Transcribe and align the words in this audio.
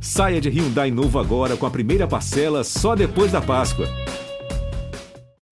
Saia 0.00 0.40
de 0.40 0.48
Hyundai 0.48 0.90
novo 0.90 1.18
agora 1.18 1.56
com 1.56 1.66
a 1.66 1.70
primeira 1.70 2.06
parcela 2.06 2.62
só 2.62 2.94
depois 2.94 3.32
da 3.32 3.40
Páscoa. 3.40 3.86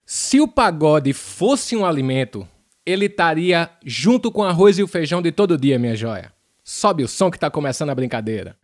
Se 0.04 0.40
o 0.40 0.46
pagode 0.46 1.12
fosse 1.12 1.74
um 1.74 1.85
alimento, 1.85 2.46
ele 2.85 3.07
estaria 3.07 3.71
junto 3.85 4.30
com 4.30 4.43
o 4.43 4.45
arroz 4.45 4.79
e 4.79 4.83
o 4.83 4.87
feijão 4.87 5.22
de 5.22 5.33
todo 5.33 5.59
dia, 5.59 5.79
minha 5.79 5.96
joia. 5.96 6.33
Sobe 6.62 7.03
o 7.03 7.09
som 7.09 7.30
que 7.30 7.38
tá 7.38 7.51
começando 7.51 7.91
a 7.91 7.95
brincadeira. 7.95 8.57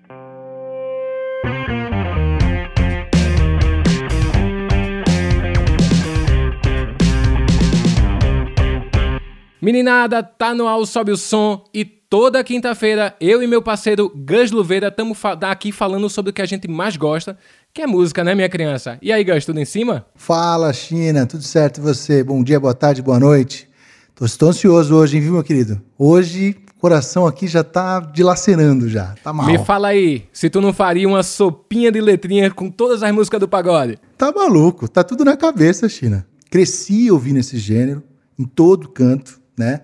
Meninada, 9.61 10.23
tá 10.23 10.55
no 10.55 10.67
ar, 10.67 10.85
sobe 10.87 11.13
o 11.13 11.17
som 11.17 11.65
e 11.75 12.00
toda 12.11 12.43
quinta-feira 12.43 13.15
eu 13.21 13.41
e 13.41 13.47
meu 13.47 13.63
parceiro 13.63 14.13
Gus 14.13 14.51
Luveira 14.51 14.89
estamos 14.89 15.17
fa 15.17 15.39
aqui 15.43 15.71
falando 15.71 16.11
sobre 16.11 16.31
o 16.31 16.33
que 16.33 16.43
a 16.43 16.47
gente 16.47 16.67
mais 16.67 16.97
gosta, 16.97 17.39
que 17.73 17.81
é 17.81 17.87
música, 17.87 18.25
né, 18.25 18.35
minha 18.35 18.49
criança? 18.49 18.99
E 19.01 19.13
aí, 19.13 19.23
Gus, 19.23 19.45
tudo 19.45 19.61
em 19.61 19.65
cima? 19.65 20.05
Fala, 20.17 20.73
China, 20.73 21.25
tudo 21.25 21.45
certo 21.45 21.79
e 21.79 21.81
você? 21.81 22.25
Bom 22.25 22.43
dia, 22.43 22.59
boa 22.59 22.75
tarde, 22.75 23.01
boa 23.01 23.21
noite. 23.21 23.71
Tô, 24.13 24.25
estou 24.25 24.49
ansioso 24.49 24.93
hoje, 24.97 25.17
hein, 25.17 25.23
viu, 25.23 25.35
meu 25.35 25.45
querido? 25.45 25.81
Hoje 25.97 26.57
o 26.77 26.81
coração 26.81 27.29
aqui 27.29 27.47
já 27.47 27.63
tá 27.63 28.01
dilacerando 28.01 28.89
já, 28.89 29.15
tá 29.23 29.33
mal. 29.33 29.47
Me 29.47 29.59
fala 29.59 29.89
aí, 29.89 30.25
se 30.33 30.51
tu 30.51 30.61
não 30.61 30.73
faria 30.73 31.07
uma 31.07 31.23
sopinha 31.23 31.93
de 31.93 32.01
letrinha 32.01 32.51
com 32.51 32.69
todas 32.69 33.05
as 33.05 33.13
músicas 33.13 33.39
do 33.39 33.47
pagode? 33.47 34.01
Tá 34.19 34.33
maluco, 34.33 34.89
tá 34.89 35.05
tudo 35.05 35.25
na 35.25 35.37
cabeça, 35.37 35.89
China. 35.89 36.27
Cresci 36.51 37.09
ouvindo 37.09 37.39
esse 37.39 37.57
gênero, 37.57 38.03
em 38.37 38.45
todo 38.45 38.89
canto, 38.89 39.41
né? 39.57 39.83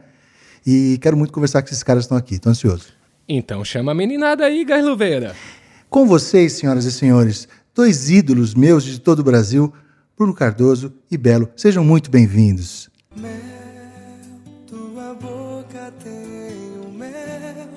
E 0.66 0.98
quero 1.00 1.16
muito 1.16 1.32
conversar 1.32 1.62
com 1.62 1.68
esses 1.68 1.84
caras 1.84 2.02
que 2.02 2.06
estão 2.06 2.18
aqui, 2.18 2.40
tô 2.40 2.50
ansioso. 2.50 2.88
Então 3.28 3.64
chama 3.64 3.92
a 3.92 3.94
meninada 3.94 4.44
aí, 4.44 4.64
Garluveira. 4.64 5.36
Com 5.88 6.06
vocês, 6.06 6.54
senhoras 6.54 6.84
e 6.84 6.90
senhores, 6.90 7.48
dois 7.72 8.10
ídolos 8.10 8.52
meus 8.52 8.82
de 8.82 9.00
todo 9.00 9.20
o 9.20 9.24
Brasil, 9.24 9.72
Bruno 10.16 10.34
Cardoso 10.34 10.92
e 11.08 11.16
Belo. 11.16 11.48
Sejam 11.54 11.84
muito 11.84 12.10
bem-vindos. 12.10 12.90
tua 14.66 15.14
boca 15.14 15.92
tem 16.02 16.80
o 16.84 16.90
mel 16.90 17.68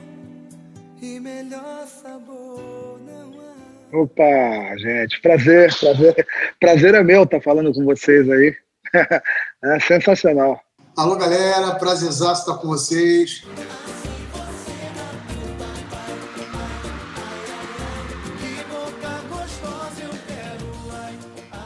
e 0.99 1.19
melhor 1.19 1.85
sabor 1.85 2.99
não 3.05 3.39
há. 3.39 3.97
Opa, 3.97 4.77
gente, 4.77 5.21
prazer, 5.21 5.71
prazer, 5.79 6.27
prazer 6.59 6.95
é 6.95 7.03
meu 7.03 7.23
estar 7.23 7.37
tá 7.37 7.43
falando 7.43 7.71
com 7.71 7.85
vocês 7.85 8.27
aí. 8.27 8.55
é 9.63 9.79
sensacional. 9.81 10.59
Alô, 10.99 11.15
galera, 11.15 11.75
prazerzaço 11.75 12.41
estar 12.41 12.55
com 12.55 12.67
vocês. 12.67 13.43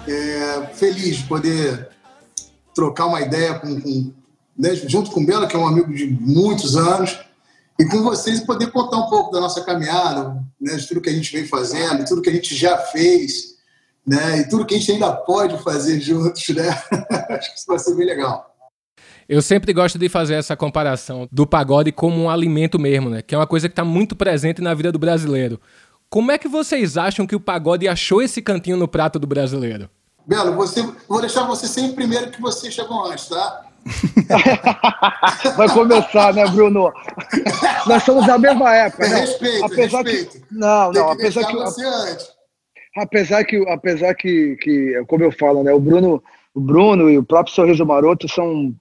É, 0.07 0.67
feliz 0.75 1.17
de 1.17 1.23
poder 1.23 1.89
trocar 2.75 3.07
uma 3.07 3.21
ideia 3.21 3.55
com, 3.55 3.81
com 3.81 4.13
né, 4.55 4.75
junto 4.75 5.09
com 5.09 5.21
o 5.21 5.25
Bela, 5.25 5.47
que 5.47 5.55
é 5.55 5.59
um 5.59 5.65
amigo 5.65 5.91
de 5.91 6.05
muitos 6.05 6.77
anos, 6.77 7.19
e 7.79 7.85
com 7.85 8.03
vocês 8.03 8.39
poder 8.41 8.69
contar 8.69 8.97
um 8.97 9.09
pouco 9.09 9.31
da 9.31 9.39
nossa 9.39 9.63
caminhada, 9.63 10.45
né, 10.61 10.75
de 10.75 10.87
tudo 10.87 11.01
que 11.01 11.09
a 11.09 11.13
gente 11.13 11.35
vem 11.35 11.47
fazendo, 11.47 12.05
tudo 12.05 12.21
que 12.21 12.29
a 12.29 12.33
gente 12.33 12.53
já 12.53 12.77
fez, 12.77 13.55
né, 14.05 14.41
e 14.41 14.47
tudo 14.47 14.63
que 14.63 14.75
a 14.75 14.77
gente 14.77 14.91
ainda 14.91 15.11
pode 15.11 15.57
fazer 15.63 15.99
juntos, 15.99 16.47
né? 16.49 16.69
Acho 17.31 17.51
que 17.51 17.57
isso 17.57 17.65
vai 17.67 17.79
ser 17.79 17.95
bem 17.95 18.05
legal. 18.05 18.52
Eu 19.27 19.41
sempre 19.41 19.73
gosto 19.73 19.97
de 19.97 20.09
fazer 20.09 20.35
essa 20.35 20.55
comparação 20.55 21.27
do 21.31 21.47
pagode 21.47 21.91
como 21.91 22.21
um 22.21 22.29
alimento 22.29 22.79
mesmo, 22.79 23.09
né? 23.09 23.21
Que 23.21 23.35
é 23.35 23.37
uma 23.37 23.47
coisa 23.47 23.67
que 23.69 23.73
está 23.73 23.85
muito 23.85 24.15
presente 24.15 24.61
na 24.61 24.73
vida 24.73 24.91
do 24.91 24.99
brasileiro. 24.99 25.59
Como 26.09 26.31
é 26.31 26.37
que 26.37 26.47
vocês 26.47 26.97
acham 26.97 27.25
que 27.25 27.35
o 27.35 27.39
pagode 27.39 27.87
achou 27.87 28.21
esse 28.21 28.41
cantinho 28.41 28.77
no 28.77 28.87
prato 28.87 29.17
do 29.17 29.25
brasileiro? 29.25 29.89
Belo, 30.25 30.53
você, 30.53 30.87
vou 31.07 31.19
deixar 31.19 31.43
você 31.43 31.67
sempre 31.67 31.95
primeiro 31.95 32.31
que 32.31 32.41
você 32.41 32.69
chegou 32.69 33.05
antes, 33.05 33.27
tá? 33.27 33.65
Vai 35.57 35.69
começar, 35.69 36.33
né, 36.33 36.47
Bruno? 36.47 36.91
Nós 37.85 38.03
somos 38.03 38.25
da 38.25 38.37
mesma 38.37 38.73
época. 38.73 39.07
Né? 39.07 39.21
Respeito, 39.21 39.65
apesar 39.65 40.03
respeito. 40.03 40.31
Que... 40.31 40.53
Não, 40.53 40.91
não, 40.91 41.11
apesar 41.11 41.45
que. 41.45 41.53
Você 41.53 41.85
antes. 41.85 42.27
Apesar 42.95 43.43
que, 43.43 43.69
apesar 43.69 44.13
que, 44.13 44.55
que, 44.57 45.03
como 45.07 45.23
eu 45.23 45.31
falo, 45.31 45.63
né, 45.63 45.73
o 45.73 45.79
Bruno, 45.79 46.23
o 46.53 46.61
Bruno 46.61 47.09
e 47.09 47.17
o 47.17 47.23
próprio 47.23 47.53
Sorriso 47.53 47.85
Maroto 47.85 48.29
são 48.29 48.73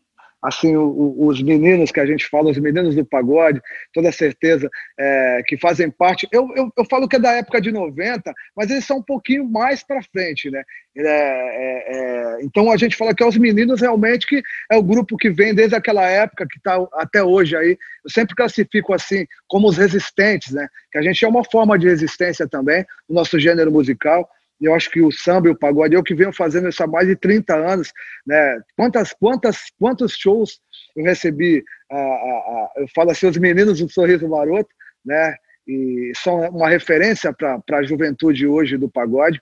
assim, 0.43 0.77
o, 0.77 1.27
os 1.27 1.41
meninos 1.41 1.93
que 1.93 2.01
a 2.01 2.07
gente 2.07 2.29
fala, 2.29 2.51
os 2.51 2.59
meninos 2.59 2.97
do 2.97 3.05
pagode, 3.05 3.61
toda 3.93 4.11
certeza 4.11 4.69
é, 4.99 5.43
que 5.47 5.57
fazem 5.57 5.89
parte. 5.89 6.27
Eu, 6.33 6.49
eu, 6.57 6.71
eu, 6.77 6.85
falo 6.91 7.09
que 7.09 7.17
é 7.17 7.21
da 7.21 7.33
época 7.33 7.61
de 7.61 7.71
90, 7.71 8.33
mas 8.57 8.71
eles 8.71 8.85
são 8.85 8.99
um 8.99 9.03
pouquinho 9.03 9.49
mais 9.49 9.85
para 9.85 10.03
frente, 10.03 10.51
né? 10.51 10.63
É, 10.95 11.03
é, 11.05 12.37
é, 12.41 12.45
então 12.45 12.71
a 12.71 12.77
gente 12.77 12.97
fala 12.97 13.15
que 13.15 13.23
é 13.23 13.27
os 13.27 13.39
meninos 13.39 13.81
realmente 13.81 14.27
que 14.27 14.43
é 14.71 14.77
o 14.77 14.83
grupo 14.83 15.17
que 15.17 15.31
vem 15.31 15.55
desde 15.55 15.75
aquela 15.75 16.05
época, 16.07 16.47
que 16.47 16.59
está 16.59 16.77
até 16.95 17.23
hoje 17.23 17.57
aí. 17.57 17.79
Eu 18.05 18.11
sempre 18.11 18.35
classifico 18.35 18.93
assim 18.93 19.27
como 19.47 19.69
os 19.69 19.77
resistentes, 19.77 20.53
né? 20.53 20.67
Que 20.91 20.99
a 20.99 21.03
gente 21.03 21.25
é 21.25 21.29
uma 21.29 21.45
forma 21.45 21.79
de 21.79 21.87
resistência 21.87 22.49
também, 22.49 22.85
no 23.09 23.15
nosso 23.15 23.39
gênero 23.39 23.71
musical 23.71 24.29
eu 24.67 24.75
acho 24.75 24.91
que 24.91 25.01
o 25.01 25.11
samba 25.11 25.49
e 25.49 25.51
o 25.51 25.59
pagode, 25.59 25.95
eu 25.95 26.03
que 26.03 26.15
venho 26.15 26.33
fazendo 26.33 26.69
isso 26.69 26.83
há 26.83 26.87
mais 26.87 27.09
de 27.09 27.17
30 27.17 27.55
anos, 27.55 27.93
né? 28.27 28.61
Quantas, 28.77 29.13
quantas, 29.13 29.59
quantos 29.79 30.13
shows 30.17 30.61
eu 30.95 31.05
recebi, 31.05 31.65
a, 31.91 32.73
eu 32.77 32.87
falo 32.95 33.11
assim, 33.11 33.27
os 33.27 33.37
meninos 33.37 33.81
do 33.81 33.89
Sorriso 33.89 34.29
Maroto, 34.29 34.71
né? 35.05 35.35
E 35.67 36.13
são 36.17 36.41
uma 36.51 36.69
referência 36.69 37.33
para 37.33 37.61
a 37.73 37.83
juventude 37.83 38.47
hoje 38.47 38.77
do 38.77 38.91
pagode. 38.91 39.41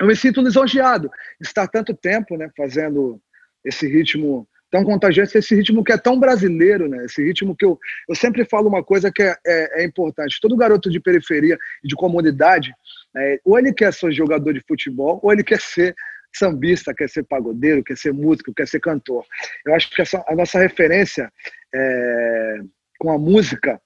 Eu 0.00 0.06
me 0.06 0.16
sinto 0.16 0.40
lisonjeado 0.40 1.10
estar 1.40 1.68
tanto 1.68 1.94
tempo, 1.94 2.36
né? 2.36 2.50
Fazendo 2.56 3.20
esse 3.64 3.86
ritmo 3.86 4.48
tão 4.74 4.82
contagiante, 4.82 5.38
esse 5.38 5.54
ritmo 5.54 5.84
que 5.84 5.92
é 5.92 5.96
tão 5.96 6.18
brasileiro, 6.18 6.88
né? 6.88 7.04
Esse 7.04 7.22
ritmo 7.22 7.54
que 7.54 7.64
eu, 7.64 7.78
eu 8.08 8.14
sempre 8.16 8.44
falo 8.44 8.68
uma 8.68 8.82
coisa 8.82 9.08
que 9.08 9.22
é, 9.22 9.36
é, 9.46 9.82
é 9.82 9.84
importante. 9.84 10.40
Todo 10.42 10.56
garoto 10.56 10.90
de 10.90 10.98
periferia 10.98 11.56
e 11.84 11.86
de 11.86 11.94
comunidade, 11.94 12.74
é, 13.16 13.38
ou 13.44 13.56
ele 13.56 13.72
quer 13.72 13.92
ser 13.92 14.10
jogador 14.10 14.52
de 14.52 14.60
futebol, 14.66 15.20
ou 15.22 15.32
ele 15.32 15.44
quer 15.44 15.60
ser 15.60 15.94
sambista, 16.34 16.92
quer 16.92 17.08
ser 17.08 17.22
pagodeiro, 17.22 17.84
quer 17.84 17.96
ser 17.96 18.12
músico, 18.12 18.52
quer 18.52 18.66
ser 18.66 18.80
cantor. 18.80 19.24
Eu 19.64 19.76
acho 19.76 19.88
que 19.94 20.02
essa, 20.02 20.24
a 20.26 20.34
nossa 20.34 20.58
referência 20.58 21.32
é, 21.72 22.58
com 22.98 23.12
a 23.12 23.18
música 23.18 23.80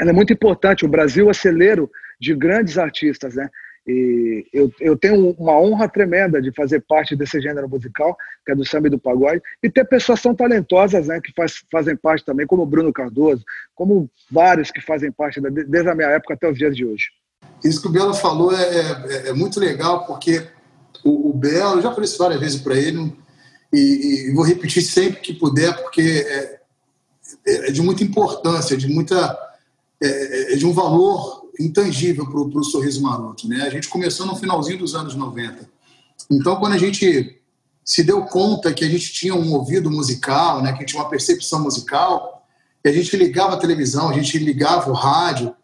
é 0.00 0.12
muito 0.12 0.32
importante. 0.32 0.84
O 0.84 0.88
Brasil 0.88 1.28
é 1.28 1.34
celeiro 1.34 1.90
de 2.20 2.32
grandes 2.32 2.78
artistas, 2.78 3.34
né? 3.34 3.48
E 3.86 4.44
eu, 4.52 4.72
eu 4.80 4.96
tenho 4.96 5.30
uma 5.38 5.58
honra 5.60 5.88
tremenda 5.88 6.42
de 6.42 6.50
fazer 6.52 6.80
parte 6.88 7.14
desse 7.14 7.40
gênero 7.40 7.68
musical, 7.68 8.16
que 8.44 8.50
é 8.50 8.54
do 8.54 8.66
samba 8.66 8.88
e 8.88 8.90
do 8.90 8.98
pagode, 8.98 9.40
e 9.62 9.70
ter 9.70 9.84
pessoas 9.84 10.20
tão 10.20 10.34
talentosas 10.34 11.06
né, 11.06 11.20
que 11.20 11.32
faz, 11.32 11.62
fazem 11.70 11.96
parte 11.96 12.24
também, 12.24 12.46
como 12.46 12.62
o 12.62 12.66
Bruno 12.66 12.92
Cardoso, 12.92 13.44
como 13.74 14.10
vários 14.28 14.72
que 14.72 14.80
fazem 14.80 15.12
parte 15.12 15.40
da, 15.40 15.48
desde 15.48 15.88
a 15.88 15.94
minha 15.94 16.08
época 16.08 16.34
até 16.34 16.50
os 16.50 16.58
dias 16.58 16.74
de 16.74 16.84
hoje. 16.84 17.06
Isso 17.62 17.80
que 17.80 17.86
o 17.86 17.92
Belo 17.92 18.12
falou 18.12 18.52
é, 18.52 18.62
é, 18.62 19.28
é 19.28 19.32
muito 19.32 19.60
legal, 19.60 20.04
porque 20.04 20.42
o, 21.04 21.30
o, 21.30 21.32
Belo, 21.32 21.76
eu 21.76 21.82
já 21.82 21.90
falei 21.90 22.04
isso 22.04 22.18
várias 22.18 22.40
vezes 22.40 22.60
para 22.60 22.74
ele, 22.74 23.16
e, 23.72 24.30
e, 24.30 24.34
vou 24.34 24.44
repetir 24.44 24.82
sempre 24.82 25.20
que 25.20 25.32
puder, 25.32 25.76
porque 25.76 26.00
é, 26.28 26.60
é 27.46 27.70
de 27.70 27.82
muita 27.82 28.02
importância, 28.02 28.76
de 28.76 28.88
muita 28.88 29.36
é, 30.02 30.54
é 30.54 30.56
de 30.56 30.66
um 30.66 30.72
valor 30.72 31.50
intangível 31.58 32.26
para 32.26 32.40
o 32.40 32.64
sorriso 32.64 33.02
maroto. 33.02 33.48
Né? 33.48 33.62
A 33.62 33.70
gente 33.70 33.88
começou 33.88 34.26
no 34.26 34.36
finalzinho 34.36 34.78
dos 34.78 34.94
anos 34.94 35.14
90. 35.14 35.68
Então, 36.30 36.56
quando 36.56 36.74
a 36.74 36.78
gente 36.78 37.40
se 37.84 38.02
deu 38.02 38.22
conta 38.24 38.72
que 38.74 38.84
a 38.84 38.88
gente 38.88 39.12
tinha 39.12 39.34
um 39.34 39.52
ouvido 39.52 39.90
musical, 39.90 40.60
né, 40.60 40.72
que 40.72 40.84
tinha 40.84 41.00
uma 41.00 41.08
percepção 41.08 41.62
musical, 41.62 42.44
a 42.84 42.92
gente 42.92 43.16
ligava 43.16 43.54
a 43.54 43.58
televisão, 43.58 44.08
a 44.08 44.12
gente 44.12 44.38
ligava 44.38 44.90
o 44.90 44.94
rádio, 44.94 45.54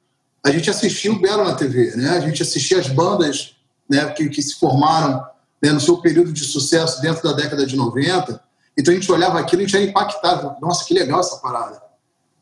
a 0.45 0.51
gente 0.51 0.71
assistia 0.71 1.13
o 1.13 1.21
Belo 1.21 1.45
na 1.45 1.55
TV, 1.55 1.95
né? 1.97 2.11
a 2.11 2.21
gente 2.21 2.43
assistia 2.43 2.79
as 2.79 2.89
bandas 2.89 3.57
né, 3.89 4.07
que, 4.11 4.29
que 4.29 4.43
se 4.43 4.57
formaram 4.57 5.25
né, 5.63 5.71
no 5.71 5.81
seu 5.81 5.99
período 5.99 6.33
de 6.33 6.45
sucesso 6.45 7.01
dentro 7.01 7.23
da 7.23 7.33
década 7.33 7.65
de 7.65 7.77
90. 7.77 8.43
Então 8.77 8.93
a 8.93 8.97
gente 8.97 9.11
olhava 9.13 9.39
aquilo 9.39 9.63
e 9.63 9.65
a 9.65 9.69
gente 9.69 9.77
era 9.77 9.89
impactado. 9.89 10.57
Nossa, 10.61 10.85
que 10.85 10.95
legal 10.95 11.21
essa 11.21 11.37
parada. 11.37 11.81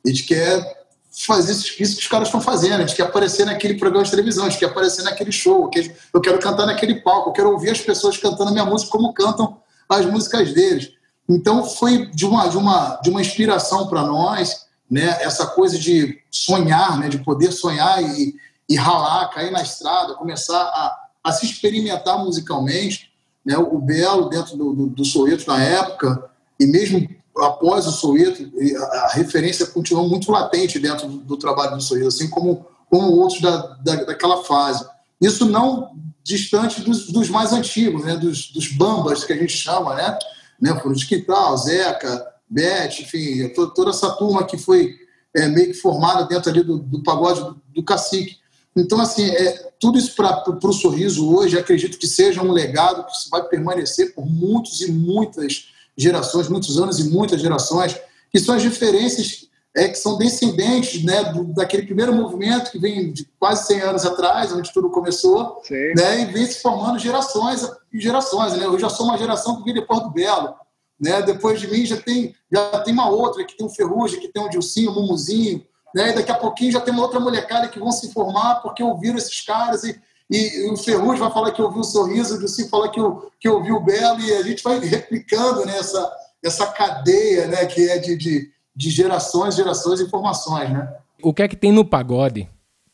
A 0.04 0.08
gente 0.08 0.25
quer 0.25 0.79
fazer 1.10 1.52
isso, 1.52 1.76
que 1.76 1.82
os 1.82 2.06
caras 2.06 2.28
estão 2.28 2.40
fazendo. 2.40 2.76
A 2.76 2.86
gente 2.86 2.94
quer 2.94 3.02
aparecer 3.02 3.44
naquele 3.44 3.74
programa 3.74 4.04
de 4.04 4.10
televisão, 4.10 4.46
a 4.46 4.50
gente 4.50 4.58
quer 4.58 4.66
aparecer 4.66 5.02
naquele 5.02 5.32
show. 5.32 5.70
Eu 6.12 6.20
quero 6.20 6.38
cantar 6.38 6.66
naquele 6.66 6.96
palco, 6.96 7.30
eu 7.30 7.32
quero 7.32 7.50
ouvir 7.50 7.70
as 7.70 7.80
pessoas 7.80 8.16
cantando 8.16 8.52
minha 8.52 8.64
música 8.64 8.90
como 8.90 9.12
cantam 9.12 9.58
as 9.88 10.06
músicas 10.06 10.52
deles. 10.52 10.92
Então 11.28 11.64
foi 11.64 12.06
de 12.06 12.24
uma, 12.24 12.48
de 12.48 12.56
uma, 12.56 13.00
de 13.02 13.10
uma 13.10 13.20
inspiração 13.20 13.86
para 13.88 14.02
nós, 14.02 14.66
né? 14.90 15.18
essa 15.20 15.46
coisa 15.46 15.78
de 15.78 16.18
sonhar, 16.30 16.98
né? 16.98 17.08
de 17.08 17.18
poder 17.18 17.52
sonhar 17.52 18.02
e, 18.02 18.34
e 18.68 18.76
ralar, 18.76 19.28
cair 19.30 19.50
na 19.50 19.62
estrada, 19.62 20.14
começar 20.14 20.60
a, 20.60 20.96
a 21.24 21.32
se 21.32 21.46
experimentar 21.46 22.18
musicalmente. 22.18 23.10
Né? 23.44 23.56
O 23.56 23.78
Belo, 23.78 24.28
dentro 24.28 24.56
do, 24.56 24.72
do, 24.74 24.86
do 24.86 25.02
na 25.46 25.62
época, 25.62 26.30
e 26.58 26.66
mesmo 26.66 27.08
após 27.36 27.86
o 27.86 27.92
Soweto, 27.92 28.50
a 28.92 29.12
referência 29.14 29.66
continuou 29.66 30.08
muito 30.08 30.30
latente 30.30 30.78
dentro 30.78 31.08
do, 31.08 31.36
trabalho 31.36 31.76
do 31.76 31.82
Soweto, 31.82 32.08
assim 32.08 32.28
como 32.28 32.66
como 32.90 33.12
outros 33.12 33.40
da, 33.40 33.56
da, 33.84 34.04
daquela 34.04 34.42
fase. 34.42 34.84
Isso 35.20 35.46
não 35.46 35.92
distante 36.24 36.80
dos, 36.80 37.06
dos 37.06 37.28
mais 37.28 37.52
antigos, 37.52 38.04
né? 38.04 38.16
dos, 38.16 38.50
dos 38.50 38.68
bambas 38.72 39.24
que 39.24 39.32
a 39.32 39.36
gente 39.36 39.56
chama, 39.56 39.94
né? 39.94 40.18
né? 40.60 40.78
Foram 40.80 40.94
de 40.94 41.06
Quital, 41.06 41.56
Zeca, 41.56 42.26
Beth, 42.48 43.00
enfim, 43.00 43.48
toda 43.74 43.90
essa 43.90 44.10
turma 44.10 44.44
que 44.44 44.58
foi 44.58 44.96
é, 45.34 45.46
meio 45.46 45.68
que 45.68 45.74
formada 45.74 46.24
dentro 46.24 46.50
ali 46.50 46.64
do, 46.64 46.78
do 46.78 47.02
pagode 47.02 47.40
do, 47.40 47.62
do 47.74 47.84
cacique. 47.84 48.38
Então, 48.76 49.00
assim, 49.00 49.30
é, 49.30 49.70
tudo 49.78 49.98
isso 49.98 50.14
para 50.14 50.44
o 50.48 50.72
sorriso 50.72 51.32
hoje, 51.32 51.58
acredito 51.58 51.98
que 51.98 52.06
seja 52.06 52.42
um 52.42 52.52
legado 52.52 53.04
que 53.04 53.30
vai 53.30 53.42
permanecer 53.44 54.14
por 54.14 54.26
muitos 54.26 54.80
e 54.80 54.90
muitas 54.90 55.68
gerações, 56.02 56.49
muitos 56.49 56.79
anos 56.79 56.99
e 56.99 57.11
muitas 57.11 57.41
gerações, 57.41 57.97
que 58.31 58.38
são 58.38 58.55
as 58.55 58.62
referências 58.62 59.49
é, 59.76 59.88
que 59.88 59.97
são 59.97 60.19
descendentes 60.19 61.05
né, 61.05 61.25
do, 61.25 61.44
daquele 61.44 61.85
primeiro 61.85 62.12
movimento 62.12 62.70
que 62.70 62.79
vem 62.79 63.12
de 63.12 63.25
quase 63.38 63.67
100 63.69 63.81
anos 63.82 64.06
atrás, 64.06 64.52
onde 64.52 64.73
tudo 64.73 64.91
começou, 64.91 65.61
né, 65.94 66.23
e 66.23 66.25
vem 66.26 66.44
se 66.44 66.61
formando 66.61 66.99
gerações 66.99 67.69
e 67.93 68.00
gerações. 68.00 68.55
Né? 68.55 68.64
Eu 68.64 68.79
já 68.79 68.88
sou 68.88 69.06
uma 69.06 69.19
geração 69.19 69.56
que 69.56 69.64
vem 69.64 69.75
depois 69.75 70.00
do 70.00 70.11
Belo. 70.11 70.55
Né? 71.00 71.23
Depois 71.23 71.61
de 71.61 71.69
mim 71.69 71.87
já 71.87 71.97
tem, 71.97 72.35
já 72.52 72.81
tem 72.81 72.93
uma 72.93 73.08
outra, 73.08 73.44
que 73.44 73.56
tem 73.56 73.67
o 73.67 73.70
Ferrugem, 73.70 74.20
que 74.20 74.29
tem 74.29 74.44
o 74.44 74.50
Dilcinho, 74.50 74.91
o 74.91 74.94
Mumuzinho, 74.94 75.64
né? 75.94 76.11
e 76.11 76.14
daqui 76.14 76.32
a 76.32 76.37
pouquinho 76.37 76.73
já 76.73 76.81
tem 76.81 76.93
uma 76.93 77.02
outra 77.02 77.20
molecada 77.20 77.69
que 77.69 77.79
vão 77.79 77.93
se 77.93 78.12
formar 78.12 78.56
porque 78.56 78.82
ouviram 78.82 79.17
esses 79.17 79.41
caras 79.41 79.85
e, 79.85 80.00
e, 80.30 80.70
o 80.70 80.76
Ferrugem 80.76 81.20
vai 81.20 81.32
falar 81.32 81.50
que 81.50 81.60
ouviu 81.60 81.80
o 81.80 81.84
Sorriso, 81.84 82.36
o 82.36 82.38
Dilcinho 82.38 82.68
fala 82.68 82.88
que, 82.88 83.00
que 83.40 83.48
ouviu 83.48 83.76
o 83.76 83.84
Belo 83.84 84.20
e 84.20 84.32
a 84.32 84.42
gente 84.42 84.62
vai 84.62 84.78
replicando 84.78 85.66
né, 85.66 85.76
essa, 85.76 86.12
essa 86.42 86.66
cadeia 86.68 87.48
né, 87.48 87.66
que 87.66 87.88
é 87.88 87.98
de, 87.98 88.16
de 88.16 88.50
de 88.74 88.88
gerações, 88.90 89.56
gerações 89.56 90.00
e 90.00 90.08
formações, 90.08 90.70
né? 90.70 90.88
O 91.22 91.34
que 91.34 91.42
é 91.42 91.48
que 91.48 91.56
tem 91.56 91.70
no 91.70 91.84
pagode 91.84 92.48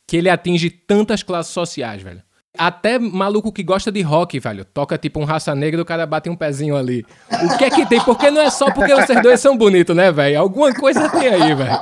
que 0.05 0.17
ele 0.17 0.29
atinge 0.29 0.69
tantas 0.69 1.23
classes 1.23 1.53
sociais, 1.53 2.03
velho? 2.03 2.23
Até 2.59 2.99
maluco 2.99 3.53
que 3.53 3.63
gosta 3.63 3.93
de 3.93 4.01
rock, 4.03 4.41
velho. 4.41 4.65
Toca 4.65 4.97
tipo 4.97 5.21
um 5.21 5.25
raça 5.25 5.55
negra, 5.55 5.81
o 5.81 5.85
cara 5.85 6.07
bate 6.07 6.31
um 6.31 6.35
pezinho 6.35 6.77
ali. 6.77 7.05
O 7.31 7.57
que 7.57 7.65
é 7.65 7.71
que 7.71 7.87
tem? 7.87 8.01
Porque 8.01 8.31
não 8.31 8.41
é 8.41 8.51
só 8.51 8.71
porque 8.73 8.95
vocês 8.95 9.23
dois 9.23 9.41
são 9.41 9.57
bonitos, 9.57 9.95
né, 9.95 10.11
velho? 10.11 10.41
Alguma 10.41 10.75
coisa 10.75 11.09
tem 11.09 11.29
aí, 11.29 11.55
velho. 11.55 11.81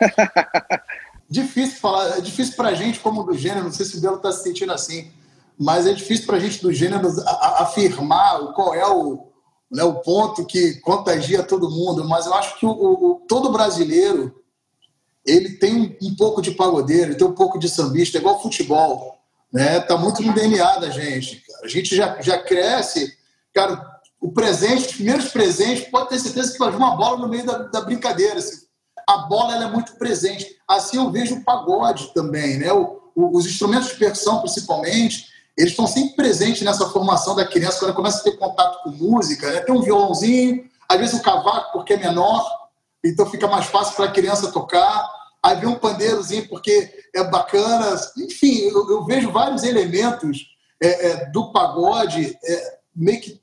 difícil 1.28 1.78
falar, 1.78 2.18
é 2.18 2.20
difícil 2.20 2.54
pra 2.56 2.74
gente, 2.74 3.00
como 3.00 3.22
do 3.22 3.36
gênero, 3.36 3.64
não 3.64 3.72
sei 3.72 3.84
se 3.84 3.98
o 3.98 4.00
Belo 4.00 4.18
tá 4.18 4.32
se 4.32 4.42
sentindo 4.42 4.72
assim, 4.72 5.10
mas 5.58 5.86
é 5.86 5.92
difícil 5.92 6.26
pra 6.26 6.38
gente 6.38 6.62
do 6.62 6.72
gênero 6.72 7.08
afirmar 7.58 8.52
qual 8.54 8.74
é 8.74 8.86
o, 8.86 9.28
né, 9.70 9.82
o 9.82 9.94
ponto 9.96 10.44
que 10.46 10.80
contagia 10.80 11.42
todo 11.42 11.70
mundo, 11.70 12.08
mas 12.08 12.26
eu 12.26 12.34
acho 12.34 12.58
que 12.58 12.64
o, 12.64 12.70
o 12.70 13.24
todo 13.28 13.50
brasileiro 13.50 14.34
ele 15.28 15.50
tem 15.50 15.98
um, 16.02 16.16
pouco 16.16 16.40
de 16.40 16.52
pagodeiro, 16.52 17.10
ele 17.10 17.18
tem 17.18 17.26
um 17.26 17.34
pouco 17.34 17.58
de 17.58 17.68
sambista, 17.68 18.16
é 18.16 18.20
igual 18.20 18.40
futebol, 18.40 19.18
né? 19.52 19.78
Tá 19.80 19.96
muito 19.96 20.22
no 20.22 20.32
DNA 20.32 20.78
da 20.78 20.88
gente. 20.88 21.42
Cara. 21.46 21.64
A 21.64 21.68
gente 21.68 21.94
já, 21.94 22.20
já 22.22 22.38
cresce, 22.38 23.14
cara. 23.52 23.98
O 24.20 24.32
presente, 24.32 24.86
os 24.86 24.92
primeiros 24.94 25.28
presentes, 25.28 25.88
pode 25.90 26.08
ter 26.08 26.18
certeza 26.18 26.52
que 26.52 26.58
vir 26.58 26.76
uma 26.76 26.96
bola 26.96 27.18
no 27.18 27.28
meio 27.28 27.44
da, 27.44 27.58
da 27.58 27.80
brincadeira. 27.82 28.38
Assim. 28.38 28.66
A 29.08 29.16
bola 29.26 29.54
ela 29.54 29.64
é 29.64 29.70
muito 29.70 29.94
presente. 29.94 30.46
Assim 30.68 30.98
eu 30.98 31.10
vejo 31.10 31.36
o 31.36 31.44
pagode 31.44 32.12
também, 32.12 32.58
né? 32.58 32.70
O, 32.72 33.00
o, 33.16 33.36
os 33.38 33.46
instrumentos 33.46 33.88
de 33.88 33.94
percussão, 33.94 34.40
principalmente, 34.40 35.26
eles 35.56 35.72
estão 35.72 35.86
sempre 35.86 36.14
presentes 36.14 36.60
nessa 36.62 36.90
formação 36.90 37.34
da 37.34 37.46
criança, 37.46 37.78
quando 37.78 37.84
ela 37.86 37.96
começa 37.96 38.20
a 38.20 38.22
ter 38.22 38.36
contato 38.36 38.82
com 38.82 38.90
música. 38.90 39.50
Né? 39.50 39.60
Tem 39.60 39.74
um 39.74 39.80
violãozinho, 39.80 40.68
às 40.86 40.98
vezes 40.98 41.14
um 41.14 41.22
cavaco, 41.22 41.72
porque 41.72 41.94
é 41.94 41.96
menor, 41.96 42.46
então 43.02 43.24
fica 43.30 43.48
mais 43.48 43.66
fácil 43.66 43.96
para 43.96 44.04
a 44.04 44.12
criança 44.12 44.52
tocar. 44.52 45.08
Aí 45.42 45.56
vem 45.56 45.68
um 45.68 45.78
pandeirozinho, 45.78 46.46
porque 46.48 46.92
é 47.14 47.24
bacana. 47.24 47.98
Enfim, 48.18 48.58
eu, 48.58 48.90
eu 48.90 49.04
vejo 49.04 49.32
vários 49.32 49.62
elementos 49.64 50.46
é, 50.80 51.08
é, 51.08 51.30
do 51.30 51.50
pagode 51.50 52.36
é, 52.44 52.78
meio 52.94 53.20
que 53.20 53.40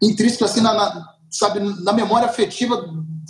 intrínsecos 0.00 0.50
assim, 0.50 0.60
na, 0.60 0.72
na, 0.74 1.14
sabe, 1.30 1.58
na 1.82 1.92
memória 1.92 2.28
afetiva 2.28 2.88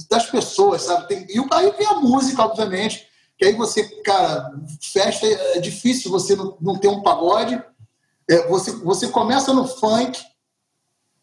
das 0.08 0.26
pessoas, 0.30 0.82
sabe? 0.82 1.08
Tem, 1.08 1.26
e 1.28 1.38
aí 1.52 1.72
vem 1.72 1.86
a 1.86 1.94
música, 1.94 2.42
obviamente, 2.42 3.06
que 3.36 3.44
aí 3.44 3.54
você, 3.54 3.84
cara, 4.02 4.52
festa 4.80 5.26
é 5.26 5.60
difícil 5.60 6.10
você 6.10 6.36
não, 6.36 6.56
não 6.60 6.78
ter 6.78 6.88
um 6.88 7.02
pagode. 7.02 7.60
É, 8.30 8.46
você, 8.48 8.70
você 8.70 9.08
começa 9.08 9.52
no 9.52 9.66
funk, 9.66 10.20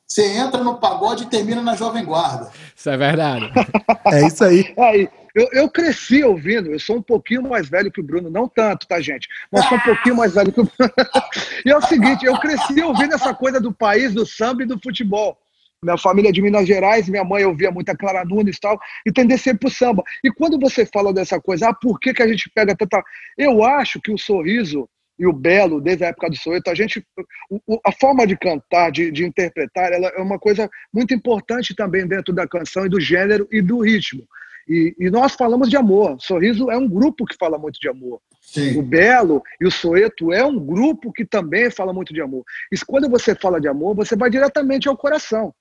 você 0.05 0.25
entra 0.37 0.63
no 0.63 0.79
pagode 0.79 1.23
e 1.23 1.27
termina 1.27 1.61
na 1.61 1.75
Jovem 1.75 2.03
Guarda. 2.03 2.51
Isso 2.75 2.89
é 2.89 2.97
verdade. 2.97 3.49
é 4.11 4.27
isso 4.27 4.43
aí. 4.43 4.73
aí 4.77 5.09
eu, 5.33 5.47
eu 5.53 5.69
cresci 5.69 6.23
ouvindo, 6.23 6.71
eu 6.71 6.79
sou 6.79 6.97
um 6.97 7.01
pouquinho 7.01 7.43
mais 7.43 7.69
velho 7.69 7.91
que 7.91 8.01
o 8.01 8.03
Bruno, 8.03 8.29
não 8.29 8.47
tanto, 8.47 8.87
tá, 8.87 8.99
gente? 8.99 9.27
Mas 9.51 9.65
sou 9.67 9.77
um 9.77 9.81
pouquinho 9.81 10.15
mais 10.15 10.33
velho 10.33 10.51
que 10.51 10.61
o 10.61 10.63
Bruno. 10.63 10.93
e 11.65 11.71
é 11.71 11.77
o 11.77 11.81
seguinte, 11.81 12.25
eu 12.25 12.37
cresci 12.39 12.81
ouvindo 12.81 13.13
essa 13.13 13.33
coisa 13.33 13.59
do 13.59 13.71
país, 13.71 14.13
do 14.13 14.25
samba 14.25 14.63
e 14.63 14.65
do 14.65 14.79
futebol. 14.79 15.37
Minha 15.81 15.97
família 15.97 16.29
é 16.29 16.31
de 16.31 16.41
Minas 16.41 16.67
Gerais, 16.67 17.07
minha 17.07 17.23
mãe 17.23 17.45
ouvia 17.45 17.71
muita 17.71 17.95
Clara 17.95 18.25
Nunes 18.25 18.57
e 18.57 18.59
tal, 18.59 18.77
e 19.05 19.11
tendei 19.13 19.37
sempre 19.37 19.59
pro 19.61 19.69
samba. 19.69 20.03
E 20.21 20.29
quando 20.29 20.59
você 20.59 20.85
fala 20.85 21.13
dessa 21.13 21.39
coisa, 21.39 21.69
ah, 21.69 21.73
por 21.73 21.99
que, 21.99 22.13
que 22.13 22.21
a 22.21 22.27
gente 22.27 22.49
pega 22.53 22.75
tanta. 22.75 23.01
Eu 23.37 23.63
acho 23.63 24.01
que 24.01 24.11
o 24.11 24.17
sorriso 24.17 24.89
e 25.17 25.25
o 25.25 25.31
belo, 25.31 25.79
desde 25.79 26.03
a 26.03 26.07
época 26.07 26.29
do 26.29 26.37
Soweto, 26.37 26.69
a 26.69 26.75
gente. 26.75 27.01
A 27.85 27.91
forma 27.93 28.27
de 28.27 28.37
cantar, 28.37 28.91
de, 28.91 29.09
de 29.09 29.25
interpretar, 29.25 29.93
ela 29.93 30.07
é 30.09 30.21
uma 30.21 30.37
coisa 30.37 30.69
muito 30.93 31.13
importante 31.13 31.73
também 31.73 32.05
dentro 32.05 32.33
da 32.33 32.47
canção 32.47 32.85
e 32.85 32.89
do 32.89 32.99
gênero 32.99 33.47
e 33.49 33.61
do 33.61 33.79
ritmo. 33.79 34.23
E, 34.67 34.93
e, 34.99 35.09
nós 35.09 35.33
falamos 35.33 35.69
de 35.69 35.77
amor. 35.77 36.17
Sorriso 36.19 36.69
é 36.69 36.77
um 36.77 36.87
grupo 36.87 37.25
que 37.25 37.35
fala 37.39 37.57
muito 37.57 37.79
de 37.79 37.89
amor. 37.89 38.21
Sim. 38.41 38.77
O 38.77 38.83
Belo 38.83 39.41
e 39.59 39.65
o 39.65 39.71
Soeto 39.71 40.31
é 40.31 40.45
um 40.45 40.59
grupo 40.59 41.11
que 41.11 41.25
também 41.25 41.71
fala 41.71 41.91
muito 41.91 42.13
de 42.13 42.21
amor. 42.21 42.43
E 42.71 42.77
quando 42.85 43.09
você 43.09 43.33
fala 43.33 43.59
de 43.59 43.67
amor, 43.67 43.95
você 43.95 44.15
vai 44.15 44.29
diretamente 44.29 44.87
ao 44.87 44.95
coração. 44.95 45.53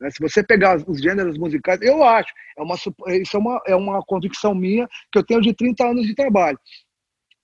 Né? 0.00 0.10
Se 0.10 0.18
você 0.20 0.42
pegar 0.42 0.76
os 0.88 1.00
gêneros 1.00 1.36
musicais, 1.36 1.80
eu 1.82 2.02
acho, 2.02 2.32
é 2.56 2.62
uma, 2.62 2.74
isso 2.74 3.36
é 3.36 3.38
uma, 3.38 3.62
é 3.66 3.76
uma 3.76 4.02
convicção 4.02 4.54
minha 4.54 4.88
que 5.12 5.18
eu 5.18 5.24
tenho 5.24 5.40
de 5.40 5.54
30 5.54 5.84
anos 5.84 6.06
de 6.06 6.14
trabalho. 6.14 6.58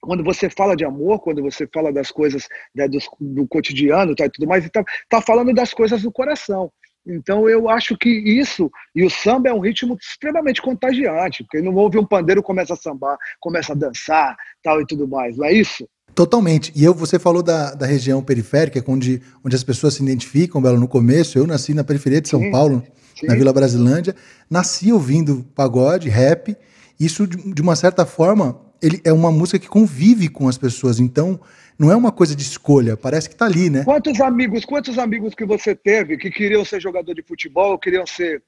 Quando 0.00 0.22
você 0.22 0.48
fala 0.48 0.76
de 0.76 0.84
amor, 0.84 1.20
quando 1.20 1.42
você 1.42 1.66
fala 1.72 1.92
das 1.92 2.10
coisas 2.10 2.48
né, 2.74 2.86
do, 2.88 2.98
do, 3.20 3.48
cotidiano 3.48 4.14
tá, 4.14 4.26
e 4.26 4.30
tudo 4.30 4.46
mais, 4.46 4.64
está 4.64 4.84
tá 5.08 5.20
falando 5.20 5.52
das 5.52 5.74
coisas 5.74 6.02
do 6.02 6.12
coração. 6.12 6.70
Então 7.06 7.48
eu 7.48 7.68
acho 7.68 7.96
que 7.96 8.08
isso, 8.08 8.70
e 8.94 9.04
o 9.04 9.10
samba 9.10 9.48
é 9.48 9.52
um 9.52 9.60
ritmo 9.60 9.96
extremamente 10.00 10.60
contagiante, 10.60 11.44
porque 11.44 11.62
não 11.62 11.74
ouve 11.74 11.98
um 11.98 12.06
pandeiro 12.06 12.42
começa 12.42 12.74
a 12.74 12.76
sambar, 12.76 13.16
começa 13.38 13.72
a 13.72 13.76
dançar, 13.76 14.36
tal 14.62 14.80
e 14.80 14.86
tudo 14.86 15.06
mais, 15.06 15.36
não 15.36 15.46
é 15.46 15.52
isso? 15.52 15.88
Totalmente. 16.16 16.72
E 16.74 16.82
eu, 16.82 16.94
você 16.94 17.18
falou 17.18 17.42
da, 17.42 17.74
da 17.74 17.84
região 17.84 18.22
periférica, 18.24 18.82
onde, 18.88 19.20
onde 19.44 19.54
as 19.54 19.62
pessoas 19.62 19.92
se 19.92 20.02
identificam, 20.02 20.62
Belo, 20.62 20.80
no 20.80 20.88
começo. 20.88 21.38
Eu 21.38 21.46
nasci 21.46 21.74
na 21.74 21.84
periferia 21.84 22.22
de 22.22 22.28
São 22.30 22.40
sim, 22.40 22.50
Paulo, 22.50 22.82
sim. 23.14 23.26
na 23.26 23.34
Vila 23.34 23.52
Brasilândia. 23.52 24.16
Nasci 24.48 24.90
ouvindo 24.90 25.44
pagode, 25.54 26.08
rap. 26.08 26.56
Isso, 26.98 27.26
de, 27.26 27.52
de 27.52 27.60
uma 27.60 27.76
certa 27.76 28.06
forma, 28.06 28.58
ele 28.80 28.98
é 29.04 29.12
uma 29.12 29.30
música 29.30 29.58
que 29.58 29.68
convive 29.68 30.30
com 30.30 30.48
as 30.48 30.56
pessoas. 30.56 30.98
Então, 30.98 31.38
não 31.78 31.92
é 31.92 31.96
uma 31.96 32.10
coisa 32.10 32.34
de 32.34 32.42
escolha, 32.42 32.96
parece 32.96 33.28
que 33.28 33.34
está 33.34 33.44
ali, 33.44 33.68
né? 33.68 33.84
Quantos 33.84 34.18
amigos, 34.18 34.64
quantos 34.64 34.98
amigos 34.98 35.34
que 35.34 35.44
você 35.44 35.74
teve 35.74 36.16
que 36.16 36.30
queriam 36.30 36.64
ser 36.64 36.80
jogador 36.80 37.12
de 37.12 37.22
futebol, 37.22 37.78
queriam 37.78 38.06
ser 38.06 38.42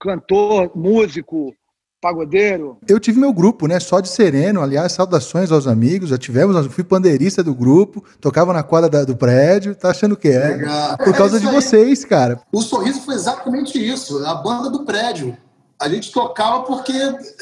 cantor, 0.00 0.72
músico, 0.74 1.54
pagodeiro? 2.00 2.78
Eu 2.88 2.98
tive 2.98 3.20
meu 3.20 3.32
grupo, 3.32 3.66
né? 3.66 3.78
Só 3.78 4.00
de 4.00 4.08
sereno. 4.08 4.62
Aliás, 4.62 4.92
saudações 4.92 5.52
aos 5.52 5.66
amigos. 5.66 6.10
Já 6.10 6.18
tivemos, 6.18 6.56
eu 6.56 6.70
fui 6.70 6.82
pandeirista 6.82 7.42
do 7.42 7.54
grupo, 7.54 8.02
tocava 8.20 8.52
na 8.52 8.62
quadra 8.62 8.88
da, 8.88 9.04
do 9.04 9.16
prédio. 9.16 9.74
Tá 9.74 9.90
achando 9.90 10.16
que 10.16 10.28
é? 10.28 10.56
Legal. 10.56 10.98
Por 10.98 11.14
causa 11.14 11.36
é 11.36 11.40
de 11.40 11.46
vocês, 11.46 12.04
cara. 12.04 12.40
O 12.52 12.62
sorriso 12.62 13.02
foi 13.02 13.14
exatamente 13.14 13.78
isso. 13.78 14.24
A 14.24 14.34
banda 14.34 14.70
do 14.70 14.84
prédio. 14.84 15.36
A 15.78 15.88
gente 15.88 16.12
tocava 16.12 16.62
porque 16.62 16.92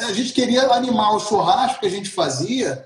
a 0.00 0.12
gente 0.12 0.32
queria 0.32 0.70
animar 0.72 1.14
o 1.14 1.20
churrasco 1.20 1.80
que 1.80 1.86
a 1.86 1.90
gente 1.90 2.10
fazia. 2.10 2.84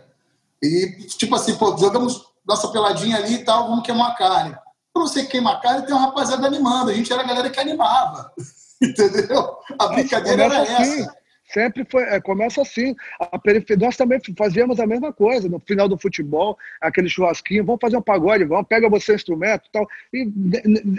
E, 0.62 1.06
tipo 1.18 1.34
assim, 1.34 1.54
pô, 1.56 1.76
jogamos 1.76 2.22
nossa 2.46 2.68
peladinha 2.68 3.16
ali 3.16 3.34
e 3.34 3.44
tal, 3.44 3.68
vamos 3.68 3.84
queimar 3.84 4.16
carne. 4.16 4.54
Pra 4.92 5.02
você 5.02 5.24
queimar 5.24 5.60
carne, 5.60 5.86
tem 5.86 5.94
uma 5.94 6.06
rapaziada 6.06 6.46
animando. 6.46 6.90
A 6.90 6.94
gente 6.94 7.12
era 7.12 7.22
a 7.22 7.26
galera 7.26 7.50
que 7.50 7.60
animava. 7.60 8.32
Entendeu? 8.80 9.56
A 9.78 9.88
brincadeira 9.88 10.44
era 10.44 10.62
assim. 10.62 11.02
essa. 11.02 11.21
Sempre 11.52 11.86
foi, 11.90 12.02
é, 12.04 12.20
começa 12.20 12.62
assim. 12.62 12.94
A 13.20 13.40
nós 13.78 13.96
também 13.96 14.20
fazíamos 14.36 14.80
a 14.80 14.86
mesma 14.86 15.12
coisa. 15.12 15.48
No 15.48 15.60
final 15.60 15.88
do 15.88 15.98
futebol, 15.98 16.56
aquele 16.80 17.08
churrasquinho, 17.08 17.64
vamos 17.64 17.80
fazer 17.80 17.96
um 17.96 18.02
pagode, 18.02 18.44
vamos, 18.44 18.66
pega 18.66 18.88
você 18.88 19.14
instrumento 19.14 19.64
tal. 19.72 19.86
E 20.12 20.30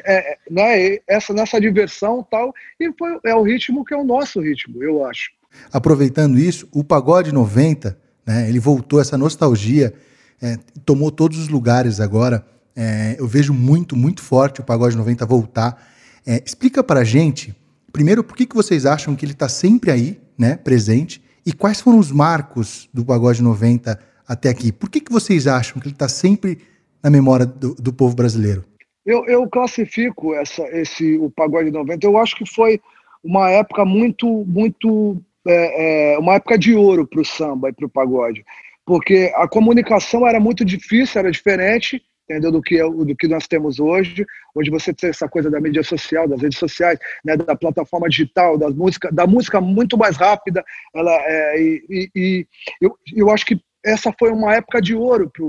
é, 0.05 0.37
né, 0.49 0.99
essa 1.07 1.33
nessa 1.33 1.59
diversão 1.59 2.25
tal. 2.29 2.53
E 2.79 2.91
foi, 2.97 3.17
é 3.25 3.35
o 3.35 3.41
ritmo 3.41 3.83
que 3.83 3.93
é 3.93 3.97
o 3.97 4.03
nosso 4.03 4.39
ritmo, 4.39 4.83
eu 4.83 5.05
acho. 5.05 5.31
Aproveitando 5.71 6.37
isso, 6.37 6.67
o 6.71 6.83
pagode 6.83 7.31
90, 7.31 7.97
né, 8.25 8.47
ele 8.49 8.59
voltou 8.59 8.99
essa 9.01 9.17
nostalgia, 9.17 9.93
é, 10.41 10.57
tomou 10.85 11.11
todos 11.11 11.37
os 11.37 11.47
lugares 11.47 11.99
agora. 11.99 12.45
É, 12.75 13.15
eu 13.19 13.27
vejo 13.27 13.53
muito, 13.53 13.95
muito 13.95 14.21
forte 14.21 14.61
o 14.61 14.63
pagode 14.63 14.95
90 14.95 15.25
voltar. 15.25 15.91
É, 16.25 16.41
explica 16.45 16.83
pra 16.83 17.03
gente, 17.03 17.55
primeiro, 17.91 18.23
por 18.23 18.35
que, 18.35 18.45
que 18.45 18.55
vocês 18.55 18.85
acham 18.85 19.15
que 19.15 19.25
ele 19.25 19.33
está 19.33 19.47
sempre 19.49 19.91
aí, 19.91 20.22
né, 20.37 20.55
presente, 20.55 21.23
e 21.45 21.51
quais 21.51 21.81
foram 21.81 21.99
os 21.99 22.11
marcos 22.11 22.89
do 22.93 23.03
Pagode 23.05 23.41
90 23.41 23.99
até 24.27 24.49
aqui. 24.49 24.71
Por 24.71 24.89
que, 24.89 24.99
que 24.99 25.11
vocês 25.11 25.47
acham 25.47 25.81
que 25.81 25.87
ele 25.87 25.95
está 25.95 26.07
sempre 26.07 26.59
na 27.01 27.09
memória 27.09 27.45
do, 27.45 27.75
do 27.75 27.91
povo 27.91 28.15
brasileiro? 28.15 28.63
Eu, 29.05 29.25
eu 29.25 29.47
classifico 29.49 30.33
essa, 30.33 30.63
esse, 30.69 31.17
o 31.17 31.29
Pagode 31.29 31.71
90, 31.71 32.05
eu 32.05 32.17
acho 32.17 32.35
que 32.37 32.45
foi 32.45 32.79
uma 33.23 33.49
época 33.49 33.85
muito, 33.85 34.27
muito 34.45 35.21
é, 35.47 36.13
é, 36.13 36.19
uma 36.19 36.35
época 36.35 36.57
de 36.57 36.75
ouro 36.75 37.07
para 37.07 37.21
o 37.21 37.25
samba 37.25 37.69
e 37.69 37.73
para 37.73 37.85
o 37.85 37.89
pagode, 37.89 38.43
porque 38.85 39.31
a 39.35 39.47
comunicação 39.47 40.27
era 40.27 40.39
muito 40.39 40.65
difícil, 40.65 41.19
era 41.19 41.31
diferente, 41.31 42.01
entendeu, 42.23 42.51
do 42.51 42.61
que, 42.61 42.81
do 42.81 43.15
que 43.15 43.27
nós 43.27 43.47
temos 43.47 43.79
hoje. 43.79 44.25
Hoje 44.55 44.69
você 44.69 44.93
tem 44.93 45.09
essa 45.09 45.27
coisa 45.27 45.49
da 45.49 45.59
mídia 45.59 45.83
social, 45.83 46.27
das 46.27 46.41
redes 46.41 46.57
sociais, 46.57 46.97
né, 47.23 47.35
da 47.35 47.55
plataforma 47.55 48.09
digital, 48.09 48.57
da 48.57 48.69
música, 48.69 49.11
da 49.11 49.27
música 49.27 49.59
muito 49.59 49.97
mais 49.97 50.17
rápida. 50.17 50.63
Ela, 50.95 51.11
é, 51.11 51.61
e, 51.61 51.85
e, 51.89 52.11
e 52.15 52.47
eu, 52.81 52.97
eu 53.15 53.29
acho 53.29 53.45
que 53.45 53.59
essa 53.85 54.13
foi 54.17 54.31
uma 54.31 54.53
época 54.55 54.81
de 54.81 54.95
ouro 54.95 55.29
para 55.29 55.43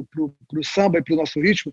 o 0.58 0.64
samba 0.64 0.98
e 0.98 1.02
para 1.02 1.14
o 1.14 1.16
nosso 1.16 1.40
ritmo, 1.40 1.72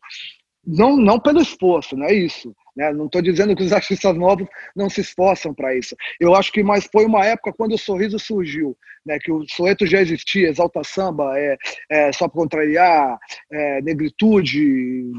não, 0.65 0.95
não 0.95 1.19
pelo 1.19 1.41
esforço, 1.41 1.95
não 1.95 2.05
é 2.05 2.13
isso. 2.13 2.55
Né? 2.75 2.91
Não 2.93 3.05
estou 3.05 3.21
dizendo 3.21 3.55
que 3.55 3.63
os 3.63 3.73
artistas 3.73 4.15
novos 4.15 4.47
não 4.75 4.89
se 4.89 5.01
esforçam 5.01 5.53
para 5.53 5.75
isso. 5.75 5.95
Eu 6.19 6.35
acho 6.35 6.51
que 6.51 6.63
mais 6.63 6.87
foi 6.91 7.05
uma 7.05 7.25
época 7.25 7.53
quando 7.53 7.73
o 7.73 7.77
sorriso 7.77 8.17
surgiu, 8.17 8.77
né? 9.05 9.19
que 9.19 9.31
o 9.31 9.45
soeto 9.49 9.85
já 9.85 9.99
existia, 9.99 10.49
exalta 10.49 10.83
samba, 10.83 11.37
é, 11.37 11.57
é 11.89 12.11
só 12.11 12.27
para 12.27 12.41
contrariar, 12.41 13.17
é, 13.51 13.81
negritude, 13.81 15.11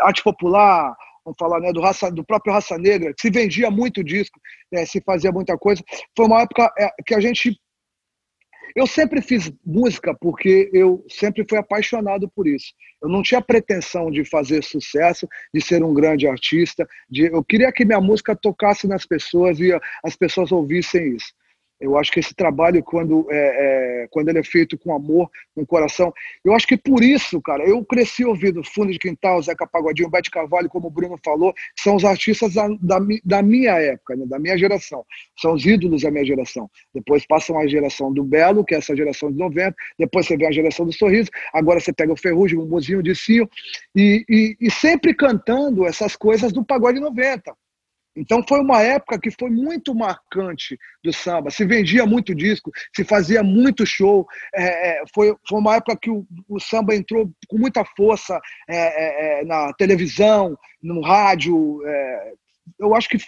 arte 0.00 0.22
popular, 0.22 0.94
vamos 1.24 1.36
falar 1.38 1.60
né, 1.60 1.72
do, 1.72 1.80
raça, 1.80 2.10
do 2.10 2.24
próprio 2.24 2.52
Raça 2.52 2.76
Negra, 2.78 3.12
que 3.14 3.22
se 3.22 3.30
vendia 3.30 3.70
muito 3.70 4.02
disco, 4.02 4.38
né, 4.72 4.84
se 4.84 5.00
fazia 5.00 5.32
muita 5.32 5.56
coisa. 5.56 5.82
Foi 6.16 6.26
uma 6.26 6.42
época 6.42 6.72
é, 6.78 6.90
que 7.06 7.14
a 7.14 7.20
gente 7.20 7.58
eu 8.74 8.86
sempre 8.86 9.20
fiz 9.20 9.52
música 9.64 10.14
porque 10.20 10.70
eu 10.72 11.04
sempre 11.08 11.44
fui 11.48 11.58
apaixonado 11.58 12.28
por 12.28 12.46
isso. 12.46 12.72
Eu 13.02 13.08
não 13.08 13.22
tinha 13.22 13.40
pretensão 13.40 14.10
de 14.10 14.24
fazer 14.24 14.62
sucesso, 14.62 15.28
de 15.52 15.60
ser 15.60 15.82
um 15.82 15.94
grande 15.94 16.26
artista. 16.26 16.86
De, 17.08 17.26
eu 17.26 17.42
queria 17.44 17.72
que 17.72 17.84
minha 17.84 18.00
música 18.00 18.36
tocasse 18.36 18.86
nas 18.86 19.06
pessoas 19.06 19.58
e 19.60 19.72
as 20.04 20.16
pessoas 20.16 20.52
ouvissem 20.52 21.16
isso. 21.16 21.32
Eu 21.80 21.96
acho 21.96 22.12
que 22.12 22.20
esse 22.20 22.34
trabalho, 22.34 22.82
quando, 22.82 23.26
é, 23.30 24.02
é, 24.02 24.08
quando 24.10 24.28
ele 24.28 24.38
é 24.38 24.44
feito 24.44 24.76
com 24.76 24.94
amor, 24.94 25.30
com 25.54 25.64
coração, 25.64 26.12
eu 26.44 26.54
acho 26.54 26.66
que 26.66 26.76
por 26.76 27.02
isso, 27.02 27.40
cara, 27.40 27.64
eu 27.64 27.82
cresci 27.84 28.24
ouvindo 28.24 28.62
Fundo 28.62 28.92
de 28.92 28.98
Quintal, 28.98 29.40
Zeca 29.42 29.66
Pagodinho, 29.66 30.10
Bete 30.10 30.30
Carvalho, 30.30 30.68
como 30.68 30.88
o 30.88 30.90
Bruno 30.90 31.18
falou, 31.24 31.54
são 31.78 31.96
os 31.96 32.04
artistas 32.04 32.54
da, 32.54 32.68
da, 32.80 32.98
da 33.24 33.42
minha 33.42 33.72
época, 33.78 34.14
né, 34.14 34.26
da 34.26 34.38
minha 34.38 34.58
geração. 34.58 35.04
São 35.38 35.54
os 35.54 35.64
ídolos 35.64 36.02
da 36.02 36.10
minha 36.10 36.24
geração. 36.24 36.70
Depois 36.94 37.26
passam 37.26 37.58
a 37.58 37.66
geração 37.66 38.12
do 38.12 38.22
Belo, 38.22 38.64
que 38.64 38.74
é 38.74 38.78
essa 38.78 38.94
geração 38.94 39.32
de 39.32 39.38
90, 39.38 39.74
depois 39.98 40.26
você 40.26 40.36
vê 40.36 40.46
a 40.46 40.52
geração 40.52 40.84
do 40.84 40.92
Sorriso, 40.92 41.30
agora 41.52 41.80
você 41.80 41.92
pega 41.92 42.12
o 42.12 42.16
Ferrugem, 42.16 42.58
o 42.58 42.66
Mozinho, 42.66 42.98
o 42.98 43.02
Dicinho, 43.02 43.48
e, 43.96 44.24
e, 44.28 44.56
e 44.60 44.70
sempre 44.70 45.14
cantando 45.14 45.86
essas 45.86 46.14
coisas 46.14 46.52
do 46.52 46.64
pagode 46.64 47.00
90. 47.00 47.54
Então 48.16 48.42
foi 48.46 48.60
uma 48.60 48.82
época 48.82 49.18
que 49.18 49.30
foi 49.30 49.50
muito 49.50 49.94
marcante 49.94 50.78
do 51.02 51.12
samba. 51.12 51.50
Se 51.50 51.64
vendia 51.64 52.04
muito 52.04 52.34
disco, 52.34 52.70
se 52.94 53.04
fazia 53.04 53.42
muito 53.42 53.86
show. 53.86 54.26
É, 54.54 55.00
é 55.00 55.02
foi, 55.14 55.34
foi 55.48 55.58
uma 55.58 55.76
época 55.76 55.98
que 56.00 56.10
o, 56.10 56.26
o 56.48 56.58
samba 56.58 56.94
entrou 56.94 57.30
com 57.48 57.58
muita 57.58 57.84
força 57.96 58.40
é, 58.68 58.76
é, 58.76 59.40
é 59.40 59.44
na 59.44 59.72
televisão, 59.74 60.56
no 60.82 61.00
rádio. 61.00 61.80
É, 61.86 62.32
eu 62.78 62.94
acho 62.94 63.08
que 63.08 63.18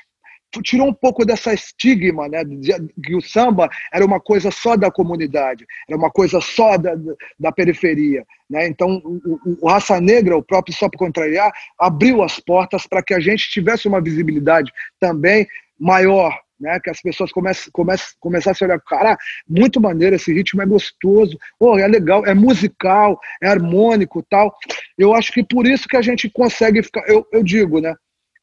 tirou 0.60 0.88
um 0.88 0.92
pouco 0.92 1.24
dessa 1.24 1.54
estigma, 1.54 2.28
né, 2.28 2.44
de, 2.44 2.72
que 3.02 3.14
o 3.14 3.22
samba 3.22 3.70
era 3.92 4.04
uma 4.04 4.20
coisa 4.20 4.50
só 4.50 4.76
da 4.76 4.90
comunidade, 4.90 5.64
era 5.88 5.96
uma 5.96 6.10
coisa 6.10 6.40
só 6.40 6.76
da, 6.76 6.94
da 7.38 7.52
periferia, 7.52 8.24
né? 8.50 8.66
Então, 8.66 9.00
o, 9.04 9.40
o, 9.62 9.68
Raça 9.68 10.00
Negra, 10.00 10.36
o 10.36 10.42
próprio 10.42 10.74
Só 10.74 10.88
para 10.88 10.98
Contrariar, 10.98 11.52
abriu 11.78 12.22
as 12.22 12.38
portas 12.38 12.86
para 12.86 13.02
que 13.02 13.14
a 13.14 13.20
gente 13.20 13.50
tivesse 13.50 13.88
uma 13.88 14.00
visibilidade 14.00 14.70
também 15.00 15.46
maior, 15.78 16.38
né? 16.60 16.78
Que 16.80 16.90
as 16.90 17.00
pessoas 17.00 17.32
comece, 17.32 17.70
comece, 17.72 18.14
começassem 18.20 18.66
a 18.66 18.68
olhar, 18.68 18.80
cara, 18.80 19.16
muito 19.48 19.80
maneiro, 19.80 20.16
esse 20.16 20.32
ritmo 20.32 20.60
é 20.60 20.66
gostoso, 20.66 21.38
oh, 21.58 21.78
é 21.78 21.88
legal, 21.88 22.26
é 22.26 22.34
musical, 22.34 23.18
é 23.42 23.48
harmônico, 23.48 24.22
tal. 24.28 24.54
Eu 24.98 25.14
acho 25.14 25.32
que 25.32 25.42
por 25.42 25.66
isso 25.66 25.88
que 25.88 25.96
a 25.96 26.02
gente 26.02 26.28
consegue 26.28 26.82
ficar, 26.82 27.08
eu, 27.08 27.26
eu 27.32 27.42
digo, 27.42 27.80
né? 27.80 27.94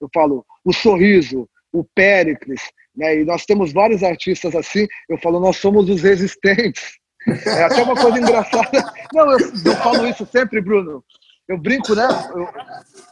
Eu 0.02 0.10
falo, 0.14 0.46
o 0.64 0.74
sorriso, 0.74 1.48
o 1.72 1.84
Péricles, 1.84 2.62
né? 2.96 3.22
E 3.22 3.26
nós 3.26 3.46
temos 3.46 3.72
vários 3.72 4.04
artistas 4.04 4.56
assim. 4.56 4.88
Eu 5.10 5.18
falo, 5.18 5.40
nós 5.40 5.58
somos 5.58 5.90
os 5.90 6.02
resistentes. 6.02 6.98
É 7.46 7.64
até 7.64 7.82
uma 7.84 7.96
coisa 7.96 8.18
engraçada. 8.18 8.94
Não, 9.14 9.32
eu, 9.32 9.40
eu 9.40 9.76
falo 9.78 10.08
isso 10.08 10.28
sempre, 10.32 10.62
Bruno. 10.62 11.04
Eu 11.48 11.58
brinco, 11.58 11.96
né? 11.96 12.08
Eu, 12.36 12.48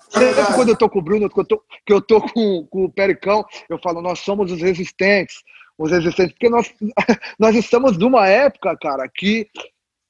sempre 0.09 0.53
quando 0.55 0.69
eu 0.69 0.77
tô 0.77 0.89
com 0.89 0.99
o 0.99 1.01
Bruno, 1.01 1.29
que 1.29 1.39
eu 1.39 1.45
tô, 1.45 1.63
que 1.85 1.93
eu 1.93 2.01
tô 2.01 2.21
com, 2.21 2.67
com 2.69 2.85
o 2.85 2.91
Pericão, 2.91 3.43
eu 3.69 3.79
falo, 3.79 4.01
nós 4.01 4.19
somos 4.19 4.51
os 4.51 4.61
resistentes. 4.61 5.35
Os 5.77 5.91
resistentes, 5.91 6.33
porque 6.33 6.49
nós, 6.49 6.73
nós 7.39 7.55
estamos 7.55 7.97
numa 7.97 8.27
época, 8.27 8.75
cara, 8.81 9.07
que 9.13 9.47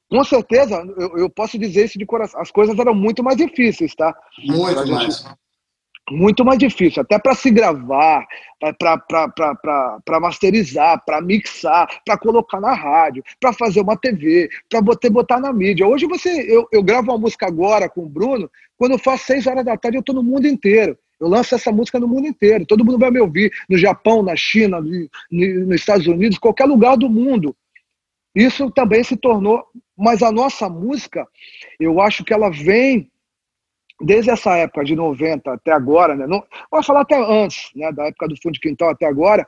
com 0.10 0.24
certeza, 0.24 0.76
eu, 0.98 1.18
eu, 1.18 1.30
posso 1.30 1.60
dizer 1.60 1.86
isso 1.86 2.00
de 2.00 2.06
coração. 2.06 2.40
As 2.40 2.50
coisas 2.50 2.80
eram 2.80 2.96
muito 2.96 3.22
mais 3.22 3.36
difíceis, 3.36 3.94
tá? 3.94 4.16
Muito 4.40 4.88
mais 4.88 5.26
muito 6.10 6.46
mais 6.46 6.58
difícil, 6.58 7.02
até 7.02 7.20
para 7.20 7.36
se 7.36 7.52
gravar, 7.52 8.26
para 8.78 10.20
masterizar, 10.20 11.04
para 11.06 11.22
mixar, 11.22 12.02
para 12.06 12.18
colocar 12.18 12.62
na 12.62 12.74
rádio, 12.74 13.24
para 13.40 13.52
fazer 13.54 13.82
uma 13.82 13.98
TV, 13.98 14.50
para 14.70 14.82
botar, 14.82 15.10
botar 15.10 15.40
na 15.40 15.52
mídia. 15.52 15.88
Hoje 15.88 16.06
você, 16.06 16.30
eu, 16.30 16.68
eu 16.72 16.82
gravo 16.82 17.12
uma 17.12 17.18
música 17.18 17.46
agora 17.46 17.90
com 17.90 18.04
o 18.04 18.10
Bruno, 18.10 18.50
quando 18.78 18.94
eu 18.94 19.00
faço 19.00 19.26
seis 19.26 19.48
horas 19.48 19.66
da 19.66 19.78
tarde 19.78 19.98
eu 19.98 20.02
estou 20.02 20.16
no 20.16 20.24
mundo 20.24 20.48
inteiro. 20.48 20.98
Eu 21.20 21.28
lanço 21.28 21.56
essa 21.56 21.72
música 21.72 22.00
no 22.00 22.08
mundo 22.08 22.28
inteiro. 22.28 22.66
Todo 22.66 22.86
mundo 22.86 23.00
vai 23.00 23.10
me 23.10 23.20
ouvir 23.20 23.52
no 23.68 23.76
Japão, 23.76 24.22
na 24.22 24.36
China, 24.36 24.80
no, 24.80 25.10
nos 25.32 25.76
Estados 25.76 26.06
Unidos, 26.06 26.38
qualquer 26.38 26.66
lugar 26.66 26.96
do 26.96 27.10
mundo. 27.10 27.56
Isso 28.36 28.70
também 28.70 29.04
se 29.04 29.18
tornou, 29.18 29.64
mas 29.98 30.22
a 30.22 30.32
nossa 30.32 30.70
música, 30.70 31.28
eu 31.80 32.00
acho 32.00 32.24
que 32.24 32.32
ela 32.32 32.52
vem 32.52 33.10
desde 34.02 34.30
essa 34.30 34.56
época 34.56 34.84
de 34.84 34.96
90 34.96 35.52
até 35.52 35.72
agora, 35.72 36.16
né? 36.16 36.28
Não, 36.28 36.44
vou 36.72 36.84
falar 36.84 37.02
até 37.02 37.16
antes, 37.18 37.70
né? 37.76 37.92
Da 37.92 38.08
época 38.08 38.28
do 38.28 38.38
fundo 38.42 38.54
de 38.54 38.60
quintal 38.60 38.90
até 38.90 39.06
agora, 39.06 39.46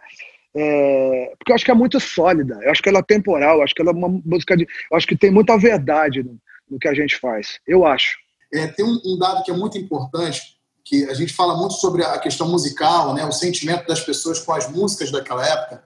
é, 0.56 1.34
porque 1.38 1.52
eu 1.52 1.56
acho 1.56 1.66
que 1.66 1.72
é 1.72 1.76
muito 1.76 2.00
sólida, 2.00 2.60
eu 2.64 2.72
acho 2.72 2.82
que 2.82 2.90
ela 2.90 3.00
é 3.00 3.04
temporal, 3.04 3.58
eu 3.58 3.64
acho 3.64 3.76
que 3.76 3.82
ela 3.82 3.92
é 3.92 3.94
uma 3.94 4.10
música 4.26 4.58
de. 4.58 4.68
Eu 4.92 4.98
acho 4.98 5.08
que 5.08 5.18
tem 5.18 5.32
muita 5.32 5.58
verdade 5.58 6.24
no, 6.24 6.38
no 6.70 6.80
que 6.80 6.88
a 6.88 6.94
gente 6.94 7.18
faz. 7.18 7.60
Eu 7.68 7.86
acho. 7.86 8.18
É, 8.52 8.68
tem 8.68 8.84
um, 8.84 9.00
um, 9.06 9.18
dado 9.18 9.44
que 9.44 9.52
é 9.52 9.54
muito 9.54 9.78
importante, 9.78 10.58
que 10.84 11.06
a 11.06 11.14
gente 11.14 11.34
fala 11.34 11.56
muito 11.56 11.76
sobre 11.76 12.04
a 12.04 12.18
questão 12.18 12.48
musical, 12.48 13.14
né? 13.14 13.24
O 13.26 13.32
sentimento 13.32 13.86
das 13.88 14.00
pessoas 14.00 14.40
com 14.40 14.52
as 14.52 14.70
músicas 14.72 15.12
daquela 15.12 15.48
época, 15.48 15.84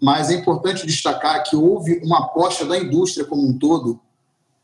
mas 0.00 0.30
é 0.30 0.34
importante 0.34 0.86
destacar 0.86 1.42
que 1.44 1.56
houve 1.56 2.00
uma 2.04 2.26
aposta 2.26 2.66
da 2.66 2.76
indústria 2.76 3.24
como 3.24 3.48
um 3.48 3.58
todo, 3.58 3.98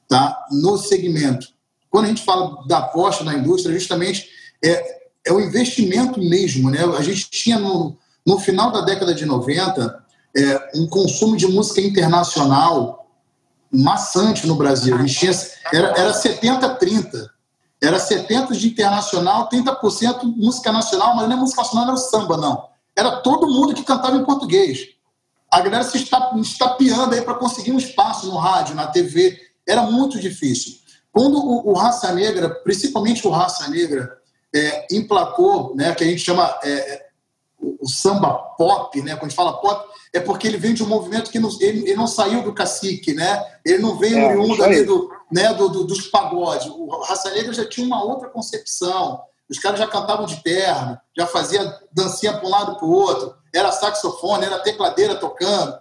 tá? 0.07 0.47
No 0.51 0.77
segmento 0.77 1.58
quando 1.91 2.07
a 2.07 2.09
gente 2.09 2.25
fala 2.25 2.67
da 2.67 2.79
aposta 2.79 3.25
na 3.25 3.35
indústria, 3.35 3.75
justamente 3.75 4.29
é, 4.65 5.01
é 5.27 5.33
o 5.33 5.41
investimento 5.41 6.21
mesmo. 6.21 6.71
Né? 6.71 6.79
A 6.97 7.03
gente 7.03 7.31
tinha 7.31 7.59
no, 7.59 7.97
no 8.27 8.39
final 8.39 8.71
da 8.71 8.83
década 8.83 9.15
de 9.15 9.25
90 9.25 10.05
é, 10.37 10.71
um 10.75 10.87
consumo 10.87 11.37
de 11.37 11.47
música 11.47 11.81
internacional 11.81 13.07
maçante 13.71 14.47
no 14.47 14.55
Brasil. 14.55 14.95
A 14.95 14.99
gente 14.99 15.19
tinha, 15.19 15.33
era, 15.73 15.89
era 15.99 16.13
70-30. 16.13 17.29
Era 17.81 17.99
70% 17.99 18.53
de 18.53 18.69
internacional, 18.69 19.49
30% 19.49 20.25
música 20.37 20.73
nacional, 20.73 21.15
mas 21.15 21.29
não 21.29 21.37
é 21.37 21.41
música 21.41 21.63
nacional, 21.63 21.87
não 21.87 21.95
era 21.95 22.03
o 22.03 22.05
samba, 22.05 22.37
não. 22.37 22.69
Era 22.97 23.17
todo 23.19 23.47
mundo 23.47 23.75
que 23.75 23.85
cantava 23.85 24.17
em 24.17 24.25
português. 24.25 24.89
A 25.51 25.61
galera 25.61 25.85
se 25.85 25.97
estapeando 25.97 27.15
aí 27.15 27.23
para 27.23 27.35
conseguir 27.35 27.71
um 27.73 27.79
espaço 27.79 28.27
no 28.27 28.37
rádio, 28.37 28.75
na 28.75 28.89
TV. 28.89 29.39
Era 29.67 29.83
muito 29.83 30.19
difícil. 30.19 30.75
Quando 31.19 31.37
o, 31.37 31.71
o 31.71 31.73
Raça 31.73 32.13
Negra, 32.13 32.49
principalmente 32.49 33.27
o 33.27 33.31
Raça 33.31 33.69
Negra, 33.69 34.17
é, 34.55 34.87
emplacou, 34.89 35.75
né, 35.75 35.93
que 35.93 36.05
a 36.05 36.07
gente 36.07 36.21
chama 36.21 36.57
é, 36.63 36.71
é, 36.71 37.07
o, 37.59 37.77
o, 37.81 37.89
samba 37.89 38.35
pop, 38.57 39.03
né, 39.03 39.17
quando 39.17 39.25
a 39.25 39.29
gente 39.29 39.35
fala 39.35 39.61
pop, 39.61 39.85
é 40.13 40.21
porque 40.21 40.47
ele 40.47 40.59
vem 40.59 40.73
de 40.73 40.85
um 40.85 40.87
movimento 40.87 41.33
que 41.33 41.41
não, 41.41 41.51
ele, 41.61 41.81
ele, 41.81 41.97
não 41.97 42.07
saiu 42.07 42.45
do 42.45 42.55
cacique, 42.55 43.15
né, 43.15 43.45
ele 43.65 43.79
não 43.79 43.99
veio 43.99 44.17
é, 44.17 44.29
oriundo 44.29 44.63
ali 44.63 44.85
do, 44.85 45.11
né, 45.29 45.53
do, 45.55 45.69
do, 45.69 45.85
dos 45.89 46.07
pagodes. 46.07 46.69
O 46.69 46.87
Raça 47.01 47.33
Negra 47.33 47.53
já 47.53 47.69
tinha 47.69 47.85
uma 47.85 48.01
outra 48.01 48.29
concepção. 48.29 49.21
Os 49.51 49.59
caras 49.59 49.81
já 49.81 49.89
cantavam 49.89 50.25
de 50.25 50.41
terno, 50.41 50.97
já 51.17 51.27
fazia 51.27 51.81
dancinha 51.91 52.35
para 52.35 52.47
um 52.47 52.51
lado 52.51 52.77
para 52.77 52.87
o 52.87 52.93
outro, 52.93 53.35
era 53.53 53.73
saxofone, 53.73 54.45
era 54.45 54.61
tecladeira 54.61 55.17
tocando. 55.17 55.81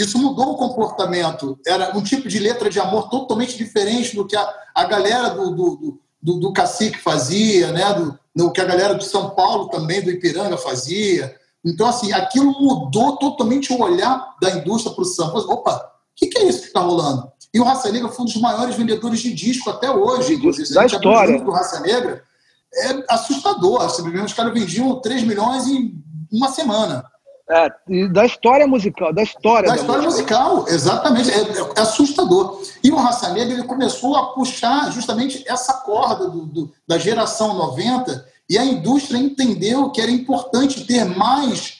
Isso 0.00 0.18
mudou 0.18 0.52
o 0.52 0.56
comportamento. 0.56 1.58
Era 1.66 1.96
um 1.96 2.02
tipo 2.02 2.28
de 2.28 2.38
letra 2.38 2.70
de 2.70 2.78
amor 2.78 3.08
totalmente 3.08 3.56
diferente 3.56 4.14
do 4.14 4.26
que 4.26 4.36
a, 4.36 4.54
a 4.74 4.84
galera 4.84 5.30
do, 5.30 5.50
do, 5.50 6.00
do, 6.22 6.40
do 6.40 6.52
cacique 6.52 6.98
fazia, 6.98 7.72
né? 7.72 7.94
do, 7.94 8.18
do 8.34 8.52
que 8.52 8.60
a 8.60 8.64
galera 8.64 8.94
de 8.94 9.04
São 9.04 9.30
Paulo 9.30 9.68
também, 9.68 10.02
do 10.02 10.10
Ipiranga, 10.10 10.56
fazia. 10.56 11.34
Então, 11.64 11.86
assim, 11.86 12.12
aquilo 12.12 12.52
mudou 12.60 13.16
totalmente 13.16 13.72
o 13.72 13.80
olhar 13.80 14.36
da 14.40 14.50
indústria 14.50 14.94
para 14.94 15.02
o 15.02 15.04
samba. 15.04 15.38
Opa, 15.40 15.76
o 15.76 15.80
que, 16.14 16.26
que, 16.28 16.38
é 16.38 16.48
isso 16.48 16.60
que 16.60 16.66
está 16.68 16.80
rolando? 16.80 17.30
E 17.52 17.60
o 17.60 17.64
Raça 17.64 17.90
Negra 17.90 18.08
foi 18.08 18.22
um 18.22 18.26
dos 18.26 18.40
maiores 18.40 18.76
vendedores 18.76 19.20
de 19.20 19.32
disco 19.32 19.70
até 19.70 19.90
hoje, 19.90 20.34
inclusive. 20.34 20.72
Da 20.72 20.86
história. 20.86 21.40
do 21.42 21.50
Raça 21.50 21.80
Negra 21.80 22.22
é 22.74 23.04
assustador. 23.08 23.84
Os 23.86 24.32
caras 24.32 24.52
vendiam 24.52 25.00
3 25.00 25.24
milhões 25.24 25.66
em 25.66 25.94
uma 26.30 26.50
semana. 26.50 27.04
É, 27.50 27.72
da 28.08 28.26
história 28.26 28.66
musical, 28.66 29.12
da 29.12 29.22
história. 29.22 29.68
Da, 29.68 29.76
da 29.76 29.80
história 29.80 30.02
musical, 30.02 30.56
musical 30.56 30.74
exatamente. 30.74 31.30
É, 31.30 31.40
é, 31.40 31.80
assustador. 31.80 32.62
E 32.84 32.90
o 32.90 32.96
Raça 32.96 33.30
Negra 33.32 33.54
ele 33.54 33.64
começou 33.64 34.14
a 34.16 34.34
puxar 34.34 34.92
justamente 34.92 35.42
essa 35.48 35.72
corda 35.78 36.28
do, 36.28 36.44
do, 36.44 36.72
da 36.86 36.98
geração 36.98 37.54
90 37.54 38.26
e 38.50 38.58
a 38.58 38.64
indústria 38.64 39.18
entendeu 39.18 39.90
que 39.90 40.00
era 40.00 40.10
importante 40.10 40.84
ter 40.84 41.04
mais 41.04 41.78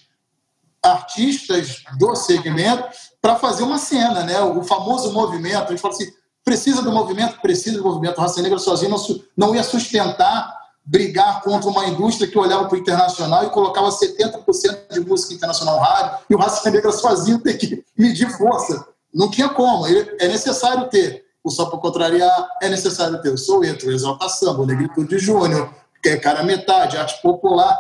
artistas 0.82 1.82
do 1.98 2.14
segmento 2.14 2.84
para 3.20 3.37
fazer 3.37 3.62
uma 3.62 3.78
cena, 3.78 4.22
né? 4.22 4.40
O 4.40 4.62
famoso 4.62 5.12
movimento. 5.12 5.64
A 5.64 5.70
gente 5.70 5.80
fala 5.80 5.92
assim, 5.92 6.10
precisa 6.42 6.80
do 6.80 6.92
movimento, 6.92 7.40
precisa 7.42 7.76
do 7.76 7.84
movimento. 7.84 8.16
O 8.16 8.20
Raça 8.22 8.40
Negra 8.40 8.58
sozinho 8.58 8.90
não, 8.90 8.98
não 9.37 9.54
ia 9.54 9.62
sustentar 9.62 10.56
brigar 10.88 11.42
contra 11.42 11.68
uma 11.68 11.87
indústria 11.87 12.26
que 12.26 12.38
olhava 12.38 12.64
para 12.64 12.75
o 12.75 12.80
internacional 12.80 13.45
e 13.45 13.50
colocava 13.50 13.90
70% 13.90 14.90
de 14.90 15.00
música 15.00 15.35
internacional 15.35 15.78
rádio, 15.78 16.18
e 16.30 16.35
o 16.35 16.38
Raça 16.38 16.71
Negra 16.71 16.90
sozinho 16.90 17.38
ter 17.40 17.59
que 17.59 17.85
medir 17.97 18.30
força. 18.30 18.87
Não 19.12 19.30
tinha 19.30 19.50
como. 19.50 19.87
É 19.87 20.28
necessário 20.28 20.88
ter 20.88 21.26
o 21.45 21.50
Só 21.50 21.66
para 21.66 21.78
Contrariar, 21.78 22.49
é 22.62 22.71
necessário 22.71 23.21
ter 23.21 23.28
o 23.28 23.37
Soueto, 23.37 23.87
o 23.87 23.92
Exalta 23.92 24.30
Samba, 24.30 24.62
o 24.62 24.66
Negritude 24.66 25.18
Júnior, 25.18 25.71
que 26.02 26.09
é 26.09 26.16
cara 26.16 26.42
metade, 26.42 26.97
arte 26.97 27.21
popular. 27.21 27.78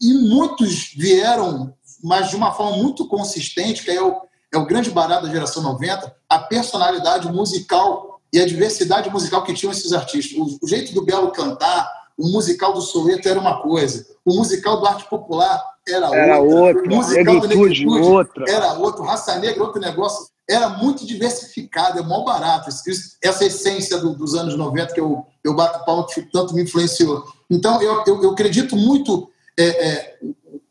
E 0.00 0.12
muitos 0.28 0.92
vieram, 0.94 1.72
mas 2.04 2.28
de 2.28 2.36
uma 2.36 2.52
forma 2.52 2.76
muito 2.76 3.08
consistente, 3.08 3.82
que 3.82 3.90
é 3.90 4.02
o, 4.02 4.20
é 4.52 4.58
o 4.58 4.66
grande 4.66 4.90
barato 4.90 5.26
da 5.26 5.32
geração 5.32 5.62
90, 5.62 6.14
a 6.28 6.38
personalidade 6.40 7.32
musical 7.32 8.20
e 8.30 8.38
a 8.38 8.46
diversidade 8.46 9.08
musical 9.08 9.42
que 9.44 9.54
tinham 9.54 9.72
esses 9.72 9.94
artistas. 9.94 10.36
O, 10.38 10.58
o 10.62 10.68
jeito 10.68 10.92
do 10.92 11.02
Belo 11.02 11.32
cantar, 11.32 11.99
o 12.20 12.28
musical 12.28 12.72
do 12.72 12.82
Soweto 12.82 13.28
era 13.28 13.40
uma 13.40 13.62
coisa, 13.62 14.06
o 14.24 14.34
musical 14.34 14.78
do 14.78 14.86
Arte 14.86 15.08
Popular 15.08 15.62
era, 15.88 16.06
era 16.14 16.40
outra, 16.40 16.82
o 16.82 16.96
musical 16.96 17.40
do 17.40 17.48
Negritude 17.48 17.86
outra. 17.86 18.44
era 18.48 18.72
outro, 18.74 19.02
Raça 19.02 19.38
Negra 19.38 19.64
outro 19.64 19.80
negócio, 19.80 20.28
era 20.48 20.68
muito 20.68 21.06
diversificado, 21.06 21.98
é 21.98 22.02
mó 22.02 22.24
barato. 22.24 22.68
Essa 23.22 23.44
essência 23.44 23.98
do, 23.98 24.14
dos 24.14 24.34
anos 24.34 24.56
90 24.56 24.92
que 24.92 25.00
eu, 25.00 25.24
eu 25.44 25.54
bato 25.54 25.84
palma 25.84 26.06
que 26.06 26.22
tanto 26.22 26.54
me 26.54 26.62
influenciou. 26.62 27.24
Então, 27.48 27.80
eu, 27.80 28.02
eu, 28.06 28.22
eu 28.22 28.30
acredito 28.30 28.76
muito 28.76 29.30
é, 29.56 29.64
é, 29.64 30.18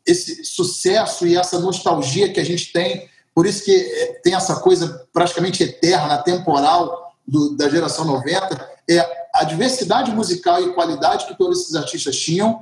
esse 0.06 0.44
sucesso 0.44 1.26
e 1.26 1.36
essa 1.36 1.58
nostalgia 1.58 2.30
que 2.30 2.40
a 2.40 2.44
gente 2.44 2.72
tem, 2.72 3.08
por 3.34 3.46
isso 3.46 3.64
que 3.64 3.74
é, 3.74 4.20
tem 4.22 4.34
essa 4.34 4.56
coisa 4.60 5.06
praticamente 5.12 5.62
eterna, 5.62 6.18
temporal 6.18 7.09
do, 7.26 7.56
da 7.56 7.68
geração 7.68 8.04
90, 8.04 8.68
é 8.88 9.20
a 9.34 9.44
diversidade 9.44 10.10
musical 10.10 10.60
e 10.62 10.72
qualidade 10.72 11.26
que 11.26 11.36
todos 11.36 11.60
esses 11.60 11.74
artistas 11.74 12.16
tinham, 12.16 12.60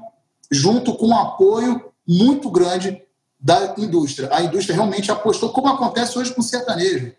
junto 0.50 0.94
com 0.94 1.08
um 1.08 1.16
apoio 1.16 1.84
muito 2.06 2.50
grande 2.50 3.02
da 3.38 3.74
indústria. 3.78 4.28
A 4.32 4.42
indústria 4.42 4.74
realmente 4.74 5.10
apostou, 5.10 5.50
como 5.50 5.68
acontece 5.68 6.18
hoje 6.18 6.34
com 6.34 6.40
o 6.40 6.44
sertanejo. 6.44 7.12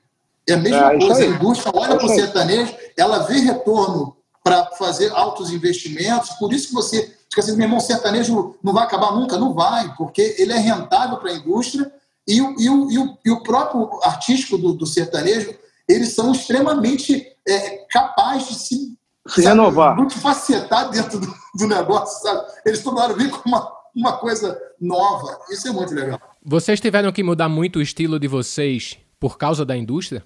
É 0.48 0.54
a 0.54 0.58
mesma 0.58 0.94
é, 0.94 1.00
coisa, 1.00 1.22
a 1.22 1.26
indústria 1.26 1.72
olha 1.76 1.94
é 1.94 1.98
para 1.98 2.06
o 2.06 2.10
sertanejo, 2.10 2.76
ela 2.98 3.20
vê 3.20 3.40
retorno 3.40 4.18
para 4.44 4.66
fazer 4.78 5.12
altos 5.12 5.52
investimentos, 5.52 6.32
por 6.32 6.52
isso 6.52 6.70
que 6.70 6.74
você 6.74 7.16
fica 7.30 7.42
assim, 7.42 7.56
meu 7.56 7.66
irmão, 7.66 7.80
sertanejo 7.80 8.56
não 8.64 8.74
vai 8.74 8.84
acabar 8.84 9.14
nunca? 9.14 9.38
Não 9.38 9.54
vai, 9.54 9.94
porque 9.96 10.36
ele 10.40 10.54
é 10.54 10.58
rentável 10.58 11.18
para 11.18 11.32
a 11.32 11.36
indústria 11.36 11.92
e 12.28 12.42
o, 12.42 12.56
e, 12.60 12.70
o, 12.70 12.92
e, 12.92 12.98
o, 12.98 13.18
e 13.26 13.32
o 13.32 13.44
próprio 13.44 14.00
artístico 14.04 14.58
do, 14.58 14.74
do 14.74 14.86
sertanejo, 14.86 15.54
eles 15.90 16.14
são 16.14 16.32
extremamente 16.32 17.26
é, 17.48 17.86
capazes 17.90 18.48
de 18.48 18.54
se 18.56 19.00
se 19.28 19.42
renovar. 19.42 19.96
Multifacetar 19.96 20.90
dentro 20.90 21.20
do, 21.20 21.34
do, 21.56 21.68
negócio, 21.68 22.22
sabe? 22.22 22.52
Eles 22.66 22.82
tomaram 22.82 23.16
vir 23.16 23.30
com 23.30 23.48
uma, 23.48 23.72
uma 23.96 24.18
coisa 24.18 24.60
nova. 24.80 25.40
Isso 25.50 25.68
é 25.68 25.72
muito 25.72 25.94
legal. 25.94 26.20
Vocês 26.44 26.80
tiveram 26.80 27.12
que 27.12 27.24
mudar 27.24 27.50
muito 27.50 27.80
o 27.80 27.82
estilo 27.82 28.20
de 28.20 28.28
vocês 28.28 28.98
por 29.20 29.38
causa 29.38 29.66
da 29.66 29.78
indústria? 29.78 30.26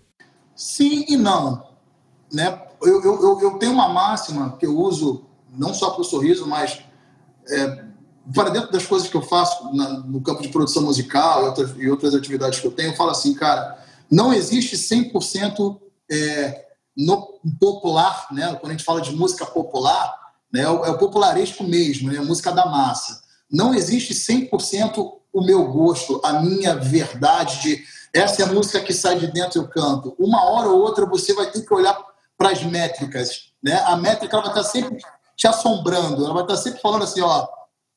Sim 0.56 1.06
e 1.10 1.18
não. 1.18 1.68
Né? 2.32 2.62
Eu, 2.82 3.04
eu, 3.04 3.42
eu 3.42 3.52
tenho 3.58 3.74
uma 3.74 3.90
máxima 3.90 4.56
que 4.58 4.66
eu 4.66 4.78
uso 4.78 5.26
não 5.50 5.74
só 5.74 5.92
para 5.92 6.02
o 6.02 6.06
sorriso, 6.06 6.48
mas 6.48 6.82
é, 7.50 7.84
para 8.34 8.50
dentro 8.50 8.72
das 8.72 8.86
coisas 8.86 9.08
que 9.08 9.16
eu 9.16 9.22
faço 9.22 9.76
na, 9.76 9.90
no 10.00 10.22
campo 10.22 10.42
de 10.42 10.50
produção 10.50 10.84
musical 10.84 11.44
e 11.44 11.46
outras, 11.46 11.76
e 11.78 11.90
outras 11.90 12.16
atividades 12.16 12.60
que 12.60 12.68
eu 12.68 12.72
tenho, 12.72 12.92
eu 12.92 12.96
falo 12.96 13.12
assim, 13.12 13.34
cara, 13.34 13.83
não 14.10 14.34
existe 14.34 14.76
100% 14.76 15.80
é, 16.12 16.66
no 16.96 17.40
popular, 17.60 18.28
né? 18.32 18.56
quando 18.56 18.72
a 18.72 18.72
gente 18.72 18.84
fala 18.84 19.02
de 19.02 19.16
música 19.16 19.46
popular, 19.46 20.14
né? 20.52 20.62
é 20.62 20.70
o 20.70 20.86
é 20.86 20.98
popularesco 20.98 21.64
mesmo, 21.64 22.12
né? 22.12 22.20
música 22.20 22.52
da 22.52 22.66
massa. 22.66 23.24
Não 23.52 23.74
existe 23.74 24.14
100% 24.14 25.14
o 25.34 25.44
meu 25.44 25.66
gosto, 25.66 26.22
a 26.24 26.42
minha 26.42 26.76
verdade 26.76 27.62
de 27.62 27.84
essa 28.14 28.44
é 28.44 28.46
a 28.46 28.54
música 28.54 28.80
que 28.80 28.94
sai 28.94 29.18
de 29.18 29.32
dentro 29.32 29.60
eu 29.60 29.68
canto. 29.68 30.16
Uma 30.20 30.46
hora 30.46 30.70
ou 30.70 30.80
outra 30.82 31.06
você 31.06 31.34
vai 31.34 31.50
ter 31.50 31.62
que 31.62 31.74
olhar 31.74 31.98
para 32.38 32.52
as 32.52 32.64
métricas. 32.64 33.52
Né? 33.62 33.74
A 33.86 33.96
métrica 33.96 34.36
ela 34.36 34.46
vai 34.46 34.60
estar 34.60 34.70
sempre 34.70 35.04
te 35.36 35.48
assombrando, 35.48 36.24
ela 36.24 36.34
vai 36.34 36.44
estar 36.44 36.58
sempre 36.58 36.80
falando 36.80 37.04
assim, 37.04 37.22
ó, 37.22 37.48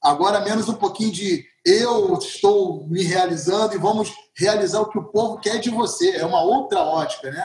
agora 0.03 0.41
menos 0.41 0.69
um 0.71 0.75
pouquinho 0.75 1.13
de 1.13 1.45
eu 1.67 2.17
estou 2.19 2.87
me 2.87 3.03
realizando 3.03 3.75
e 3.75 3.79
vamos 3.79 4.13
realizar 4.37 4.81
o 4.81 4.89
que 4.89 4.99
o 4.99 5.05
povo 5.05 5.39
quer 5.39 5.59
de 5.59 5.69
você. 5.69 6.11
É 6.13 6.25
uma 6.25 6.41
outra 6.41 6.81
ótica, 6.81 7.29
né? 7.29 7.45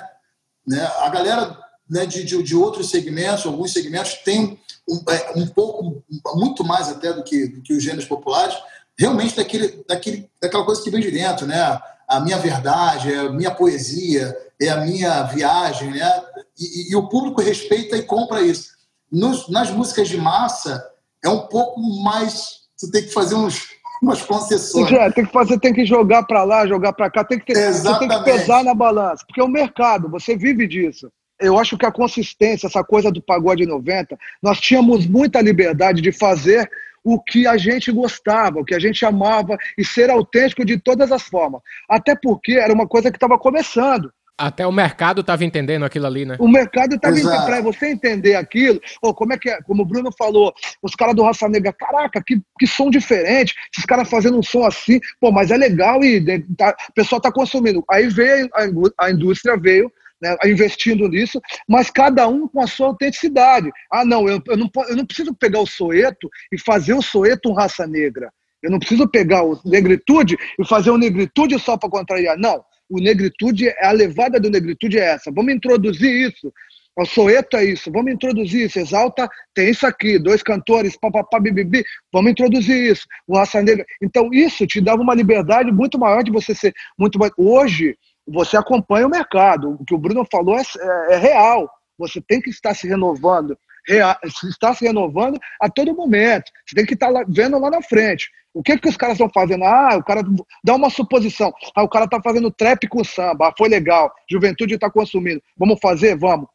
Né? 0.68 0.80
A 1.00 1.10
galera 1.10 1.58
né, 1.90 2.06
de, 2.06 2.24
de, 2.24 2.42
de, 2.44 2.56
outros 2.56 2.92
segmentos, 2.92 3.48
alguns 3.48 3.74
segmentos, 3.74 4.14
tem 4.24 4.60
um, 4.88 5.04
é, 5.10 5.34
um, 5.36 5.48
pouco, 5.48 6.04
muito 6.36 6.64
mais 6.64 6.88
até 6.88 7.12
do 7.12 7.24
que, 7.24 7.48
do 7.48 7.62
que 7.64 7.74
os 7.74 7.84
gêneros 7.84 8.06
populares, 8.06 8.56
realmente 8.96 9.36
daquele, 9.36 9.84
daquele, 9.88 10.30
daquela 10.40 10.66
coisa 10.66 10.84
que 10.84 10.92
vem 10.92 11.02
de 11.02 11.10
dentro, 11.10 11.48
né? 11.48 11.82
A 12.08 12.20
minha 12.20 12.38
verdade, 12.38 13.12
é 13.12 13.20
a 13.20 13.32
minha 13.32 13.52
poesia, 13.52 14.38
é 14.62 14.70
a 14.70 14.78
minha 14.82 15.24
viagem, 15.24 15.92
né? 15.92 16.24
E, 16.60 16.66
e, 16.66 16.92
e 16.92 16.96
o 16.96 17.10
público 17.10 17.42
respeita 17.42 17.98
e 17.98 18.04
compra 18.04 18.42
isso. 18.42 18.70
Nos, 19.12 19.50
nas 19.50 19.72
músicas 19.72 20.08
de 20.08 20.18
massa, 20.18 20.86
é 21.24 21.30
um 21.30 21.48
pouco 21.48 21.82
mais. 22.04 22.62
Você 22.76 22.92
tem 22.92 23.04
que 23.04 23.12
fazer 23.12 23.36
uns, 23.36 23.68
umas 24.02 24.22
concessões. 24.24 24.92
É, 24.92 25.12
tem 25.12 25.26
que 25.26 25.32
fazer, 25.32 25.60
tem 25.60 25.74
que 25.74 25.86
jogar 25.86 26.24
para 26.24 26.44
lá, 26.44 26.66
jogar 26.66 26.94
para 26.94 27.10
cá, 27.10 27.24
tem 27.24 27.38
que, 27.38 27.54
ter, 27.54 27.72
tem 28.00 28.10
que 28.10 28.24
pesar 28.24 28.64
na 28.64 28.74
balança, 28.74 29.24
porque 29.26 29.40
é 29.40 29.44
o 29.44 29.48
mercado, 29.48 30.10
você 30.10 30.36
vive 30.36 30.68
disso. 30.68 31.12
Eu 31.40 31.58
acho 31.58 31.78
que 31.78 31.86
a 31.86 31.92
consistência, 31.92 32.68
essa 32.68 32.84
coisa 32.84 33.12
do 33.12 33.22
pagode 33.22 33.66
90, 33.66 34.18
nós 34.42 34.60
tínhamos 34.60 35.08
muita 35.08 35.42
liberdade 35.42 36.02
de 36.02 36.12
fazer 36.12 36.70
o 37.04 37.20
que 37.20 37.48
a 37.48 37.58
gente 37.58 37.92
gostava, 37.92 38.60
o 38.60 38.66
que 38.66 38.76
a 38.76 38.80
gente 38.80 39.04
amava 39.04 39.58
e 39.78 39.84
ser 39.84 40.10
autêntico 40.10 40.64
de 40.64 40.80
todas 40.80 41.12
as 41.12 41.24
formas. 41.24 41.62
Até 41.90 42.16
porque 42.16 42.54
era 42.54 42.74
uma 42.74 42.88
coisa 42.88 43.10
que 43.10 43.18
estava 43.18 43.40
começando. 43.40 44.12
Até 44.42 44.66
o 44.66 44.72
mercado 44.72 45.22
estava 45.22 45.46
entendendo 45.46 45.86
aquilo 45.86 46.08
ali, 46.08 46.26
né? 46.26 46.36
O 46.40 46.48
mercado 46.48 46.96
estava 46.96 47.14
entendendo. 47.14 47.46
Para 47.46 47.62
você 47.62 47.90
entender 47.90 48.34
aquilo, 48.34 48.82
ou 49.00 49.14
como 49.14 49.34
é 49.34 49.38
que 49.38 49.52
é, 49.52 49.62
como 49.62 49.84
o 49.84 49.86
Bruno 49.86 50.12
falou, 50.18 50.52
os 50.82 50.96
caras 50.96 51.16
do 51.16 51.22
Raça 51.22 51.48
Negra, 51.48 51.72
caraca, 51.72 52.24
que, 52.26 52.42
que 52.58 52.66
som 52.66 52.90
diferente, 52.90 53.54
esses 53.72 53.86
caras 53.86 54.10
fazendo 54.10 54.40
um 54.40 54.42
som 54.42 54.66
assim, 54.66 55.00
pô, 55.20 55.32
mas 55.32 55.52
é 55.52 55.58
legal 55.58 56.04
e 56.04 56.44
tá, 56.58 56.76
o 56.90 56.94
pessoal 56.94 57.18
está 57.18 57.32
consumindo. 57.32 57.84
Aí 57.88 58.08
veio, 58.08 58.50
a, 58.56 59.06
a 59.06 59.12
indústria 59.12 59.56
veio 59.56 59.92
né, 60.20 60.36
investindo 60.46 61.08
nisso, 61.08 61.40
mas 61.68 61.92
cada 61.92 62.28
um 62.28 62.48
com 62.48 62.64
a 62.64 62.68
sua 62.68 62.88
autenticidade. 62.88 63.70
Ah, 63.92 64.04
não, 64.04 64.28
eu, 64.28 64.42
eu, 64.48 64.58
não, 64.58 64.72
eu 64.90 64.96
não 64.96 65.06
preciso 65.06 65.36
pegar 65.36 65.60
o 65.60 65.68
Soeto 65.68 66.28
e 66.52 66.60
fazer 66.60 66.96
o 66.96 67.02
Soeto 67.04 67.48
um 67.48 67.54
raça 67.54 67.86
negra. 67.86 68.34
Eu 68.64 68.72
não 68.72 68.80
preciso 68.80 69.08
pegar 69.08 69.44
o 69.44 69.60
Negritude 69.64 70.36
e 70.60 70.68
fazer 70.68 70.90
o 70.90 70.98
Negritude 70.98 71.60
só 71.60 71.78
para 71.78 71.90
contrariar. 71.90 72.38
Não 72.40 72.64
o 72.92 73.00
negritude, 73.00 73.74
a 73.80 73.92
levada 73.92 74.40
do 74.40 74.50
negritude 74.50 75.00
é 75.00 75.14
essa. 75.14 75.32
Vamos 75.32 75.54
introduzir 75.54 76.30
isso. 76.30 76.52
O 76.98 77.06
Soeto 77.06 77.56
é 77.56 77.64
isso, 77.64 77.90
vamos 77.90 78.12
introduzir 78.12 78.66
isso. 78.66 78.78
Exalta 78.78 79.30
tem 79.56 79.70
isso 79.70 79.88
aqui, 79.88 80.20
dois 80.20 80.44
cantores, 80.44 80.98
papapá, 80.98 81.40
bibibi, 81.40 81.86
vamos 82.12 82.32
introduzir 82.32 82.92
isso. 82.92 83.08
O 83.26 83.38
Raça 83.38 83.62
Negra. 83.62 83.86
Então, 84.04 84.30
isso 84.34 84.68
te 84.68 84.82
dava 84.82 85.02
uma 85.02 85.16
liberdade 85.16 85.72
muito 85.72 85.98
maior 85.98 86.22
de 86.22 86.32
você 86.32 86.54
ser 86.54 86.74
muito 87.00 87.18
mais. 87.18 87.32
Hoje, 87.38 87.98
você 88.28 88.58
acompanha 88.58 89.08
o 89.08 89.10
mercado. 89.10 89.78
O 89.80 89.86
que 89.86 89.96
o 89.96 89.98
Bruno 89.98 90.28
falou 90.30 90.58
é, 90.58 90.62
é, 90.62 91.14
é 91.14 91.18
real. 91.18 91.70
Você 91.98 92.20
tem 92.20 92.42
que 92.42 92.50
estar 92.50 92.74
se 92.74 92.88
renovando, 92.88 93.58
está 93.88 94.74
se 94.74 94.86
renovando 94.86 95.40
a 95.60 95.70
todo 95.70 95.96
momento. 95.96 96.52
Você 96.66 96.76
tem 96.76 96.86
que 96.86 96.94
estar 96.94 97.10
lá, 97.10 97.24
vendo 97.28 97.60
lá 97.60 97.70
na 97.70 97.82
frente. 97.82 98.30
O 98.54 98.62
que 98.62 98.78
que 98.78 98.90
os 98.90 98.98
caras 98.98 99.16
estão 99.16 99.30
fazendo? 99.34 99.64
Ah, 99.64 99.96
o 99.98 100.04
cara 100.04 100.22
dá 100.64 100.76
uma 100.76 100.90
suposição. 100.90 101.54
Ah, 101.76 101.84
o 101.84 101.90
cara 101.90 102.06
está 102.06 102.22
fazendo 102.22 102.52
trap 102.52 102.88
com 102.88 103.04
samba. 103.04 103.48
Ah, 103.48 103.54
foi 103.58 103.70
legal. 103.70 104.12
Juventude 104.30 104.76
está 104.76 104.90
consumindo. 104.90 105.42
Vamos 105.58 105.80
fazer? 105.82 106.18
Vamos. 106.18 106.48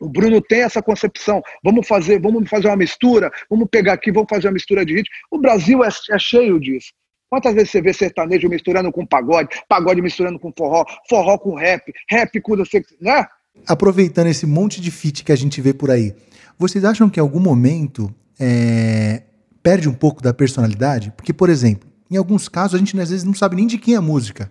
O 0.00 0.08
Bruno 0.08 0.42
tem 0.42 0.62
essa 0.62 0.82
concepção. 0.82 1.42
Vamos 1.64 1.86
fazer, 1.88 2.20
vamos 2.20 2.48
fazer 2.48 2.68
uma 2.68 2.76
mistura. 2.76 3.30
Vamos 3.48 3.68
pegar 3.70 3.94
aqui, 3.94 4.12
vamos 4.12 4.28
fazer 4.28 4.48
uma 4.48 4.54
mistura 4.54 4.84
de 4.84 4.94
ritmo. 4.94 5.14
O 5.30 5.38
Brasil 5.38 5.82
é, 5.82 5.88
é 6.10 6.18
cheio 6.18 6.60
disso. 6.60 6.92
Quantas 7.28 7.54
vezes 7.54 7.70
você 7.70 7.80
vê 7.80 7.92
sertanejo 7.92 8.48
misturando 8.48 8.92
com 8.92 9.04
pagode, 9.04 9.48
pagode 9.68 10.00
misturando 10.00 10.38
com 10.38 10.52
forró, 10.56 10.84
forró 11.08 11.36
com 11.38 11.56
rap, 11.56 11.92
rap 12.08 12.40
com 12.40 12.56
você, 12.56 12.84
né? 13.00 13.26
Aproveitando 13.66 14.28
esse 14.28 14.46
monte 14.46 14.80
de 14.80 14.90
fit 14.90 15.24
que 15.24 15.32
a 15.32 15.36
gente 15.36 15.60
vê 15.60 15.74
por 15.74 15.90
aí, 15.90 16.14
vocês 16.58 16.84
acham 16.84 17.08
que 17.08 17.20
em 17.20 17.22
algum 17.22 17.40
momento 17.40 18.12
é, 18.38 19.22
perde 19.62 19.88
um 19.88 19.94
pouco 19.94 20.22
da 20.22 20.32
personalidade? 20.32 21.12
Porque, 21.16 21.32
por 21.32 21.48
exemplo, 21.48 21.88
em 22.10 22.16
alguns 22.16 22.48
casos 22.48 22.74
a 22.74 22.78
gente 22.78 22.98
às 23.00 23.10
vezes 23.10 23.24
não 23.24 23.34
sabe 23.34 23.56
nem 23.56 23.66
de 23.66 23.78
quem 23.78 23.94
é 23.94 23.96
a 23.96 24.02
música. 24.02 24.50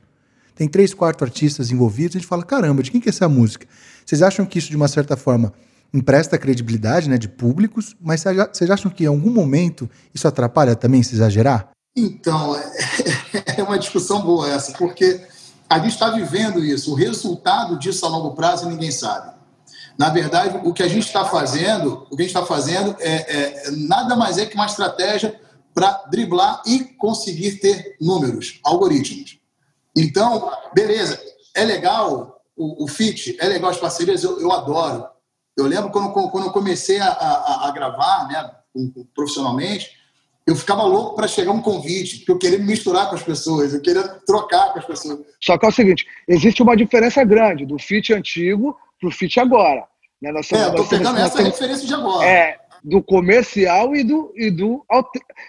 Tem 0.56 0.68
três, 0.68 0.94
quatro 0.94 1.26
artistas 1.26 1.72
envolvidos, 1.72 2.16
a 2.16 2.20
gente 2.20 2.28
fala, 2.28 2.44
caramba, 2.44 2.82
de 2.82 2.90
quem 2.90 3.02
que 3.02 3.10
é 3.10 3.12
essa 3.12 3.28
música? 3.28 3.68
Vocês 4.06 4.22
acham 4.22 4.46
que 4.46 4.58
isso, 4.58 4.70
de 4.70 4.76
uma 4.76 4.88
certa 4.88 5.18
forma, 5.18 5.52
empresta 5.94 6.38
credibilidade 6.38 7.10
né, 7.10 7.18
de 7.18 7.28
públicos, 7.28 7.96
mas 8.00 8.24
vocês 8.54 8.70
acham 8.70 8.90
que 8.90 9.04
em 9.04 9.08
algum 9.08 9.32
momento 9.32 9.90
isso 10.14 10.28
atrapalha 10.28 10.76
também 10.76 11.04
se 11.04 11.16
exagerar? 11.16 11.70
Então, 11.96 12.56
é 13.58 13.64
uma 13.64 13.78
discussão 13.78 14.22
boa 14.22 14.50
essa, 14.50 14.74
porque 14.78 15.22
a 15.70 15.80
gente 15.80 15.94
está 15.94 16.10
vivendo 16.12 16.64
isso. 16.64 16.92
O 16.92 16.96
resultado 16.96 17.78
disso 17.80 18.06
a 18.06 18.10
longo 18.10 18.36
prazo 18.36 18.70
ninguém 18.70 18.92
sabe. 18.92 19.35
Na 19.98 20.10
verdade, 20.10 20.60
o 20.64 20.74
que 20.74 20.84
a 20.84 20.88
gente 20.88 21.06
está 21.06 21.26
fazendo, 21.26 22.06
o 22.10 22.16
que 22.16 22.24
a 22.24 22.26
gente 22.26 22.36
está 22.36 22.46
fazendo 22.46 22.96
é, 23.00 23.14
é, 23.14 23.72
nada 23.72 24.16
mais 24.16 24.38
é 24.38 24.46
que 24.46 24.56
uma 24.56 24.66
estratégia 24.66 25.40
para 25.74 26.04
driblar 26.10 26.62
e 26.66 26.80
conseguir 26.98 27.60
ter 27.60 27.96
números, 28.00 28.60
algoritmos. 28.64 29.40
Então, 29.96 30.52
beleza, 30.74 31.22
é 31.54 31.64
legal 31.64 32.42
o, 32.56 32.84
o 32.84 32.88
fit, 32.88 33.38
é 33.40 33.48
legal 33.48 33.70
as 33.70 33.78
parcerias, 33.78 34.24
eu, 34.24 34.40
eu 34.40 34.52
adoro. 34.52 35.06
Eu 35.58 35.66
lembro 35.66 35.90
quando, 35.92 36.12
quando 36.12 36.46
eu 36.46 36.52
comecei 36.52 37.00
a, 37.00 37.08
a, 37.08 37.68
a 37.70 37.72
gravar 37.72 38.28
né, 38.28 38.52
profissionalmente, 39.14 39.92
eu 40.46 40.56
ficava 40.56 40.84
louco 40.84 41.16
para 41.16 41.28
chegar 41.28 41.52
um 41.52 41.62
convite, 41.62 42.18
porque 42.20 42.32
eu 42.32 42.38
queria 42.38 42.60
me 42.60 42.66
misturar 42.66 43.10
com 43.10 43.16
as 43.16 43.24
pessoas, 43.24 43.74
eu 43.74 43.82
queria 43.82 44.04
trocar 44.28 44.74
com 44.74 44.80
as 44.80 44.86
pessoas. 44.86 45.20
Só 45.42 45.58
que 45.58 45.66
é 45.66 45.70
o 45.70 45.72
seguinte, 45.72 46.06
existe 46.28 46.62
uma 46.62 46.78
diferença 46.78 47.24
grande 47.24 47.66
do 47.66 47.80
fit 47.80 48.14
antigo 48.14 48.78
para 49.00 49.10
o 49.10 49.12
fit 49.12 49.40
agora. 49.40 49.84
Né? 50.22 50.32
Nós 50.32 50.52
é, 50.52 50.64
eu 50.64 50.70
estou 50.70 50.86
pegando 50.88 51.20
essa 51.20 51.38
temos, 51.38 51.52
referência 51.52 51.88
de 51.88 51.94
agora. 51.94 52.28
É, 52.28 52.58
do 52.84 53.02
comercial 53.02 53.96
e 53.96 54.04
do, 54.04 54.32
e 54.36 54.52
do, 54.52 54.86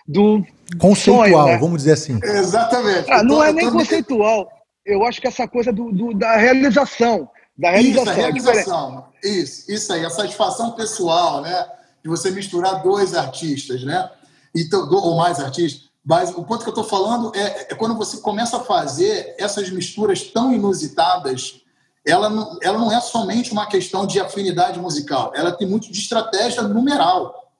do 0.08 0.44
conceitual, 0.78 1.28
sonho, 1.28 1.46
né? 1.46 1.58
vamos 1.58 1.78
dizer 1.78 1.92
assim. 1.92 2.18
Exatamente. 2.22 3.10
Ah, 3.10 3.22
não 3.22 3.36
tô, 3.36 3.44
é 3.44 3.52
nem 3.52 3.70
conceitual. 3.70 4.50
Eu 4.84 5.04
acho 5.04 5.20
que 5.20 5.26
essa 5.26 5.46
coisa 5.46 5.72
do, 5.72 5.92
do 5.92 6.14
da 6.14 6.36
realização. 6.36 7.28
Da 7.58 7.70
realização. 7.70 8.02
Isso, 8.02 8.10
a 8.10 8.14
realização. 8.14 9.04
Isso, 9.22 9.72
isso 9.72 9.92
aí, 9.92 10.04
a 10.04 10.10
satisfação 10.10 10.72
pessoal, 10.72 11.42
né? 11.42 11.66
De 12.02 12.08
você 12.08 12.30
misturar 12.30 12.82
dois 12.82 13.14
artistas, 13.14 13.82
né? 13.82 14.10
Então, 14.54 14.88
ou 14.90 15.16
mais 15.16 15.40
artistas. 15.40 15.86
Mas 16.04 16.30
o 16.30 16.44
ponto 16.44 16.62
que 16.62 16.68
eu 16.68 16.72
estou 16.72 16.84
falando 16.84 17.32
é, 17.34 17.72
é, 17.72 17.74
quando 17.74 17.96
você 17.96 18.18
começa 18.18 18.58
a 18.58 18.60
fazer 18.60 19.34
essas 19.38 19.68
misturas 19.70 20.22
tão 20.22 20.52
inusitadas, 20.52 21.60
ela 22.06 22.30
não, 22.30 22.58
ela 22.62 22.78
não 22.78 22.92
é 22.92 23.00
somente 23.00 23.52
uma 23.52 23.66
questão 23.66 24.06
de 24.06 24.20
afinidade 24.20 24.78
musical, 24.78 25.32
ela 25.34 25.52
tem 25.52 25.66
muito 25.66 25.90
de 25.90 25.98
estratégia 25.98 26.62
numeral. 26.62 27.52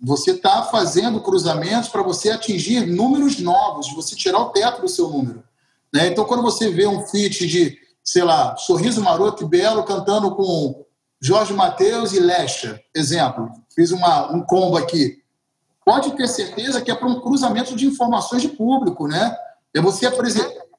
Você 0.00 0.30
está 0.30 0.62
fazendo 0.62 1.20
cruzamentos 1.20 1.88
para 1.88 2.02
você 2.02 2.30
atingir 2.30 2.86
números 2.86 3.40
novos, 3.40 3.92
você 3.94 4.14
tirar 4.14 4.38
o 4.38 4.50
teto 4.50 4.82
do 4.82 4.88
seu 4.88 5.08
número. 5.08 5.42
Né? 5.92 6.06
Então, 6.06 6.24
quando 6.24 6.42
você 6.42 6.70
vê 6.70 6.86
um 6.86 7.04
feat 7.06 7.46
de, 7.46 7.76
sei 8.04 8.22
lá, 8.22 8.56
Sorriso 8.56 9.02
Maroto 9.02 9.42
e 9.42 9.48
Belo 9.48 9.82
cantando 9.82 10.34
com 10.36 10.84
Jorge 11.20 11.52
Mateus 11.52 12.12
e 12.12 12.20
Lesha, 12.20 12.80
exemplo, 12.94 13.50
fiz 13.74 13.90
uma, 13.90 14.32
um 14.32 14.40
combo 14.42 14.76
aqui 14.76 15.18
pode 15.88 16.10
ter 16.18 16.28
certeza 16.28 16.82
que 16.82 16.90
é 16.90 16.94
para 16.94 17.08
um 17.08 17.18
cruzamento 17.18 17.74
de 17.74 17.86
informações 17.86 18.42
de 18.42 18.48
público, 18.48 19.08
né? 19.08 19.34
É 19.74 19.80
você, 19.80 20.06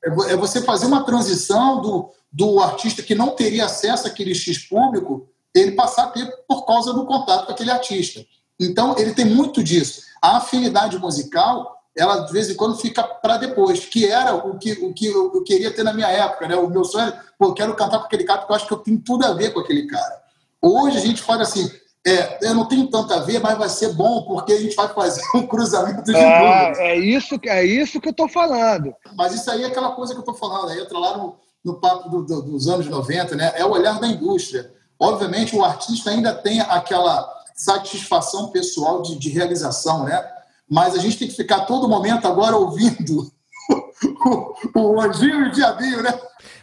é 0.04 0.36
você 0.36 0.62
fazer 0.62 0.86
uma 0.86 1.04
transição 1.04 1.82
do, 1.82 2.10
do 2.32 2.60
artista 2.60 3.04
que 3.04 3.16
não 3.16 3.30
teria 3.30 3.66
acesso 3.66 4.08
àquele 4.08 4.34
X 4.34 4.60
público, 4.60 5.28
ele 5.54 5.72
passar 5.72 6.04
a 6.06 6.08
ter 6.08 6.26
por 6.48 6.66
causa 6.66 6.94
do 6.94 7.06
contato 7.06 7.46
com 7.46 7.52
aquele 7.52 7.72
artista. 7.72 8.26
Então, 8.60 8.96
ele 8.98 9.14
tem 9.14 9.26
muito 9.26 9.64
disso. 9.64 10.02
A 10.22 10.38
afinidade 10.38 10.98
musical, 11.00 11.78
ela 11.98 12.20
de 12.26 12.32
vez 12.32 12.50
em 12.50 12.56
quando 12.56 12.78
fica 12.78 13.04
para 13.04 13.38
depois, 13.38 13.86
que 13.86 14.06
era 14.06 14.36
o 14.36 14.58
que, 14.58 14.74
o 14.74 14.94
que 14.94 15.08
eu 15.08 15.44
queria 15.44 15.72
ter 15.72 15.84
na 15.84 15.94
minha 15.94 16.10
época, 16.10 16.48
né? 16.48 16.56
O 16.56 16.70
meu 16.70 16.84
sonho, 16.84 17.14
pô, 17.38 17.48
eu 17.48 17.54
quero 17.54 17.76
cantar 17.76 18.00
com 18.00 18.06
aquele 18.06 18.26
cara 18.26 18.40
porque 18.40 18.52
eu 18.52 18.56
acho 18.56 18.68
que 18.68 18.74
eu 18.74 18.80
tenho 18.80 19.00
tudo 19.00 19.26
a 19.26 19.34
ver 19.34 19.54
com 19.54 19.60
aquele 19.60 19.88
cara. 19.88 20.22
Hoje 20.62 20.98
a 20.98 21.02
gente 21.02 21.22
fala 21.22 21.44
assim, 21.44 21.72
é, 22.06 22.48
eu 22.48 22.54
não 22.54 22.66
tenho 22.66 22.88
tanto 22.88 23.14
a 23.14 23.20
ver, 23.20 23.40
mas 23.40 23.58
vai 23.58 23.70
ser 23.70 23.94
bom 23.94 24.24
porque 24.24 24.54
a 24.54 24.60
gente 24.60 24.76
vai 24.76 24.88
fazer 24.88 25.22
um 25.36 25.46
cruzamento 25.46 26.04
de 26.04 26.14
números. 26.14 26.78
É 26.78 26.96
isso, 26.96 27.40
é 27.46 27.64
isso 27.64 28.00
que 28.00 28.08
eu 28.08 28.12
estou 28.12 28.30
falando. 28.30 28.94
Mas 29.16 29.34
isso 29.34 29.50
aí 29.52 29.64
é 29.64 29.68
aquela 29.68 29.92
coisa 29.92 30.14
que 30.14 30.20
eu 30.20 30.22
estou 30.24 30.36
falando, 30.36 30.72
aí 30.72 30.80
entra 30.80 30.98
lá 30.98 31.18
no, 31.18 31.36
no 31.64 31.80
papo 31.80 32.10
do, 32.10 32.24
do, 32.24 32.42
dos 32.42 32.68
anos 32.68 32.88
90, 32.88 33.36
né? 33.36 33.52
É 33.56 33.66
o 33.66 33.72
olhar 33.72 34.00
da 34.00 34.08
indústria. 34.08 34.72
Obviamente, 34.98 35.56
o 35.56 35.64
artista 35.64 36.10
ainda 36.10 36.34
tem 36.34 36.62
aquela 36.62 37.30
satisfação 37.54 38.50
pessoal 38.50 39.02
de, 39.02 39.18
de 39.18 39.30
realização, 39.30 40.06
né? 40.06 40.26
Mas 40.70 40.96
a 40.96 41.00
gente 41.00 41.18
tem 41.18 41.28
que 41.28 41.36
ficar 41.36 41.62
todo 41.62 41.90
momento 41.90 42.28
agora 42.28 42.56
ouvindo 42.56 43.30
o, 44.26 44.80
o, 44.80 44.94
o 44.96 45.02
anjinho 45.02 45.46
e 45.46 45.50
o 45.50 45.52
diabinho, 45.52 46.02
né? 46.02 46.18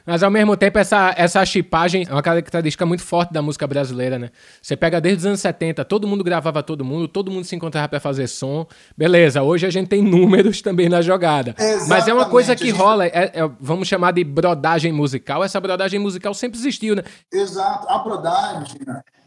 Mas 0.06 0.22
ao 0.22 0.30
mesmo 0.30 0.56
tempo, 0.56 0.78
essa, 0.78 1.12
essa 1.16 1.44
chipagem 1.44 2.06
é 2.08 2.12
uma 2.12 2.22
característica 2.22 2.86
muito 2.86 3.02
forte 3.02 3.32
da 3.32 3.42
música 3.42 3.66
brasileira, 3.66 4.18
né? 4.18 4.30
Você 4.62 4.76
pega 4.76 5.00
desde 5.00 5.18
os 5.18 5.26
anos 5.26 5.40
70, 5.40 5.84
todo 5.84 6.06
mundo 6.06 6.22
gravava 6.22 6.62
todo 6.62 6.84
mundo, 6.84 7.08
todo 7.08 7.28
mundo 7.28 7.44
se 7.44 7.56
encontrava 7.56 7.88
para 7.88 7.98
fazer 7.98 8.28
som. 8.28 8.66
Beleza, 8.96 9.42
hoje 9.42 9.66
a 9.66 9.70
gente 9.70 9.88
tem 9.88 10.00
números 10.00 10.62
também 10.62 10.88
na 10.88 11.02
jogada. 11.02 11.56
Exatamente. 11.58 11.88
Mas 11.88 12.06
é 12.06 12.14
uma 12.14 12.26
coisa 12.26 12.54
que 12.54 12.66
gente... 12.66 12.76
rola, 12.76 13.04
é, 13.06 13.32
é, 13.34 13.50
vamos 13.60 13.88
chamar 13.88 14.12
de 14.12 14.22
brodagem 14.22 14.92
musical. 14.92 15.42
Essa 15.42 15.60
brodagem 15.60 15.98
musical 15.98 16.32
sempre 16.32 16.58
existiu, 16.58 16.94
né? 16.94 17.02
Exato. 17.32 17.88
A 17.88 17.98
brodagem, 17.98 18.80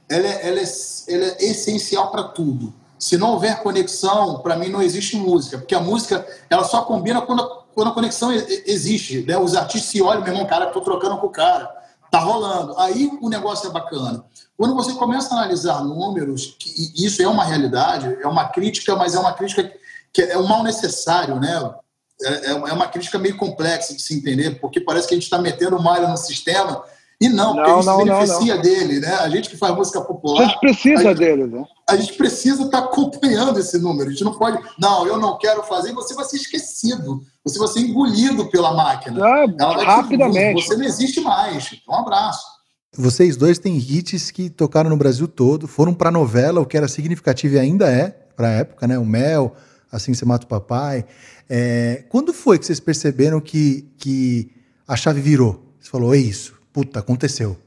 ela 0.10 0.28
é, 0.28 0.48
ela 0.48 0.60
é, 0.60 0.64
ela 1.10 1.26
é 1.26 1.46
essencial 1.46 2.10
para 2.10 2.24
tudo. 2.24 2.74
Se 2.98 3.18
não 3.18 3.32
houver 3.32 3.62
conexão, 3.62 4.40
para 4.40 4.58
mim 4.58 4.70
não 4.70 4.82
existe 4.82 5.16
música, 5.16 5.58
porque 5.58 5.74
a 5.74 5.80
música 5.80 6.26
ela 6.50 6.64
só 6.64 6.82
combina 6.82 7.22
quando 7.22 7.42
quando 7.80 7.92
a 7.92 7.94
conexão 7.94 8.30
existe, 8.66 9.22
né? 9.22 9.38
os 9.38 9.56
artistas 9.56 9.90
se 9.90 10.02
olham, 10.02 10.22
meu 10.22 10.34
irmão, 10.34 10.46
cara, 10.46 10.66
tô 10.66 10.82
trocando 10.82 11.18
com 11.18 11.28
o 11.28 11.32
cara, 11.32 11.74
tá 12.12 12.20
rolando. 12.20 12.78
Aí 12.78 13.10
o 13.22 13.30
negócio 13.30 13.70
é 13.70 13.72
bacana. 13.72 14.26
Quando 14.58 14.76
você 14.76 14.92
começa 14.96 15.34
a 15.34 15.38
analisar 15.38 15.82
números, 15.82 16.58
que 16.60 16.92
isso 16.94 17.22
é 17.22 17.28
uma 17.30 17.46
realidade, 17.46 18.18
é 18.22 18.28
uma 18.28 18.50
crítica, 18.50 18.98
mas 18.98 19.16
é 19.16 19.20
uma 19.20 19.32
crítica 19.32 19.72
que 20.12 20.22
é 20.22 20.38
um 20.38 20.46
mal 20.46 20.62
necessário, 20.62 21.40
né? 21.40 21.74
É, 22.22 22.48
é, 22.48 22.50
é 22.52 22.74
uma 22.74 22.90
crítica 22.90 23.18
meio 23.18 23.38
complexa 23.38 23.96
de 23.96 24.02
se 24.02 24.14
entender, 24.14 24.60
porque 24.60 24.82
parece 24.82 25.08
que 25.08 25.14
a 25.14 25.18
gente 25.18 25.24
está 25.24 25.38
metendo 25.38 25.82
malha 25.82 26.10
no 26.10 26.18
sistema 26.18 26.84
e 27.22 27.28
não, 27.28 27.54
porque 27.54 27.70
não, 27.70 27.78
a 27.78 27.82
gente 27.82 27.86
não, 27.86 28.00
se 28.00 28.06
beneficia 28.06 28.56
não, 28.56 28.62
dele, 28.62 29.00
né? 29.02 29.14
A 29.16 29.30
gente 29.30 29.50
que 29.50 29.58
faz 29.58 29.76
música 29.76 30.00
popular. 30.00 30.42
A 30.42 30.48
gente 30.48 30.60
precisa 30.62 31.00
a 31.00 31.04
gente, 31.04 31.18
dele, 31.18 31.48
né? 31.48 31.66
A 31.90 31.98
gente 31.98 32.14
precisa 32.14 32.64
estar 32.64 32.82
tá 32.82 32.86
acompanhando 32.86 33.60
esse 33.60 33.78
número. 33.78 34.08
A 34.08 34.12
gente 34.14 34.24
não 34.24 34.38
pode, 34.38 34.58
não, 34.80 35.06
eu 35.06 35.20
não 35.20 35.38
quero 35.38 35.62
fazer, 35.64 35.92
você 35.92 36.14
vai 36.14 36.24
ser 36.24 36.38
esquecido. 36.38 37.22
Você 37.44 37.60
vai 37.60 37.68
ser 37.68 37.82
engolido 37.82 38.46
pela 38.50 38.74
máquina. 38.74 39.22
Ah, 39.22 39.84
rapidamente. 39.84 40.66
Você 40.66 40.78
não 40.78 40.86
existe 40.86 41.20
mais. 41.20 41.70
Um 41.90 41.96
abraço. 41.96 42.42
Vocês 42.96 43.36
dois 43.36 43.60
têm 43.60 43.78
hits 43.78 44.32
que 44.32 44.50
tocaram 44.50 44.90
no 44.90 44.96
Brasil 44.96 45.28
todo, 45.28 45.68
foram 45.68 45.94
para 45.94 46.10
novela, 46.10 46.62
o 46.62 46.66
que 46.66 46.78
era 46.78 46.88
significativo 46.88 47.56
e 47.56 47.60
ainda 47.60 47.92
é, 47.92 48.10
para 48.34 48.48
a 48.48 48.52
época, 48.52 48.88
né? 48.88 48.98
O 48.98 49.06
Mel, 49.06 49.54
Assim 49.92 50.14
Você 50.14 50.24
Mata 50.24 50.46
o 50.46 50.50
Papai. 50.50 51.06
É, 51.50 52.06
quando 52.08 52.34
foi 52.34 52.58
que 52.58 52.66
vocês 52.66 52.80
perceberam 52.80 53.42
que, 53.42 53.92
que 53.98 54.52
a 54.88 54.96
chave 54.96 55.20
virou? 55.20 55.66
Você 55.82 55.90
falou, 55.90 56.16
é 56.16 56.18
isso 56.18 56.59
puta, 56.74 57.00
aconteceu. 57.00 57.58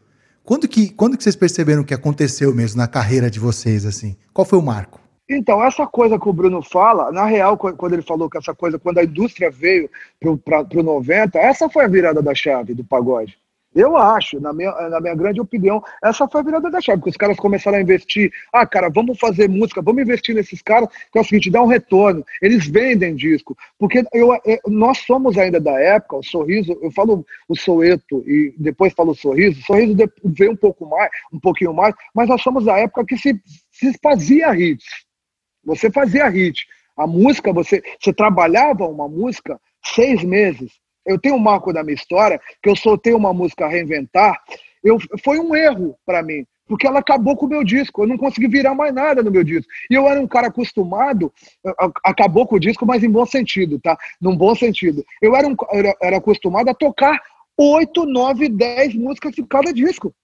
Quando 0.45 0.67
que, 0.67 0.91
quando 0.91 1.17
que 1.17 1.23
vocês 1.23 1.37
perceberam 1.37 1.85
que 1.85 1.95
aconteceu 1.95 2.55
mesmo 2.55 2.79
na 2.79 2.89
carreira 2.89 3.31
de 3.31 3.39
vocês, 3.39 3.87
assim? 3.87 4.17
Qual 4.33 4.45
foi 4.45 4.59
o 4.59 4.63
marco? 4.63 5.01
Então, 5.29 5.65
essa 5.65 5.87
coisa 5.87 6.19
que 6.19 6.29
o 6.29 6.33
Bruno 6.33 6.63
fala, 6.63 7.11
na 7.13 7.25
real, 7.25 7.57
quando 7.57 7.93
ele 7.93 8.03
falou 8.03 8.29
que 8.29 8.37
essa 8.37 8.55
coisa, 8.55 8.79
quando 8.79 8.99
a 8.99 9.05
indústria 9.05 9.51
veio 9.51 9.89
para 10.45 10.67
o 10.79 10.83
90, 10.83 11.39
essa 11.39 11.71
foi 11.71 11.85
a 11.85 11.89
virada 11.89 12.21
da 12.21 12.35
chave 12.35 12.75
do 12.75 12.85
pagode. 12.85 13.39
Eu 13.75 13.97
acho, 13.97 14.39
na 14.39 14.53
minha, 14.53 14.71
na 14.91 15.01
minha 15.01 15.15
grande 15.15 15.41
opinião, 15.41 15.83
essa 16.03 16.29
foi 16.29 16.41
a 16.41 16.45
virada 16.45 16.71
da 16.71 16.81
chave, 16.81 16.99
porque 16.99 17.11
os 17.11 17.17
caras 17.17 17.39
começaram 17.39 17.79
a 17.79 17.81
investir. 17.81 18.31
Ah, 18.53 18.67
cara, 18.67 18.91
vamos 18.91 19.19
fazer 19.19 19.49
música, 19.49 19.81
vamos 19.81 20.03
investir 20.03 20.35
nesses 20.35 20.61
caras, 20.61 20.89
que 21.11 21.19
é 21.19 21.21
o 21.21 21.25
seguinte, 21.25 21.51
dá 21.51 21.63
um 21.63 21.67
retorno. 21.67 22.25
Eles 22.43 22.67
vendem 22.67 23.15
disco. 23.15 23.57
Porque 23.79 24.05
eu, 24.13 24.35
eu, 24.45 24.59
nós 24.67 24.99
somos 24.99 25.39
ainda 25.39 25.59
da 25.59 25.79
época, 25.81 26.17
o 26.17 26.23
Sorriso, 26.23 26.79
eu 26.83 26.91
falo 26.91 27.25
o 27.49 27.57
Soeto 27.57 28.23
e 28.27 28.55
depois 28.59 28.93
falo 28.93 29.13
o 29.13 29.17
Sorriso, 29.17 29.61
o 29.61 29.65
Sorriso 29.65 29.97
veio 30.25 30.53
um 30.53 30.57
pouco 30.57 30.87
mais, 30.87 31.11
um 31.33 31.41
pouquinho 31.41 31.73
mais, 31.73 31.95
mas 32.15 32.29
nós 32.29 32.43
somos 32.43 32.67
da 32.67 32.79
época 32.79 33.07
que 33.07 33.17
se, 33.17 33.41
se 33.71 33.99
fazia 34.03 34.55
hits. 34.55 34.85
Você 35.65 35.91
fazia 35.91 36.29
hit. 36.29 36.67
A 36.95 37.07
música, 37.07 37.53
você, 37.55 37.83
você 37.99 38.13
trabalhava 38.13 38.87
uma 38.87 39.09
música 39.09 39.59
seis 39.83 40.23
meses 40.23 40.82
eu 41.07 41.19
tenho 41.19 41.37
um 41.37 41.41
marco 41.41 41.73
da 41.73 41.83
minha 41.83 41.95
história 41.95 42.41
que 42.63 42.69
eu 42.69 42.77
soltei 42.77 43.13
uma 43.13 43.33
música 43.33 43.69
reinventar. 43.69 44.41
Eu, 44.83 44.99
foi 45.23 45.39
um 45.39 45.55
erro 45.55 45.97
para 46.05 46.23
mim, 46.23 46.47
porque 46.67 46.87
ela 46.87 47.01
acabou 47.01 47.37
com 47.37 47.47
o 47.47 47.49
meu 47.49 47.65
disco. 47.65 48.03
Eu 48.03 48.07
não 48.07 48.17
consegui 48.17 48.49
virar 48.49 48.75
mais 48.75 48.93
nada 48.95 49.23
no 49.23 49.31
meu 49.31 49.45
disco. 49.45 49.71
E 49.91 49.95
eu 49.95 50.09
era 50.09 50.21
um 50.21 50.27
cara 50.27 50.49
acostumado, 50.49 51.33
acabou 52.05 52.47
com 52.47 52.57
o 52.57 52.61
disco, 52.61 52.87
mas 52.87 53.03
em 53.03 53.11
bom 53.11 53.27
sentido, 53.27 53.79
tá? 53.79 53.97
Num 54.21 54.37
bom 54.37 54.55
sentido. 54.55 55.05
Eu 55.21 55.37
era, 55.37 55.47
um, 55.47 55.55
era, 55.71 55.97
era 56.01 56.17
acostumado 56.17 56.69
a 56.69 56.75
tocar 56.75 57.21
oito, 57.57 58.07
nove, 58.07 58.49
dez 58.49 58.95
músicas 58.95 59.33
de 59.35 59.45
cada 59.47 59.73
disco. 59.73 60.15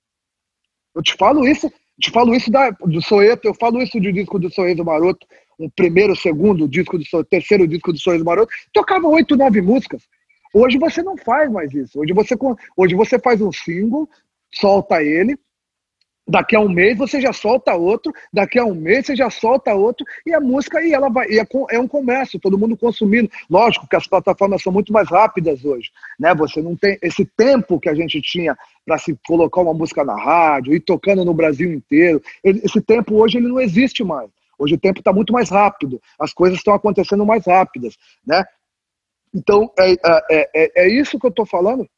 Eu 0.95 1.03
te 1.03 1.15
falo 1.15 1.47
isso, 1.47 1.71
te 2.01 2.11
ffalo 2.11 2.35
isso 2.35 2.51
da, 2.51 2.71
do 2.71 3.03
Soeto, 3.03 3.47
eu 3.47 3.55
falo 3.55 3.83
isso 3.83 4.01
do 4.01 4.13
disco 4.13 4.39
do 4.39 4.51
Sorriso 4.51 4.85
Maroto, 4.85 5.27
o 5.59 5.71
primeiro, 5.71 6.13
o 6.13 6.17
segundo 6.17 6.69
disco 6.69 6.97
do 6.97 7.05
o 7.13 7.25
terceiro 7.25 7.67
disco 7.67 7.93
do 7.93 7.99
Sorriso 7.99 8.25
Maroto, 8.25 8.53
tocava 8.73 9.07
oito, 9.09 9.37
nove 9.37 9.61
músicas. 9.61 10.03
Hoje 10.53 10.79
você 10.79 11.03
não 11.03 11.17
faz 11.17 11.51
mais 11.51 11.73
isso. 11.73 12.01
Hoje 12.01 12.13
você, 12.13 12.35
hoje 12.77 12.95
você 12.95 13.19
faz 13.19 13.41
um 13.41 13.53
single, 13.53 14.09
solta 14.51 15.03
ele, 15.03 15.39
daqui 16.29 16.55
a 16.55 16.61
um 16.61 16.69
mês 16.69 16.97
você 16.97 17.21
já 17.21 17.33
solta 17.33 17.75
outro, 17.75 18.13
daqui 18.33 18.59
a 18.59 18.65
um 18.65 18.75
mês 18.75 19.07
você 19.07 19.17
já 19.17 19.31
solta 19.31 19.73
outro, 19.75 20.05
e 20.27 20.35
a 20.35 20.41
música 20.41 20.83
e 20.83 20.93
ela 20.93 21.09
vai, 21.09 21.27
e 21.29 21.41
é, 21.41 21.47
é, 21.71 21.81
um 21.81 21.89
comércio, 21.89 22.39
todo 22.39 22.59
mundo 22.59 22.77
consumindo. 22.77 23.31
Lógico 23.49 23.89
que 23.89 23.97
as 23.97 24.07
plataformas 24.07 24.63
são 24.63 24.73
muito 24.73 24.93
mais 24.93 25.09
rápidas 25.09 25.65
hoje, 25.65 25.91
né? 26.21 26.35
Você 26.35 26.61
não 26.61 26.77
tem 26.77 26.99
esse 27.03 27.25
tempo 27.25 27.81
que 27.81 27.89
a 27.89 27.95
gente 27.95 28.21
tinha 28.21 28.57
para 28.85 28.99
se 28.99 29.19
colocar 29.27 29.63
uma 29.63 29.75
música 29.75 30.05
na 30.05 30.17
rádio 30.17 30.75
e 30.75 30.81
tocando 30.81 31.25
no 31.25 31.33
Brasil 31.33 31.73
inteiro. 31.73 32.23
Esse 32.45 32.81
tempo 32.81 33.15
hoje 33.15 33.39
ele 33.39 33.49
não 33.49 33.61
existe 33.61 34.05
mais. 34.05 34.31
Hoje 34.59 34.75
o 34.75 34.79
tempo 34.79 34.99
está 34.99 35.13
muito 35.13 35.33
mais 35.33 35.51
rápido, 35.51 36.01
as 36.19 36.33
coisas 36.33 36.59
estão 36.59 36.75
acontecendo 36.75 37.25
mais 37.25 37.47
rápidas, 37.47 37.97
né? 38.27 38.45
Então 39.35 39.73
é, 39.79 39.93
é, 39.93 40.51
é, 40.55 40.83
é 40.85 40.89
isso 40.89 41.19
que 41.19 41.27
eu 41.27 41.31
estou 41.31 41.47
falando 41.47 41.89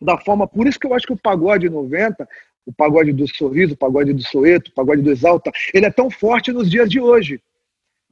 da 0.00 0.18
forma, 0.18 0.46
por 0.46 0.66
isso 0.66 0.78
que 0.78 0.86
eu 0.86 0.94
acho 0.94 1.06
que 1.06 1.12
o 1.12 1.20
pagode 1.20 1.68
90 1.68 2.28
o 2.66 2.72
pagode 2.72 3.12
do 3.12 3.26
sorriso, 3.28 3.74
o 3.74 3.76
pagode 3.76 4.12
do 4.12 4.22
soeto, 4.22 4.68
o 4.68 4.74
pagode 4.74 5.02
do 5.02 5.10
exalta, 5.10 5.50
ele 5.72 5.86
é 5.86 5.90
tão 5.90 6.10
forte 6.10 6.52
nos 6.52 6.70
dias 6.70 6.88
de 6.88 7.00
hoje, 7.00 7.40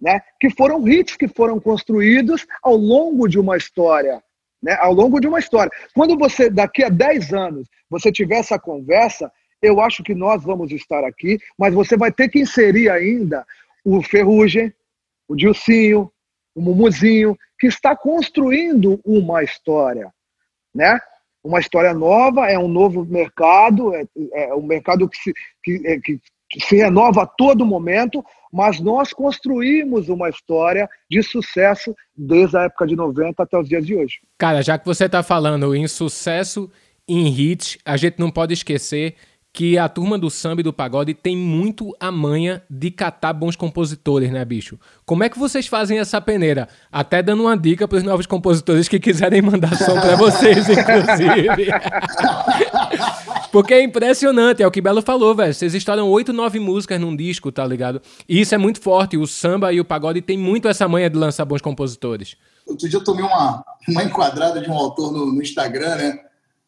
né? 0.01 0.21
Que 0.41 0.51
foram 0.51 0.87
hits 0.87 1.17
que 1.17 1.29
foram 1.29 1.59
construídos 1.59 2.47
ao 2.63 2.77
longo 2.77 3.29
de 3.29 3.39
uma 3.39 3.57
história, 3.57 4.23
né? 4.63 4.77
Ao 4.81 4.93
longo 4.93 5.21
de 5.21 5.27
uma 5.27 5.39
história. 5.39 5.71
Quando 5.95 6.19
você 6.19 6.51
daqui 6.51 6.85
a 6.85 6.89
10 6.89 7.33
anos 7.33 7.69
você 7.89 8.13
tiver 8.13 8.37
essa 8.37 8.59
conversa, 8.59 9.31
eu 9.61 9.81
acho 9.81 10.03
que 10.03 10.15
nós 10.15 10.43
vamos 10.43 10.73
estar 10.73 11.05
aqui, 11.05 11.39
mas 11.59 11.73
você 11.73 11.97
vai 11.97 12.13
ter 12.13 12.29
que 12.29 12.41
inserir 12.41 12.91
ainda 12.91 13.47
o 13.85 14.03
Ferrugem, 14.03 14.73
o 15.29 15.37
Dilcinho, 15.37 16.11
o 16.55 16.61
Mumuzinho, 16.61 17.37
que 17.63 17.69
está 17.69 17.95
construindo 17.95 19.01
uma 19.05 19.45
história, 19.45 20.13
né? 20.75 20.99
uma 21.45 21.61
história 21.61 21.95
nova, 21.95 22.49
é 22.49 22.59
um 22.59 22.67
novo 22.67 23.05
mercado, 23.05 23.95
é, 23.95 24.05
é 24.35 24.53
um 24.53 24.67
mercado 24.67 25.09
que 25.09 25.17
se, 25.17 25.33
que, 25.63 25.81
é, 25.87 25.97
que 26.01 26.19
se 26.59 26.75
renova 26.75 27.23
a 27.23 27.27
todo 27.27 27.65
momento, 27.65 28.25
mas 28.53 28.81
nós 28.81 29.13
construímos 29.13 30.09
uma 30.09 30.29
história 30.29 30.91
de 31.09 31.23
sucesso 31.23 31.95
desde 32.17 32.57
a 32.57 32.63
época 32.63 32.85
de 32.85 32.97
90 32.97 33.41
até 33.41 33.57
os 33.57 33.69
dias 33.69 33.87
de 33.87 33.95
hoje. 33.95 34.19
Cara, 34.37 34.61
já 34.61 34.77
que 34.77 34.85
você 34.85 35.05
está 35.05 35.23
falando 35.23 35.73
em 35.73 35.87
sucesso, 35.87 36.69
em 37.07 37.29
hit, 37.29 37.79
a 37.85 37.97
gente 37.97 38.19
não 38.19 38.33
pode 38.33 38.55
esquecer 38.55 39.15
que 39.53 39.77
a 39.77 39.87
turma 39.87 40.19
do 40.19 40.31
samba 40.31 40.63
e 40.63 40.65
do 40.65 40.73
pagode 40.73 41.13
tem 41.13 41.37
muito 41.37 41.95
a 42.01 42.11
manha 42.11 42.63
de 42.71 42.91
catar 42.91 43.35
bons 43.35 43.55
compositores, 43.55 44.31
né, 44.31 44.43
bicho? 44.47 44.81
Como 45.05 45.23
é 45.23 45.29
que 45.29 45.39
vocês 45.39 45.67
fazem 45.67 45.99
essa 45.99 46.23
peneira? 46.23 46.69
Até 46.91 47.23
dando 47.23 47.43
uma 47.43 47.57
dica 47.57 47.87
para 47.87 47.99
os 47.99 48.03
novos 48.03 48.25
compositores 48.25 48.89
que 48.89 48.99
quiserem 48.99 49.43
mandar 49.43 49.77
som 49.77 50.01
para 50.01 50.17
vocês, 50.17 50.65
inclusive. 50.71 51.71
Porque 53.53 53.75
é 53.75 53.83
impressionante, 53.83 54.63
é 54.63 54.67
o 54.67 54.71
que 54.71 54.81
Belo 54.81 55.03
falou, 55.03 55.35
velho. 55.35 55.53
Vocês 55.53 55.75
estouram 55.75 56.09
oito, 56.09 56.33
nove 56.33 56.59
músicas 56.59 56.99
num 56.99 57.15
disco, 57.15 57.53
tá 57.53 57.67
ligado? 57.67 58.01
E 58.27 58.41
isso 58.41 58.55
é 58.55 58.59
muito 58.59 58.81
forte. 58.81 59.19
O 59.19 59.27
samba 59.27 59.71
e 59.71 59.81
o 59.81 59.85
pagode 59.85 60.23
tem 60.23 60.39
muito 60.39 60.67
essa 60.67 60.89
manha 60.89 61.11
de 61.11 61.19
lançar 61.19 61.45
bons 61.45 61.61
compositores. 61.61 62.37
Outro 62.67 62.89
dia 62.89 62.99
eu 62.99 63.05
tomei 63.05 63.25
uma, 63.25 63.63
uma 63.87 64.03
enquadrada 64.03 64.63
de 64.63 64.71
um 64.71 64.75
autor 64.75 65.13
no, 65.13 65.27
no 65.27 65.43
Instagram, 65.43 65.97
né? 65.97 66.19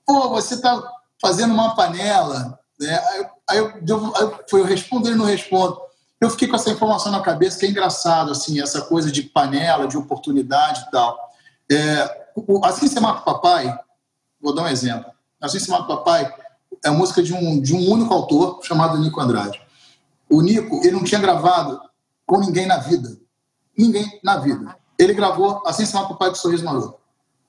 Pô, 0.04 0.28
você 0.28 0.60
tá 0.60 0.82
fazendo 1.18 1.54
uma 1.54 1.74
panela 1.74 2.58
né? 2.84 3.02
Aí, 3.10 3.26
aí, 3.50 3.58
eu, 3.58 4.44
foi 4.48 4.60
eu 4.60 4.64
respondo, 4.64 5.08
ele 5.08 5.16
não 5.16 5.24
respondo. 5.24 5.80
Eu 6.20 6.30
fiquei 6.30 6.48
com 6.48 6.56
essa 6.56 6.70
informação 6.70 7.12
na 7.12 7.20
cabeça, 7.20 7.58
que 7.58 7.66
é 7.66 7.68
engraçado, 7.68 8.30
assim, 8.30 8.60
essa 8.60 8.82
coisa 8.82 9.10
de 9.10 9.22
panela, 9.22 9.86
de 9.86 9.96
oportunidade 9.96 10.84
e 10.86 10.90
tal. 10.90 11.18
É, 11.70 12.28
o, 12.36 12.64
assim 12.64 12.88
Se 12.88 12.98
Mata 13.00 13.22
Papai, 13.22 13.76
vou 14.40 14.54
dar 14.54 14.62
um 14.62 14.68
exemplo. 14.68 15.10
Assim 15.40 15.58
Se 15.58 15.70
Mata 15.70 15.84
Papai 15.84 16.32
é 16.84 16.88
a 16.88 16.92
música 16.92 17.22
de 17.22 17.34
um, 17.34 17.60
de 17.60 17.74
um 17.74 17.90
único 17.90 18.12
autor, 18.12 18.60
chamado 18.62 18.98
Nico 18.98 19.20
Andrade. 19.20 19.60
O 20.30 20.40
Nico, 20.40 20.80
ele 20.82 20.92
não 20.92 21.04
tinha 21.04 21.20
gravado 21.20 21.80
com 22.26 22.38
ninguém 22.38 22.66
na 22.66 22.78
vida. 22.78 23.16
Ninguém 23.76 24.20
na 24.22 24.38
vida. 24.38 24.76
Ele 24.98 25.12
gravou 25.12 25.62
Assim 25.66 25.84
Se 25.84 25.94
Mata 25.94 26.08
Papai 26.08 26.30
do 26.30 26.36
Sorriso 26.36 26.64
Maroto. 26.64 26.94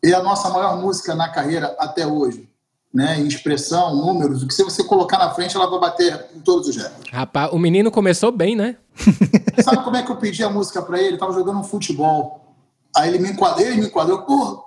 E 0.04 0.12
é 0.12 0.16
a 0.16 0.24
nossa 0.24 0.50
maior 0.50 0.78
música 0.78 1.16
na 1.16 1.30
carreira 1.30 1.76
até 1.80 2.06
hoje 2.06 2.50
né, 2.96 3.20
em 3.20 3.28
expressão, 3.28 3.94
números, 3.94 4.42
o 4.42 4.48
que 4.48 4.54
se 4.54 4.64
você 4.64 4.82
colocar 4.82 5.18
na 5.18 5.30
frente, 5.32 5.54
ela 5.54 5.70
vai 5.70 5.82
bater 5.82 6.28
em 6.34 6.40
todos 6.40 6.70
os 6.70 6.78
recordes. 6.78 7.12
Rapaz, 7.12 7.52
o 7.52 7.60
menino 7.60 7.92
começou 7.92 8.32
bem, 8.32 8.56
né? 8.56 8.78
Sabe 9.62 9.84
como 9.84 9.98
é 9.98 10.02
que 10.02 10.10
eu 10.10 10.16
pedi 10.16 10.42
a 10.46 10.50
música 10.50 10.82
para 10.82 10.98
ele? 10.98 11.10
Ele 11.10 11.18
tava 11.18 11.34
jogando 11.34 11.60
um 11.60 11.64
futebol. 11.64 12.56
Aí 12.96 13.10
ele 13.10 13.20
me 13.20 13.32
enquadrou, 13.32 13.68
ele 13.68 13.82
me 13.82 13.88
enquadrou, 13.88 14.22
pô, 14.22 14.64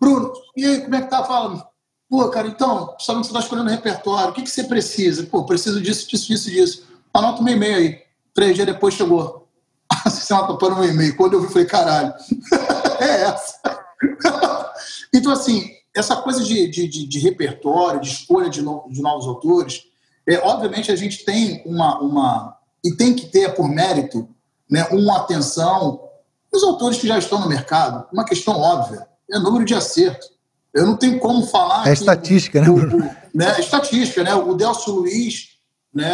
Bruno, 0.00 0.32
e 0.56 0.64
aí, 0.64 0.80
como 0.80 0.94
é 0.94 1.02
que 1.02 1.10
tá 1.10 1.22
falando? 1.22 1.62
Pô, 2.08 2.26
cara, 2.30 2.48
então, 2.48 2.94
sabe 2.98 3.20
que 3.20 3.26
você 3.26 3.32
tá 3.34 3.40
escolhendo 3.40 3.68
repertório, 3.68 4.30
o 4.30 4.32
que, 4.32 4.42
que 4.42 4.50
você 4.50 4.64
precisa? 4.64 5.24
Pô, 5.24 5.44
preciso 5.44 5.78
disso, 5.78 6.08
disso, 6.08 6.28
disso, 6.28 6.50
disso. 6.50 6.86
Anota 7.12 7.42
um 7.42 7.48
e-mail 7.48 7.76
aí. 7.76 7.98
Três 8.32 8.54
dias 8.54 8.66
depois 8.66 8.94
chegou. 8.94 9.46
Você 10.04 10.32
anotando 10.32 10.76
um 10.76 10.84
e-mail. 10.84 11.16
Quando 11.16 11.34
eu 11.34 11.42
vi, 11.42 11.48
falei, 11.48 11.66
caralho, 11.66 12.12
é 13.00 13.22
essa. 13.22 13.58
então, 15.14 15.32
assim, 15.32 15.75
essa 15.96 16.16
coisa 16.16 16.44
de, 16.44 16.68
de, 16.68 16.86
de, 16.86 17.06
de 17.06 17.18
repertório, 17.18 18.00
de 18.00 18.08
escolha 18.08 18.50
de, 18.50 18.60
no, 18.62 18.84
de 18.90 19.00
novos 19.00 19.26
autores, 19.26 19.84
é, 20.28 20.38
obviamente 20.38 20.92
a 20.92 20.96
gente 20.96 21.24
tem 21.24 21.62
uma, 21.64 21.98
uma. 22.00 22.56
e 22.84 22.94
tem 22.94 23.14
que 23.14 23.26
ter 23.26 23.54
por 23.54 23.68
mérito 23.68 24.28
né, 24.70 24.86
uma 24.90 25.18
atenção 25.18 26.02
os 26.52 26.62
autores 26.62 26.98
que 26.98 27.06
já 27.06 27.18
estão 27.18 27.40
no 27.40 27.48
mercado. 27.48 28.06
Uma 28.12 28.24
questão 28.24 28.58
óbvia 28.58 29.06
é 29.30 29.38
número 29.38 29.64
de 29.64 29.74
acerto. 29.74 30.26
Eu 30.72 30.86
não 30.86 30.96
tenho 30.96 31.18
como 31.18 31.46
falar. 31.46 31.88
É 31.88 31.92
estatística, 31.92 32.60
né, 32.60 32.68
o, 32.68 32.74
o, 32.74 32.98
né? 33.34 33.54
É 33.56 33.60
estatística, 33.60 34.22
né? 34.22 34.34
O 34.34 34.54
Delcio 34.54 34.92
Luiz. 34.92 35.56
Né? 35.92 36.12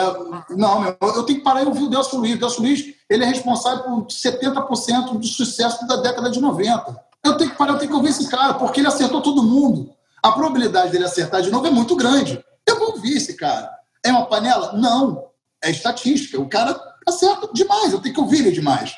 Não, 0.51 0.81
meu, 0.81 0.97
eu 1.01 1.25
tenho 1.25 1.39
que 1.39 1.45
parar 1.45 1.63
e 1.63 1.67
ouvir 1.67 1.83
o 1.83 1.91
Delcio 1.91 2.19
Luiz. 2.19 2.37
O 2.37 2.39
Delcio 2.39 2.63
Luiz 2.63 2.95
ele 3.11 3.25
é 3.25 3.27
responsável 3.27 3.83
por 3.83 4.07
70% 4.07 5.19
do 5.19 5.27
sucesso 5.27 5.87
da 5.87 5.97
década 5.97 6.31
de 6.31 6.41
90. 6.41 6.97
Eu 7.25 7.37
tenho 7.37 7.51
que 7.51 7.57
parar, 7.57 7.73
eu 7.75 7.79
tenho 7.79 7.91
que 7.91 7.97
ouvir 7.97 8.11
esse 8.11 8.29
cara, 8.29 8.55
porque 8.55 8.81
ele 8.81 8.89
acertou 8.89 9.23
todo 9.23 9.43
mundo. 9.43 9.91
A 10.23 10.33
probabilidade 10.33 10.93
dele 10.93 11.05
acertar 11.05 11.43
de 11.43 11.51
novo 11.51 11.67
é 11.67 11.71
muito 11.71 11.97
grande. 11.97 12.43
Eu 12.67 12.79
vou 12.79 12.93
ouvir 12.93 13.17
esse 13.17 13.35
cara. 13.35 13.71
É 14.05 14.11
uma 14.11 14.27
panela? 14.27 14.73
Não. 14.73 15.25
É 15.63 15.71
estatística. 15.71 16.41
O 16.41 16.49
cara 16.49 16.79
acerta 17.07 17.49
demais, 17.53 17.93
eu 17.93 18.01
tenho 18.01 18.15
que 18.15 18.21
ouvir 18.21 18.41
ele 18.41 18.53
demais. 18.53 18.95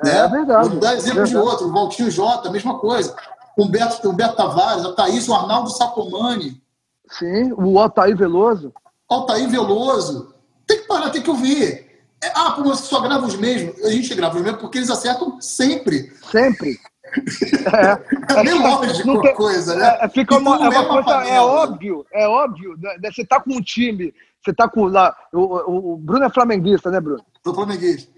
É, 0.00 0.06
né? 0.06 0.18
é 0.18 0.28
verdade. 0.28 0.68
Vou 0.68 0.78
dar 0.78 0.94
exemplo 0.94 1.22
é 1.22 1.24
de 1.24 1.36
outro, 1.36 1.68
o 1.68 1.72
Valtinho 1.72 2.10
Jota, 2.10 2.48
a 2.48 2.52
mesma 2.52 2.78
coisa. 2.78 3.14
Humberto, 3.58 4.08
Humberto 4.08 4.36
Tavares, 4.36 4.84
a 4.84 4.92
Thaís, 4.92 5.28
o 5.28 5.34
Arnaldo 5.34 5.70
Sacomani. 5.70 6.60
Sim, 7.10 7.52
o 7.52 7.78
Altair 7.78 8.16
Veloso. 8.16 8.72
Altair 9.08 9.48
Veloso. 9.48 10.34
Tem 10.66 10.80
que 10.80 10.88
parar, 10.88 11.10
tem 11.10 11.22
que 11.22 11.30
ouvir. 11.30 11.84
É, 12.22 12.32
ah, 12.34 12.56
você 12.58 12.84
só 12.84 13.00
grava 13.00 13.26
os 13.26 13.36
mesmos. 13.36 13.84
A 13.84 13.90
gente 13.90 14.14
grava 14.14 14.36
os 14.36 14.42
mesmos 14.42 14.60
porque 14.60 14.78
eles 14.78 14.90
acertam 14.90 15.40
sempre. 15.40 16.12
Sempre. 16.30 16.78
É, 17.04 18.40
é 18.40 18.42
bem 18.42 18.54
lógico 18.54 19.22
tem, 19.22 19.34
coisa, 19.34 19.76
né? 19.76 19.98
É, 20.00 20.08
fica 20.08 20.38
uma, 20.38 20.56
é 20.56 20.68
uma 20.68 20.86
coisa, 20.86 21.28
é 21.28 21.40
óbvio, 21.40 22.06
é 22.12 22.26
óbvio. 22.26 22.76
Né? 22.78 23.10
Você 23.10 23.24
tá 23.24 23.40
com 23.40 23.54
um 23.54 23.60
time, 23.60 24.12
você 24.42 24.52
tá 24.52 24.68
com 24.68 24.86
lá. 24.86 25.14
O, 25.32 25.40
o, 25.40 25.92
o 25.92 25.96
Bruno 25.96 26.24
é 26.24 26.30
flamenguista, 26.30 26.90
né, 26.90 27.00
Bruno? 27.00 27.24
Sou 27.42 27.54
flamenguista. 27.54 28.12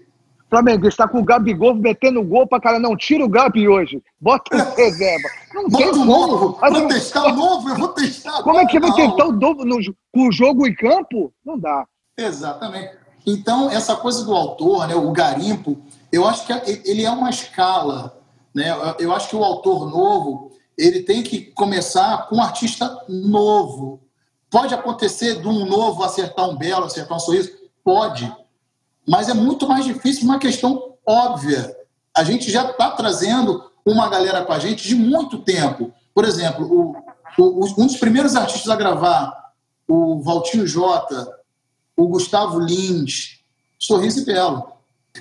Flamenguista, 0.49 1.03
tá 1.03 1.09
com 1.09 1.19
o 1.19 1.25
Gabigol 1.25 1.75
metendo 1.75 2.23
gol 2.23 2.47
pra 2.47 2.61
cara. 2.61 2.79
Não, 2.79 2.95
tira 2.95 3.23
o 3.23 3.29
Gabi 3.29 3.67
hoje. 3.67 4.01
Bota 4.19 4.55
o 4.55 4.59
reserva. 4.75 5.27
Não 5.53 5.67
Bota 5.67 5.91
o 5.91 6.05
novo. 6.05 6.59
Vou 6.59 6.87
testar 6.87 7.25
o 7.25 7.35
novo, 7.35 7.69
eu 7.69 7.75
vou 7.75 7.89
testar. 7.89 8.41
Como 8.43 8.59
é 8.59 8.65
que 8.65 8.79
vai 8.79 8.93
tentar 8.93 9.27
o 9.27 9.33
novo 9.33 9.65
no, 9.65 9.77
com 10.13 10.27
o 10.27 10.31
jogo 10.31 10.65
em 10.65 10.73
campo? 10.73 11.33
Não 11.45 11.59
dá. 11.59 11.85
Exatamente. 12.17 12.91
Então, 13.25 13.69
essa 13.69 13.95
coisa 13.97 14.23
do 14.23 14.33
autor, 14.33 14.87
né, 14.87 14.95
o 14.95 15.11
garimpo, 15.11 15.77
eu 16.11 16.25
acho 16.25 16.47
que 16.47 16.53
ele 16.89 17.03
é 17.03 17.11
uma 17.11 17.29
escala 17.29 18.16
né? 18.57 18.75
Eu 18.99 19.13
acho 19.13 19.29
que 19.29 19.35
o 19.35 19.43
autor 19.43 19.87
novo 19.87 20.51
ele 20.75 21.03
tem 21.03 21.21
que 21.21 21.41
começar 21.51 22.27
com 22.27 22.37
um 22.37 22.41
artista 22.41 23.05
novo. 23.07 24.01
Pode 24.49 24.73
acontecer 24.73 25.39
de 25.39 25.47
um 25.47 25.65
novo 25.65 26.03
acertar 26.03 26.49
um 26.49 26.55
belo, 26.55 26.85
acertar 26.85 27.15
um 27.15 27.19
sorriso? 27.19 27.51
Pode. 27.83 28.35
Mas 29.07 29.29
é 29.29 29.33
muito 29.33 29.67
mais 29.67 29.85
difícil, 29.85 30.23
uma 30.23 30.39
questão 30.39 30.95
óbvia. 31.05 31.75
A 32.15 32.23
gente 32.23 32.49
já 32.49 32.69
está 32.69 32.91
trazendo 32.91 33.71
uma 33.85 34.09
galera 34.09 34.43
com 34.43 34.51
a 34.51 34.59
gente 34.59 34.87
de 34.87 34.95
muito 34.95 35.39
tempo. 35.39 35.93
Por 36.13 36.25
exemplo, 36.25 36.65
o, 36.65 36.95
o, 37.41 37.65
um 37.77 37.85
dos 37.85 37.97
primeiros 37.97 38.35
artistas 38.35 38.69
a 38.69 38.75
gravar, 38.75 39.51
o 39.87 40.19
Valtinho 40.21 40.65
Jota, 40.65 41.31
o 41.95 42.07
Gustavo 42.07 42.59
Lins, 42.59 43.39
Sorriso 43.77 44.21
e 44.21 44.25
Belo. 44.25 44.71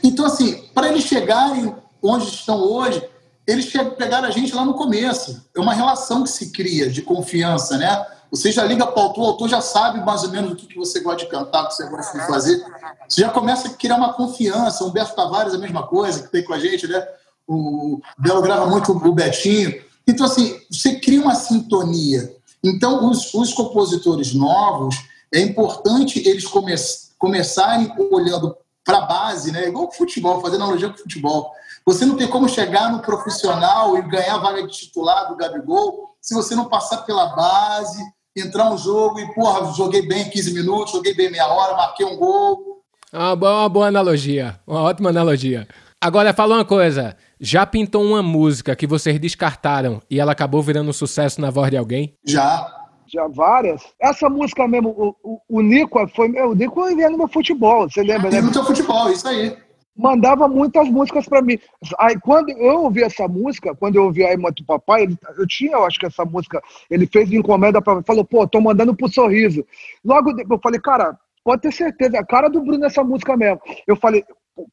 Então, 0.02 0.24
assim, 0.24 0.62
para 0.74 0.88
eles 0.88 1.04
chegarem 1.04 1.74
onde 2.02 2.28
estão 2.28 2.60
hoje, 2.60 3.02
eles 3.46 3.72
pegaram 3.96 4.26
a 4.26 4.30
gente 4.30 4.54
lá 4.54 4.64
no 4.64 4.74
começo. 4.74 5.44
É 5.54 5.60
uma 5.60 5.74
relação 5.74 6.22
que 6.24 6.30
se 6.30 6.50
cria 6.50 6.90
de 6.90 7.02
confiança, 7.02 7.76
né? 7.78 8.04
Você 8.30 8.50
já 8.50 8.64
liga 8.64 8.84
para 8.86 9.00
o 9.00 9.06
autor, 9.06 9.22
o 9.22 9.26
autor 9.26 9.48
já 9.48 9.60
sabe 9.60 10.04
mais 10.04 10.24
ou 10.24 10.30
menos 10.30 10.52
o 10.52 10.56
que, 10.56 10.76
você 10.76 11.00
gosta 11.00 11.24
de 11.24 11.30
cantar, 11.30 11.64
o 11.64 11.68
que 11.68 11.74
você 11.74 11.88
gosta 11.88 12.18
de 12.18 12.26
fazer. 12.26 12.64
Você 13.08 13.20
já 13.20 13.28
começa 13.28 13.68
a 13.68 13.70
criar 13.70 13.96
uma 13.96 14.12
confiança. 14.14 14.82
O 14.82 14.88
Humberto 14.88 15.14
Tavares, 15.14 15.54
a 15.54 15.58
mesma 15.58 15.86
coisa, 15.86 16.22
que 16.22 16.32
tem 16.32 16.44
com 16.44 16.52
a 16.52 16.58
gente, 16.58 16.88
né? 16.88 17.06
O 17.46 18.00
Belo 18.18 18.42
grava 18.42 18.66
muito 18.66 18.90
o 18.90 19.14
Betinho. 19.14 19.80
Então, 20.06 20.26
assim, 20.26 20.58
você 20.68 20.96
cria 20.98 21.20
uma 21.20 21.36
sintonia. 21.36 22.34
Então, 22.62 23.08
os, 23.08 23.32
os 23.32 23.52
compositores 23.52 24.34
novos, 24.34 24.96
é 25.32 25.40
importante 25.40 26.26
eles 26.28 26.46
come, 26.46 26.74
começarem 27.18 27.92
olhando 28.10 28.56
para 28.84 28.98
a 28.98 29.06
base, 29.06 29.52
né? 29.52 29.68
igual 29.68 29.88
o 29.88 29.92
futebol, 29.92 30.40
fazendo 30.40 30.62
analogia 30.62 30.88
com 30.88 30.94
o 30.94 30.98
futebol. 30.98 31.52
Você 31.88 32.04
não 32.04 32.16
tem 32.16 32.26
como 32.26 32.48
chegar 32.48 32.90
no 32.90 33.00
profissional 33.00 33.96
e 33.96 34.02
ganhar 34.02 34.34
a 34.34 34.38
vaga 34.38 34.66
de 34.66 34.72
titular 34.72 35.28
do 35.28 35.36
Gabigol 35.36 36.16
se 36.26 36.34
você 36.34 36.56
não 36.56 36.64
passar 36.64 37.02
pela 37.02 37.26
base, 37.36 38.02
entrar 38.36 38.68
um 38.72 38.76
jogo 38.76 39.20
e, 39.20 39.32
porra, 39.32 39.72
joguei 39.72 40.02
bem 40.02 40.28
15 40.28 40.52
minutos, 40.52 40.92
joguei 40.92 41.14
bem 41.14 41.30
meia 41.30 41.46
hora, 41.46 41.76
marquei 41.76 42.04
um 42.04 42.16
gol. 42.16 42.82
Uma 43.12 43.36
boa, 43.36 43.60
uma 43.60 43.68
boa 43.68 43.86
analogia, 43.86 44.58
uma 44.66 44.82
ótima 44.82 45.10
analogia. 45.10 45.68
Agora, 46.00 46.34
fala 46.34 46.56
uma 46.56 46.64
coisa. 46.64 47.16
Já 47.38 47.64
pintou 47.64 48.02
uma 48.02 48.24
música 48.24 48.74
que 48.74 48.88
vocês 48.88 49.20
descartaram 49.20 50.02
e 50.10 50.18
ela 50.18 50.32
acabou 50.32 50.60
virando 50.60 50.90
um 50.90 50.92
sucesso 50.92 51.40
na 51.40 51.50
voz 51.50 51.70
de 51.70 51.76
alguém? 51.76 52.14
Já. 52.24 52.66
Já 53.06 53.28
várias. 53.28 53.82
Essa 54.02 54.28
música 54.28 54.66
mesmo, 54.66 54.88
o, 54.88 55.14
o, 55.22 55.40
o 55.48 55.62
Nico 55.62 56.04
foi. 56.08 56.28
O 56.42 56.54
Nico 56.54 56.84
via 56.86 57.08
no 57.08 57.18
meu 57.18 57.28
futebol, 57.28 57.88
você 57.88 58.02
lembra, 58.02 58.30
né? 58.30 58.40
No 58.40 58.50
teu 58.50 58.64
futebol, 58.64 59.08
isso 59.12 59.28
aí 59.28 59.56
mandava 59.96 60.46
muitas 60.46 60.88
músicas 60.88 61.26
para 61.26 61.42
mim. 61.42 61.58
Aí 61.98 62.18
quando 62.20 62.50
eu 62.50 62.82
ouvi 62.82 63.02
essa 63.02 63.26
música, 63.26 63.74
quando 63.74 63.96
eu 63.96 64.04
ouvi 64.04 64.24
a 64.24 64.32
Irmã 64.32 64.50
do 64.50 64.64
Papai, 64.64 65.04
ele, 65.04 65.18
eu 65.38 65.46
tinha, 65.46 65.72
eu 65.72 65.84
acho 65.84 65.98
que 65.98 66.06
essa 66.06 66.24
música, 66.24 66.60
ele 66.90 67.06
fez 67.06 67.32
encomenda 67.32 67.80
para 67.80 67.96
mim, 67.96 68.02
falou, 68.06 68.24
pô, 68.24 68.46
tô 68.46 68.60
mandando 68.60 68.94
pro 68.94 69.08
sorriso. 69.08 69.64
Logo 70.04 70.30
eu 70.38 70.60
falei, 70.62 70.80
cara, 70.80 71.18
pode 71.42 71.62
ter 71.62 71.72
certeza, 71.72 72.18
a 72.18 72.26
cara 72.26 72.48
do 72.48 72.60
Bruno 72.60 72.78
nessa 72.78 73.02
música 73.02 73.36
mesmo. 73.36 73.60
Eu 73.86 73.96
falei, 73.96 74.24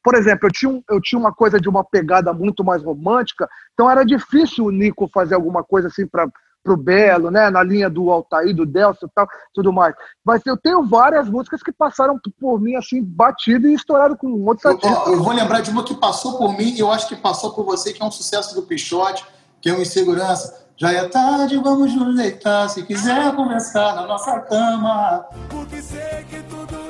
por 0.02 0.14
exemplo, 0.14 0.48
eu 0.48 0.52
tinha, 0.52 0.82
eu 0.90 1.00
tinha 1.00 1.18
uma 1.18 1.32
coisa 1.32 1.60
de 1.60 1.68
uma 1.68 1.84
pegada 1.84 2.32
muito 2.32 2.64
mais 2.64 2.82
romântica, 2.82 3.48
então 3.72 3.90
era 3.90 4.04
difícil 4.04 4.66
o 4.66 4.70
Nico 4.70 5.08
fazer 5.12 5.34
alguma 5.34 5.62
coisa 5.62 5.88
assim 5.88 6.06
para 6.06 6.26
pro 6.64 6.76
Belo, 6.76 7.30
né? 7.30 7.50
Na 7.50 7.62
linha 7.62 7.90
do 7.90 8.10
Altair, 8.10 8.56
do 8.56 8.64
Delcio 8.64 9.06
e 9.06 9.10
tal, 9.14 9.28
tudo 9.52 9.70
mais. 9.70 9.94
Mas 10.24 10.40
eu 10.46 10.56
tenho 10.56 10.82
várias 10.82 11.28
músicas 11.28 11.62
que 11.62 11.70
passaram 11.70 12.18
por 12.40 12.58
mim, 12.58 12.74
assim, 12.74 13.04
batido 13.04 13.68
e 13.68 13.74
estouraram 13.74 14.16
com 14.16 14.32
outros 14.44 14.64
artistas. 14.64 15.06
Eu, 15.06 15.12
eu, 15.12 15.22
vou 15.22 15.34
lembrar 15.34 15.60
de 15.60 15.70
uma 15.70 15.84
que 15.84 15.94
passou 15.94 16.38
por 16.38 16.56
mim, 16.56 16.74
e 16.74 16.80
eu 16.80 16.90
acho 16.90 17.06
que 17.06 17.14
passou 17.14 17.52
por 17.52 17.64
você, 17.64 17.92
que 17.92 18.02
é 18.02 18.04
um 18.04 18.10
sucesso 18.10 18.54
do 18.54 18.62
Pichote, 18.62 19.24
que 19.60 19.68
é 19.68 19.74
um 19.74 19.82
Insegurança. 19.82 20.64
Já 20.76 20.90
é 20.90 21.06
tarde, 21.08 21.56
vamos 21.58 21.94
nos 21.94 22.16
deitar, 22.16 22.68
se 22.68 22.82
quiser 22.82 23.32
conversar 23.36 23.94
na 23.94 24.06
nossa 24.06 24.40
cama. 24.40 25.24
Porque 25.48 25.80
sei 25.80 26.24
que 26.28 26.42
tudo 26.42 26.83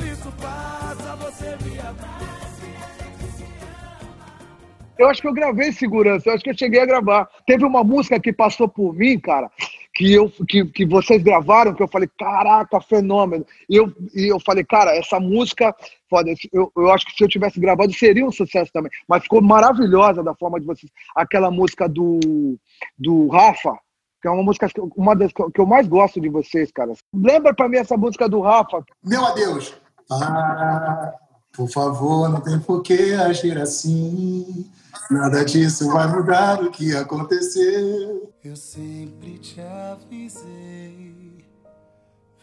Eu 4.99 5.09
acho 5.09 5.21
que 5.21 5.29
eu 5.29 5.33
gravei 5.33 5.73
segurança, 5.73 6.29
eu 6.29 6.35
acho 6.35 6.45
que 6.45 6.51
eu 6.51 6.59
cheguei 6.59 6.81
a 6.81 6.87
gravar. 6.87 7.29
Teve 7.47 7.65
uma 7.65 7.83
música 7.83 8.21
que 8.21 8.33
passou 8.33 8.69
por 8.69 8.95
mim, 8.95 9.19
cara, 9.19 9.51
que, 9.95 10.13
eu, 10.13 10.31
que, 10.49 10.65
que 10.67 10.87
vocês 10.87 11.23
gravaram, 11.23 11.75
que 11.75 11.83
eu 11.83 11.89
falei, 11.89 12.09
caraca, 12.19 12.81
fenômeno. 12.81 13.45
E 13.69 13.77
eu, 13.77 13.93
e 14.15 14.33
eu 14.33 14.39
falei, 14.41 14.65
cara, 14.65 14.97
essa 14.97 15.19
música, 15.19 15.75
foda, 16.09 16.33
eu, 16.53 16.71
eu 16.77 16.93
acho 16.93 17.07
que 17.07 17.13
se 17.17 17.25
eu 17.25 17.29
tivesse 17.29 17.59
gravado 17.59 17.93
seria 17.93 18.25
um 18.25 18.33
sucesso 18.33 18.71
também. 18.73 18.91
Mas 19.09 19.23
ficou 19.23 19.43
maravilhosa 19.43 20.23
da 20.23 20.35
forma 20.35 20.61
de 20.61 20.67
vocês. 20.67 20.91
Aquela 21.15 21.51
música 21.51 21.89
do, 21.89 22.59
do 22.97 23.29
Rafa, 23.29 23.77
que 24.23 24.29
é 24.29 24.31
uma 24.31 24.43
música, 24.43 24.69
uma 24.97 25.15
das 25.15 25.33
que 25.33 25.61
eu 25.61 25.67
mais 25.67 25.87
gosto 25.89 26.21
de 26.21 26.29
vocês, 26.29 26.71
cara. 26.73 26.93
Lembra 27.13 27.53
pra 27.53 27.69
mim 27.69 27.79
essa 27.79 27.97
música 27.97 28.29
do 28.29 28.41
Rafa? 28.41 28.85
Meu 29.05 29.25
adeus. 29.25 29.77
Ah, 30.11 31.15
por 31.55 31.69
favor, 31.69 32.29
não 32.29 32.41
tem 32.41 32.59
por 32.59 32.83
que 32.83 33.13
agir 33.15 33.57
assim. 33.59 34.71
Nada 35.11 35.45
disso 35.45 35.89
vai 35.93 36.09
mudar 36.09 36.63
o 36.63 36.71
que 36.71 36.95
aconteceu. 36.97 38.33
Eu 38.43 38.57
sempre 38.57 39.39
te 39.39 39.61
avisei. 39.61 41.15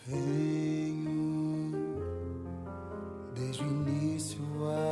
Venho 0.08 1.72
desde 3.36 3.64
o 3.64 3.68
início 3.68 4.40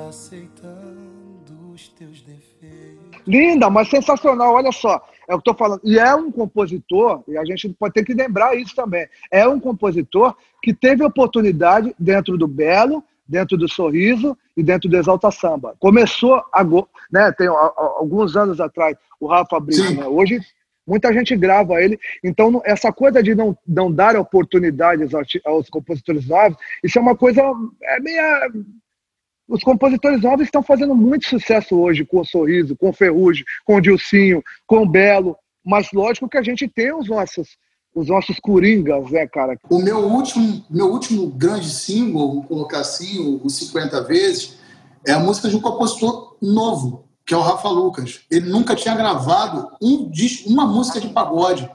aceitando 0.08 1.72
os 1.74 1.88
teus 1.90 2.22
defeitos. 2.22 3.22
Linda, 3.26 3.70
mas 3.70 3.90
sensacional, 3.90 4.56
olha 4.56 4.72
só. 4.72 5.02
É 5.28 5.36
o 5.36 5.42
que 5.42 5.50
eu 5.50 5.54
tô 5.54 5.58
falando. 5.58 5.82
E 5.84 5.98
é 5.98 6.14
um 6.14 6.32
compositor, 6.32 7.24
e 7.28 7.38
a 7.38 7.46
gente 7.46 7.70
pode 7.70 7.94
ter 7.94 8.04
que 8.04 8.14
lembrar 8.14 8.56
isso 8.56 8.76
também. 8.76 9.08
É 9.32 9.48
um 9.48 9.60
compositor 9.60 10.36
que 10.62 10.74
teve 10.74 11.04
oportunidade 11.04 11.96
dentro 11.98 12.38
do 12.38 12.48
Belo 12.48 13.04
dentro 13.30 13.56
do 13.56 13.70
Sorriso 13.70 14.36
e 14.58 14.64
dentro 14.64 14.90
do 14.90 14.98
Exalta 14.98 15.30
Samba. 15.30 15.76
Começou, 15.80 16.44
agora, 16.52 16.88
né, 17.12 17.32
tem 17.32 17.48
alguns 17.48 18.36
anos 18.36 18.60
atrás, 18.60 18.98
o 19.20 19.28
Rafa 19.28 19.60
Brito, 19.60 19.94
né? 19.94 20.08
hoje 20.08 20.42
muita 20.86 21.14
gente 21.14 21.36
grava 21.36 21.80
ele, 21.80 22.00
então 22.24 22.60
essa 22.66 22.92
coisa 22.92 23.22
de 23.22 23.36
não, 23.36 23.56
não 23.68 23.92
dar 23.92 24.16
oportunidades 24.16 25.14
aos, 25.14 25.28
aos 25.46 25.70
compositores 25.70 26.28
novos, 26.28 26.58
isso 26.84 26.98
é 26.98 27.02
uma 27.02 27.16
coisa, 27.16 27.42
é 27.84 28.00
meia... 28.00 28.50
Os 29.48 29.64
compositores 29.64 30.22
novos 30.22 30.46
estão 30.46 30.62
fazendo 30.62 30.96
muito 30.96 31.28
sucesso 31.28 31.80
hoje 31.80 32.06
com 32.06 32.20
o 32.20 32.26
Sorriso, 32.26 32.76
com 32.76 32.90
o 32.90 32.94
Ferrugem, 32.94 33.44
com 33.66 33.78
o 33.78 33.82
Dilcinho, 33.82 34.44
com 34.68 34.84
o 34.84 34.90
Belo, 34.90 35.36
mas 35.66 35.92
lógico 35.92 36.30
que 36.30 36.38
a 36.38 36.44
gente 36.44 36.68
tem 36.68 36.94
os 36.94 37.08
nossos 37.08 37.58
os 37.94 38.08
nossos 38.08 38.40
coringas, 38.40 39.10
né, 39.12 39.28
cara? 39.28 39.58
O 39.70 39.80
meu 39.80 40.00
último, 40.00 40.64
meu 40.70 40.92
último 40.92 41.28
grande 41.28 41.70
single, 41.70 42.34
vou 42.36 42.44
colocar 42.44 42.80
assim, 42.80 43.40
o 43.44 43.50
50 43.50 44.04
vezes, 44.04 44.58
é 45.06 45.12
a 45.12 45.20
música 45.20 45.50
de 45.50 45.56
um 45.56 45.62
compositor 45.62 46.38
novo, 46.42 47.06
que 47.26 47.34
é 47.34 47.38
o 47.38 47.42
Rafa 47.42 47.70
Lucas. 47.70 48.22
Ele 48.30 48.50
nunca 48.50 48.76
tinha 48.76 48.96
gravado 48.96 49.70
um 49.82 50.10
disco, 50.10 50.50
uma 50.50 50.66
música 50.66 51.00
de 51.00 51.10
pagode. 51.10 51.70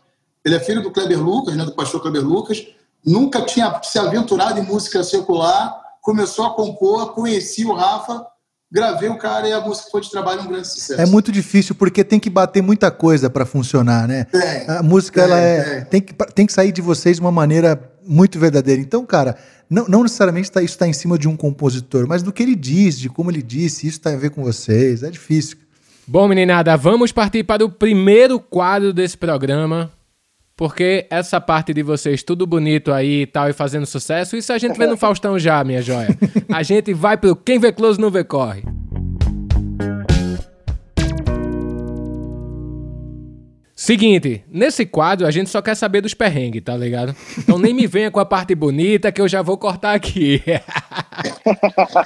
Ele 0.44 0.54
é 0.54 0.60
filho 0.60 0.82
do 0.82 0.90
Kleber 0.90 1.22
Lucas, 1.22 1.56
né, 1.56 1.64
do 1.64 1.72
pastor 1.72 2.00
Kleber 2.00 2.24
Lucas, 2.24 2.66
nunca 3.04 3.42
tinha 3.42 3.80
se 3.82 3.98
aventurado 3.98 4.58
em 4.58 4.62
música 4.62 5.02
secular, 5.02 5.80
começou 6.00 6.46
a 6.46 6.54
compor, 6.54 7.12
conheci 7.12 7.64
o 7.64 7.74
Rafa, 7.74 8.26
gravei 8.74 9.08
o 9.08 9.16
cara 9.16 9.48
e 9.48 9.52
a 9.52 9.60
música 9.60 9.88
foi 9.88 10.00
de 10.00 10.10
trabalho 10.10 10.42
um 10.42 10.48
grande 10.48 10.66
sucesso. 10.66 11.00
É 11.00 11.06
muito 11.06 11.30
difícil 11.30 11.76
porque 11.76 12.02
tem 12.02 12.18
que 12.18 12.28
bater 12.28 12.60
muita 12.60 12.90
coisa 12.90 13.30
para 13.30 13.46
funcionar, 13.46 14.08
né? 14.08 14.26
É, 14.34 14.78
a 14.78 14.82
música 14.82 15.20
é, 15.20 15.24
ela 15.24 15.40
é, 15.40 15.56
é, 15.56 15.80
Tem, 15.82 16.00
que, 16.00 16.12
tem 16.34 16.44
que 16.44 16.52
sair 16.52 16.72
de 16.72 16.82
vocês 16.82 17.16
de 17.16 17.20
uma 17.20 17.30
maneira 17.30 17.80
muito 18.04 18.36
verdadeira. 18.36 18.82
Então, 18.82 19.06
cara, 19.06 19.36
não, 19.70 19.86
não 19.86 20.02
necessariamente 20.02 20.50
tá, 20.50 20.60
isso 20.60 20.74
está 20.74 20.88
em 20.88 20.92
cima 20.92 21.16
de 21.16 21.28
um 21.28 21.36
compositor, 21.36 22.08
mas 22.08 22.20
do 22.20 22.32
que 22.32 22.42
ele 22.42 22.56
diz, 22.56 22.98
de 22.98 23.08
como 23.08 23.30
ele 23.30 23.42
disse, 23.42 23.86
isso 23.86 24.00
tem 24.00 24.14
a 24.14 24.18
ver 24.18 24.30
com 24.30 24.42
vocês. 24.42 25.04
É 25.04 25.10
difícil. 25.10 25.56
Bom, 26.06 26.26
meninada, 26.26 26.76
vamos 26.76 27.12
partir 27.12 27.44
para 27.44 27.64
o 27.64 27.70
primeiro 27.70 28.40
quadro 28.40 28.92
desse 28.92 29.16
programa. 29.16 29.90
Porque 30.56 31.06
essa 31.10 31.40
parte 31.40 31.74
de 31.74 31.82
vocês 31.82 32.22
tudo 32.22 32.46
bonito 32.46 32.92
aí 32.92 33.22
e 33.22 33.26
tal 33.26 33.50
e 33.50 33.52
fazendo 33.52 33.86
sucesso, 33.86 34.36
isso 34.36 34.52
a 34.52 34.58
gente 34.58 34.78
vê 34.78 34.86
no 34.86 34.96
Faustão 34.96 35.36
já, 35.36 35.64
minha 35.64 35.82
joia. 35.82 36.16
A 36.48 36.62
gente 36.62 36.94
vai 36.94 37.16
pro 37.16 37.34
quem 37.34 37.58
vê 37.58 37.72
close 37.72 38.00
não 38.00 38.08
vê 38.08 38.22
corre. 38.22 38.62
Seguinte, 43.74 44.44
nesse 44.48 44.86
quadro 44.86 45.26
a 45.26 45.30
gente 45.32 45.50
só 45.50 45.60
quer 45.60 45.74
saber 45.74 46.00
dos 46.00 46.14
perrengues, 46.14 46.62
tá 46.62 46.76
ligado? 46.76 47.14
Então 47.36 47.58
nem 47.58 47.74
me 47.74 47.88
venha 47.88 48.10
com 48.10 48.20
a 48.20 48.24
parte 48.24 48.54
bonita 48.54 49.10
que 49.10 49.20
eu 49.20 49.26
já 49.26 49.42
vou 49.42 49.58
cortar 49.58 49.92
aqui. 49.92 50.40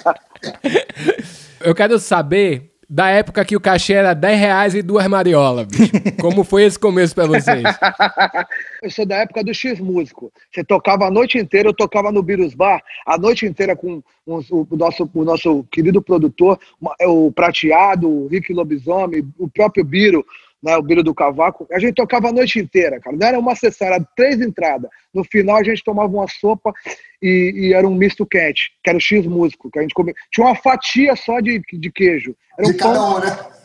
eu 1.60 1.74
quero 1.74 1.98
saber 1.98 2.72
da 2.88 3.10
época 3.10 3.44
que 3.44 3.54
o 3.54 3.60
cachê 3.60 3.92
era 3.92 4.14
10 4.14 4.40
reais 4.40 4.74
e 4.74 4.80
duas 4.80 5.06
mariolas, 5.06 5.66
bicho. 5.66 5.92
Como 6.20 6.42
foi 6.42 6.64
esse 6.64 6.78
começo 6.78 7.14
para 7.14 7.26
vocês? 7.26 7.62
eu 8.82 8.90
sou 8.90 9.04
da 9.04 9.16
época 9.16 9.44
do 9.44 9.52
X 9.52 9.78
Músico. 9.78 10.32
Você 10.50 10.64
tocava 10.64 11.06
a 11.06 11.10
noite 11.10 11.36
inteira, 11.36 11.68
eu 11.68 11.74
tocava 11.74 12.10
no 12.10 12.22
Birus 12.22 12.54
Bar, 12.54 12.82
a 13.06 13.18
noite 13.18 13.44
inteira 13.44 13.76
com 13.76 14.02
o, 14.24 14.76
nosso, 14.76 15.10
o 15.12 15.24
nosso 15.24 15.64
querido 15.70 16.00
produtor, 16.00 16.58
o 17.02 17.30
Prateado, 17.30 18.08
o 18.08 18.26
Rick 18.26 18.54
Lobisomem, 18.54 19.28
o 19.38 19.48
próprio 19.48 19.84
Biro 19.84 20.24
né, 20.62 20.76
o 20.76 20.82
Biro 20.82 21.02
do 21.02 21.14
Cavaco. 21.14 21.66
A 21.72 21.78
gente 21.78 21.94
tocava 21.94 22.28
a 22.28 22.32
noite 22.32 22.58
inteira, 22.58 23.00
cara. 23.00 23.16
Não 23.16 23.26
era 23.26 23.38
uma 23.38 23.54
sessão, 23.54 23.86
era 23.86 24.04
três 24.16 24.40
entradas. 24.40 24.90
No 25.14 25.24
final 25.24 25.56
a 25.56 25.62
gente 25.62 25.82
tomava 25.84 26.12
uma 26.12 26.26
sopa 26.28 26.72
e, 27.22 27.52
e 27.54 27.72
era 27.72 27.86
um 27.86 27.94
misto 27.94 28.26
quente, 28.26 28.72
que 28.82 28.90
era 28.90 28.98
o 28.98 29.00
X 29.00 29.26
músico, 29.26 29.70
que 29.70 29.78
a 29.78 29.82
gente 29.82 29.94
comia. 29.94 30.14
Tinha 30.32 30.46
uma 30.46 30.56
fatia 30.56 31.14
só 31.16 31.40
de, 31.40 31.60
de 31.72 31.92
queijo. 31.92 32.36
Era 32.58 32.68
um 32.68 32.72
de 32.72 32.78
pão, 32.78 32.92
cada 32.92 33.04
um, 33.04 33.20
né? 33.20 33.58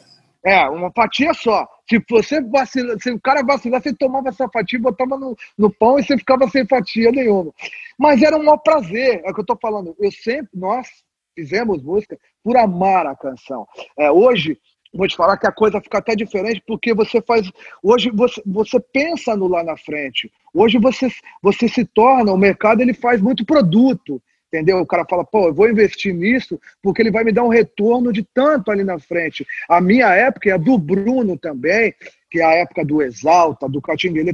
É, 0.46 0.68
uma 0.70 0.91
fatia 0.91 1.34
só. 1.34 1.68
Se 1.89 2.04
você 2.10 2.41
vacila, 2.41 2.98
se 3.00 3.12
o 3.12 3.20
cara 3.20 3.44
vacilar, 3.44 3.82
você 3.82 3.94
tomava 3.94 4.30
essa 4.30 4.48
fatia, 4.50 4.80
botava 4.80 5.18
no, 5.18 5.36
no 5.58 5.74
pão 5.74 5.98
e 5.98 6.04
você 6.04 6.18
ficava 6.18 6.48
sem 6.50 6.68
fatia 6.68 7.12
nenhuma. 7.12 7.54
Mas 7.98 8.22
era 8.22 8.36
um 8.36 8.44
maior 8.44 8.58
prazer, 8.58 9.22
é 9.24 9.32
o 9.32 9.34
que 9.34 9.41
eu 9.41 9.46
tô 9.46 9.58
falando. 9.62 9.96
Eu 10.00 10.12
sempre, 10.12 10.50
nós 10.54 10.88
fizemos 11.34 11.82
música 11.82 12.18
por 12.44 12.58
amar 12.58 13.08
a 13.08 13.16
canção. 13.16 13.66
É, 13.98 14.12
hoje, 14.12 14.58
vou 14.94 15.08
te 15.08 15.16
falar 15.16 15.38
que 15.38 15.48
a 15.48 15.52
coisa 15.52 15.82
fica 15.82 15.98
até 15.98 16.16
diferente 16.16 16.62
porque 16.66 16.94
você 16.94 17.22
faz. 17.22 17.52
Hoje 17.82 18.12
você, 18.12 18.41
você 18.46 18.80
pensa 18.80 19.36
no 19.36 19.48
lá 19.48 19.64
na 19.64 19.76
frente. 19.76 20.32
Hoje 20.54 20.78
você, 20.78 21.10
você 21.41 21.68
se 21.68 21.84
torna, 21.86 22.32
o 22.32 22.38
mercado 22.38 22.82
ele 22.82 22.94
faz 22.94 23.22
muito 23.22 23.46
produto. 23.46 24.22
Entendeu? 24.48 24.78
O 24.78 24.86
cara 24.86 25.04
fala, 25.10 25.26
pô, 25.26 25.48
eu 25.48 25.54
vou 25.54 25.68
investir 25.68 26.14
nisso 26.14 26.60
porque 26.80 27.02
ele 27.02 27.10
vai 27.10 27.24
me 27.24 27.32
dar 27.32 27.44
um 27.44 27.48
retorno 27.48 28.14
de 28.14 28.24
tanto 28.24 28.70
ali 28.70 28.84
na 28.84 29.00
frente. 29.00 29.44
A 29.68 29.82
minha 29.82 30.14
época 30.14 30.48
e 30.48 30.52
a 30.52 30.58
do 30.58 30.78
Bruno 30.78 31.36
também, 31.36 31.91
que 32.30 32.39
é 32.39 32.46
a 32.46 32.52
época 32.52 32.86
do 32.86 33.02
Exalta, 33.02 33.68
do 33.68 33.82
Catinguele. 33.82 34.32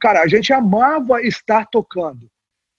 Cara, 0.00 0.22
a 0.22 0.28
gente 0.28 0.52
amava 0.52 1.20
estar 1.20 1.66
tocando 1.66 2.30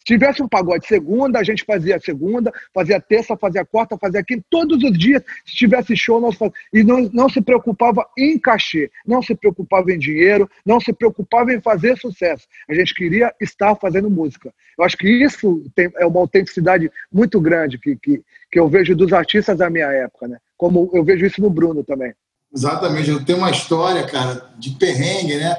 tivesse 0.08 0.42
um 0.42 0.48
pagode 0.48 0.88
segunda, 0.88 1.38
a 1.38 1.44
gente 1.44 1.66
fazia 1.66 2.00
segunda, 2.00 2.50
fazia 2.74 3.00
terça, 3.00 3.36
fazia 3.36 3.66
quarta, 3.66 3.98
fazia 3.98 4.24
quinta, 4.24 4.44
todos 4.50 4.82
os 4.82 4.98
dias, 4.98 5.22
se 5.46 5.54
tivesse 5.54 5.96
show, 5.98 6.22
nós 6.22 6.36
fazíamos. 6.36 6.58
E 6.74 6.82
não, 6.82 7.10
não 7.14 7.28
se 7.30 7.42
preocupava 7.42 8.08
em 8.18 8.40
cachê, 8.40 8.90
não 9.06 9.22
se 9.22 9.36
preocupava 9.36 9.92
em 9.92 10.00
dinheiro, 10.00 10.50
não 10.66 10.80
se 10.80 10.94
preocupava 10.94 11.54
em 11.54 11.60
fazer 11.60 11.98
sucesso. 11.98 12.48
A 12.70 12.74
gente 12.74 12.94
queria 12.96 13.34
estar 13.42 13.76
fazendo 13.76 14.10
música. 14.10 14.54
Eu 14.80 14.86
acho 14.86 14.98
que 14.98 15.10
isso 15.10 15.62
tem, 15.76 15.92
é 15.98 16.06
uma 16.06 16.22
autenticidade 16.22 16.90
muito 17.12 17.42
grande 17.42 17.78
que, 17.78 17.98
que, 17.98 18.22
que 18.50 18.60
eu 18.60 18.70
vejo 18.70 18.96
dos 18.96 19.12
artistas 19.12 19.58
da 19.58 19.70
minha 19.70 19.88
época, 19.88 20.28
né? 20.30 20.38
Como 20.56 20.90
eu 20.94 21.04
vejo 21.04 21.26
isso 21.26 21.42
no 21.42 21.50
Bruno 21.50 21.84
também. 21.84 22.14
Exatamente, 22.56 23.10
eu 23.10 23.24
tenho 23.26 23.40
uma 23.40 23.52
história, 23.52 24.06
cara, 24.06 24.50
de 24.58 24.70
perrengue, 24.72 25.36
né? 25.36 25.54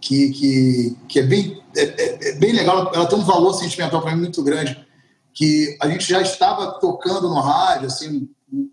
Que, 0.00 0.30
que, 0.30 0.96
que 1.06 1.18
é 1.18 1.22
bem 1.22 1.60
é, 1.76 1.82
é, 1.82 2.28
é, 2.28 2.32
bem 2.32 2.52
legal, 2.52 2.90
ela 2.92 3.06
tem 3.06 3.18
um 3.18 3.24
valor 3.24 3.54
sentimental 3.54 4.02
para 4.02 4.12
mim 4.12 4.22
muito 4.22 4.42
grande, 4.42 4.76
que 5.32 5.76
a 5.80 5.88
gente 5.88 6.04
já 6.08 6.20
estava 6.20 6.72
tocando 6.80 7.28
no 7.28 7.40
rádio, 7.40 7.86
assim, 7.86 8.28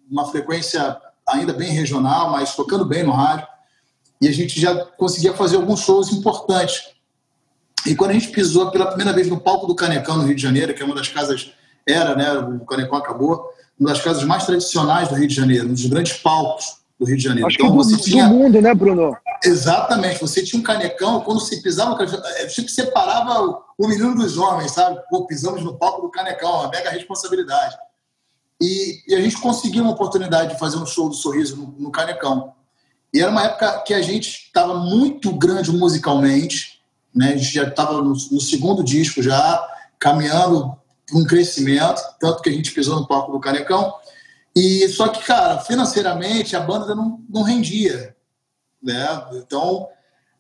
uma 0.10 0.26
frequência 0.26 0.98
ainda 1.28 1.54
bem 1.54 1.72
regional, 1.72 2.32
mas 2.32 2.56
tocando 2.56 2.86
bem 2.86 3.04
no 3.04 3.12
rádio, 3.12 3.48
e 4.20 4.28
a 4.28 4.32
gente 4.32 4.60
já 4.60 4.74
conseguia 4.98 5.34
fazer 5.34 5.58
alguns 5.58 5.82
shows 5.82 6.12
importantes. 6.12 6.90
E 7.86 7.96
quando 7.96 8.12
a 8.12 8.14
gente 8.14 8.30
pisou 8.30 8.72
pela 8.72 8.88
primeira 8.88 9.14
vez 9.14 9.28
no 9.28 9.40
palco 9.40 9.68
do 9.68 9.76
Canecão, 9.76 10.18
no 10.18 10.24
Rio 10.24 10.36
de 10.36 10.42
Janeiro, 10.42 10.74
que 10.74 10.82
é 10.82 10.86
uma 10.86 10.96
das 10.96 11.08
casas, 11.08 11.52
era, 11.88 12.16
né, 12.16 12.34
o 12.34 12.66
Canecão 12.66 12.98
acabou, 12.98 13.46
uma 13.80 13.90
das 13.90 14.02
casas 14.02 14.24
mais 14.24 14.46
tradicionais 14.46 15.08
do 15.08 15.16
Rio 15.16 15.28
de 15.28 15.36
Janeiro, 15.36 15.68
um 15.68 15.74
dos 15.74 15.86
grandes 15.86 16.14
palcos 16.14 16.77
do 17.00 17.06
Rio 17.06 17.18
de 17.18 17.24
Janeiro. 17.24 17.48
Acho 17.48 17.58
então, 17.58 17.78
que 17.78 17.96
do, 17.96 17.98
tinha... 17.98 18.28
do 18.28 18.34
mundo, 18.34 18.62
né, 18.62 18.74
Bruno? 18.74 19.16
Exatamente. 19.44 20.20
Você 20.20 20.44
tinha 20.44 20.60
um 20.60 20.64
canecão, 20.64 21.22
quando 21.22 21.40
você 21.40 21.58
pisava, 21.58 21.98
é, 22.38 22.46
tipo, 22.48 22.70
separava 22.70 23.62
o 23.78 23.88
menino 23.88 24.16
dos 24.16 24.38
homens, 24.38 24.72
sabe? 24.72 25.00
Pô, 25.10 25.26
pisamos 25.28 25.64
no 25.64 25.78
palco 25.78 26.02
do 26.02 26.10
canecão, 26.10 26.62
uma 26.62 26.70
mega 26.70 26.90
responsabilidade. 26.90 27.76
E, 28.60 29.04
e, 29.08 29.16
a 29.16 29.22
gente 29.22 29.40
conseguiu 29.40 29.84
uma 29.84 29.94
oportunidade 29.94 30.54
de 30.54 30.60
fazer 30.60 30.78
um 30.78 30.86
show 30.86 31.08
do 31.08 31.16
Sorriso 31.16 31.56
no, 31.56 31.76
no 31.78 31.92
Canecão. 31.92 32.54
E 33.14 33.22
era 33.22 33.30
uma 33.30 33.44
época 33.44 33.84
que 33.86 33.94
a 33.94 34.02
gente 34.02 34.46
estava 34.48 34.74
muito 34.76 35.32
grande 35.34 35.72
musicalmente, 35.72 36.82
né? 37.14 37.34
A 37.34 37.38
gente 37.38 37.54
já 37.54 37.64
estava 37.68 37.94
no, 38.02 38.10
no, 38.10 38.42
segundo 38.42 38.84
disco 38.84 39.22
já, 39.22 39.64
caminhando 40.00 40.76
um 41.14 41.24
crescimento, 41.24 42.02
tanto 42.20 42.42
que 42.42 42.50
a 42.50 42.52
gente 42.52 42.72
pisou 42.72 43.00
no 43.00 43.08
palco 43.08 43.32
do 43.32 43.40
Canecão. 43.40 43.94
E 44.58 44.90
só 44.90 45.08
que, 45.10 45.24
cara, 45.24 45.60
financeiramente 45.60 46.56
a 46.56 46.60
banda 46.60 46.96
não, 46.96 47.24
não 47.30 47.44
rendia, 47.44 48.18
né? 48.82 49.06
Então, 49.34 49.88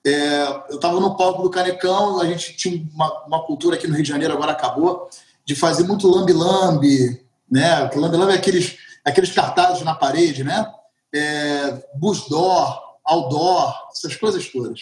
é, 0.03 0.41
eu 0.69 0.77
estava 0.77 0.99
no 0.99 1.15
palco 1.15 1.43
do 1.43 1.51
Canecão, 1.51 2.19
a 2.19 2.25
gente 2.25 2.57
tinha 2.57 2.83
uma, 2.95 3.25
uma, 3.25 3.45
cultura 3.45 3.75
aqui 3.75 3.85
no 3.85 3.93
Rio 3.93 4.01
de 4.01 4.09
Janeiro, 4.09 4.33
agora 4.33 4.53
acabou, 4.53 5.07
de 5.45 5.53
fazer 5.53 5.83
muito 5.83 6.09
lambi-lambi, 6.09 7.23
né? 7.47 7.87
Lambi-lambi 7.93 8.31
é 8.31 8.37
aqueles, 8.37 8.79
aqueles 9.05 9.31
cartazes 9.31 9.83
na 9.83 9.93
parede, 9.93 10.43
né? 10.43 10.67
É, 11.13 11.87
busdor, 11.93 12.97
outdoor, 13.05 13.71
essas 13.91 14.15
coisas 14.15 14.51
todas. 14.51 14.81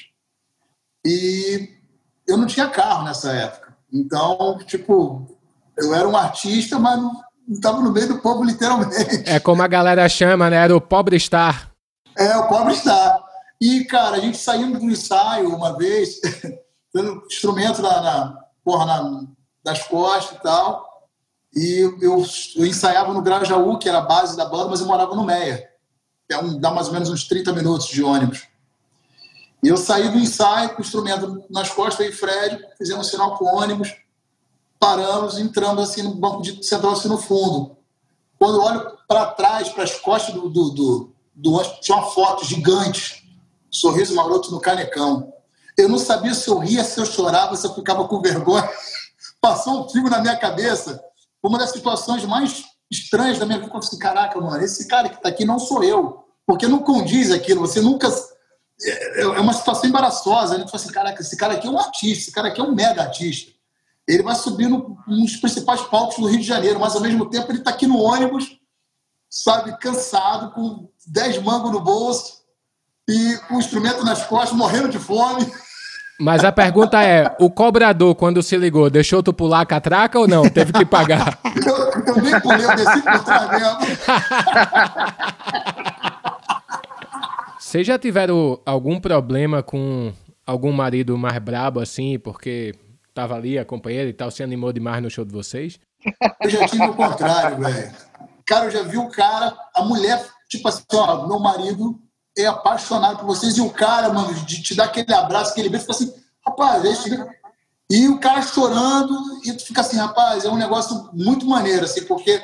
E 1.06 1.76
eu 2.26 2.38
não 2.38 2.48
tinha 2.48 2.70
carro 2.70 3.04
nessa 3.04 3.34
época. 3.34 3.76
Então, 3.92 4.60
tipo, 4.60 5.28
eu 5.78 5.94
era 5.94 6.08
um 6.08 6.16
artista, 6.16 6.80
mas 6.80 6.98
não 6.98 7.25
estava 7.50 7.82
no 7.82 7.92
meio 7.92 8.08
do 8.08 8.18
povo, 8.20 8.44
literalmente. 8.44 9.24
É 9.26 9.40
como 9.40 9.62
a 9.62 9.68
galera 9.68 10.08
chama, 10.10 10.50
né? 10.50 10.58
Era 10.58 10.76
o 10.76 10.82
pobre 10.82 11.20
star. 11.20 11.72
É, 12.18 12.38
o 12.38 12.48
pobre 12.48 12.76
star. 12.76 13.24
E, 13.60 13.86
cara, 13.86 14.18
a 14.18 14.20
gente 14.20 14.38
saindo 14.38 14.80
do 14.80 14.86
ensaio 14.86 15.56
uma 15.56 15.78
vez, 15.78 16.20
tendo 16.92 17.24
instrumento 17.26 17.82
na, 17.82 18.02
na, 18.02 18.44
porra, 18.64 18.86
na, 18.86 19.24
nas 19.64 19.84
costas 19.88 20.38
e 20.38 20.42
tal. 20.42 20.86
E 21.56 21.80
eu, 21.80 22.26
eu, 22.58 22.66
ensaiava 22.66 23.14
no 23.14 23.22
Grajaú, 23.22 23.78
que 23.78 23.88
era 23.88 24.00
a 24.00 24.06
base 24.06 24.36
da 24.36 24.46
banda, 24.46 24.70
mas 24.70 24.82
eu 24.82 24.88
morava 24.88 25.16
no 25.16 25.24
Meia. 25.24 25.70
É 26.30 26.38
um, 26.38 26.60
dá 26.60 26.72
mais 26.72 26.88
ou 26.88 26.94
menos 26.94 27.10
uns 27.10 27.26
30 27.28 27.54
minutos 27.54 27.88
de 27.88 28.04
ônibus. 28.04 28.48
E 29.64 29.68
eu 29.68 29.78
saí 29.78 30.10
do 30.10 30.20
ensaio 30.20 30.70
com 30.70 30.80
o 30.80 30.82
instrumento 30.82 31.44
nas 31.50 31.70
costas, 31.70 32.08
e 32.08 32.12
Fred, 32.12 32.60
fizemos 32.78 33.08
um 33.08 33.10
sinal 33.10 33.38
com 33.38 33.46
o 33.46 33.56
ônibus 33.56 33.96
paramos, 34.86 35.40
entramos 35.40 35.90
assim 35.90 36.04
no 36.04 36.14
banco 36.14 36.44
de 36.44 36.64
central, 36.64 36.94
assim 36.94 37.08
no 37.08 37.18
fundo. 37.18 37.76
Quando 38.38 38.58
eu 38.58 38.62
olho 38.62 38.98
para 39.08 39.26
trás, 39.32 39.70
para 39.70 39.84
as 39.84 39.96
costas 39.96 40.36
do, 40.36 40.48
do, 40.48 40.70
do, 40.70 41.16
do 41.34 41.64
tinha 41.82 41.98
uma 41.98 42.12
foto 42.12 42.46
gigante, 42.46 43.28
sorriso 43.72 44.14
maroto 44.14 44.52
no 44.52 44.60
canecão. 44.60 45.34
Eu 45.76 45.90
não 45.90 45.98
sabia 45.98 46.36
se 46.36 46.48
eu 46.48 46.60
ria, 46.60 46.84
se 46.84 47.00
eu 47.00 47.06
chorava, 47.06 47.56
se 47.56 47.66
eu 47.66 47.74
ficava 47.74 48.08
com 48.08 48.22
vergonha. 48.22 48.70
Passou 49.42 49.86
um 49.86 49.90
filme 49.90 50.08
na 50.08 50.22
minha 50.22 50.38
cabeça. 50.38 51.04
Uma 51.42 51.58
das 51.58 51.72
situações 51.72 52.24
mais 52.24 52.64
estranhas 52.90 53.40
da 53.40 53.46
minha 53.46 53.58
vida. 53.58 53.68
Eu 53.68 53.74
falei 53.74 53.88
assim, 53.88 53.98
caraca, 53.98 54.40
mano, 54.40 54.64
esse 54.64 54.88
cara 54.88 55.10
que 55.10 55.16
está 55.16 55.30
aqui 55.30 55.46
não 55.46 55.58
sou 55.58 55.84
eu. 55.84 56.24
Porque 56.46 56.68
não 56.68 56.80
condiz 56.80 57.32
aquilo. 57.32 57.62
Você 57.62 57.82
nunca... 57.82 58.08
É, 58.84 59.22
é 59.22 59.40
uma 59.40 59.54
situação 59.54 59.90
embaraçosa. 59.90 60.60
Tu 60.60 60.70
fala 60.70 60.76
assim, 60.76 60.92
caraca, 60.92 61.22
esse 61.22 61.36
cara 61.36 61.56
aqui 61.56 61.66
é 61.66 61.72
um 61.72 61.80
artista. 61.80 62.26
Esse 62.26 62.32
cara 62.32 62.50
aqui 62.50 62.62
é 62.62 62.64
um 62.64 62.74
mega 62.74 63.02
artista 63.02 63.55
ele 64.08 64.24
vai 64.24 64.36
subir 64.36 64.68
no, 64.68 64.98
nos 65.08 65.36
principais 65.36 65.82
palcos 65.82 66.18
do 66.18 66.28
Rio 66.28 66.40
de 66.40 66.46
Janeiro, 66.46 66.80
mas 66.80 66.96
ao 66.96 67.02
mesmo 67.02 67.26
tempo 67.26 67.52
ele 67.52 67.60
está 67.60 67.72
aqui 67.72 67.88
no 67.88 68.00
ônibus, 68.00 68.58
sabe, 69.30 69.78
cansado, 69.80 70.52
com 70.52 70.88
10 71.08 71.42
mangos 71.42 71.72
no 71.72 71.82
bolso 71.82 72.44
e 73.08 73.38
com 73.48 73.56
o 73.56 73.60
instrumento 73.60 74.04
nas 74.04 74.26
costas, 74.26 74.58
morrendo 74.58 74.90
de 74.90 75.00
fome. 75.00 75.46
Mas 76.20 76.44
a 76.46 76.52
pergunta 76.52 77.04
é: 77.04 77.36
o 77.40 77.50
cobrador, 77.50 78.16
quando 78.16 78.42
se 78.42 78.56
ligou, 78.58 78.90
deixou 78.90 79.22
tu 79.22 79.34
pular 79.34 79.62
a 79.62 79.66
catraca 79.66 80.18
ou 80.18 80.28
não? 80.28 80.48
Teve 80.50 80.72
que 80.72 80.86
pagar? 80.86 81.38
eu, 81.66 81.76
eu 82.16 82.22
nem 82.22 82.40
pulei, 82.40 82.66
eu 82.66 82.76
desci 82.76 83.02
por 83.02 83.24
trás. 83.24 83.50
Vocês 87.60 87.86
já 87.86 88.00
tiveram 88.00 88.60
algum 88.66 89.00
problema 89.00 89.62
com 89.62 90.14
algum 90.46 90.72
marido 90.72 91.18
mais 91.18 91.38
brabo 91.40 91.82
assim, 91.82 92.18
porque 92.18 92.74
tava 93.16 93.34
ali, 93.34 93.58
a 93.58 93.64
companheira 93.64 94.10
e 94.10 94.14
tal, 94.14 94.30
se 94.30 94.44
animou 94.44 94.74
demais 94.74 95.02
no 95.02 95.10
show 95.10 95.24
de 95.24 95.32
vocês? 95.32 95.80
Eu 96.42 96.50
já 96.50 96.68
tive 96.68 96.84
o 96.84 96.94
contrário, 96.94 97.58
velho. 97.64 97.96
Cara, 98.46 98.66
eu 98.66 98.72
já 98.72 98.84
vi 98.84 98.98
o 98.98 99.10
cara, 99.10 99.58
a 99.74 99.84
mulher, 99.84 100.24
tipo 100.50 100.68
assim, 100.68 100.84
ó, 100.94 101.26
meu 101.26 101.40
marido 101.40 101.98
é 102.38 102.46
apaixonado 102.46 103.20
por 103.20 103.28
vocês, 103.28 103.58
e 103.58 103.62
o 103.62 103.72
cara, 103.72 104.10
mano, 104.10 104.34
de 104.34 104.62
te 104.62 104.76
dar 104.76 104.84
aquele 104.86 105.14
abraço, 105.14 105.52
aquele 105.52 105.70
beijo, 105.70 105.86
fica 105.86 105.96
assim, 105.96 106.14
rapaz, 106.46 106.84
é 106.84 106.92
isso. 106.92 107.08
E 107.90 108.08
o 108.10 108.20
cara 108.20 108.42
chorando, 108.42 109.18
e 109.46 109.54
tu 109.54 109.66
fica 109.66 109.80
assim, 109.80 109.96
rapaz, 109.96 110.44
é 110.44 110.50
um 110.50 110.58
negócio 110.58 111.10
muito 111.14 111.46
maneiro, 111.46 111.86
assim, 111.86 112.04
porque 112.04 112.42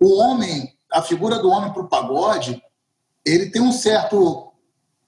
o 0.00 0.16
homem, 0.20 0.72
a 0.92 1.02
figura 1.02 1.40
do 1.40 1.50
homem 1.50 1.72
pro 1.72 1.88
pagode, 1.88 2.62
ele 3.26 3.50
tem 3.50 3.60
um 3.60 3.72
certo 3.72 4.52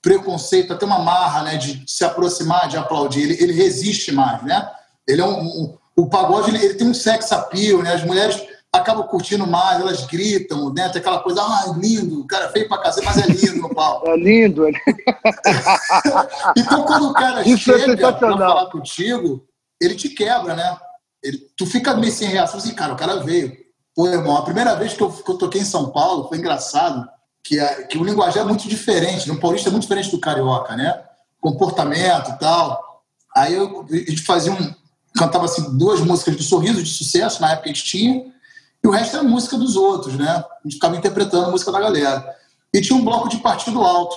preconceito, 0.02 0.72
até 0.72 0.84
uma 0.84 0.98
marra, 0.98 1.44
né, 1.44 1.56
de 1.56 1.84
se 1.86 2.04
aproximar, 2.04 2.68
de 2.68 2.76
aplaudir, 2.76 3.22
ele, 3.22 3.42
ele 3.42 3.52
resiste 3.52 4.10
mais, 4.10 4.42
né? 4.42 4.68
Ele 5.08 5.20
é 5.20 5.24
um, 5.24 5.40
um 5.40 5.78
o 5.96 6.06
pagode 6.08 6.50
ele, 6.50 6.62
ele, 6.62 6.74
tem 6.74 6.86
um 6.86 6.94
sex 6.94 7.32
appeal, 7.32 7.82
né? 7.82 7.94
As 7.94 8.04
mulheres 8.04 8.46
acabam 8.70 9.06
curtindo 9.06 9.46
mais, 9.46 9.80
elas 9.80 10.04
gritam, 10.04 10.72
né? 10.74 10.90
Tem 10.90 11.00
aquela 11.00 11.20
coisa, 11.20 11.40
ah, 11.40 11.74
lindo, 11.78 12.20
o 12.20 12.26
cara 12.26 12.44
é 12.44 12.48
feio 12.50 12.68
pra 12.68 12.78
casar, 12.78 13.02
mas 13.02 13.16
é 13.16 13.26
lindo 13.26 13.62
no 13.62 13.74
palco. 13.74 14.06
É 14.10 14.16
lindo. 14.16 14.68
É 14.68 14.72
então, 16.54 16.82
quando 16.82 17.08
o 17.08 17.14
cara 17.14 17.48
Isso 17.48 17.72
é 17.72 17.78
chega 17.78 17.92
é 17.92 17.96
pra 17.96 18.18
falar 18.18 18.66
contigo, 18.66 19.42
ele 19.80 19.94
te 19.94 20.10
quebra, 20.10 20.54
né? 20.54 20.76
Ele, 21.22 21.38
tu 21.56 21.64
fica 21.64 21.94
meio 21.94 22.12
sem 22.12 22.28
reação, 22.28 22.58
assim, 22.58 22.74
cara, 22.74 22.92
o 22.92 22.96
cara 22.96 23.16
veio. 23.20 23.56
Pô, 23.94 24.06
irmão, 24.06 24.36
a 24.36 24.42
primeira 24.42 24.74
vez 24.74 24.92
que 24.92 25.02
eu, 25.02 25.10
que 25.10 25.30
eu 25.30 25.38
toquei 25.38 25.62
em 25.62 25.64
São 25.64 25.90
Paulo 25.90 26.28
foi 26.28 26.36
engraçado, 26.36 27.08
que, 27.42 27.58
é, 27.58 27.84
que 27.84 27.96
o 27.96 28.04
linguajar 28.04 28.44
é 28.44 28.46
muito 28.46 28.68
diferente, 28.68 29.26
no 29.26 29.40
paulista 29.40 29.70
é 29.70 29.72
muito 29.72 29.84
diferente 29.84 30.10
do 30.10 30.20
carioca, 30.20 30.76
né? 30.76 31.02
Comportamento 31.40 32.32
e 32.32 32.38
tal. 32.38 33.02
Aí 33.34 33.54
eu, 33.54 33.86
a 33.90 33.96
gente 33.96 34.22
fazia 34.22 34.52
um, 34.52 34.74
cantava 35.16 35.46
assim, 35.46 35.76
duas 35.76 36.00
músicas 36.00 36.36
do 36.36 36.42
Sorriso 36.42 36.82
de 36.82 36.88
sucesso, 36.88 37.40
na 37.40 37.48
época 37.52 37.64
que 37.64 37.70
a 37.70 37.72
gente 37.72 37.84
tinha, 37.84 38.32
e 38.82 38.88
o 38.88 38.90
resto 38.90 39.16
era 39.16 39.24
música 39.24 39.56
dos 39.56 39.76
outros, 39.76 40.14
né? 40.14 40.28
A 40.28 40.60
gente 40.64 40.74
ficava 40.74 40.96
interpretando 40.96 41.46
a 41.46 41.50
música 41.50 41.72
da 41.72 41.80
galera. 41.80 42.36
E 42.72 42.80
tinha 42.80 42.96
um 42.96 43.04
bloco 43.04 43.28
de 43.28 43.38
partido 43.38 43.82
alto. 43.82 44.16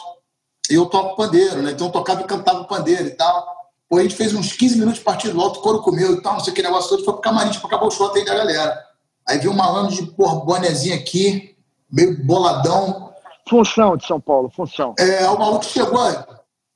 E 0.69 0.75
eu 0.75 0.85
toco 0.85 1.15
pandeiro, 1.15 1.61
né? 1.61 1.71
Então 1.71 1.87
eu 1.87 1.93
tocava 1.93 2.21
e 2.21 2.25
cantava 2.25 2.65
pandeiro 2.65 3.07
e 3.07 3.11
tal. 3.11 3.47
Pô, 3.89 3.97
a 3.97 4.03
gente 4.03 4.15
fez 4.15 4.33
uns 4.35 4.53
15 4.53 4.75
minutos 4.75 4.99
de 4.99 5.05
partido 5.05 5.39
alto, 5.41 5.61
coro 5.61 5.81
comeu 5.81 6.13
e 6.13 6.21
tal, 6.21 6.33
não 6.33 6.39
sei 6.41 6.53
o 6.53 6.55
que 6.55 6.61
negócio 6.61 6.89
todo, 6.89 7.03
foi 7.03 7.13
pro 7.13 7.21
camarim 7.21 7.51
pra 7.51 7.67
acabar 7.67 7.87
o 7.87 7.91
show 7.91 8.07
até 8.07 8.23
da 8.23 8.35
galera. 8.35 8.85
Aí 9.27 9.39
viu 9.39 9.51
um 9.51 9.55
malandro 9.55 9.95
de 9.95 10.03
porra, 10.11 10.35
bonezinho 10.45 10.95
aqui, 10.95 11.55
meio 11.91 12.23
boladão, 12.23 13.09
Função 13.49 13.97
de 13.97 14.05
São 14.05 14.21
Paulo, 14.21 14.51
função. 14.55 14.93
É, 14.99 15.27
o 15.27 15.39
maluco 15.39 15.65
chegou, 15.65 15.99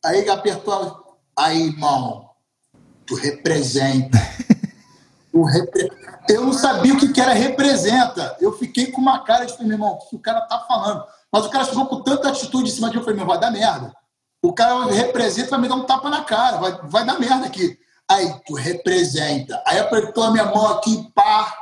aí 0.03 0.27
apertou. 0.27 1.19
Aí, 1.37 1.67
irmão, 1.67 2.22
tu 3.05 3.15
representa. 3.15 4.17
tu 5.31 5.43
repre... 5.43 5.91
Eu 6.29 6.45
não 6.45 6.53
sabia 6.53 6.93
o 6.93 6.97
que, 6.97 7.11
que 7.11 7.19
era 7.19 7.33
representa. 7.33 8.37
Eu 8.39 8.53
fiquei 8.53 8.91
com 8.91 9.01
uma 9.01 9.19
cara 9.19 9.45
de, 9.45 9.57
meu 9.59 9.73
irmão, 9.73 9.93
o 9.93 10.09
que 10.09 10.15
o 10.15 10.19
cara 10.19 10.41
tá 10.41 10.59
falando? 10.67 11.03
Mas 11.31 11.45
o 11.45 11.49
cara 11.49 11.65
chegou 11.65 11.85
com 11.87 12.01
tanta 12.01 12.29
atitude 12.29 12.69
em 12.69 12.73
cima 12.73 12.89
de 12.89 12.95
mim, 12.95 13.01
eu 13.01 13.05
falei, 13.05 13.17
meu, 13.17 13.27
vai 13.27 13.39
dar 13.39 13.51
merda. 13.51 13.93
O 14.41 14.53
cara 14.53 14.85
representa, 14.85 15.51
vai 15.51 15.61
me 15.61 15.67
dar 15.67 15.75
um 15.75 15.85
tapa 15.85 16.09
na 16.09 16.23
cara, 16.23 16.57
vai, 16.57 16.79
vai 16.83 17.05
dar 17.05 17.19
merda 17.19 17.45
aqui. 17.45 17.77
Aí, 18.09 18.33
tu 18.45 18.53
representa. 18.53 19.61
Aí 19.65 19.79
apertou 19.79 20.23
a 20.23 20.31
minha 20.31 20.45
mão 20.45 20.67
aqui, 20.67 21.09
pá. 21.15 21.57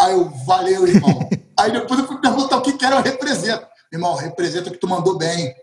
Aí 0.00 0.12
eu, 0.12 0.30
valeu, 0.46 0.86
irmão. 0.86 1.28
Aí 1.58 1.70
depois 1.70 2.00
eu 2.00 2.06
fui 2.06 2.18
perguntar 2.18 2.56
o 2.56 2.62
que, 2.62 2.72
que 2.72 2.84
era 2.84 2.96
o 2.96 3.02
representa. 3.02 3.68
Irmão, 3.92 4.14
representa 4.16 4.70
que 4.70 4.78
tu 4.78 4.88
mandou 4.88 5.16
bem. 5.16 5.54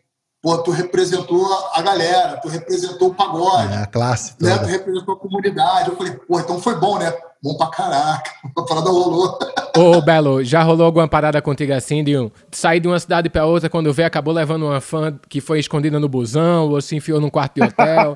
Pô, 0.41 0.57
tu 0.57 0.71
representou 0.71 1.45
a 1.71 1.81
galera, 1.83 2.37
tu 2.37 2.47
representou 2.47 3.09
o 3.09 3.13
pagode. 3.13 3.73
É, 3.73 3.77
a 3.77 3.85
classe 3.85 4.35
toda. 4.35 4.55
Né? 4.55 4.57
Tu 4.57 4.65
representou 4.65 5.13
a 5.13 5.17
comunidade. 5.17 5.89
Eu 5.89 5.95
falei, 5.95 6.13
pô, 6.13 6.39
então 6.39 6.59
foi 6.59 6.75
bom, 6.79 6.97
né? 6.97 7.13
Bom 7.43 7.55
pra 7.55 7.67
caraca. 7.67 8.31
A 8.57 8.61
parada 8.63 8.89
rolou. 8.89 9.37
Ô, 9.77 10.01
Belo, 10.01 10.43
já 10.43 10.63
rolou 10.63 10.85
alguma 10.85 11.07
parada 11.07 11.41
contigo 11.41 11.73
assim, 11.73 12.03
de 12.03 12.17
um, 12.17 12.29
sair 12.51 12.79
de 12.79 12.87
uma 12.87 12.99
cidade 12.99 13.29
pra 13.29 13.45
outra, 13.45 13.69
quando 13.69 13.93
vê, 13.93 14.03
acabou 14.03 14.33
levando 14.33 14.65
uma 14.65 14.81
fã 14.81 15.17
que 15.29 15.39
foi 15.39 15.59
escondida 15.59 15.99
no 15.99 16.09
busão, 16.09 16.69
ou 16.69 16.81
se 16.81 16.95
enfiou 16.95 17.21
num 17.21 17.29
quarto 17.29 17.55
de 17.55 17.63
hotel? 17.63 18.15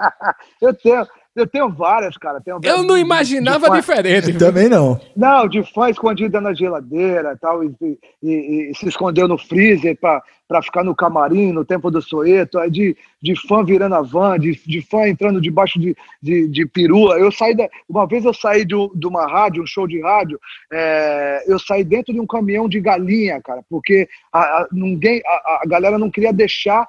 eu 0.60 0.72
tenho... 0.74 1.06
Eu 1.34 1.48
tenho 1.48 1.68
várias, 1.68 2.16
cara. 2.16 2.40
Tenho 2.40 2.60
eu 2.62 2.84
não 2.84 2.96
imaginava 2.96 3.68
diferente. 3.70 4.30
Eu 4.30 4.38
também 4.38 4.68
não. 4.68 5.00
Não, 5.16 5.48
de 5.48 5.64
fã 5.72 5.90
escondida 5.90 6.40
na 6.40 6.54
geladeira 6.54 7.36
tal, 7.40 7.64
e, 7.64 7.74
e, 7.82 7.98
e, 8.22 8.70
e 8.70 8.74
se 8.76 8.88
escondeu 8.88 9.26
no 9.26 9.36
freezer 9.36 9.98
para 9.98 10.62
ficar 10.62 10.84
no 10.84 10.94
camarim 10.94 11.50
no 11.50 11.64
tempo 11.64 11.90
do 11.90 12.00
Soeto, 12.00 12.58
de, 12.70 12.96
de 13.20 13.34
fã 13.48 13.64
virando 13.64 13.96
a 13.96 14.02
van, 14.02 14.38
de, 14.38 14.52
de 14.64 14.80
fã 14.82 15.08
entrando 15.08 15.40
debaixo 15.40 15.80
de, 15.80 15.96
de, 16.22 16.46
de 16.46 16.66
perua. 16.66 17.18
Eu 17.18 17.32
saí 17.32 17.56
da, 17.56 17.68
uma 17.88 18.06
vez 18.06 18.24
eu 18.24 18.34
saí 18.34 18.64
de, 18.64 18.76
de 18.94 19.06
uma 19.06 19.26
rádio, 19.26 19.64
um 19.64 19.66
show 19.66 19.88
de 19.88 20.00
rádio, 20.00 20.38
é, 20.72 21.44
eu 21.48 21.58
saí 21.58 21.82
dentro 21.82 22.12
de 22.12 22.20
um 22.20 22.26
caminhão 22.26 22.68
de 22.68 22.80
galinha, 22.80 23.40
cara, 23.42 23.60
porque 23.68 24.08
a, 24.32 24.40
a 24.40 24.68
ninguém, 24.70 25.20
a, 25.26 25.62
a 25.62 25.66
galera 25.66 25.98
não 25.98 26.10
queria 26.10 26.32
deixar 26.32 26.86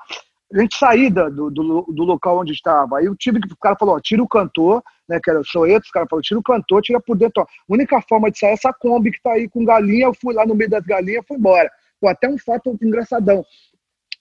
a 0.55 0.61
gente 0.61 0.77
sair 0.77 1.09
do, 1.09 1.51
do, 1.51 1.85
do, 1.89 2.03
local 2.03 2.39
onde 2.39 2.53
estava. 2.53 2.97
Aí 2.97 3.05
eu 3.05 3.15
tive 3.15 3.41
que, 3.41 3.51
o 3.51 3.57
cara 3.57 3.75
falou, 3.77 3.95
ó, 3.95 3.99
tira 3.99 4.23
o 4.23 4.27
cantor, 4.27 4.81
né, 5.07 5.19
que 5.21 5.29
era 5.29 5.39
o 5.39 5.45
Soeto, 5.45 5.87
o 5.87 5.91
cara 5.91 6.07
falou, 6.09 6.23
tira 6.23 6.39
o 6.39 6.43
cantor, 6.43 6.81
tira 6.81 6.99
por 6.99 7.17
dentro. 7.17 7.41
Ó. 7.41 7.45
A 7.45 7.73
única 7.73 8.01
forma 8.01 8.31
de 8.31 8.39
sair 8.39 8.51
é 8.51 8.53
essa 8.53 8.73
Kombi 8.73 9.11
que 9.11 9.21
tá 9.21 9.33
aí 9.33 9.49
com 9.49 9.65
galinha, 9.65 10.05
eu 10.05 10.13
fui 10.13 10.33
lá 10.33 10.45
no 10.45 10.55
meio 10.55 10.69
das 10.69 10.83
galinhas 10.85 11.25
fui 11.27 11.37
embora. 11.37 11.69
Pô, 11.99 12.07
até 12.07 12.29
um 12.29 12.37
fato 12.37 12.77
engraçadão. 12.81 13.43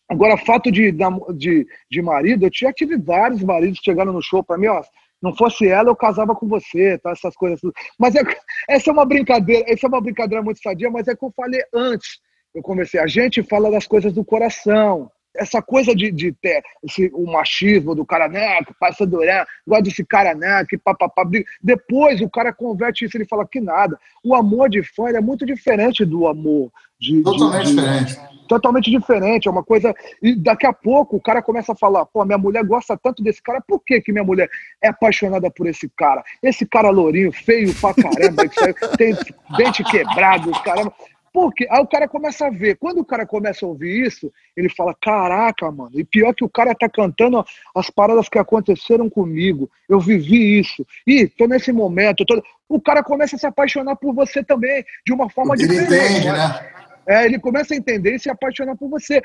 Agora, 0.08 0.36
fato 0.36 0.70
de, 0.70 0.92
de, 1.36 1.66
de 1.90 2.02
marido, 2.02 2.44
eu 2.44 2.50
já 2.52 2.72
tive 2.72 2.96
vários 2.98 3.42
maridos 3.42 3.78
que 3.78 3.84
chegaram 3.84 4.12
no 4.12 4.22
show 4.22 4.42
para 4.42 4.58
mim, 4.58 4.66
ó, 4.66 4.82
não 5.22 5.34
fosse 5.34 5.66
ela, 5.66 5.88
eu 5.88 5.96
casava 5.96 6.34
com 6.34 6.46
você, 6.46 6.98
tá? 6.98 7.12
Essas 7.12 7.34
coisas. 7.34 7.58
Mas 7.98 8.14
é, 8.14 8.20
essa 8.68 8.90
é 8.90 8.92
uma 8.92 9.06
brincadeira, 9.06 9.64
essa 9.66 9.86
é 9.86 9.88
uma 9.88 10.00
brincadeira 10.00 10.42
muito 10.42 10.60
sadia, 10.60 10.90
mas 10.90 11.08
é 11.08 11.14
que 11.14 11.24
eu 11.24 11.32
falei 11.34 11.62
antes. 11.72 12.18
Eu 12.54 12.62
comecei, 12.62 13.00
a 13.00 13.06
gente 13.06 13.42
fala 13.42 13.70
das 13.70 13.86
coisas 13.86 14.12
do 14.12 14.24
coração, 14.24 15.10
essa 15.36 15.60
coisa 15.60 15.94
de, 15.94 16.10
de 16.10 16.32
ter 16.32 16.62
esse, 16.82 17.10
o 17.12 17.30
machismo 17.30 17.94
do 17.94 18.04
cara, 18.04 18.28
né, 18.28 18.62
que 18.64 18.74
passa 18.78 19.06
Duran, 19.06 19.44
gosta 19.66 19.82
desse 19.82 20.04
cara, 20.04 20.34
né, 20.34 20.64
que 20.68 20.78
papapá. 20.78 21.24
Depois 21.62 22.20
o 22.20 22.30
cara 22.30 22.52
converte 22.52 23.04
isso, 23.04 23.16
ele 23.16 23.26
fala 23.26 23.46
que 23.46 23.60
nada. 23.60 23.98
O 24.22 24.34
amor 24.34 24.68
de 24.68 24.82
fã 24.82 25.08
é 25.08 25.20
muito 25.20 25.44
diferente 25.44 26.04
do 26.04 26.26
amor 26.26 26.70
de. 26.98 27.22
Totalmente 27.22 27.66
de, 27.66 27.74
diferente. 27.74 28.20
Totalmente 28.48 28.90
diferente, 28.90 29.48
é 29.48 29.50
uma 29.50 29.64
coisa. 29.64 29.94
E 30.22 30.34
daqui 30.34 30.66
a 30.66 30.72
pouco 30.72 31.16
o 31.16 31.20
cara 31.20 31.42
começa 31.42 31.72
a 31.72 31.76
falar: 31.76 32.04
pô, 32.06 32.24
minha 32.24 32.38
mulher 32.38 32.64
gosta 32.64 32.96
tanto 32.96 33.22
desse 33.22 33.42
cara, 33.42 33.62
por 33.66 33.82
que, 33.84 34.00
que 34.00 34.12
minha 34.12 34.24
mulher 34.24 34.48
é 34.82 34.88
apaixonada 34.88 35.50
por 35.50 35.66
esse 35.66 35.90
cara? 35.96 36.22
Esse 36.42 36.66
cara 36.66 36.90
lourinho, 36.90 37.32
feio 37.32 37.74
pra 37.74 37.94
caramba, 37.94 38.46
que 38.48 38.96
tem 38.96 39.16
dente 39.56 39.82
quebrado, 39.84 40.50
caramba. 40.62 40.92
Porque 41.34 41.66
aí 41.68 41.80
o 41.80 41.86
cara 41.88 42.06
começa 42.06 42.46
a 42.46 42.50
ver. 42.50 42.76
Quando 42.76 43.00
o 43.00 43.04
cara 43.04 43.26
começa 43.26 43.66
a 43.66 43.68
ouvir 43.68 44.06
isso, 44.06 44.32
ele 44.56 44.68
fala: 44.68 44.94
Caraca, 44.94 45.68
mano. 45.68 45.90
E 45.94 46.04
pior 46.04 46.32
que 46.32 46.44
o 46.44 46.48
cara 46.48 46.72
tá 46.76 46.88
cantando 46.88 47.44
as 47.74 47.90
paradas 47.90 48.28
que 48.28 48.38
aconteceram 48.38 49.10
comigo. 49.10 49.68
Eu 49.88 49.98
vivi 49.98 50.60
isso. 50.60 50.86
E 51.04 51.26
tô 51.26 51.48
nesse 51.48 51.72
momento. 51.72 52.24
Tô... 52.24 52.40
O 52.68 52.80
cara 52.80 53.02
começa 53.02 53.34
a 53.34 53.38
se 53.40 53.46
apaixonar 53.48 53.96
por 53.96 54.14
você 54.14 54.44
também, 54.44 54.84
de 55.04 55.12
uma 55.12 55.28
forma 55.28 55.54
ele 55.54 55.66
diferente. 55.66 55.92
Ele 55.92 56.04
entende, 56.04 56.26
né? 56.28 56.38
né? 56.38 56.72
É, 57.04 57.24
ele 57.24 57.40
começa 57.40 57.74
a 57.74 57.76
entender 57.76 58.14
e 58.14 58.18
se 58.20 58.30
apaixonar 58.30 58.76
por 58.76 58.88
você. 58.88 59.20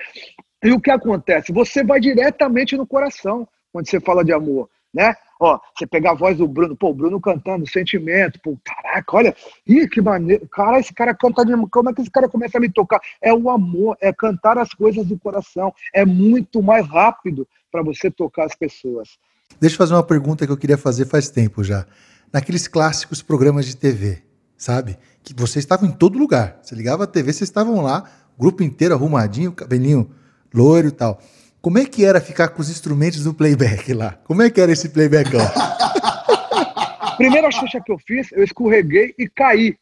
E 0.63 0.71
o 0.71 0.81
que 0.81 0.89
acontece? 0.89 1.53
Você 1.53 1.83
vai 1.83 1.99
diretamente 1.99 2.75
no 2.75 2.87
coração 2.87 3.47
quando 3.71 3.87
você 3.87 3.99
fala 3.99 4.25
de 4.25 4.33
amor 4.33 4.67
né? 4.93 5.13
Ó, 5.39 5.57
você 5.77 5.87
pegar 5.87 6.11
a 6.11 6.15
voz 6.15 6.37
do 6.37 6.47
Bruno, 6.47 6.75
pô, 6.75 6.89
o 6.89 6.93
Bruno 6.93 7.19
cantando, 7.21 7.69
sentimento, 7.69 8.39
pô, 8.41 8.57
caraca, 8.63 9.15
olha, 9.15 9.35
ih, 9.65 9.87
que 9.87 10.01
maneiro, 10.01 10.47
cara, 10.49 10.79
esse 10.79 10.93
cara 10.93 11.13
canta 11.15 11.45
de, 11.45 11.53
como 11.69 11.89
é 11.89 11.93
que 11.93 12.01
esse 12.01 12.11
cara 12.11 12.27
começa 12.27 12.57
a 12.57 12.61
me 12.61 12.69
tocar? 12.69 12.99
É 13.21 13.33
o 13.33 13.49
amor, 13.49 13.97
é 14.01 14.11
cantar 14.11 14.57
as 14.57 14.73
coisas 14.73 15.05
do 15.05 15.17
coração, 15.17 15.73
é 15.93 16.03
muito 16.03 16.61
mais 16.61 16.85
rápido 16.87 17.47
para 17.71 17.81
você 17.81 18.11
tocar 18.11 18.45
as 18.45 18.55
pessoas. 18.55 19.17
Deixa 19.59 19.75
eu 19.75 19.77
fazer 19.77 19.93
uma 19.93 20.03
pergunta 20.03 20.45
que 20.45 20.51
eu 20.51 20.57
queria 20.57 20.77
fazer 20.77 21.05
faz 21.05 21.29
tempo 21.29 21.63
já. 21.63 21.85
Naqueles 22.31 22.67
clássicos 22.67 23.21
programas 23.21 23.65
de 23.65 23.75
TV, 23.75 24.21
sabe? 24.57 24.97
Que 25.23 25.33
você 25.33 25.59
estava 25.59 25.85
em 25.85 25.91
todo 25.91 26.19
lugar. 26.19 26.59
Você 26.61 26.75
ligava 26.75 27.05
a 27.05 27.07
TV, 27.07 27.33
vocês 27.33 27.49
estavam 27.49 27.81
lá, 27.81 28.03
grupo 28.37 28.61
inteiro 28.61 28.93
arrumadinho, 28.93 29.51
cabelinho 29.51 30.11
loiro 30.53 30.87
e 30.87 30.91
tal. 30.91 31.19
Como 31.61 31.77
é 31.77 31.85
que 31.85 32.05
era 32.05 32.21
ficar 32.21 32.49
com 32.49 32.61
os 32.61 32.69
instrumentos 32.69 33.23
do 33.23 33.33
playback 33.33 33.93
lá? 33.93 34.17
Como 34.23 34.41
é 34.41 34.49
que 34.49 34.61
era 34.61 34.71
esse 34.71 34.87
playbackão? 34.87 35.41
Primeira 37.17 37.51
Xuxa 37.51 37.81
que 37.85 37.91
eu 37.91 37.99
fiz, 37.99 38.31
eu 38.31 38.43
escorreguei 38.43 39.13
e 39.19 39.27
caí. 39.27 39.77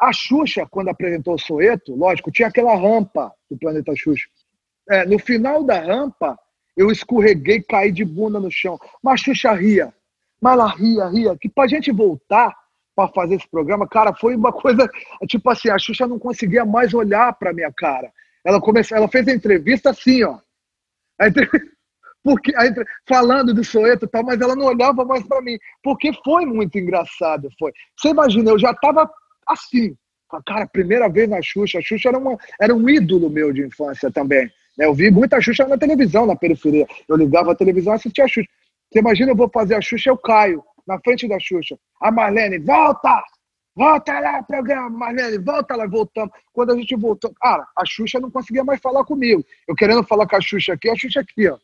A 0.00 0.12
Xuxa, 0.12 0.66
quando 0.70 0.88
apresentou 0.88 1.34
o 1.34 1.38
Soeto, 1.38 1.96
lógico, 1.96 2.30
tinha 2.30 2.46
aquela 2.46 2.76
rampa 2.76 3.32
do 3.50 3.58
Planeta 3.58 3.92
Xuxa. 3.96 4.28
É, 4.88 5.04
no 5.04 5.18
final 5.18 5.64
da 5.64 5.80
rampa, 5.80 6.38
eu 6.76 6.92
escorreguei 6.92 7.56
e 7.56 7.62
caí 7.62 7.90
de 7.90 8.04
bunda 8.04 8.38
no 8.38 8.50
chão. 8.50 8.78
Mas 9.02 9.14
a 9.14 9.24
Xuxa 9.24 9.52
ria. 9.52 9.92
Mas 10.40 10.52
ela 10.52 10.68
ria, 10.68 11.08
ria. 11.08 11.36
Que 11.36 11.48
pra 11.48 11.66
gente 11.66 11.90
voltar 11.90 12.54
para 12.94 13.08
fazer 13.08 13.34
esse 13.34 13.48
programa, 13.50 13.88
cara, 13.88 14.14
foi 14.14 14.36
uma 14.36 14.52
coisa. 14.52 14.88
Tipo 15.26 15.50
assim, 15.50 15.70
a 15.70 15.78
Xuxa 15.78 16.06
não 16.06 16.20
conseguia 16.20 16.64
mais 16.64 16.94
olhar 16.94 17.32
pra 17.32 17.52
minha 17.52 17.72
cara. 17.72 18.12
Ela, 18.44 18.60
começou, 18.60 18.96
ela 18.96 19.08
fez 19.08 19.26
a 19.26 19.32
entrevista 19.32 19.90
assim, 19.90 20.22
ó. 20.22 20.38
porque 22.22 22.52
falando 23.08 23.54
do 23.54 23.64
Soeto 23.64 24.06
tal, 24.06 24.24
mas 24.24 24.40
ela 24.40 24.54
não 24.54 24.66
olhava 24.66 25.04
mais 25.04 25.22
para 25.26 25.40
mim, 25.40 25.58
porque 25.82 26.12
foi 26.24 26.44
muito 26.46 26.78
engraçado, 26.78 27.48
foi. 27.58 27.72
Você 27.96 28.08
imagina, 28.08 28.50
eu 28.50 28.58
já 28.58 28.74
tava 28.74 29.10
assim, 29.46 29.94
cara, 30.46 30.66
primeira 30.66 31.08
vez 31.08 31.28
na 31.28 31.42
Xuxa, 31.42 31.78
a 31.78 31.82
Xuxa 31.82 32.08
era, 32.08 32.18
uma, 32.18 32.36
era 32.60 32.74
um 32.74 32.88
ídolo 32.88 33.30
meu 33.30 33.52
de 33.52 33.62
infância 33.62 34.10
também. 34.10 34.44
Né? 34.76 34.86
Eu 34.86 34.94
vi 34.94 35.10
muita 35.10 35.40
Xuxa 35.40 35.66
na 35.66 35.78
televisão, 35.78 36.26
na 36.26 36.36
periferia. 36.36 36.86
Eu 37.08 37.16
ligava 37.16 37.52
a 37.52 37.56
televisão 37.56 37.94
e 37.94 37.96
assistia 37.96 38.24
a 38.24 38.28
Xuxa. 38.28 38.48
Você 38.90 38.98
imagina 38.98 39.32
eu 39.32 39.36
vou 39.36 39.50
fazer 39.52 39.74
a 39.74 39.80
Xuxa, 39.80 40.10
eu 40.10 40.18
caio 40.18 40.62
na 40.86 40.98
frente 41.00 41.28
da 41.28 41.38
Xuxa. 41.38 41.78
A 42.00 42.10
Marlene, 42.10 42.58
volta! 42.58 43.22
Volta 43.74 44.18
lá, 44.18 44.42
programa, 44.42 44.90
Marlene, 44.90 45.38
volta 45.38 45.76
lá, 45.76 45.86
voltamos. 45.86 46.32
Quando 46.52 46.72
a 46.72 46.76
gente 46.76 46.96
voltou, 46.96 47.32
cara, 47.40 47.66
a 47.76 47.84
Xuxa 47.86 48.18
não 48.18 48.30
conseguia 48.30 48.64
mais 48.64 48.80
falar 48.80 49.04
comigo. 49.04 49.44
Eu 49.66 49.74
querendo 49.74 50.02
falar 50.04 50.26
com 50.26 50.36
a 50.36 50.40
Xuxa 50.40 50.74
aqui, 50.74 50.90
a 50.90 50.96
Xuxa 50.96 51.20
aqui, 51.20 51.48
ó. 51.48 51.56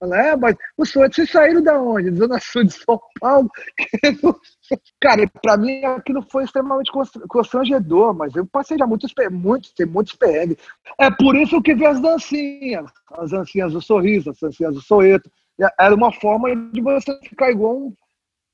Ela, 0.00 0.28
é, 0.28 0.36
mas 0.36 0.54
os 0.76 0.92
vocês 0.92 1.30
saíram 1.30 1.62
da 1.62 1.80
onde? 1.80 2.10
Zona 2.14 2.38
Sul 2.38 2.64
de 2.64 2.72
São 2.72 3.00
Paulo. 3.18 3.50
Cara, 5.00 5.26
para 5.40 5.56
mim 5.56 5.82
aquilo 5.84 6.22
foi 6.30 6.44
extremamente 6.44 6.90
constrangedor, 7.28 8.14
mas 8.14 8.34
eu 8.36 8.46
passei 8.46 8.76
já 8.76 8.86
muitos, 8.86 9.12
muitos, 9.30 9.72
tem 9.72 9.86
muitos 9.86 10.14
perrengues. 10.14 10.58
É 10.98 11.10
por 11.10 11.34
isso 11.34 11.62
que 11.62 11.74
vi 11.74 11.86
as 11.86 12.00
dancinhas, 12.00 12.90
as 13.12 13.30
dancinhas 13.30 13.72
do 13.72 13.80
sorriso, 13.80 14.30
as 14.30 14.38
dancinhas 14.38 14.74
do 14.74 14.82
soeto. 14.82 15.30
Era 15.78 15.94
uma 15.94 16.12
forma 16.12 16.54
de 16.54 16.82
você 16.82 17.18
ficar 17.22 17.50
igual 17.50 17.78
um 17.78 17.94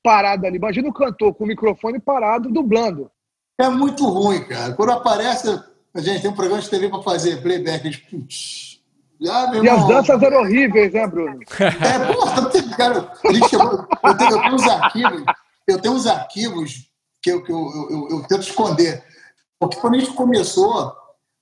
parado 0.03 0.45
ali. 0.45 0.57
Imagina 0.57 0.89
o 0.89 0.93
cantor 0.93 1.33
com 1.33 1.45
o 1.45 1.47
microfone 1.47 1.99
parado, 1.99 2.51
dublando. 2.51 3.09
É 3.59 3.69
muito 3.69 4.05
ruim, 4.05 4.43
cara. 4.43 4.73
Quando 4.73 4.91
aparece, 4.91 5.47
a 5.93 6.01
gente 6.01 6.21
tem 6.21 6.29
um 6.29 6.35
programa 6.35 6.61
de 6.61 6.69
TV 6.69 6.89
para 6.89 7.01
fazer 7.01 7.41
playback. 7.41 8.03
Ah, 9.29 9.51
e 9.63 9.69
as 9.69 9.87
danças 9.87 10.21
eram 10.21 10.41
horríveis, 10.41 10.91
né, 10.91 11.07
Bruno? 11.07 11.39
É, 11.59 12.13
porra, 12.13 12.51
cara, 12.75 13.13
gente 13.31 13.49
chegou, 13.49 13.87
eu, 14.03 14.17
tenho, 14.17 14.31
eu 14.31 14.41
tenho 14.41 14.55
uns 14.55 14.67
arquivos, 14.67 15.23
eu 15.67 15.81
tenho 15.81 15.93
uns 15.93 16.07
arquivos 16.07 16.89
que 17.21 17.31
eu, 17.31 17.43
que 17.43 17.51
eu, 17.51 17.87
eu, 17.89 18.07
eu, 18.09 18.27
tento 18.27 18.41
esconder. 18.41 19.01
Porque 19.57 19.77
quando 19.77 19.95
a 19.95 19.99
gente 19.99 20.11
começou, 20.11 20.93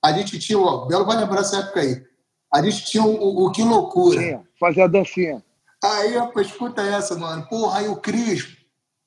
a 0.04 0.12
gente 0.12 0.38
tinha, 0.38 0.58
o 0.58 0.86
Belo 0.86 1.04
vai 1.04 1.16
lembrar 1.16 1.40
essa 1.40 1.58
época 1.58 1.80
aí, 1.80 2.04
a 2.52 2.62
gente 2.62 2.84
tinha 2.84 3.02
o, 3.02 3.46
o, 3.46 3.50
Que 3.50 3.64
Loucura. 3.64 4.18
Tinha, 4.18 4.42
fazia 4.60 4.84
a 4.84 4.88
dancinha. 4.88 5.42
Aí, 5.82 6.16
rapaz, 6.16 6.46
escuta 6.46 6.82
essa, 6.82 7.16
mano. 7.16 7.44
Porra, 7.48 7.80
aí 7.80 7.88
o 7.88 7.96
Cris, 7.96 8.56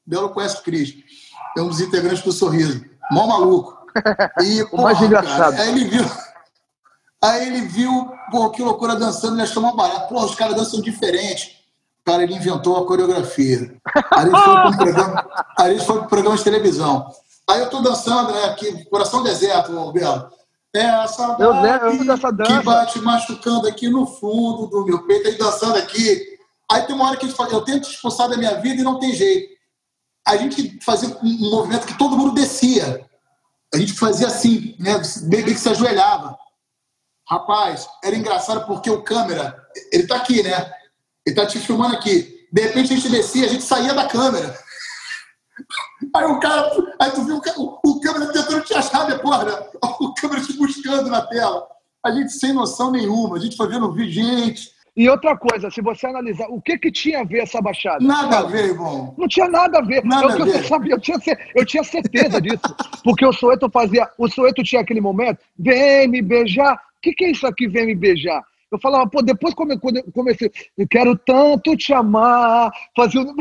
Belo 0.05 0.29
conhece 0.29 0.57
o 0.57 0.61
Cris, 0.61 0.95
é 1.57 1.61
um 1.61 1.69
dos 1.69 1.79
integrantes 1.79 2.23
do 2.23 2.31
Sorriso. 2.31 2.83
Mó 3.11 3.27
maluco. 3.27 3.77
E, 4.41 4.65
porra, 4.69 4.83
mais 4.83 5.01
engraçado. 5.01 5.55
Cara, 5.55 5.63
aí 5.63 5.69
ele 5.69 5.85
viu. 5.85 6.05
Aí 7.23 7.47
ele 7.47 7.61
viu, 7.61 8.11
pô, 8.29 8.49
que 8.49 8.61
loucura 8.61 8.95
dançando, 8.95 9.35
ele 9.35 9.43
achou 9.43 9.63
uma 9.63 9.75
barata. 9.75 10.07
Pô, 10.07 10.23
os 10.23 10.35
caras 10.35 10.55
dançam 10.55 10.81
diferente. 10.81 11.55
Cara, 12.03 12.21
ele 12.21 12.35
inventou 12.35 12.77
a 12.77 12.85
coreografia. 12.85 13.75
Aí 14.11 14.27
ele 14.27 14.31
foi 14.31 14.53
para 14.53 14.69
um 14.69 14.77
programa, 14.77 15.29
aí 15.57 15.71
ele 15.71 15.81
foi 15.83 15.99
pro 15.99 16.07
programa 16.07 16.37
de 16.37 16.43
televisão. 16.43 17.09
Aí 17.49 17.61
eu 17.61 17.69
tô 17.69 17.81
dançando, 17.81 18.31
né, 18.31 18.45
aqui, 18.45 18.85
Coração 18.85 19.23
Deserto, 19.23 19.71
Belo. 19.91 20.29
É 20.75 20.81
essa 21.03 21.37
eu, 21.39 21.53
eu 21.53 22.05
dessa 22.05 22.31
dança. 22.31 22.57
que 22.57 22.65
bate 22.65 22.99
machucando 22.99 23.65
aqui 23.65 23.89
no 23.89 24.05
fundo 24.05 24.67
do 24.67 24.85
meu 24.85 25.03
peito, 25.07 25.29
aí 25.29 25.37
dançando 25.37 25.77
aqui. 25.77 26.34
Aí 26.71 26.83
tem 26.83 26.95
uma 26.95 27.07
hora 27.09 27.17
que 27.17 27.25
eu 27.25 27.61
tento 27.61 27.89
expulsar 27.89 28.29
da 28.29 28.37
minha 28.37 28.55
vida 28.59 28.81
e 28.81 28.83
não 28.83 28.99
tem 28.99 29.13
jeito. 29.13 29.53
A 30.27 30.35
gente 30.37 30.79
fazia 30.83 31.09
um 31.21 31.49
movimento 31.49 31.85
que 31.85 31.97
todo 31.97 32.17
mundo 32.17 32.33
descia. 32.33 33.07
A 33.73 33.77
gente 33.77 33.93
fazia 33.93 34.27
assim, 34.27 34.75
né, 34.79 34.93
meio 35.23 35.45
que 35.45 35.55
se 35.55 35.69
ajoelhava. 35.69 36.37
Rapaz, 37.29 37.87
era 38.03 38.15
engraçado 38.15 38.65
porque 38.65 38.89
o 38.89 39.03
câmera, 39.03 39.55
ele 39.91 40.07
tá 40.07 40.17
aqui, 40.17 40.41
né? 40.43 40.71
Ele 41.25 41.35
tá 41.35 41.45
te 41.45 41.59
filmando 41.59 41.95
aqui. 41.95 42.47
De 42.51 42.61
repente 42.61 42.93
a 42.93 42.95
gente 42.95 43.09
descia, 43.09 43.45
a 43.45 43.49
gente 43.49 43.63
saía 43.63 43.93
da 43.93 44.07
câmera. 44.07 44.57
Aí 46.13 46.25
o 46.25 46.39
cara, 46.39 46.69
aí 46.99 47.11
tu 47.11 47.23
viu 47.23 47.41
o, 47.57 47.79
o 47.83 47.99
câmera 48.01 48.31
tentando 48.31 48.61
te 48.63 48.73
achar 48.73 49.05
depois, 49.05 49.45
né? 49.45 49.53
O 49.99 50.13
câmera 50.13 50.41
te 50.41 50.53
buscando 50.53 51.09
na 51.09 51.21
tela. 51.21 51.65
A 52.05 52.11
gente 52.11 52.33
sem 52.33 52.53
noção 52.53 52.91
nenhuma, 52.91 53.37
a 53.37 53.39
gente 53.39 53.55
foi 53.55 53.67
vendo 53.67 53.91
vídeo, 53.91 54.11
gente. 54.11 54.74
E 54.95 55.09
outra 55.09 55.35
coisa, 55.35 55.69
se 55.69 55.81
você 55.81 56.07
analisar, 56.07 56.47
o 56.47 56.61
que 56.61 56.77
que 56.77 56.89
tinha 56.89 57.19
a 57.19 57.23
ver 57.25 57.39
essa 57.39 57.61
baixada? 57.61 57.99
Nada 57.99 58.39
a 58.39 58.43
ver, 58.43 58.69
irmão. 58.69 59.13
Não 59.17 59.27
tinha 59.27 59.49
nada 59.49 59.79
a 59.79 59.81
ver. 59.81 60.03
Nada 60.05 60.23
eu, 60.23 60.29
a 60.29 60.45
ver. 60.45 60.55
Eu, 60.55 60.63
sabia, 60.63 60.93
eu, 60.93 60.99
tinha, 61.01 61.17
eu 61.53 61.65
tinha 61.65 61.83
certeza 61.83 62.39
disso. 62.41 62.61
Porque 63.03 63.25
o 63.25 63.33
Soeto 63.33 63.69
fazia. 63.69 64.09
O 64.17 64.29
Soeto 64.29 64.63
tinha 64.63 64.81
aquele 64.81 65.01
momento, 65.01 65.39
vem 65.59 66.07
me 66.07 66.21
beijar. 66.21 66.75
O 66.75 67.01
que, 67.01 67.13
que 67.13 67.25
é 67.25 67.31
isso 67.31 67.45
aqui, 67.45 67.67
vem 67.67 67.87
me 67.87 67.95
beijar? 67.95 68.41
Eu 68.71 68.79
falava, 68.79 69.09
pô, 69.09 69.21
depois 69.21 69.53
quando 69.53 69.71
eu 69.71 69.79
comecei, 70.13 70.49
eu 70.77 70.87
quero 70.89 71.17
tanto 71.17 71.75
te 71.75 71.93
amar, 71.93 72.71
fazia. 72.95 73.21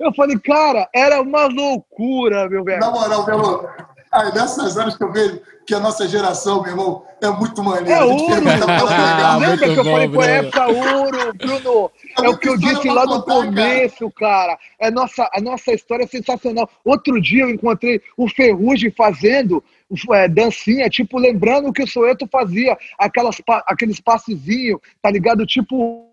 Eu 0.00 0.12
falei, 0.14 0.38
cara, 0.38 0.88
era 0.94 1.20
uma 1.20 1.46
loucura, 1.46 2.48
meu 2.48 2.64
velho. 2.64 2.80
Na 2.80 2.90
moral, 2.90 3.26
meu 3.26 3.68
aí 4.10 4.34
nessas 4.34 4.76
horas 4.76 4.96
que 4.96 5.04
eu 5.04 5.12
vejo 5.12 5.40
que 5.68 5.74
a 5.74 5.80
nossa 5.80 6.08
geração, 6.08 6.62
meu 6.62 6.70
irmão, 6.70 7.04
é 7.20 7.28
muito 7.28 7.62
maneiro. 7.62 7.90
É 7.90 8.02
ouro! 8.02 8.42
Ah, 8.88 9.36
Lembra 9.36 9.48
muito 9.48 9.74
que 9.74 9.80
eu 9.80 9.84
bom, 9.84 9.90
falei, 9.90 10.08
pô, 10.08 10.22
é 10.22 10.38
época 10.38 10.66
ouro, 10.66 11.34
Bruno? 11.34 11.90
É 12.22 12.28
o 12.30 12.38
que 12.38 12.48
eu 12.48 12.56
disse 12.56 12.88
lá 12.88 13.04
no 13.04 13.22
começo, 13.22 14.10
cara. 14.12 14.58
É 14.80 14.90
nossa, 14.90 15.28
a 15.30 15.38
nossa 15.42 15.70
história 15.72 16.04
é 16.04 16.06
sensacional. 16.06 16.70
Outro 16.82 17.20
dia 17.20 17.42
eu 17.42 17.50
encontrei 17.50 18.00
o 18.16 18.26
Ferrugem 18.30 18.90
fazendo 18.96 19.62
é, 20.12 20.26
dancinha, 20.26 20.88
tipo, 20.88 21.18
lembrando 21.18 21.68
o 21.68 21.72
que 21.72 21.82
o 21.82 21.86
Soeto 21.86 22.26
fazia, 22.32 22.74
aquelas, 22.98 23.36
aqueles 23.66 24.00
passezinhos, 24.00 24.80
tá 25.02 25.10
ligado? 25.10 25.44
Tipo, 25.44 26.07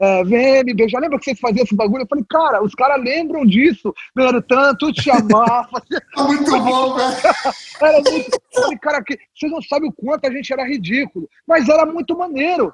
é, 0.00 0.24
vem 0.24 0.64
me 0.64 0.74
beijar. 0.74 1.00
Lembra 1.00 1.18
que 1.18 1.24
vocês 1.24 1.38
faziam 1.40 1.64
esse 1.64 1.74
bagulho? 1.74 2.02
Eu 2.02 2.06
falei, 2.08 2.24
cara, 2.28 2.62
os 2.62 2.74
caras 2.74 3.02
lembram 3.02 3.44
disso. 3.46 3.92
Quero 4.16 4.42
tanto 4.42 4.92
te 4.92 5.10
amar. 5.10 5.68
É 6.16 6.22
muito 6.22 6.50
bom, 6.50 6.94
velho. 6.96 7.16
Era 7.80 8.00
muito. 8.10 8.30
Falei, 8.54 8.78
cara, 8.78 9.02
que, 9.02 9.18
vocês 9.34 9.50
não 9.50 9.62
sabem 9.62 9.88
o 9.88 9.92
quanto 9.92 10.26
a 10.26 10.30
gente 10.30 10.52
era 10.52 10.66
ridículo. 10.66 11.28
Mas 11.46 11.68
era 11.68 11.84
muito 11.86 12.16
maneiro. 12.16 12.72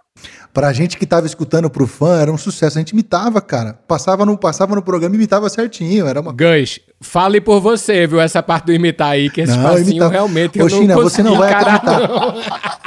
Pra 0.53 0.73
gente 0.73 0.97
que 0.97 1.07
tava 1.07 1.27
escutando 1.27 1.71
pro 1.71 1.87
fã, 1.87 2.21
era 2.21 2.33
um 2.33 2.39
sucesso. 2.39 2.79
A 2.79 2.81
gente 2.81 2.91
imitava, 2.91 3.41
cara. 3.41 3.75
Passava 3.87 4.27
no, 4.27 4.37
passava 4.37 4.75
no 4.75 4.83
programa 4.83 5.15
e 5.15 5.19
imitava 5.19 5.49
certinho. 5.49 6.07
Era 6.07 6.21
uma. 6.21 6.33
Gans, 6.33 6.81
fale 7.01 7.41
por 7.41 7.61
você, 7.61 8.07
viu? 8.07 8.21
Essa 8.21 8.43
parte 8.43 8.67
do 8.67 8.73
imitar 8.73 9.11
aí, 9.11 9.31
que 9.31 9.41
esse 9.43 9.57
Não, 9.57 9.63
passinho 9.63 9.91
imitar- 9.91 10.11
realmente 10.11 10.59
Ô, 10.61 10.65
eu 10.65 10.69
China, 10.69 10.95
não 10.97 11.03
você 11.03 11.23
não 11.23 11.37
vai 11.37 11.53
acabar. 11.53 12.09
não. 12.09 12.35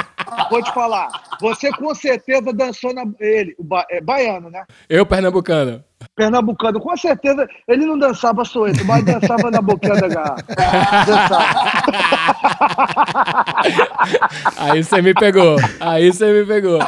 Vou 0.49 0.61
te 0.63 0.73
falar. 0.73 1.09
Você 1.39 1.71
com 1.71 1.93
certeza 1.93 2.53
dançou 2.53 2.93
na. 2.93 3.03
Ele, 3.19 3.55
o 3.57 3.63
ba, 3.63 3.85
é, 3.89 4.01
baiano, 4.01 4.49
né? 4.49 4.63
Eu, 4.89 5.05
pernambucano. 5.05 5.83
Pernambucano, 6.15 6.79
com 6.79 6.95
certeza. 6.97 7.47
Ele 7.67 7.85
não 7.85 7.97
dançava 7.97 8.43
soeto, 8.43 8.83
mas 8.85 9.03
dançava 9.05 9.51
na 9.51 9.61
boquinha 9.61 9.95
da 9.95 10.07
garrafa. 10.07 10.43
Dançava. 11.05 11.71
Aí 14.57 14.83
você 14.83 15.01
me 15.01 15.13
pegou. 15.13 15.57
Aí 15.79 16.11
você 16.11 16.31
me 16.31 16.45
pegou. 16.45 16.79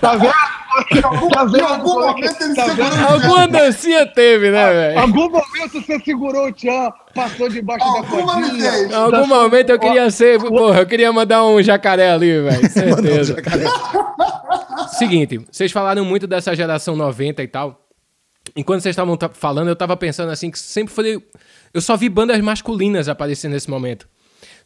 Tá 0.00 0.16
vendo? 0.16 0.34
Tá 0.76 0.96
Em 0.98 1.60
algum 1.60 2.04
é 2.04 2.14
que- 2.14 2.20
momento 2.22 2.42
ele 2.42 2.54
tá 2.54 2.64
segurou 2.66 2.90
vendo? 2.90 3.02
o 3.02 3.12
Alguma 3.12 3.48
dancinha 3.48 4.06
teve, 4.06 4.50
né, 4.50 4.72
velho? 4.72 4.98
Algum 5.00 5.30
momento 5.30 5.82
você 5.82 5.98
segurou 6.00 6.46
o 6.48 6.52
tchan, 6.52 6.90
passou 7.14 7.48
debaixo 7.48 7.92
da 7.94 8.02
cordinha. 8.02 8.78
Em 8.84 8.94
algum 8.94 9.26
momento 9.26 9.70
eu 9.70 9.78
queria 9.78 10.10
ser. 10.10 10.38
Porra, 10.40 10.80
eu 10.80 10.86
queria 10.86 11.12
mandar 11.12 11.44
um 11.46 11.62
jacaré 11.62 12.10
ali, 12.10 12.40
velho. 12.42 12.68
Certeza. 12.70 13.36
Seguinte, 14.98 15.40
vocês 15.50 15.72
falaram 15.72 16.04
muito 16.04 16.26
dessa 16.26 16.54
geração 16.54 16.96
90 16.96 17.42
e 17.42 17.48
tal. 17.48 17.82
Enquanto 18.54 18.80
vocês 18.82 18.92
estavam 18.92 19.16
ta- 19.16 19.28
falando, 19.28 19.68
eu 19.68 19.76
tava 19.76 19.96
pensando 19.96 20.30
assim 20.30 20.50
que 20.50 20.58
sempre 20.58 20.92
foi. 20.94 21.22
Eu 21.74 21.80
só 21.80 21.96
vi 21.96 22.08
bandas 22.08 22.40
masculinas 22.40 23.08
aparecendo 23.08 23.52
nesse 23.52 23.68
momento. 23.68 24.08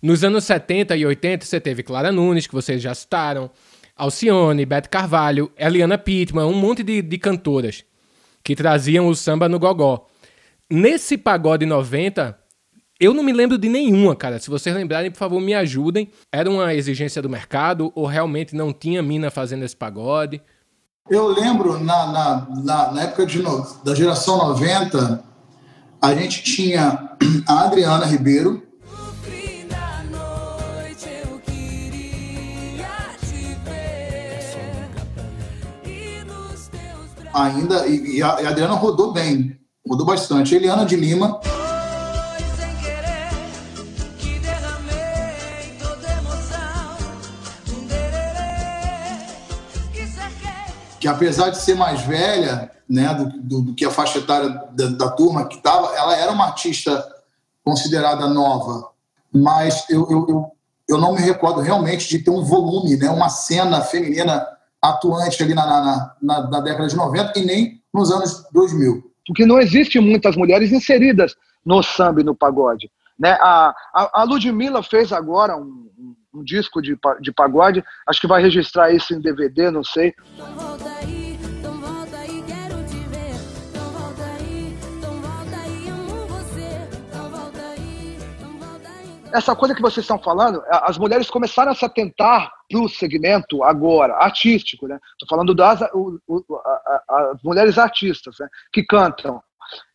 Nos 0.02 0.22
anos 0.24 0.44
70 0.44 0.96
e 0.96 1.04
80, 1.04 1.44
você 1.44 1.60
teve 1.60 1.82
Clara 1.82 2.12
Nunes, 2.12 2.46
que 2.46 2.54
vocês 2.54 2.80
já 2.80 2.94
citaram, 2.94 3.50
Alcione, 4.00 4.64
Beth 4.64 4.88
Carvalho, 4.90 5.52
Eliana 5.58 5.98
Pittman, 5.98 6.46
um 6.46 6.54
monte 6.54 6.82
de, 6.82 7.02
de 7.02 7.18
cantoras 7.18 7.84
que 8.42 8.56
traziam 8.56 9.06
o 9.06 9.14
samba 9.14 9.46
no 9.46 9.58
gogó. 9.58 10.06
Nesse 10.70 11.18
pagode 11.18 11.66
90, 11.66 12.38
eu 12.98 13.12
não 13.12 13.22
me 13.22 13.30
lembro 13.30 13.58
de 13.58 13.68
nenhuma, 13.68 14.16
cara. 14.16 14.38
Se 14.38 14.48
vocês 14.48 14.74
lembrarem, 14.74 15.10
por 15.10 15.18
favor, 15.18 15.38
me 15.38 15.52
ajudem. 15.52 16.10
Era 16.32 16.48
uma 16.48 16.72
exigência 16.72 17.20
do 17.20 17.28
mercado 17.28 17.92
ou 17.94 18.06
realmente 18.06 18.56
não 18.56 18.72
tinha 18.72 19.02
mina 19.02 19.30
fazendo 19.30 19.64
esse 19.64 19.76
pagode? 19.76 20.40
Eu 21.10 21.26
lembro, 21.28 21.78
na, 21.84 22.06
na, 22.06 22.48
na, 22.64 22.92
na 22.92 23.02
época 23.02 23.26
de 23.26 23.42
da 23.84 23.94
geração 23.94 24.38
90, 24.38 25.22
a 26.00 26.14
gente 26.14 26.42
tinha 26.42 27.16
a 27.46 27.64
Adriana 27.64 28.06
Ribeiro, 28.06 28.62
ainda, 37.32 37.86
e, 37.86 38.16
e 38.18 38.22
a, 38.22 38.40
e 38.42 38.46
a 38.46 38.50
Adriana 38.50 38.74
rodou 38.74 39.12
bem, 39.12 39.58
rodou 39.88 40.06
bastante. 40.06 40.54
Eliana 40.54 40.84
de 40.84 40.96
Lima, 40.96 41.40
que 50.98 51.08
apesar 51.08 51.50
de 51.50 51.58
ser 51.58 51.74
mais 51.74 52.02
velha 52.02 52.70
né, 52.88 53.14
do, 53.14 53.24
do- 53.40 53.62
do 53.62 53.74
que 53.74 53.84
a 53.84 53.90
faixa 53.90 54.18
etária 54.18 54.48
da, 54.72 54.86
da 54.88 55.08
turma 55.10 55.46
que 55.46 55.56
estava, 55.56 55.94
ela 55.96 56.16
era 56.16 56.30
uma 56.32 56.44
artista 56.46 57.02
considerada 57.64 58.26
nova, 58.28 58.90
mas 59.32 59.84
eu, 59.88 60.06
eu, 60.10 60.26
eu, 60.28 60.52
eu 60.88 60.98
não 60.98 61.14
me 61.14 61.20
recordo 61.20 61.60
realmente 61.60 62.08
de 62.08 62.18
ter 62.18 62.30
um 62.30 62.42
volume, 62.44 62.96
né, 62.96 63.08
uma 63.10 63.28
cena 63.28 63.80
feminina 63.80 64.44
atuante 64.82 65.42
ali 65.42 65.54
na, 65.54 65.66
na, 65.66 66.14
na, 66.22 66.48
na 66.50 66.60
década 66.60 66.88
de 66.88 66.96
90 66.96 67.38
e 67.38 67.44
nem 67.44 67.80
nos 67.92 68.10
anos 68.10 68.44
2000. 68.52 69.02
porque 69.26 69.44
não 69.46 69.60
existe 69.60 69.98
muitas 70.00 70.36
mulheres 70.36 70.72
inseridas 70.72 71.34
no 71.64 71.82
samba 71.82 72.20
e 72.20 72.24
no 72.24 72.34
pagode. 72.34 72.90
Né? 73.18 73.32
A, 73.40 73.74
a, 73.94 74.20
a 74.22 74.24
Ludmilla 74.24 74.82
fez 74.82 75.12
agora 75.12 75.56
um, 75.56 75.88
um- 75.98 76.14
um 76.32 76.44
disco 76.44 76.80
de, 76.80 76.96
de 77.20 77.32
pagode, 77.32 77.82
acho 78.06 78.20
que 78.20 78.26
vai 78.28 78.40
registrar 78.40 78.92
isso 78.94 79.12
em 79.12 79.20
DVD, 79.20 79.70
não 79.70 79.82
sei. 79.84 80.14
Essa 89.32 89.54
coisa 89.56 89.74
que 89.74 89.82
vocês 89.82 90.04
estão 90.04 90.18
falando, 90.18 90.62
as 90.70 90.98
mulheres 90.98 91.30
começaram 91.30 91.72
a 91.72 91.74
se 91.74 91.84
atentar 91.84 92.50
para 92.70 92.80
o 92.80 92.88
segmento 92.88 93.62
agora, 93.64 94.14
artístico, 94.14 94.86
né? 94.86 94.98
Estou 95.12 95.28
falando 95.28 95.54
das 95.54 95.80
o- 95.94 96.18
o- 96.28 96.56
a- 96.56 97.02
a- 97.08 97.30
as 97.34 97.42
mulheres 97.42 97.78
artistas 97.78 98.36
né? 98.40 98.48
que 98.72 98.82
cantam. 98.84 99.42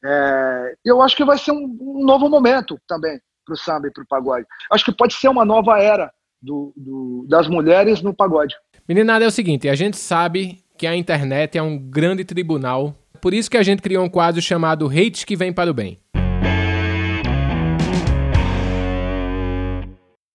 É, 0.03 0.75
eu 0.85 1.01
acho 1.01 1.15
que 1.15 1.25
vai 1.25 1.37
ser 1.37 1.51
um, 1.51 1.77
um 1.81 2.05
novo 2.05 2.29
momento 2.29 2.79
também 2.87 3.19
para 3.45 3.53
o 3.53 3.57
samba 3.57 3.87
e 3.87 3.91
para 3.91 4.03
o 4.03 4.07
pagode. 4.07 4.45
Acho 4.71 4.85
que 4.85 4.91
pode 4.95 5.13
ser 5.13 5.27
uma 5.27 5.45
nova 5.45 5.79
era 5.79 6.11
do- 6.41 6.73
do- 6.75 7.25
das 7.29 7.47
mulheres 7.47 8.01
no 8.01 8.13
pagode. 8.13 8.55
Meninada, 8.87 9.25
é 9.25 9.27
o 9.27 9.31
seguinte, 9.31 9.67
a 9.67 9.75
gente 9.75 9.97
sabe 9.97 10.63
que 10.77 10.85
a 10.87 10.95
internet 10.95 11.57
é 11.57 11.61
um 11.61 11.77
grande 11.77 12.23
tribunal, 12.23 12.93
por 13.21 13.33
isso 13.33 13.49
que 13.49 13.57
a 13.57 13.63
gente 13.63 13.81
criou 13.81 14.03
um 14.03 14.09
quadro 14.09 14.41
chamado 14.41 14.87
Hate 14.87 15.25
que 15.25 15.35
Vem 15.35 15.51
para 15.51 15.71
o 15.71 15.73
Bem. 15.73 15.99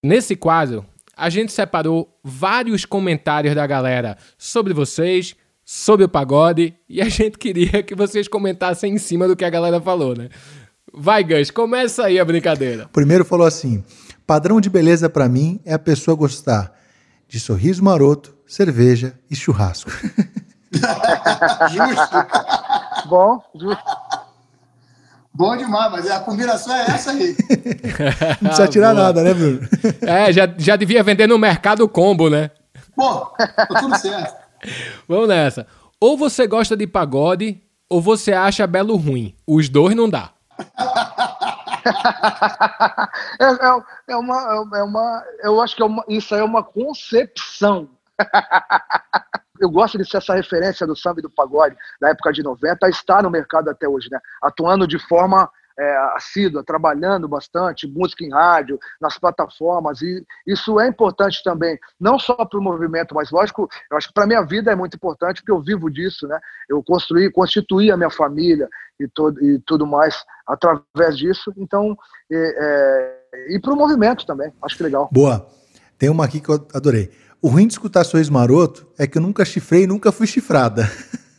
Nesse 0.03 0.35
quadro, 0.35 0.87
a 1.15 1.29
gente 1.29 1.53
separou 1.53 2.19
vários 2.25 2.87
comentários 2.87 3.55
da 3.55 3.67
galera 3.67 4.17
sobre 4.39 4.73
vocês, 4.73 5.37
sobre 5.63 6.07
o 6.07 6.09
pagode, 6.09 6.75
e 6.89 7.03
a 7.03 7.09
gente 7.11 7.37
queria 7.37 7.83
que 7.83 7.95
vocês 7.95 8.27
comentassem 8.27 8.95
em 8.95 8.99
cima 8.99 9.29
do 9.29 9.37
que 9.37 9.45
a 9.45 9.51
galera 9.51 9.79
falou, 9.79 10.17
né? 10.17 10.31
Vai, 10.91 11.23
Gus, 11.23 11.51
começa 11.51 12.05
aí 12.05 12.19
a 12.19 12.25
brincadeira. 12.25 12.89
Primeiro 12.91 13.27
falou 13.27 13.47
assim: 13.47 13.85
padrão 14.27 14.59
de 14.59 14.71
beleza 14.71 15.11
pra 15.11 15.29
mim 15.29 15.61
é 15.67 15.75
a 15.75 15.79
pessoa 15.79 16.17
gostar 16.17 16.75
de 17.29 17.39
sorriso 17.39 17.85
maroto, 17.85 18.35
cerveja 18.47 19.13
e 19.31 19.37
churrasco. 19.37 19.91
Justo. 20.73 23.09
Bom, 23.09 23.43
justo. 23.55 24.30
Bom 25.41 25.57
demais, 25.57 25.91
mas 25.91 26.11
a 26.11 26.21
combinação 26.21 26.75
é 26.75 26.83
essa 26.83 27.13
aí. 27.13 27.35
Não 28.43 28.51
precisa 28.51 28.69
tirar 28.69 28.93
boa. 28.93 29.05
nada, 29.07 29.23
né, 29.23 29.33
Bruno? 29.33 29.61
É, 30.03 30.31
já, 30.31 30.47
já 30.59 30.77
devia 30.77 31.03
vender 31.03 31.27
no 31.27 31.39
mercado 31.39 31.89
combo, 31.89 32.29
né? 32.29 32.51
Pô, 32.95 33.21
tá 33.39 33.67
tudo 33.79 33.97
certo. 33.97 34.37
Vamos 35.09 35.29
nessa. 35.29 35.67
Ou 35.99 36.19
você 36.19 36.47
gosta 36.47 36.77
de 36.77 36.87
pagode, 36.87 37.59
ou 37.89 38.03
você 38.03 38.35
acha 38.35 38.67
belo 38.67 38.97
ruim. 38.97 39.35
Os 39.47 39.71
dois 39.71 39.97
não 39.97 40.11
dá. 40.11 40.29
É, 43.41 43.45
é- 43.47 43.83
é 44.13 44.17
uma, 44.17 44.69
é 44.77 44.83
uma. 44.83 45.25
Eu 45.43 45.61
acho 45.63 45.75
que 45.75 45.83
é 45.83 45.87
uma- 45.87 46.05
isso 46.09 46.35
aí 46.35 46.43
é 46.43 46.45
uma 46.45 46.63
concepção. 46.63 47.89
Eu 49.61 49.71
gosto 49.71 49.99
de 49.99 50.09
ser 50.09 50.17
essa 50.17 50.35
referência 50.35 50.87
do 50.87 50.97
samba 50.97 51.21
e 51.21 51.23
do 51.23 51.31
pagode 51.31 51.77
da 52.01 52.09
época 52.09 52.33
de 52.33 52.43
90, 52.43 52.89
está 52.89 53.23
no 53.23 53.31
mercado 53.31 53.69
até 53.69 53.87
hoje, 53.87 54.09
né? 54.11 54.19
Atuando 54.43 54.87
de 54.87 54.99
forma 54.99 55.51
é, 55.79 55.97
assídua, 56.15 56.63
trabalhando 56.63 57.27
bastante, 57.27 57.87
música 57.87 58.25
em 58.25 58.31
rádio, 58.31 58.79
nas 59.01 59.19
plataformas, 59.19 60.03
e 60.03 60.25
isso 60.47 60.79
é 60.79 60.87
importante 60.87 61.43
também, 61.43 61.79
não 61.99 62.19
só 62.19 62.45
para 62.45 62.59
o 62.59 62.63
movimento, 62.63 63.15
mas 63.15 63.31
lógico, 63.31 63.69
eu 63.91 63.97
acho 63.97 64.09
que 64.09 64.15
para 64.15 64.27
minha 64.27 64.43
vida 64.43 64.71
é 64.71 64.77
muito 64.77 64.97
importante, 64.97 65.41
porque 65.41 65.53
eu 65.53 65.63
vivo 65.63 65.91
disso, 65.91 66.27
né? 66.27 66.39
Eu 66.69 66.83
construí, 66.83 67.31
constituí 67.31 67.91
a 67.91 67.97
minha 67.97 68.11
família 68.11 68.69
e, 68.99 69.09
todo, 69.09 69.43
e 69.43 69.59
tudo 69.61 69.87
mais 69.87 70.23
através 70.47 71.17
disso, 71.17 71.53
então, 71.57 71.97
é, 72.31 73.17
é, 73.33 73.55
e 73.55 73.61
para 73.61 73.73
o 73.73 73.77
movimento 73.77 74.27
também, 74.27 74.53
acho 74.63 74.77
que 74.77 74.83
legal. 74.83 75.09
Boa. 75.13 75.47
Tem 75.99 76.09
uma 76.09 76.25
aqui 76.25 76.41
que 76.41 76.49
eu 76.49 76.67
adorei. 76.75 77.11
O 77.43 77.49
ruim 77.49 77.67
de 77.67 77.73
escutar 77.73 78.05
sorriso 78.05 78.31
maroto 78.33 78.87
é 78.99 79.07
que 79.07 79.17
eu 79.17 79.23
nunca 79.23 79.43
chifrei 79.45 79.85
e 79.85 79.87
nunca 79.87 80.13
fui 80.13 80.27
chifrada. 80.27 80.91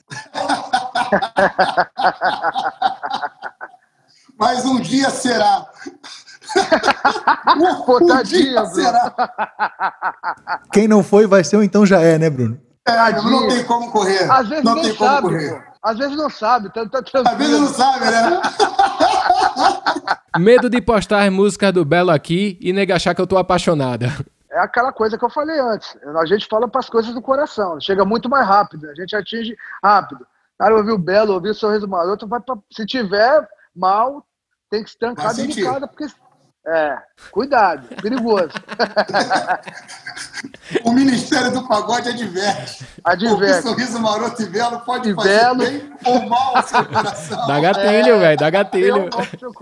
Mas 4.38 4.66
um 4.66 4.80
dia 4.80 5.10
será. 5.12 5.66
Um 7.56 8.24
dia 8.24 8.62
Bruno. 8.62 8.76
será. 8.76 9.14
Quem 10.74 10.86
não 10.88 11.04
foi, 11.04 11.28
vai 11.28 11.44
ser 11.44 11.58
ou 11.58 11.64
então 11.64 11.86
já 11.86 12.02
é, 12.02 12.18
né, 12.18 12.30
Bruno? 12.30 12.60
É, 12.86 13.12
não 13.14 13.48
tem 13.48 13.64
como 13.64 13.90
correr. 13.92 14.30
Às 14.30 14.50
vezes 14.50 14.64
não 14.64 14.82
tem 14.82 14.94
como 14.96 15.10
sabe, 15.10 15.28
correr. 15.28 15.50
pô. 15.50 15.62
Às 15.84 15.98
vezes 15.98 16.18
não 16.18 16.30
sabe, 16.30 16.74
tá, 16.74 16.86
tá 16.88 17.00
Às 17.26 17.38
vezes 17.38 17.60
não 17.60 17.68
sabe, 17.68 18.06
né? 18.06 18.42
Medo 20.38 20.70
de 20.70 20.82
postar 20.82 21.26
as 21.26 21.32
músicas 21.32 21.74
do 21.74 21.86
Belo 21.86 22.12
aqui 22.12 22.58
e 22.60 22.74
nega 22.74 22.96
achar 22.96 23.16
que 23.16 23.22
eu 23.22 23.28
tô 23.28 23.38
apaixonada. 23.38 24.12
É 24.52 24.60
aquela 24.60 24.92
coisa 24.92 25.18
que 25.18 25.24
eu 25.24 25.30
falei 25.30 25.58
antes. 25.60 25.96
A 26.20 26.26
gente 26.26 26.46
fala 26.48 26.68
para 26.68 26.80
as 26.80 26.90
coisas 26.90 27.14
do 27.14 27.22
coração. 27.22 27.80
Chega 27.80 28.04
muito 28.04 28.28
mais 28.30 28.46
rápido. 28.46 28.90
A 28.90 28.94
gente 28.94 29.16
atinge 29.16 29.56
rápido. 29.84 30.26
Cara, 30.60 30.76
ouvir 30.76 30.92
o 30.92 30.98
Belo, 30.98 31.34
ouvir 31.34 31.50
o 31.52 31.56
Sorriso 31.56 31.88
Maroto, 31.88 32.28
vai 32.28 32.40
pra, 32.40 32.56
se 32.72 32.86
tiver 32.86 33.48
mal, 33.76 34.26
tem 34.70 34.84
que 34.84 34.90
se 34.92 34.98
trancar 34.98 35.28
Vai 35.28 35.36
dentro 35.36 35.48
de 35.50 35.56
sentir. 35.56 35.68
casa, 35.74 35.88
porque. 35.88 36.06
É, 36.68 36.96
cuidado, 37.32 37.88
perigoso. 38.02 38.52
O 40.84 40.92
Ministério 40.92 41.52
do 41.52 41.68
Pagode 41.68 42.10
adverte. 42.10 42.86
Adverte. 43.04 43.68
O 43.68 43.70
sorriso 43.72 44.00
maroto 44.00 44.42
e 44.42 44.46
belo 44.46 44.80
pode 44.82 45.10
E 45.10 45.16
fazer 45.16 45.40
belo. 45.40 45.58
bem 45.58 45.94
ou 46.06 46.28
mal 46.30 46.58
ao 46.58 46.64
seu 46.64 46.86
coração. 46.86 47.48
Dá 47.48 47.60
gatilho, 47.60 48.20
velho, 48.20 48.38
dá 48.38 48.46
Eu 48.48 48.52
gatilho. 48.52 49.10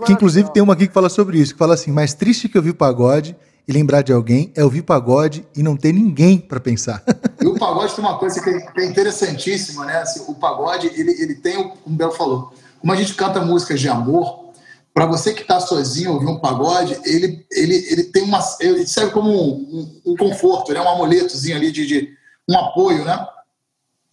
Que 0.04 0.12
inclusive 0.12 0.52
tem 0.52 0.62
uma 0.62 0.72
aqui 0.74 0.88
que 0.88 0.94
fala 0.94 1.08
sobre 1.08 1.38
isso, 1.38 1.52
que 1.52 1.58
fala 1.58 1.74
assim, 1.74 1.90
mais 1.90 2.14
triste 2.14 2.48
que 2.48 2.56
ouvir 2.56 2.74
pagode 2.74 3.36
e 3.66 3.72
lembrar 3.72 4.02
de 4.02 4.12
alguém 4.12 4.52
é 4.56 4.64
ouvir 4.64 4.82
pagode 4.82 5.46
e 5.56 5.62
não 5.62 5.76
ter 5.76 5.92
ninguém 5.92 6.38
pra 6.38 6.58
pensar. 6.60 7.02
E 7.40 7.46
o 7.46 7.58
pagode 7.58 7.94
tem 7.94 8.04
uma 8.04 8.18
coisa 8.18 8.40
que 8.40 8.50
é, 8.50 8.84
interessantíssima, 8.84 9.84
né? 9.86 9.98
Assim, 10.02 10.24
o 10.28 10.34
pagode, 10.34 10.88
ele, 10.88 11.12
ele 11.22 11.34
tem, 11.36 11.56
o- 11.58 11.70
como 11.70 11.94
o 11.94 11.98
Bel 11.98 12.10
falou, 12.12 12.52
como 12.80 12.92
a 12.92 12.96
gente 12.96 13.14
canta 13.14 13.40
músicas 13.40 13.80
de 13.80 13.88
amor, 13.88 14.50
para 14.92 15.06
você 15.06 15.32
que 15.32 15.42
está 15.42 15.60
sozinho 15.60 16.12
ouvir 16.14 16.26
um 16.26 16.38
pagode, 16.40 16.98
ele, 17.04 17.46
ele, 17.50 17.74
ele 17.90 18.04
tem 18.04 18.22
uma. 18.24 18.40
Ele 18.60 18.86
serve 18.86 19.12
como 19.12 19.30
um, 19.30 20.00
um- 20.04 20.12
um 20.12 20.16
conforto, 20.16 20.72
né? 20.72 20.80
um 20.80 20.88
amuletozinho 20.88 21.56
ali 21.56 21.70
de, 21.70 21.86
de 21.86 22.08
um 22.48 22.58
apoio, 22.58 23.04
né? 23.04 23.24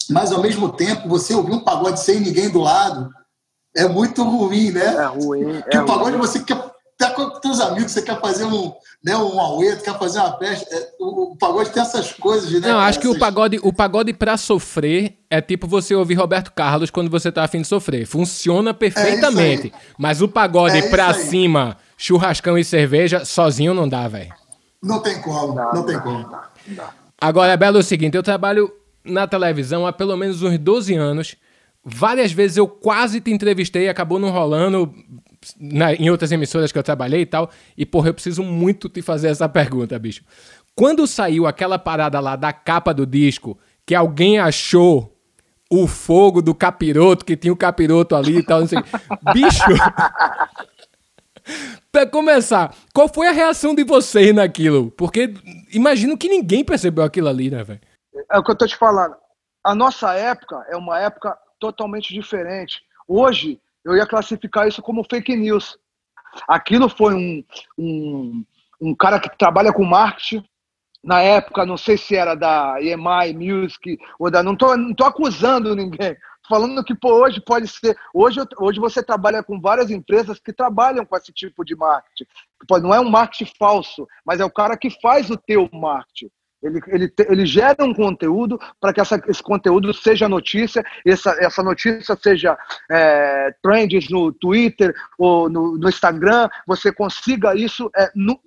Mas 0.10 0.32
ao 0.32 0.42
mesmo 0.42 0.70
tempo, 0.70 1.10
você 1.10 1.34
ouvir 1.34 1.52
um 1.54 1.60
pagode 1.60 2.00
sem 2.00 2.20
ninguém 2.20 2.50
do 2.50 2.60
lado 2.60 3.10
é 3.76 3.88
muito 3.88 4.24
ruim, 4.24 4.72
né? 4.72 4.86
É 4.86 5.06
ruim. 5.06 5.62
Porque 5.62 5.78
É 5.78 5.82
o 5.82 5.86
pagode 5.86 6.12
ruim. 6.16 6.20
você 6.28 6.40
quer 6.40 6.67
tá 6.98 7.12
com 7.12 7.30
teus 7.40 7.60
amigos, 7.60 7.92
você 7.92 8.02
quer 8.02 8.20
fazer 8.20 8.46
um, 8.46 8.74
né, 9.04 9.16
um 9.16 9.40
aueto, 9.40 9.84
quer 9.84 9.98
fazer 10.00 10.20
uma 10.20 10.38
festa. 10.38 10.74
É, 10.76 10.90
o, 11.00 11.34
o 11.34 11.36
pagode 11.38 11.70
tem 11.70 11.82
essas 11.82 12.12
coisas, 12.14 12.52
né? 12.52 12.60
Não, 12.60 12.70
cara? 12.70 12.86
acho 12.86 13.00
que 13.00 13.08
o 13.08 13.12
Essas- 13.12 13.20
pagode, 13.20 13.60
o 13.62 13.72
pagode 13.72 14.14
pra 14.14 14.36
sofrer 14.38 15.18
é 15.30 15.40
tipo 15.40 15.68
você 15.68 15.94
ouvir 15.94 16.16
Roberto 16.16 16.52
Carlos 16.54 16.90
quando 16.90 17.10
você 17.12 17.32
tá 17.32 17.44
afim 17.44 17.62
de 17.62 17.68
sofrer. 17.68 18.06
Funciona 18.08 18.74
perfeitamente. 18.74 19.72
Mas 19.98 20.22
o 20.22 20.28
pagode 20.28 20.78
É 20.78 20.90
pra 20.90 21.10
aí. 21.10 21.14
cima, 21.14 21.78
churrascão 21.96 22.58
e 22.58 22.64
cerveja, 22.64 23.24
sozinho 23.26 23.74
não 23.74 23.88
dá, 23.88 24.08
velho. 24.08 24.34
Não 24.82 25.00
tem 25.00 25.22
como, 25.22 25.54
não 25.56 25.84
tem 25.86 26.00
como. 26.00 26.28
Agora, 27.20 27.58
Belo, 27.58 27.78
é 27.78 27.80
o 27.80 27.84
seguinte, 27.84 28.16
eu 28.16 28.24
trabalho 28.24 28.72
na 29.04 29.28
televisão 29.28 29.86
há 29.88 29.94
pelo 29.94 30.16
menos 30.18 30.42
uns 30.44 30.58
12 30.58 30.96
anos. 30.96 31.36
Várias 31.84 32.32
vezes 32.32 32.58
eu 32.58 32.68
quase 32.68 33.22
te 33.22 33.32
entrevistei, 33.32 33.88
acabou 33.88 34.20
não 34.20 34.30
rolando 34.30 34.94
na- 35.60 35.94
em 35.94 36.10
outras 36.10 36.32
emissoras 36.32 36.72
que 36.72 36.78
eu 36.78 36.84
trabalhei 36.84 37.22
e 37.22 37.26
tal. 37.26 37.50
E, 37.78 37.86
porra, 37.86 38.10
eu 38.10 38.14
preciso 38.14 38.44
muito 38.44 38.90
te 38.90 39.02
fazer 39.02 39.28
essa 39.30 39.48
pergunta, 39.48 39.98
bicho. 40.00 40.24
Quando 40.76 41.08
saiu 41.08 41.48
aquela 41.48 41.80
parada 41.80 42.20
lá 42.20 42.36
da 42.36 42.54
capa 42.54 42.94
do 42.94 43.06
disco, 43.06 43.58
que 43.86 43.96
alguém 43.96 44.40
achou 44.40 45.14
o 45.70 45.86
fogo 45.88 46.42
do 46.42 46.54
capiroto, 46.56 47.26
que 47.26 47.36
tinha 47.36 47.52
o 47.52 47.58
capiroto 47.58 48.16
ali 48.16 48.38
e 48.38 48.44
tal, 48.44 48.62
não 48.62 48.68
sei. 48.68 48.80
Bicho! 49.34 49.64
Pra 51.92 52.06
começar, 52.06 52.76
qual 52.94 53.08
foi 53.08 53.28
a 53.28 53.32
reação 53.32 53.74
de 53.74 53.84
vocês 53.84 54.34
naquilo? 54.36 54.92
Porque 54.92 55.34
imagino 55.74 56.18
que 56.18 56.28
ninguém 56.28 56.64
percebeu 56.64 57.04
aquilo 57.04 57.28
ali, 57.30 57.50
né, 57.50 57.64
velho? 57.64 57.80
É 58.32 58.38
o 58.38 58.44
que 58.44 58.52
eu 58.52 58.56
tô 58.56 58.68
te 58.68 58.76
falando. 58.76 59.16
A 59.64 59.74
nossa 59.74 60.14
época 60.14 60.66
é 60.70 60.76
uma 60.76 61.00
época 61.00 61.38
totalmente 61.60 62.14
diferente. 62.14 62.82
Hoje, 63.08 63.60
eu 63.88 63.96
ia 63.96 64.06
classificar 64.06 64.68
isso 64.68 64.82
como 64.82 65.06
fake 65.10 65.34
news. 65.36 65.78
Aquilo 66.46 66.90
foi 66.90 67.14
um, 67.14 67.44
um, 67.78 68.46
um 68.82 68.94
cara 68.94 69.18
que 69.18 69.36
trabalha 69.38 69.72
com 69.72 69.86
marketing. 69.86 70.44
Na 71.02 71.22
época, 71.22 71.66
não 71.66 71.78
sei 71.78 71.98
se 71.98 72.16
era 72.16 72.36
da 72.36 72.82
EMI 72.82 73.34
Music 73.34 73.98
ou 74.20 74.30
da. 74.30 74.44
Não 74.44 74.58
tô, 74.58 74.76
não 74.76 74.94
tô 74.94 75.06
acusando 75.06 75.74
ninguém. 75.74 76.18
Falando 76.50 76.84
que 76.84 76.94
pô, 76.94 77.14
hoje 77.24 77.40
pode 77.40 77.68
ser. 77.70 77.98
Hoje, 78.14 78.42
hoje 78.60 78.78
você 78.78 79.02
trabalha 79.02 79.42
com 79.42 79.60
várias 79.60 79.90
empresas 79.90 80.38
que 80.38 80.52
trabalham 80.52 81.06
com 81.06 81.16
esse 81.16 81.32
tipo 81.32 81.64
de 81.64 81.74
marketing. 81.74 82.26
Não 82.82 82.94
é 82.94 83.00
um 83.00 83.10
marketing 83.10 83.54
falso, 83.58 84.06
mas 84.26 84.42
é 84.42 84.46
o 84.46 84.52
cara 84.52 84.76
que 84.76 84.90
faz 85.02 85.30
o 85.30 85.38
teu 85.38 85.70
marketing. 85.72 86.30
Ele, 86.68 86.80
ele, 86.88 87.14
ele 87.30 87.46
gera 87.46 87.84
um 87.84 87.94
conteúdo 87.94 88.60
para 88.80 88.94
que 88.94 89.02
essa, 89.02 89.22
esse 89.28 89.42
conteúdo 89.42 89.94
seja 89.94 90.28
notícia, 90.30 90.84
essa, 91.06 91.32
essa 91.40 91.64
notícia 91.64 92.16
seja 92.22 92.58
é, 92.92 93.54
trends 93.62 94.10
no 94.10 94.32
Twitter 94.32 94.94
ou 95.18 95.50
no, 95.50 95.78
no 95.78 95.90
Instagram, 95.90 96.50
você 96.68 96.92
consiga 96.92 97.56
isso. 97.56 97.90
É, 97.96 98.12
no- 98.16 98.40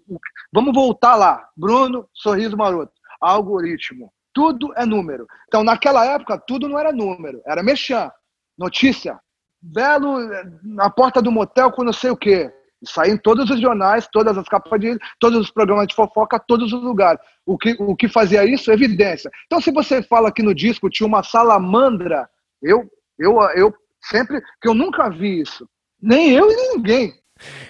vamos 0.53 0.75
voltar 0.75 1.17
lá. 1.17 1.49
Bruno, 1.57 2.07
sorriso 2.13 2.57
maroto. 2.57 2.93
Algoritmo. 3.21 4.13
Tudo 4.33 4.73
é 4.77 4.87
número. 4.87 5.27
Então, 5.49 5.65
naquela 5.65 6.05
época, 6.05 6.39
tudo 6.39 6.69
não 6.69 6.79
era 6.79 6.93
número, 6.93 7.43
era 7.47 7.63
mexer. 7.63 8.11
Notícia. 8.57 9.19
Belo 9.61 10.19
na 10.63 10.89
porta 10.89 11.21
do 11.21 11.31
motel 11.31 11.71
com 11.73 11.85
não 11.85 11.93
sei 11.93 12.11
o 12.11 12.17
quê. 12.17 12.51
Saía 12.85 13.13
em 13.13 13.17
todos 13.17 13.51
os 13.51 13.61
jornais, 13.61 14.09
todas 14.11 14.37
as 14.39 14.49
capas 14.49 14.81
de 14.81 14.99
todos 15.19 15.39
os 15.39 15.51
programas 15.51 15.87
de 15.87 15.95
fofoca, 15.95 16.39
todos 16.39 16.73
os 16.73 16.83
lugares. 16.83 17.21
O 17.45 17.59
que, 17.59 17.77
o 17.79 17.95
que 17.95 18.09
fazia 18.09 18.45
isso? 18.45 18.73
Evidência. 18.73 19.31
Então, 19.47 19.61
se 19.61 19.71
você 19.71 20.03
fala 20.03 20.33
que 20.33 20.43
no 20.43 20.55
disco 20.55 20.89
tinha 20.89 21.07
uma 21.07 21.23
salamandra, 21.23 22.29
eu, 22.63 22.91
eu, 23.19 23.41
eu 23.55 23.75
sempre, 24.03 24.41
que 24.63 24.69
eu 24.69 24.75
nunca 24.75 25.11
vi 25.11 25.41
isso. 25.41 25.69
Nem 26.01 26.31
eu 26.31 26.51
e 26.51 26.57
nem 26.57 26.77
ninguém. 26.77 27.15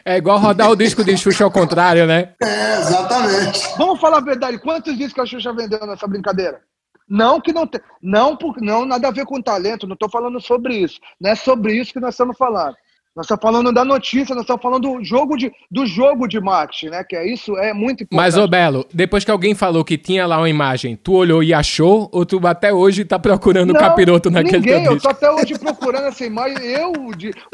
É 0.05 0.17
igual 0.17 0.39
rodar 0.39 0.71
o 0.71 0.77
disco 0.77 1.05
de 1.05 1.17
Xuxa 1.17 1.45
ao 1.45 1.51
contrário, 1.51 2.07
né? 2.07 2.35
É, 2.43 2.79
exatamente. 2.79 3.61
Vamos 3.77 4.01
falar 4.01 4.19
a 4.19 4.25
verdade, 4.25 4.59
quantos 4.59 4.97
discos 4.97 5.23
a 5.23 5.27
Xuxa 5.27 5.53
vendeu 5.53 5.87
nessa 5.87 6.07
brincadeira? 6.07 6.61
Não 7.09 7.41
que 7.41 7.53
não 7.53 7.67
tem, 7.67 7.81
não, 8.01 8.37
por, 8.37 8.61
não 8.61 8.85
nada 8.85 9.09
a 9.09 9.11
ver 9.11 9.25
com 9.25 9.43
talento, 9.43 9.87
não 9.87 9.95
estou 9.95 10.09
falando 10.09 10.41
sobre 10.41 10.77
isso. 10.77 11.01
Não 11.21 11.31
é 11.31 11.35
sobre 11.35 11.75
isso 11.75 11.93
que 11.93 11.99
nós 11.99 12.15
estamos 12.15 12.37
falando. 12.37 12.77
Nós 13.15 13.27
estamos 13.27 13.43
falando 13.43 13.73
da 13.73 13.85
notícia, 13.85 14.35
nós 14.35 14.45
estamos 14.45 14.63
falando 14.63 14.83
do 14.83 15.05
jogo 15.05 15.37
de, 15.37 15.53
do 15.69 15.85
jogo 15.85 16.29
de 16.29 16.41
marketing, 16.41 16.87
né? 16.91 17.03
Que 17.03 17.17
é 17.17 17.27
isso, 17.27 17.57
é 17.57 17.73
muito 17.73 18.05
importante. 18.05 18.17
Mas, 18.17 18.37
ô 18.37 18.47
Belo, 18.47 18.87
depois 18.95 19.25
que 19.25 19.31
alguém 19.33 19.53
falou 19.53 19.85
que 19.85 19.99
tinha 19.99 20.27
lá 20.27 20.39
uma 20.39 20.49
imagem, 20.49 20.95
tu 20.95 21.15
olhou 21.15 21.43
e 21.43 21.53
achou, 21.53 22.09
ou 22.13 22.25
tu 22.25 22.41
até 22.47 22.73
hoje 22.73 23.05
tá 23.05 23.19
procurando 23.19 23.71
o 23.71 23.79
capiroto 23.79 24.31
naquele 24.31 24.59
Ninguém, 24.59 24.85
eu 24.85 24.95
disco? 24.95 25.09
até 25.09 25.29
hoje 25.31 25.59
procurando 25.59 26.07
essa 26.07 26.25
imagem, 26.25 26.65
eu, 26.65 26.93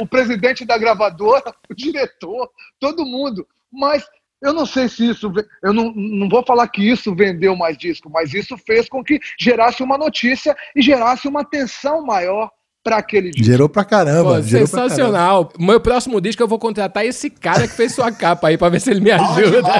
o 0.00 0.07
presidente 0.07 0.64
da 0.66 0.76
gravadora, 0.76 1.42
o 1.70 1.74
diretor, 1.74 2.50
todo 2.78 3.07
mundo. 3.07 3.46
Mas 3.72 4.04
Eu 4.42 4.52
não 4.52 4.66
sei 4.66 4.86
se 4.88 5.09
isso. 5.09 5.32
Eu 5.62 5.72
não, 5.72 5.90
não 5.94 6.28
vou 6.28 6.44
falar 6.44 6.68
que 6.68 6.82
isso 6.82 7.14
vendeu 7.14 7.57
mais 7.57 7.78
disco, 7.78 8.11
mas 8.11 8.34
isso 8.34 8.57
fez 8.59 8.86
com 8.88 9.02
que 9.02 9.18
gerasse 9.40 9.82
uma 9.82 9.96
notícia 9.96 10.54
e 10.74 10.82
gerasse 10.82 11.26
uma 11.26 11.40
atenção 11.40 12.04
maior 12.04 12.50
para 12.87 12.99
aquele 12.99 13.32
disco. 13.32 13.45
Gerou 13.45 13.68
pra 13.68 13.84
caramba. 13.84 14.37
Pô, 14.37 14.43
gerou 14.43 14.64
sensacional. 14.64 15.47
Pra 15.47 15.66
Meu 15.66 15.80
próximo 15.80 16.20
disco 16.20 16.41
eu 16.41 16.47
vou 16.47 16.57
contratar 16.57 17.05
esse 17.05 17.28
cara 17.28 17.66
que 17.66 17.74
fez 17.74 17.93
sua 17.93 18.12
capa 18.12 18.47
aí 18.47 18.57
pra 18.57 18.68
ver 18.68 18.80
se 18.80 18.93
ele 18.93 19.01
me 19.01 19.11
ajuda. 19.11 19.68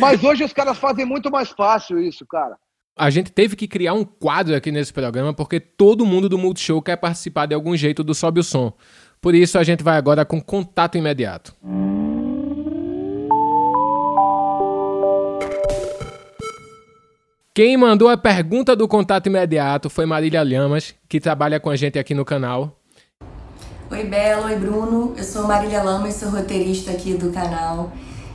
Mas 0.00 0.24
hoje 0.24 0.42
os 0.42 0.54
caras 0.54 0.78
fazem 0.78 1.04
muito 1.04 1.30
mais 1.30 1.50
fácil 1.50 2.00
isso, 2.00 2.24
cara. 2.24 2.56
A 2.98 3.10
gente 3.10 3.30
teve 3.30 3.54
que 3.54 3.68
criar 3.68 3.92
um 3.92 4.04
quadro 4.04 4.56
aqui 4.56 4.72
nesse 4.72 4.90
programa 4.90 5.34
porque 5.34 5.60
todo 5.60 6.06
mundo 6.06 6.30
do 6.30 6.38
Multishow 6.38 6.80
quer 6.80 6.96
participar 6.96 7.44
de 7.44 7.54
algum 7.54 7.76
jeito 7.76 8.02
do 8.02 8.14
Sobe 8.14 8.40
o 8.40 8.42
Som. 8.42 8.72
Por 9.20 9.34
isso 9.34 9.58
a 9.58 9.62
gente 9.62 9.84
vai 9.84 9.98
agora 9.98 10.24
com 10.24 10.40
contato 10.40 10.96
imediato. 10.96 11.54
Quem 17.56 17.74
mandou 17.74 18.10
a 18.10 18.18
pergunta 18.18 18.76
do 18.76 18.86
contato 18.86 19.28
imediato 19.28 19.88
foi 19.88 20.04
Marília 20.04 20.42
Lhamas, 20.42 20.94
que 21.08 21.18
trabalha 21.18 21.58
com 21.58 21.70
a 21.70 21.74
gente 21.74 21.98
aqui 21.98 22.12
no 22.12 22.22
canal. 22.22 22.76
Oi, 23.90 24.04
Bela. 24.04 24.48
Oi, 24.48 24.56
Bruno. 24.56 25.14
Eu 25.16 25.24
sou 25.24 25.44
Marília 25.44 25.82
Lamas, 25.82 26.16
sou 26.16 26.28
roteirista 26.28 26.90
aqui 26.90 27.14
do 27.14 27.32
canal, 27.32 27.90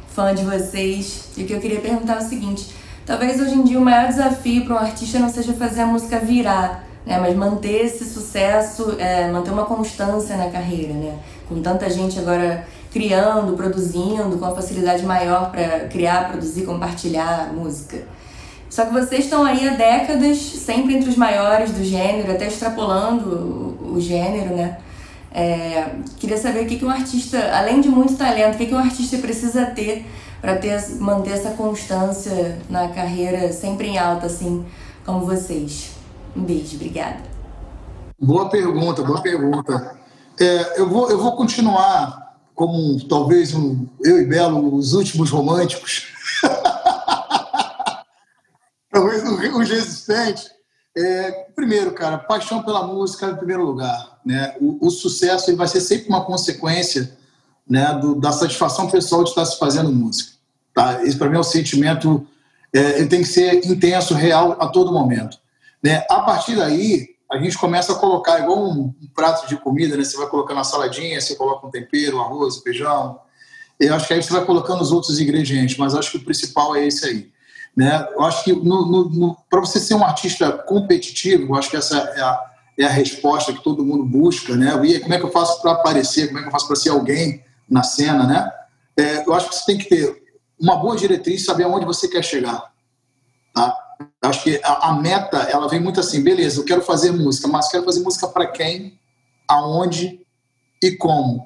fã 0.08 0.34
de 0.34 0.44
vocês. 0.44 1.30
E 1.38 1.44
o 1.44 1.46
que 1.46 1.54
eu 1.54 1.60
queria 1.60 1.80
perguntar 1.80 2.16
é 2.16 2.18
o 2.18 2.28
seguinte: 2.28 2.74
talvez 3.06 3.40
hoje 3.40 3.54
em 3.54 3.64
dia 3.64 3.78
o 3.78 3.82
maior 3.84 4.08
desafio 4.08 4.66
para 4.66 4.74
um 4.74 4.80
artista 4.80 5.20
não 5.20 5.30
seja 5.30 5.54
fazer 5.54 5.82
a 5.82 5.86
música 5.86 6.18
virar, 6.18 6.84
né? 7.06 7.20
Mas 7.20 7.36
manter 7.36 7.86
esse 7.86 8.04
sucesso, 8.06 8.96
é, 8.98 9.30
manter 9.30 9.52
uma 9.52 9.66
constância 9.66 10.36
na 10.36 10.50
carreira, 10.50 10.94
né? 10.94 11.20
Com 11.48 11.62
tanta 11.62 11.88
gente 11.92 12.18
agora 12.18 12.66
criando, 12.92 13.56
produzindo, 13.56 14.36
com 14.40 14.46
uma 14.46 14.56
facilidade 14.56 15.06
maior 15.06 15.52
para 15.52 15.82
criar, 15.90 16.28
produzir, 16.28 16.66
compartilhar 16.66 17.54
música. 17.54 18.00
Só 18.72 18.86
que 18.86 18.94
vocês 18.94 19.26
estão 19.26 19.44
aí 19.44 19.68
há 19.68 19.74
décadas, 19.74 20.38
sempre 20.38 20.96
entre 20.96 21.10
os 21.10 21.18
maiores 21.18 21.72
do 21.72 21.84
gênero, 21.84 22.32
até 22.32 22.48
extrapolando 22.48 23.78
o, 23.94 24.00
gênero, 24.00 24.56
né? 24.56 24.78
É, 25.30 25.90
queria 26.18 26.38
saber 26.38 26.64
o 26.64 26.66
que, 26.66 26.78
que 26.78 26.86
um 26.86 26.90
artista, 26.90 27.38
além 27.54 27.82
de 27.82 27.90
muito 27.90 28.16
talento, 28.16 28.56
o 28.56 28.58
que, 28.58 28.68
que 28.68 28.74
um 28.74 28.78
artista 28.78 29.18
precisa 29.18 29.66
ter 29.66 30.06
para 30.40 30.56
ter, 30.56 30.82
manter 31.00 31.32
essa 31.32 31.52
constância 31.52 32.60
na 32.70 32.88
carreira 32.88 33.52
sempre 33.52 33.88
em 33.88 33.98
alta, 33.98 34.28
assim, 34.28 34.66
como 35.06 35.26
vocês. 35.26 35.92
Um 36.34 36.42
beijo, 36.42 36.78
obrigada. 36.78 37.20
Boa 38.18 38.50
pergunta, 38.50 39.04
boa 39.04 39.22
pergunta. 39.22 39.98
É, 40.40 40.80
eu, 40.80 40.90
vou, 40.90 41.12
eu 41.12 41.22
vou 41.22 41.36
continuar 41.36 42.38
como 42.56 43.06
talvez 43.10 43.54
um, 43.54 43.86
eu 44.02 44.22
e 44.22 44.26
Belo, 44.26 44.74
os 44.76 44.94
últimos 44.94 45.30
românticos. 45.30 46.08
talvez 48.94 49.24
os 49.24 49.70
resistentes. 49.70 50.52
É, 50.96 51.32
primeiro, 51.56 51.94
cara, 51.94 52.18
paixão 52.18 52.62
pela 52.64 52.86
música 52.86 53.28
em 53.28 53.36
primeiro 53.36 53.64
lugar. 53.64 54.20
Né? 54.26 54.56
O, 54.60 54.88
o 54.88 54.90
sucesso 54.90 55.50
ele 55.50 55.58
vai 55.58 55.68
ser 55.68 55.80
sempre 55.80 56.10
uma 56.10 56.26
consequência 56.26 57.18
né, 57.68 57.94
do, 57.94 58.16
da 58.16 58.32
satisfação 58.32 58.90
pessoal 58.90 59.24
de 59.24 59.30
estar 59.30 59.46
se 59.46 59.58
fazendo 59.58 59.92
música. 59.92 60.34
Tá? 60.74 61.04
Esse, 61.04 61.18
para 61.18 61.30
mim, 61.30 61.38
é 61.38 61.40
um 61.40 61.44
sentimento. 61.44 62.28
É, 62.74 63.00
ele 63.00 63.08
tem 63.08 63.22
que 63.22 63.28
ser 63.28 63.66
intenso, 63.66 64.14
real, 64.14 64.58
a 64.60 64.68
todo 64.68 64.92
momento. 64.92 65.38
Né? 65.82 66.06
A 66.10 66.22
partir 66.22 66.56
daí, 66.56 67.10
a 67.32 67.38
gente 67.38 67.58
começa 67.58 67.94
a 67.94 67.96
colocar, 67.96 68.40
igual 68.40 68.60
um, 68.60 68.94
um 69.02 69.08
prato 69.16 69.48
de 69.48 69.56
comida, 69.58 69.96
né? 69.96 70.04
você 70.04 70.18
vai 70.18 70.28
colocando 70.28 70.60
a 70.60 70.66
saladinha, 70.66 71.20
você 71.20 71.36
coloca 71.36 71.66
um 71.66 71.72
tempero, 71.72 72.20
arroz, 72.20 72.58
feijão. 72.58 73.20
Eu 73.80 73.96
acho 73.96 74.08
que 74.08 74.14
aí 74.14 74.22
você 74.22 74.32
vai 74.32 74.46
colocando 74.46 74.82
os 74.82 74.92
outros 74.92 75.20
ingredientes, 75.20 75.78
mas 75.78 75.96
acho 75.96 76.12
que 76.12 76.18
o 76.18 76.24
principal 76.24 76.76
é 76.76 76.86
esse 76.86 77.06
aí. 77.06 77.32
Né? 77.76 78.08
Eu 78.12 78.22
acho 78.24 78.44
que 78.44 78.54
para 79.50 79.62
você 79.62 79.80
ser 79.80 79.96
um 79.96 80.04
artista 80.04 80.52
competitivo, 80.52 81.54
eu 81.54 81.56
acho 81.56 81.70
que 81.70 81.78
essa 81.78 81.98
é 81.98 82.22
a, 82.22 82.52
é 82.78 82.86
a 82.86 82.90
resposta 82.90 83.54
que 83.54 83.64
todo 83.64 83.86
mundo 83.86 84.04
busca, 84.04 84.56
né? 84.56 84.74
E 84.86 85.00
como 85.00 85.14
é 85.14 85.18
que 85.18 85.26
eu 85.26 85.32
faço 85.32 85.62
para 85.62 85.72
aparecer? 85.72 86.28
Como 86.28 86.40
é 86.40 86.42
que 86.42 86.48
eu 86.48 86.52
faço 86.52 86.68
para 86.68 86.76
ser 86.76 86.90
alguém 86.90 87.44
na 87.70 87.84
cena, 87.84 88.26
né? 88.26 88.52
É, 88.98 89.26
eu 89.26 89.34
acho 89.34 89.50
que 89.50 89.56
você 89.56 89.66
tem 89.66 89.78
que 89.78 89.88
ter 89.88 90.22
uma 90.60 90.76
boa 90.78 90.96
diretriz, 90.96 91.46
saber 91.46 91.64
aonde 91.64 91.86
você 91.86 92.08
quer 92.08 92.24
chegar, 92.24 92.72
tá? 93.54 93.76
Eu 94.22 94.30
acho 94.30 94.44
que 94.44 94.60
a, 94.64 94.90
a, 94.90 94.94
meta 94.94 95.38
ela 95.38 95.68
vem 95.68 95.80
muito 95.80 96.00
assim, 96.00 96.24
beleza? 96.24 96.60
Eu 96.60 96.66
quero 96.66 96.82
fazer 96.82 97.12
música, 97.12 97.48
mas 97.48 97.70
quero 97.70 97.86
fazer 97.86 98.02
música 98.02 98.28
para 98.28 98.48
quem, 98.48 99.00
aonde 99.48 100.20
e 100.82 100.92
como. 100.92 101.44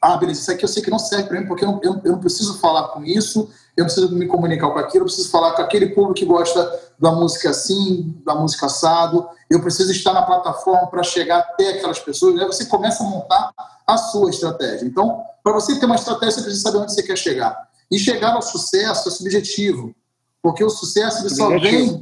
Ah, 0.00 0.16
beleza, 0.16 0.40
isso 0.40 0.52
aqui 0.52 0.64
eu 0.64 0.68
sei 0.68 0.82
que 0.82 0.90
não 0.90 0.98
serve 0.98 1.28
para 1.28 1.40
mim 1.40 1.46
porque 1.46 1.64
eu 1.64 1.80
eu, 1.82 2.00
eu 2.04 2.12
não 2.12 2.20
preciso 2.20 2.58
falar 2.58 2.88
com 2.88 3.04
isso 3.04 3.50
eu 3.76 3.84
preciso 3.84 4.14
me 4.14 4.26
comunicar 4.26 4.70
com 4.70 4.78
aquilo, 4.78 5.02
eu 5.02 5.06
preciso 5.06 5.30
falar 5.30 5.52
com 5.52 5.62
aquele 5.62 5.90
público 5.90 6.14
que 6.14 6.24
gosta 6.24 6.80
da 6.98 7.12
música 7.12 7.50
assim, 7.50 8.14
da 8.24 8.34
música 8.34 8.66
assado, 8.66 9.28
eu 9.50 9.60
preciso 9.60 9.92
estar 9.92 10.14
na 10.14 10.22
plataforma 10.22 10.86
para 10.86 11.02
chegar 11.02 11.38
até 11.38 11.70
aquelas 11.70 11.98
pessoas, 11.98 12.40
aí 12.40 12.46
você 12.46 12.64
começa 12.66 13.04
a 13.04 13.06
montar 13.06 13.50
a 13.86 13.98
sua 13.98 14.30
estratégia. 14.30 14.86
Então, 14.86 15.22
para 15.44 15.52
você 15.52 15.78
ter 15.78 15.86
uma 15.86 15.94
estratégia, 15.94 16.36
você 16.36 16.42
precisa 16.42 16.62
saber 16.62 16.78
onde 16.78 16.94
você 16.94 17.02
quer 17.02 17.16
chegar. 17.16 17.68
E 17.90 17.98
chegar 17.98 18.32
ao 18.32 18.42
sucesso 18.42 19.08
é 19.08 19.12
subjetivo, 19.12 19.94
porque 20.42 20.64
o 20.64 20.70
sucesso 20.70 21.22
ele 21.22 21.34
só 21.34 21.48
vem... 21.50 22.00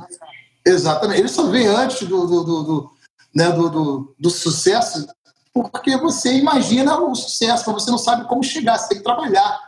Exatamente, 0.66 1.20
ele 1.20 1.28
só 1.28 1.46
vem 1.48 1.66
antes 1.66 2.08
do, 2.08 2.26
do, 2.26 2.42
do, 2.44 2.62
do 2.62 2.90
né, 3.34 3.50
do, 3.50 3.68
do, 3.68 4.14
do 4.18 4.30
sucesso, 4.30 5.06
porque 5.52 5.96
você 5.96 6.32
imagina 6.34 6.98
o 6.98 7.14
sucesso, 7.14 7.70
mas 7.70 7.82
você 7.82 7.90
não 7.90 7.98
sabe 7.98 8.26
como 8.28 8.42
chegar, 8.42 8.78
você 8.78 8.88
tem 8.88 8.98
que 8.98 9.04
trabalhar. 9.04 9.60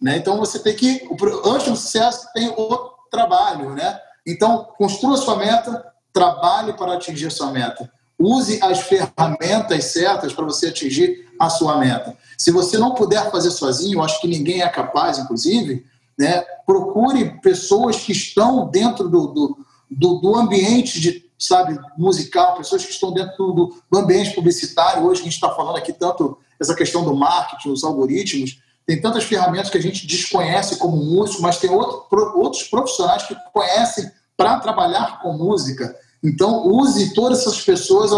Né? 0.00 0.16
Então 0.16 0.38
você 0.38 0.58
tem 0.58 0.74
que, 0.74 1.08
antes 1.44 1.68
do 1.68 1.76
sucesso, 1.76 2.28
tem 2.32 2.48
o 2.48 2.90
trabalho. 3.10 3.70
Né? 3.74 3.98
Então, 4.26 4.68
construa 4.76 5.16
sua 5.16 5.36
meta, 5.36 5.84
trabalhe 6.12 6.72
para 6.72 6.94
atingir 6.94 7.30
sua 7.30 7.50
meta. 7.50 7.90
Use 8.18 8.58
as 8.62 8.80
ferramentas 8.80 9.84
certas 9.86 10.32
para 10.32 10.44
você 10.44 10.68
atingir 10.68 11.28
a 11.38 11.48
sua 11.48 11.78
meta. 11.78 12.16
Se 12.36 12.50
você 12.50 12.76
não 12.76 12.94
puder 12.94 13.30
fazer 13.30 13.50
sozinho, 13.50 13.98
eu 13.98 14.02
acho 14.02 14.20
que 14.20 14.26
ninguém 14.26 14.62
é 14.62 14.68
capaz, 14.68 15.18
inclusive, 15.18 15.86
né? 16.18 16.44
procure 16.66 17.40
pessoas 17.40 17.96
que 17.96 18.12
estão 18.12 18.68
dentro 18.68 19.08
do, 19.08 19.28
do, 19.28 19.58
do, 19.88 20.14
do 20.20 20.36
ambiente 20.36 21.00
de, 21.00 21.24
sabe, 21.38 21.78
musical, 21.96 22.56
pessoas 22.56 22.84
que 22.84 22.90
estão 22.90 23.12
dentro 23.12 23.52
do, 23.52 23.82
do 23.90 23.98
ambiente 23.98 24.34
publicitário. 24.34 25.04
Hoje 25.04 25.20
a 25.20 25.24
gente 25.24 25.34
está 25.34 25.50
falando 25.50 25.76
aqui 25.76 25.92
tanto 25.92 26.36
essa 26.58 26.74
questão 26.74 27.04
do 27.04 27.14
marketing, 27.14 27.70
os 27.70 27.84
algoritmos, 27.84 28.60
tem 28.88 28.98
tantas 28.98 29.24
ferramentas 29.24 29.68
que 29.68 29.76
a 29.76 29.82
gente 29.82 30.06
desconhece 30.06 30.78
como 30.78 30.96
músico, 30.96 31.42
mas 31.42 31.58
tem 31.58 31.68
outro, 31.68 32.08
outros 32.38 32.62
profissionais 32.62 33.22
que 33.24 33.36
conhecem 33.52 34.10
para 34.34 34.58
trabalhar 34.60 35.20
com 35.20 35.34
música. 35.34 35.94
Então, 36.24 36.66
use 36.66 37.12
todas 37.12 37.40
essas 37.40 37.60
pessoas 37.60 38.10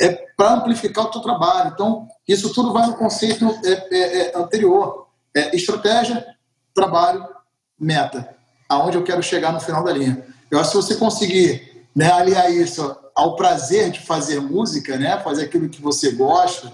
é, 0.00 0.10
para 0.36 0.54
amplificar 0.54 1.06
o 1.06 1.10
teu 1.10 1.20
trabalho. 1.20 1.72
Então, 1.74 2.06
isso 2.28 2.54
tudo 2.54 2.72
vai 2.72 2.86
no 2.86 2.94
conceito 2.94 3.44
é, 3.64 3.72
é, 3.72 4.18
é, 4.18 4.38
anterior. 4.38 5.08
É 5.34 5.56
estratégia, 5.56 6.24
trabalho, 6.72 7.26
meta. 7.76 8.36
Aonde 8.68 8.96
eu 8.96 9.02
quero 9.02 9.20
chegar 9.20 9.52
no 9.52 9.58
final 9.58 9.82
da 9.82 9.92
linha. 9.92 10.24
Eu 10.48 10.60
acho 10.60 10.70
que 10.70 10.76
se 10.76 10.82
você 10.84 10.94
conseguir 10.94 11.88
né, 11.92 12.12
aliar 12.12 12.52
isso 12.52 12.96
ao 13.16 13.34
prazer 13.34 13.90
de 13.90 13.98
fazer 13.98 14.38
música, 14.38 14.96
né, 14.96 15.18
fazer 15.24 15.46
aquilo 15.46 15.68
que 15.68 15.82
você 15.82 16.12
gosta, 16.12 16.72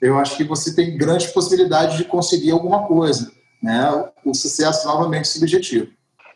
eu 0.00 0.18
acho 0.18 0.36
que 0.36 0.44
você 0.44 0.74
tem 0.74 0.96
grandes 0.96 1.28
possibilidades 1.28 1.96
de 1.96 2.04
conseguir 2.04 2.50
alguma 2.50 2.86
coisa. 2.86 3.32
Né? 3.62 4.10
O 4.24 4.34
sucesso, 4.34 4.86
novamente, 4.86 5.22
é 5.22 5.24
subjetivo. 5.24 5.88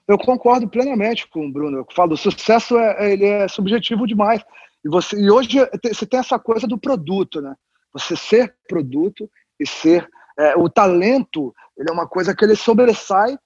Eu 0.06 0.18
concordo 0.18 0.68
plenamente 0.68 1.28
com 1.28 1.46
o 1.46 1.52
Bruno. 1.52 1.78
Eu 1.78 1.86
falo, 1.94 2.14
o 2.14 2.16
sucesso 2.16 2.76
é, 2.76 3.12
ele 3.12 3.24
é 3.24 3.48
subjetivo 3.48 4.06
demais. 4.06 4.42
E, 4.84 4.88
você, 4.88 5.16
e 5.16 5.30
hoje 5.30 5.58
você 5.82 6.04
tem 6.04 6.18
essa 6.18 6.38
coisa 6.38 6.66
do 6.66 6.78
produto, 6.78 7.40
né? 7.40 7.54
Você 7.92 8.16
ser 8.16 8.54
produto 8.68 9.30
e 9.60 9.66
ser. 9.66 10.08
É, 10.38 10.56
o 10.56 10.68
talento, 10.68 11.54
ele 11.76 11.90
é 11.90 11.92
uma 11.92 12.08
coisa 12.08 12.34
que 12.34 12.44
ele 12.44 12.56
sobressai 12.56 13.38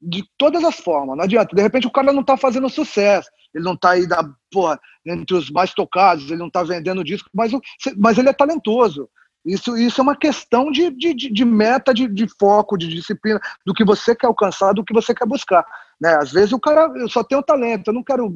de 0.00 0.24
todas 0.38 0.64
as 0.64 0.76
formas. 0.76 1.16
Não 1.16 1.24
adianta. 1.24 1.54
De 1.54 1.62
repente 1.62 1.86
o 1.86 1.92
cara 1.92 2.12
não 2.12 2.22
está 2.22 2.36
fazendo 2.36 2.68
sucesso, 2.68 3.28
ele 3.54 3.62
não 3.62 3.74
está 3.74 3.90
aí 3.90 4.06
da, 4.06 4.24
porra, 4.50 4.80
entre 5.04 5.36
os 5.36 5.50
mais 5.50 5.74
tocados, 5.74 6.26
ele 6.26 6.38
não 6.38 6.48
está 6.48 6.62
vendendo 6.62 7.04
disco, 7.04 7.28
mas, 7.32 7.52
mas 7.96 8.18
ele 8.18 8.30
é 8.30 8.32
talentoso. 8.32 9.08
Isso, 9.44 9.76
isso 9.76 10.00
é 10.00 10.02
uma 10.02 10.16
questão 10.16 10.70
de, 10.70 10.90
de, 10.90 11.14
de 11.14 11.44
meta, 11.44 11.94
de, 11.94 12.06
de, 12.06 12.26
foco, 12.38 12.76
de 12.76 12.88
disciplina, 12.88 13.40
do 13.64 13.72
que 13.72 13.84
você 13.84 14.14
quer 14.14 14.26
alcançar, 14.26 14.72
do 14.72 14.84
que 14.84 14.92
você 14.92 15.14
quer 15.14 15.26
buscar. 15.26 15.64
Né? 16.00 16.14
Às 16.14 16.32
vezes 16.32 16.52
o 16.52 16.60
cara, 16.60 16.92
eu 16.96 17.08
só 17.08 17.24
tenho 17.24 17.42
talento, 17.42 17.88
eu 17.88 17.94
não 17.94 18.04
quero, 18.04 18.34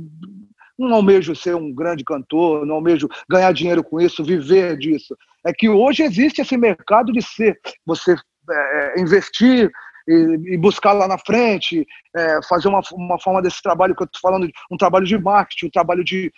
não 0.79 0.95
almejo 0.95 1.37
ser 1.37 1.55
um 1.55 1.73
grande 1.75 2.05
cantor, 2.05 2.65
não 2.65 2.77
almejo 2.77 3.09
ganhar 3.29 3.53
dinheiro 3.53 3.85
com 3.85 4.01
isso, 4.01 4.25
viver 4.25 4.79
disso. 4.79 5.15
É 5.47 5.53
que 5.53 5.69
hoje 5.69 6.03
existe 6.03 6.41
esse 6.41 6.57
mercado 6.57 7.13
de 7.13 7.21
ser, 7.21 7.59
você 7.85 8.17
é, 8.51 9.01
investir 9.01 9.71
e, 10.09 10.55
e, 10.55 10.57
buscar 10.57 10.93
lá 10.93 11.07
na 11.07 11.19
frente, 11.19 11.87
é, 12.15 12.41
fazer 12.49 12.69
uma, 12.69 12.81
uma 12.93 13.19
forma 13.19 13.43
desse 13.43 13.63
trabalho 13.63 13.95
que 13.95 14.03
eu 14.03 14.07
estou 14.07 14.21
falando, 14.21 14.51
um 14.71 14.77
trabalho 14.77 15.07
de 15.07 15.19
marketing, 15.19 15.67
um 15.67 15.71
trabalho 15.71 16.05
de, 16.05 16.33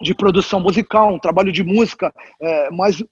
de 0.00 0.14
produção 0.14 0.60
musical, 0.60 1.12
um 1.12 1.18
trabalho 1.18 1.52
de 1.52 1.62
música, 1.62 2.12
é, 2.40 2.70
mas 2.70 3.02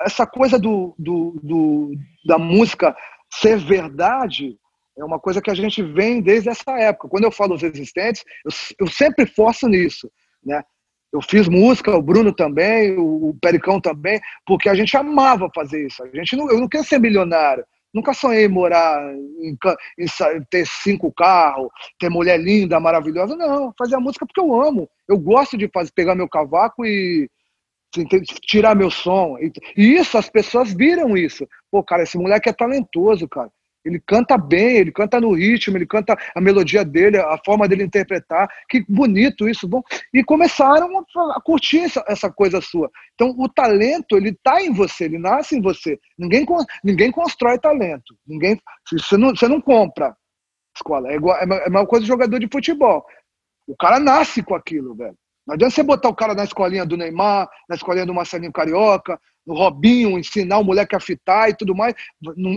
essa 0.00 0.26
coisa 0.26 0.58
do, 0.58 0.94
do, 0.98 1.40
do, 1.42 1.92
da 2.24 2.38
música 2.38 2.94
ser 3.32 3.58
verdade 3.58 4.58
é 4.98 5.04
uma 5.04 5.18
coisa 5.18 5.42
que 5.42 5.50
a 5.50 5.54
gente 5.54 5.82
vem 5.82 6.22
desde 6.22 6.48
essa 6.48 6.72
época. 6.78 7.08
Quando 7.08 7.24
eu 7.24 7.30
falo 7.30 7.54
os 7.54 7.62
existentes, 7.62 8.24
eu, 8.44 8.86
eu 8.86 8.86
sempre 8.86 9.26
forço 9.26 9.68
nisso, 9.68 10.10
né? 10.44 10.62
Eu 11.12 11.22
fiz 11.22 11.48
música, 11.48 11.96
o 11.96 12.02
Bruno 12.02 12.32
também, 12.32 12.96
o, 12.96 13.30
o 13.30 13.38
Pericão 13.40 13.80
também, 13.80 14.20
porque 14.44 14.68
a 14.68 14.74
gente 14.74 14.96
amava 14.96 15.48
fazer 15.54 15.86
isso. 15.86 16.02
A 16.02 16.08
gente 16.08 16.36
não, 16.36 16.50
eu 16.50 16.58
não 16.58 16.68
quero 16.68 16.84
ser 16.84 16.98
milionário. 16.98 17.64
Nunca 17.94 18.12
sonhei 18.12 18.46
morar, 18.48 19.14
em, 19.14 19.56
em, 19.98 20.42
ter 20.50 20.66
cinco 20.66 21.10
carros, 21.12 21.68
ter 21.98 22.10
mulher 22.10 22.38
linda, 22.38 22.78
maravilhosa. 22.80 23.34
Não, 23.36 23.72
fazer 23.78 23.94
a 23.94 24.00
música 24.00 24.26
porque 24.26 24.40
eu 24.40 24.60
amo. 24.60 24.88
Eu 25.08 25.18
gosto 25.18 25.56
de 25.56 25.70
fazer, 25.72 25.90
pegar 25.94 26.14
meu 26.14 26.28
cavaco 26.28 26.84
e 26.84 27.30
tirar 28.42 28.74
meu 28.74 28.90
som. 28.90 29.36
E 29.38 29.52
isso, 29.76 30.18
as 30.18 30.28
pessoas 30.28 30.72
viram 30.72 31.16
isso. 31.16 31.46
Pô, 31.70 31.82
cara, 31.82 32.02
esse 32.02 32.18
moleque 32.18 32.48
é 32.48 32.52
talentoso, 32.52 33.28
cara. 33.28 33.50
Ele 33.86 34.02
canta 34.04 34.36
bem, 34.36 34.78
ele 34.78 34.90
canta 34.90 35.20
no 35.20 35.32
ritmo, 35.32 35.76
ele 35.76 35.86
canta 35.86 36.18
a 36.34 36.40
melodia 36.40 36.84
dele, 36.84 37.18
a 37.18 37.38
forma 37.44 37.68
dele 37.68 37.84
interpretar. 37.84 38.48
Que 38.68 38.84
bonito 38.88 39.48
isso, 39.48 39.68
bom. 39.68 39.80
E 40.12 40.24
começaram 40.24 40.88
a 40.98 41.40
curtir 41.40 41.80
essa, 41.80 42.04
essa 42.08 42.28
coisa 42.28 42.60
sua. 42.60 42.90
Então, 43.14 43.32
o 43.38 43.48
talento, 43.48 44.16
ele 44.16 44.30
está 44.30 44.60
em 44.60 44.72
você, 44.74 45.04
ele 45.04 45.18
nasce 45.18 45.56
em 45.56 45.62
você. 45.62 46.00
Ninguém, 46.18 46.44
ninguém 46.82 47.12
constrói 47.12 47.60
talento. 47.60 48.16
Ninguém, 48.26 48.60
você, 48.90 49.16
não, 49.16 49.30
você 49.30 49.46
não 49.46 49.60
compra 49.60 50.16
escola. 50.76 51.10
É, 51.10 51.14
igual, 51.14 51.36
é 51.38 51.44
a 51.44 51.46
mesma 51.46 51.86
coisa 51.86 52.04
jogador 52.04 52.40
de 52.40 52.48
futebol. 52.50 53.06
O 53.68 53.76
cara 53.76 54.00
nasce 54.00 54.42
com 54.42 54.54
aquilo, 54.54 54.94
velho. 54.94 55.16
Não 55.46 55.54
adianta 55.54 55.74
você 55.74 55.82
botar 55.82 56.08
o 56.08 56.14
cara 56.14 56.34
na 56.34 56.44
escolinha 56.44 56.84
do 56.84 56.96
Neymar, 56.96 57.48
na 57.68 57.76
escolinha 57.76 58.04
do 58.04 58.14
Marcelinho 58.14 58.52
Carioca, 58.52 59.20
no 59.46 59.54
Robinho, 59.54 60.18
ensinar 60.18 60.58
o 60.58 60.64
moleque 60.64 60.96
a 60.96 61.00
fitar 61.00 61.48
e 61.48 61.54
tudo 61.54 61.74
mais. 61.74 61.94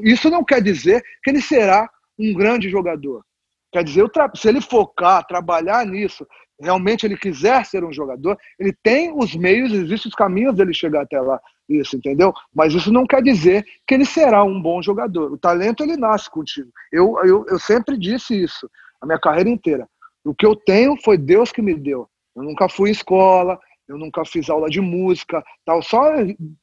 Isso 0.04 0.30
não 0.30 0.44
quer 0.44 0.62
dizer 0.62 1.04
que 1.24 1.30
ele 1.30 1.42
será 1.42 1.88
um 2.18 2.34
grande 2.34 2.70
jogador. 2.70 3.24
Quer 3.72 3.84
dizer, 3.84 4.10
se 4.36 4.50
ele 4.50 4.60
focar, 4.60 5.26
trabalhar 5.28 5.86
nisso, 5.86 6.26
realmente 6.60 7.06
ele 7.06 7.16
quiser 7.16 7.64
ser 7.66 7.84
um 7.84 7.94
jogador, 7.94 8.36
ele 8.60 8.76
tem 8.84 9.14
os 9.16 9.36
meios, 9.36 9.72
existem 9.72 10.10
os 10.10 10.16
caminhos 10.16 10.56
dele 10.56 10.74
chegar 10.74 11.04
até 11.04 11.22
lá. 11.22 11.40
Isso, 11.70 11.96
entendeu? 11.96 12.34
Mas 12.54 12.74
isso 12.74 12.92
não 12.92 13.06
quer 13.06 13.22
dizer 13.22 13.64
que 13.88 13.94
ele 13.94 14.06
será 14.06 14.44
um 14.44 14.60
bom 14.60 14.82
jogador. 14.82 15.32
O 15.32 15.38
talento, 15.38 15.84
ele 15.84 15.96
nasce 15.96 16.28
contigo. 16.30 16.72
Eu, 16.92 17.16
eu, 17.24 17.46
eu 17.48 17.60
sempre 17.60 17.96
disse 17.96 18.34
isso, 18.34 18.68
a 19.00 19.06
minha 19.06 19.20
carreira 19.20 19.50
inteira. 19.50 19.88
O 20.26 20.34
que 20.34 20.46
eu 20.46 20.56
tenho 20.56 20.98
foi 21.04 21.16
Deus 21.16 21.52
que 21.52 21.62
me 21.62 21.76
deu. 21.76 22.10
Eu 22.40 22.46
nunca 22.46 22.70
fui 22.70 22.90
escola, 22.90 23.60
eu 23.88 23.98
nunca 23.98 24.24
fiz 24.24 24.50
aula 24.50 24.70
de 24.70 24.80
música, 24.80 25.44
tal, 25.66 25.82
só 25.82 26.14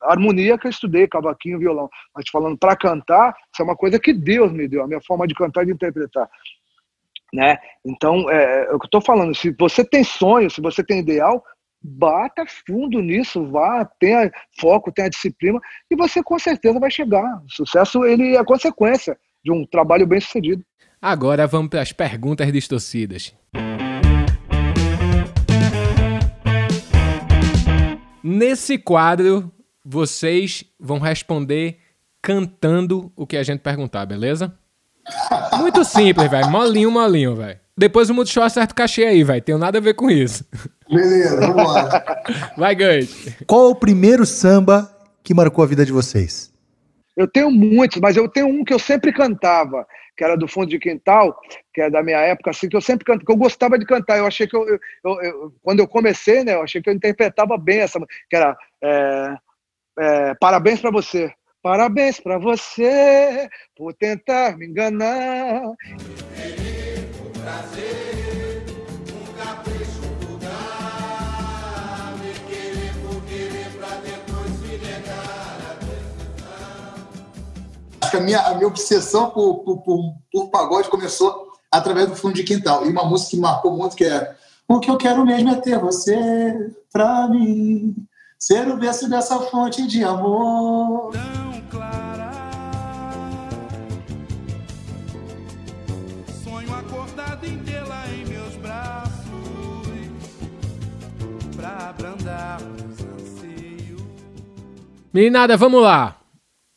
harmonia 0.00 0.56
que 0.56 0.66
eu 0.66 0.70
estudei, 0.70 1.06
cavaquinho, 1.06 1.58
violão. 1.58 1.88
Mas 2.14 2.24
falando 2.30 2.56
para 2.56 2.76
cantar, 2.76 3.34
isso 3.52 3.60
é 3.60 3.64
uma 3.64 3.76
coisa 3.76 3.98
que 3.98 4.14
Deus 4.14 4.52
me 4.52 4.66
deu, 4.66 4.82
a 4.82 4.86
minha 4.86 5.00
forma 5.06 5.26
de 5.26 5.34
cantar 5.34 5.64
e 5.64 5.66
de 5.66 5.72
interpretar. 5.72 6.28
Né? 7.34 7.58
Então, 7.84 8.30
é, 8.30 8.64
é 8.64 8.72
o 8.72 8.78
que 8.78 8.84
eu 8.84 8.88
estou 8.88 9.02
falando, 9.02 9.34
se 9.34 9.54
você 9.58 9.84
tem 9.84 10.02
sonho, 10.02 10.48
se 10.48 10.62
você 10.62 10.82
tem 10.82 11.00
ideal, 11.00 11.44
bata 11.82 12.44
fundo 12.66 13.02
nisso, 13.02 13.44
vá, 13.50 13.84
tenha 14.00 14.30
foco, 14.58 14.92
tenha 14.92 15.10
disciplina, 15.10 15.60
e 15.90 15.96
você 15.96 16.22
com 16.22 16.38
certeza 16.38 16.80
vai 16.80 16.90
chegar. 16.90 17.42
O 17.44 17.50
sucesso 17.50 18.04
ele 18.04 18.36
é 18.36 18.44
consequência 18.44 19.18
de 19.44 19.52
um 19.52 19.66
trabalho 19.66 20.06
bem 20.06 20.20
sucedido. 20.20 20.64
Agora 21.02 21.46
vamos 21.46 21.68
para 21.68 21.82
as 21.82 21.92
perguntas 21.92 22.50
distorcidas. 22.50 23.34
Nesse 28.28 28.76
quadro, 28.76 29.52
vocês 29.84 30.64
vão 30.80 30.98
responder 30.98 31.78
cantando 32.20 33.12
o 33.14 33.24
que 33.24 33.36
a 33.36 33.42
gente 33.44 33.60
perguntar, 33.60 34.04
beleza? 34.04 34.52
Muito 35.56 35.84
simples, 35.84 36.28
velho. 36.28 36.50
Molinho, 36.50 36.90
molinho, 36.90 37.36
velho. 37.36 37.56
Depois 37.78 38.10
o 38.10 38.14
Multishow 38.14 38.42
acerta 38.42 38.72
o 38.72 38.74
cachê 38.74 39.04
aí, 39.04 39.22
velho. 39.22 39.40
Tem 39.40 39.56
nada 39.56 39.78
a 39.78 39.80
ver 39.80 39.94
com 39.94 40.10
isso. 40.10 40.44
Beleza, 40.90 41.40
vamos 41.40 41.72
lá. 41.72 42.04
Vai, 42.56 42.74
Gans. 42.74 43.28
Qual 43.46 43.70
o 43.70 43.76
primeiro 43.76 44.26
samba 44.26 44.90
que 45.22 45.32
marcou 45.32 45.62
a 45.62 45.66
vida 45.68 45.86
de 45.86 45.92
vocês? 45.92 46.52
Eu 47.16 47.26
tenho 47.26 47.50
muitos, 47.50 48.00
mas 48.00 48.16
eu 48.16 48.28
tenho 48.28 48.46
um 48.46 48.62
que 48.62 48.74
eu 48.74 48.78
sempre 48.78 49.12
cantava, 49.12 49.86
que 50.16 50.22
era 50.22 50.36
do 50.36 50.46
fundo 50.46 50.66
de 50.66 50.78
quintal, 50.78 51.38
que 51.72 51.80
é 51.80 51.88
da 51.88 52.02
minha 52.02 52.18
época, 52.18 52.50
assim, 52.50 52.68
que 52.68 52.76
eu 52.76 52.80
sempre 52.80 53.04
canto, 53.04 53.24
que 53.24 53.32
eu 53.32 53.36
gostava 53.36 53.78
de 53.78 53.86
cantar. 53.86 54.18
Eu 54.18 54.26
achei 54.26 54.46
que 54.46 54.54
eu, 54.54 54.66
eu, 54.68 55.22
eu, 55.22 55.54
quando 55.62 55.80
eu 55.80 55.88
comecei, 55.88 56.44
né, 56.44 56.54
eu 56.54 56.62
achei 56.62 56.82
que 56.82 56.90
eu 56.90 56.94
interpretava 56.94 57.56
bem 57.56 57.80
essa, 57.80 57.98
que 58.28 58.36
era 58.36 58.56
é, 58.82 59.36
é, 59.98 60.34
Parabéns 60.34 60.80
para 60.80 60.90
você. 60.90 61.32
Parabéns 61.62 62.20
para 62.20 62.38
você 62.38 63.48
por 63.74 63.92
tentar 63.94 64.56
me 64.56 64.66
enganar. 64.66 65.62
Que 78.16 78.20
a 78.20 78.20
minha, 78.20 78.40
a 78.40 78.54
minha 78.54 78.66
obsessão 78.66 79.30
por, 79.30 79.58
por, 79.58 79.78
por, 79.82 80.14
por 80.32 80.50
pagode 80.50 80.88
começou 80.88 81.52
através 81.70 82.08
do 82.08 82.16
fundo 82.16 82.34
de 82.34 82.44
quintal. 82.44 82.86
E 82.86 82.88
uma 82.90 83.04
música 83.04 83.30
que 83.30 83.36
marcou 83.36 83.76
muito 83.76 83.96
que 83.96 84.04
é 84.04 84.34
O 84.66 84.80
que 84.80 84.90
eu 84.90 84.96
quero 84.96 85.24
mesmo 85.24 85.50
é 85.50 85.56
ter 85.56 85.78
você 85.78 86.72
pra 86.92 87.28
mim, 87.28 87.94
ser 88.38 88.66
o 88.68 88.76
berço 88.76 89.08
dessa 89.08 89.38
fonte 89.38 89.86
de 89.86 90.02
amor. 90.02 91.12
Tão 91.12 91.60
clara, 91.70 92.30
sonho 96.42 96.74
acordado 96.74 97.44
em 97.44 97.58
tê-la 97.58 98.06
em 98.08 98.24
meus 98.24 98.56
braços, 98.56 99.12
pra 101.54 101.90
abrandar 101.90 102.60
os 102.62 103.04
anseios. 103.04 104.02
Meninada, 105.12 105.56
vamos 105.56 105.82
lá. 105.82 106.25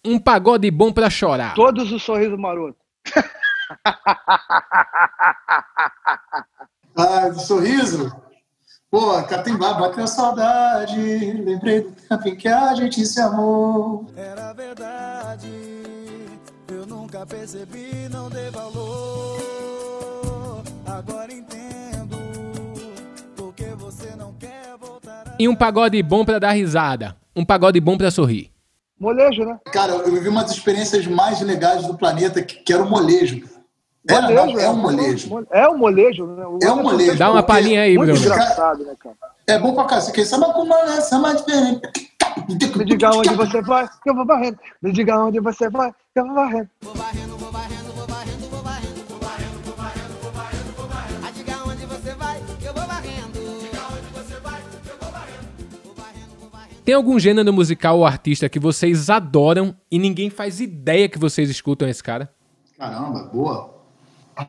Um 0.06 0.20
pagode 0.20 0.70
bom 0.72 0.92
pra 0.92 1.10
chorar. 1.10 1.54
Todos 1.56 1.92
os 1.92 2.02
sorrisos 2.04 2.38
marotos. 2.40 2.80
Ah, 6.98 7.30
do 7.30 7.40
sorriso? 7.40 8.12
Pô, 8.92 9.22
Catimbá, 9.24 9.74
bateu 9.76 10.06
saudade. 10.08 11.00
Lembrei 11.00 11.82
do 11.82 11.92
tempo 11.92 12.28
em 12.28 12.36
que 12.36 12.48
a 12.48 12.74
gente 12.76 13.06
se 13.06 13.22
amou. 13.22 14.06
Era 14.18 14.52
verdade, 14.52 15.48
eu 16.68 16.86
nunca 16.86 17.26
percebi, 17.26 18.10
não 18.10 18.30
dei 18.30 18.50
valor. 18.50 20.64
Agora 20.86 21.32
entendo, 21.32 22.18
porque 23.36 23.66
você 23.78 24.14
não 24.18 24.34
quer 24.34 24.76
voltar 24.78 25.24
a... 25.28 25.36
E 25.40 25.48
um 25.48 25.56
pagode 25.56 26.02
bom 26.04 26.26
pra 26.26 26.40
dar 26.40 26.52
risada. 26.52 27.16
Um 27.36 27.46
pagode 27.46 27.80
bom 27.80 27.98
pra 27.98 28.12
sorrir. 28.12 28.52
Molejo, 29.00 29.46
né? 29.46 29.58
Cara, 29.72 29.94
eu 29.94 30.12
vivi 30.12 30.28
uma 30.28 30.42
das 30.42 30.52
experiências 30.52 31.08
mais 31.08 31.40
legais 31.42 31.86
do 31.86 31.98
planeta, 31.98 32.42
que, 32.42 32.58
que 32.58 32.74
era 32.74 32.84
o 32.84 32.90
molejo. 32.90 33.44
Era, 34.08 34.30
não, 34.30 34.60
é 34.60 34.70
um 34.70 34.76
molejo. 34.76 35.46
É 35.52 35.70
um 35.70 35.78
molejo, 35.78 36.26
né? 36.26 36.46
O 36.46 36.60
É 36.62 36.72
um 36.72 36.84
molejo. 36.84 37.18
Dá 37.18 37.32
uma 37.32 37.44
palhinha 37.44 37.84
aí, 37.84 37.96
Bruno. 37.98 38.16
engraçado, 38.16 38.84
né, 38.84 38.94
cara? 39.00 39.16
É 39.48 39.58
bom 39.60 39.74
pra 39.74 39.86
cá. 39.86 40.02
Você 40.02 40.12
quer 40.12 40.26
samba 40.26 40.52
com 40.54 40.64
uma 40.64 41.02
samba 41.02 41.34
diferente. 41.34 41.82
Me 42.48 42.86
diga 42.86 43.12
onde 43.12 43.30
você 43.30 43.62
vai, 43.62 43.88
que 43.88 44.10
eu 44.10 44.16
vou 44.16 44.26
varrendo. 44.26 44.58
Me 44.82 44.92
diga 44.92 45.20
onde 45.20 45.40
você 45.40 45.70
vai, 45.70 45.92
que 45.92 46.20
eu 46.20 46.26
vou 46.26 46.36
varrendo. 46.36 46.70
Vou 46.82 46.94
varrendo, 46.96 47.28
vou 47.28 47.28
varrendo, 47.28 47.29
Tem 56.90 56.96
algum 56.96 57.20
gênero 57.20 57.54
musical 57.54 58.00
ou 58.00 58.04
artista 58.04 58.50
que 58.50 58.58
vocês 58.58 59.12
adoram 59.12 59.76
e 59.92 60.00
ninguém 60.00 60.28
faz 60.32 60.60
ideia 60.60 61.08
que 61.08 61.20
vocês 61.20 61.48
escutam 61.48 61.88
esse 61.88 62.02
cara? 62.02 62.34
Caramba, 62.80 63.30
boa. 63.32 63.76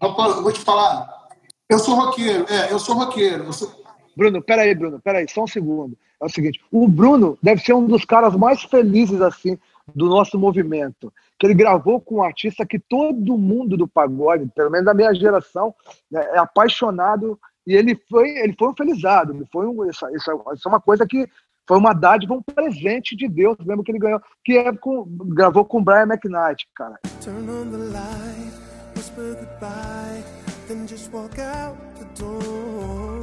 Eu 0.01 0.43
vou 0.43 0.51
te 0.51 0.61
falar. 0.61 1.29
Eu 1.69 1.79
sou 1.79 1.95
roqueiro. 1.95 2.47
É, 2.49 2.73
eu 2.73 2.79
sou 2.79 2.95
roqueiro. 2.95 3.45
Eu 3.45 3.53
sou... 3.53 3.71
Bruno, 4.17 4.41
peraí, 4.43 4.75
Bruno, 4.75 4.99
peraí, 4.99 5.27
só 5.29 5.45
um 5.45 5.47
segundo. 5.47 5.99
É 6.19 6.25
o 6.25 6.31
seguinte, 6.31 6.59
o 6.73 6.89
Bruno 6.89 7.37
deve 7.43 7.61
ser 7.61 7.75
um 7.75 7.87
dos 7.87 8.07
caras 8.07 8.35
mais 8.35 8.63
felizes, 8.63 9.21
assim, 9.21 9.59
do 9.95 10.09
nosso 10.09 10.39
movimento. 10.39 11.13
Que 11.39 11.47
ele 11.47 11.53
gravou 11.53 12.01
com 12.01 12.15
um 12.15 12.23
artista 12.23 12.65
que 12.65 12.79
todo 12.79 13.37
mundo 13.37 13.77
do 13.77 13.87
pagode, 13.87 14.51
pelo 14.57 14.71
menos 14.71 14.87
da 14.87 14.95
minha 14.95 15.15
geração, 15.15 15.75
né, 16.11 16.27
é 16.33 16.39
apaixonado. 16.39 17.39
E 17.67 17.75
ele 17.75 18.01
foi, 18.09 18.31
ele 18.39 18.57
foi 18.59 18.69
um 18.69 18.75
felizado. 18.75 19.35
Ele 19.35 19.47
foi 19.53 19.67
um, 19.67 19.85
isso, 19.85 20.09
isso, 20.17 20.31
é- 20.31 20.55
isso 20.55 20.67
é 20.67 20.69
uma 20.71 20.81
coisa 20.81 21.07
que 21.07 21.29
foi 21.67 21.79
uma 21.79 21.93
dádiva, 21.93 22.35
um 22.35 22.43
presente 22.43 23.15
de 23.17 23.29
Deus 23.29 23.57
mesmo 23.65 23.83
que 23.83 23.93
ele 23.93 23.99
ganhou. 23.99 24.21
Que 24.45 24.59
é 24.59 24.73
com, 24.77 25.05
gravou 25.35 25.65
com 25.65 25.79
o 25.79 25.83
Brian 25.85 26.07
McKnight, 26.07 26.67
cara. 26.75 26.99
Turn 27.23 27.49
on 27.49 27.71
the 27.71 27.77
light, 27.77 28.53
whisper 28.97 29.37
goodbye, 29.37 30.25
then 30.67 30.87
just 30.87 31.13
walk 31.13 31.41
out 31.41 31.77
the 31.99 32.07
door. 32.21 33.23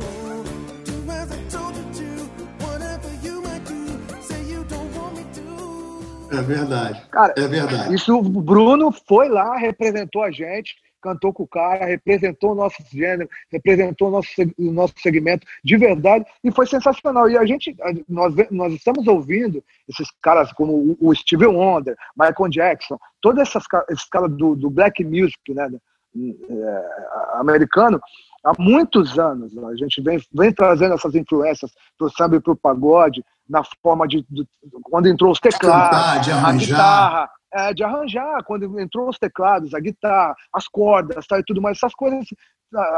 Do 0.86 1.12
as 1.12 1.32
I 1.32 1.42
told 1.50 1.76
you 1.78 1.84
to, 1.94 2.66
whatever 2.66 3.10
you 3.24 3.42
might 3.42 3.64
do, 3.66 4.22
say 4.22 4.42
you 4.50 4.64
don't 4.66 4.98
want 4.98 5.16
me 5.16 5.26
to. 5.36 6.36
É 6.38 6.42
verdade. 6.42 7.02
Cara, 7.12 7.34
É 7.38 7.48
verdade. 7.48 7.94
Isso 7.94 8.16
o 8.18 8.22
Bruno 8.22 8.92
foi 8.92 9.28
lá, 9.30 9.58
representou 9.58 10.24
a 10.24 10.32
gente, 10.32 10.76
cantou 11.02 11.32
com 11.34 11.44
o 11.44 11.48
cara, 11.48 11.86
representou 11.86 12.52
o 12.52 12.56
nosso 12.56 12.84
gênero, 12.92 13.30
representou 13.52 14.08
o 14.10 14.12
nosso, 14.12 14.30
o 14.58 14.72
nosso 14.72 14.94
segmento 14.98 15.46
de 15.64 15.78
verdade 15.78 16.26
e 16.44 16.52
foi 16.52 16.66
sensacional. 16.66 17.30
E 17.30 17.38
a 17.38 17.46
gente, 17.46 17.76
nós, 18.08 18.34
nós 18.52 18.74
estamos 18.74 19.08
ouvindo 19.08 19.64
esses 19.88 20.08
caras 20.22 20.52
como 20.54 20.98
o, 21.00 21.16
Stevie 21.16 21.46
Wonder, 21.48 21.96
Michael 22.18 22.50
Jackson, 22.50 22.98
todos 23.22 23.42
essas, 23.42 23.64
esses 23.90 24.08
caras 24.10 24.32
do, 24.32 24.56
do 24.56 24.70
black 24.70 25.04
music, 25.04 25.38
né, 25.54 25.70
é, 26.16 27.40
americano, 27.40 28.00
há 28.44 28.52
muitos 28.58 29.20
anos. 29.20 29.54
né? 29.54 29.62
A 29.68 29.76
gente 29.76 30.02
vem, 30.02 30.20
vem 30.34 30.52
trazendo 30.52 30.94
essas 30.96 31.14
influências 31.16 31.72
para 31.98 32.08
o 32.08 32.12
samba 32.12 32.38
e 32.38 32.40
para 32.40 32.54
o 32.54 32.58
pagode, 32.58 33.24
na 33.48 33.62
forma 33.82 34.08
de, 34.08 34.26
de- 34.30 34.48
quando 34.84 35.08
entrou 35.08 35.32
os 35.32 35.40
teclados, 35.40 35.98
cantar, 35.98 36.22
de 36.22 36.32
a 36.32 36.52
guitarra, 36.54 37.30
é, 37.54 37.74
de 37.74 37.84
arranjar, 37.84 38.44
quando 38.46 38.80
entrou 38.80 39.10
os 39.10 39.18
teclados, 39.18 39.74
a 39.74 39.80
guitarra, 39.80 40.36
as 40.54 40.68
cordas 40.68 41.26
tá, 41.28 41.40
e 41.40 41.44
tudo 41.44 41.62
mais, 41.62 41.78
essas 41.78 41.94
coisas, 41.94 42.26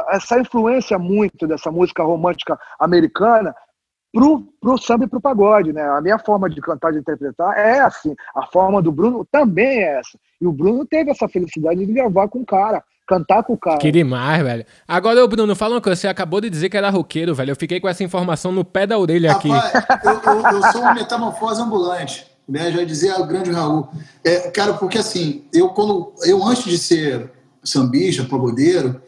essa 0.10 0.39
influência 0.39 0.97
muito 0.97 1.45
dessa 1.47 1.72
música 1.72 2.04
romântica 2.04 2.58
americana 2.80 3.54
pro, 4.12 4.43
pro 4.60 4.78
samba 4.78 5.06
e 5.06 5.08
pro 5.08 5.22
pagode, 5.22 5.72
né? 5.72 5.84
A 5.89 6.02
minha 6.02 6.18
forma 6.18 6.50
de 6.50 6.60
cantar, 6.62 6.91
de 6.91 6.97
interpretar 7.00 7.56
é 7.58 7.80
assim. 7.80 8.16
A 8.36 8.47
forma 8.47 8.82
do 8.82 8.91
Bruno 8.91 9.26
também 9.32 9.84
é 9.84 10.00
essa. 10.00 10.18
E 10.41 10.47
o 10.47 10.52
Bruno 10.52 10.86
teve 10.86 11.12
essa 11.12 11.28
felicidade 11.28 11.86
de 11.86 11.93
gravar 11.93 12.28
com 12.28 12.39
o 12.39 12.45
cara, 12.45 12.84
cantar 13.08 13.43
com 13.43 13.54
o 13.54 13.58
cara. 13.58 13.78
Que 13.78 13.91
demais, 13.91 14.41
velho. 14.41 14.66
Agora, 14.88 15.24
ô 15.24 15.28
Bruno, 15.28 15.56
fala 15.56 15.76
uma 15.76 15.82
coisa. 15.82 16.00
Você 16.02 16.08
acabou 16.08 16.41
de 16.41 16.50
dizer 16.50 16.70
que 16.70 16.78
era 16.78 16.89
roqueiro, 16.89 17.36
velho. 17.36 17.52
Eu 17.52 17.56
fiquei 17.56 17.80
com 17.80 17.88
essa 17.88 18.04
informação 18.04 18.52
no 18.52 18.66
pé 18.66 18.88
da 18.88 18.97
orelha 18.97 19.32
aqui. 19.32 19.50
Rapaz, 19.50 20.04
eu, 20.04 20.34
eu- 20.34 20.52
eu 20.54 20.64
sou 20.72 20.82
uma 20.82 20.93
metamorfose 20.95 21.62
ambulante, 21.62 22.26
né? 22.50 22.72
Já 22.72 22.84
dizia 22.84 23.20
o 23.20 23.26
grande 23.28 23.52
Raul. 23.52 23.88
É, 24.24 24.50
cara, 24.52 24.74
porque 24.74 24.97
assim, 24.97 25.43
eu 25.54 25.70
quando 25.70 26.12
eu 26.24 26.43
antes 26.43 26.64
de 26.64 26.78
ser 26.78 27.32
sambista, 27.64 28.24
pagodeiro, 28.26 29.02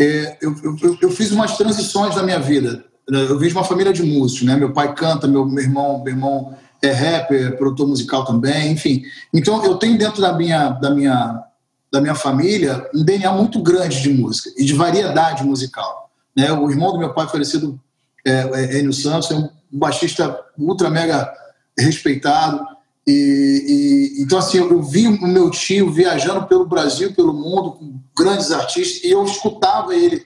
é, 0.00 0.38
eu, 0.40 0.54
eu- 0.62 0.98
eu- 1.02 1.10
fiz 1.10 1.30
umas 1.32 1.56
transições 1.56 2.14
na 2.16 2.22
minha 2.22 2.38
vida. 2.38 2.84
Eu 3.08 3.38
vim 3.38 3.48
de 3.48 3.54
uma 3.54 3.64
família 3.64 3.92
de 3.92 4.02
músicos, 4.02 4.46
né? 4.46 4.54
Meu 4.54 4.72
pai 4.72 4.94
canta, 4.94 5.26
meu, 5.26 5.44
meu 5.46 5.62
irmão, 5.62 6.02
meu 6.04 6.12
irmão 6.12 6.54
é 6.82 6.92
rapper, 6.92 7.56
produtor 7.56 7.88
musical 7.88 8.24
também, 8.24 8.72
enfim. 8.72 9.02
Então 9.34 9.64
eu 9.64 9.76
tenho 9.76 9.98
dentro 9.98 10.20
da 10.20 10.32
minha 10.32 10.70
da 10.70 10.90
minha 10.90 11.42
da 11.90 12.00
minha 12.02 12.14
família 12.14 12.86
um 12.94 13.02
DNA 13.02 13.32
muito 13.32 13.62
grande 13.62 14.02
de 14.02 14.10
música 14.12 14.50
e 14.58 14.64
de 14.64 14.74
variedade 14.74 15.42
musical. 15.42 16.10
Né? 16.36 16.52
O 16.52 16.70
irmão 16.70 16.92
do 16.92 16.98
meu 16.98 17.12
pai 17.14 17.26
falecido, 17.26 17.80
é, 18.26 18.32
é, 18.76 18.78
Enio 18.78 18.92
Santos, 18.92 19.30
é 19.30 19.34
um 19.34 19.48
baixista 19.72 20.38
ultra 20.56 20.90
mega 20.90 21.32
respeitado. 21.78 22.64
E, 23.08 24.12
e- 24.18 24.22
então, 24.22 24.38
assim, 24.38 24.58
eu 24.58 24.82
vi 24.82 25.08
o 25.08 25.26
meu 25.26 25.50
tio 25.50 25.90
viajando 25.90 26.46
pelo 26.46 26.66
Brasil, 26.66 27.14
pelo 27.14 27.32
mundo, 27.32 27.72
com 27.72 28.00
grandes 28.14 28.52
artistas, 28.52 29.02
e 29.02 29.10
eu 29.10 29.24
escutava 29.24 29.96
ele 29.96 30.22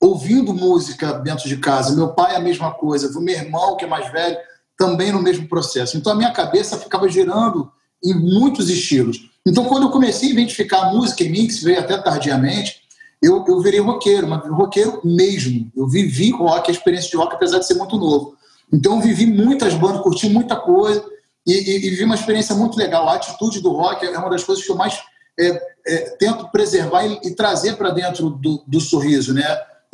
ouvindo 0.00 0.54
música 0.54 1.12
dentro 1.12 1.46
de 1.46 1.58
casa. 1.58 1.94
Meu 1.94 2.08
pai, 2.08 2.34
a 2.34 2.40
mesma 2.40 2.72
coisa. 2.72 3.12
Meu 3.20 3.34
irmão, 3.34 3.76
que 3.76 3.84
é 3.84 3.88
mais 3.88 4.10
velho, 4.10 4.38
também 4.78 5.12
no 5.12 5.20
mesmo 5.20 5.46
processo. 5.46 5.98
Então, 5.98 6.10
a 6.10 6.16
minha 6.16 6.32
cabeça 6.32 6.78
ficava 6.78 7.06
girando 7.06 7.70
em 8.02 8.14
muitos 8.14 8.70
estilos. 8.70 9.28
Então, 9.46 9.66
quando 9.66 9.82
eu 9.82 9.90
comecei 9.90 10.30
a 10.30 10.32
identificar 10.32 10.86
a 10.86 10.92
música 10.92 11.22
em 11.22 11.30
mim, 11.30 11.46
que 11.46 11.52
se 11.52 11.62
veio 11.62 11.80
até 11.80 11.98
tardiamente, 11.98 12.80
eu, 13.20 13.44
eu 13.46 13.60
virei 13.60 13.80
roqueiro, 13.80 14.26
mas 14.26 14.42
roqueiro 14.48 15.02
mesmo. 15.04 15.70
Eu 15.76 15.86
vivi 15.86 16.30
rock, 16.30 16.70
a 16.70 16.74
experiência 16.74 17.10
de 17.10 17.16
rock, 17.18 17.34
apesar 17.34 17.58
de 17.58 17.66
ser 17.66 17.74
muito 17.74 17.98
novo. 17.98 18.34
Então, 18.72 18.94
eu 18.94 19.02
vivi 19.02 19.26
muitas 19.26 19.74
bandas, 19.74 20.00
curti 20.00 20.30
muita 20.30 20.56
coisa 20.56 21.11
e, 21.46 21.52
e, 21.52 21.76
e 21.86 21.90
vivi 21.90 22.04
uma 22.04 22.14
experiência 22.14 22.54
muito 22.54 22.76
legal. 22.78 23.08
A 23.08 23.14
atitude 23.14 23.60
do 23.60 23.72
rock 23.72 24.06
é 24.06 24.16
uma 24.18 24.30
das 24.30 24.44
coisas 24.44 24.64
que 24.64 24.70
eu 24.70 24.76
mais 24.76 25.00
é, 25.38 25.62
é, 25.86 25.96
tento 26.18 26.48
preservar 26.50 27.04
e, 27.06 27.18
e 27.24 27.34
trazer 27.34 27.76
para 27.76 27.90
dentro 27.90 28.30
do, 28.30 28.62
do 28.66 28.80
sorriso, 28.80 29.32
né? 29.34 29.44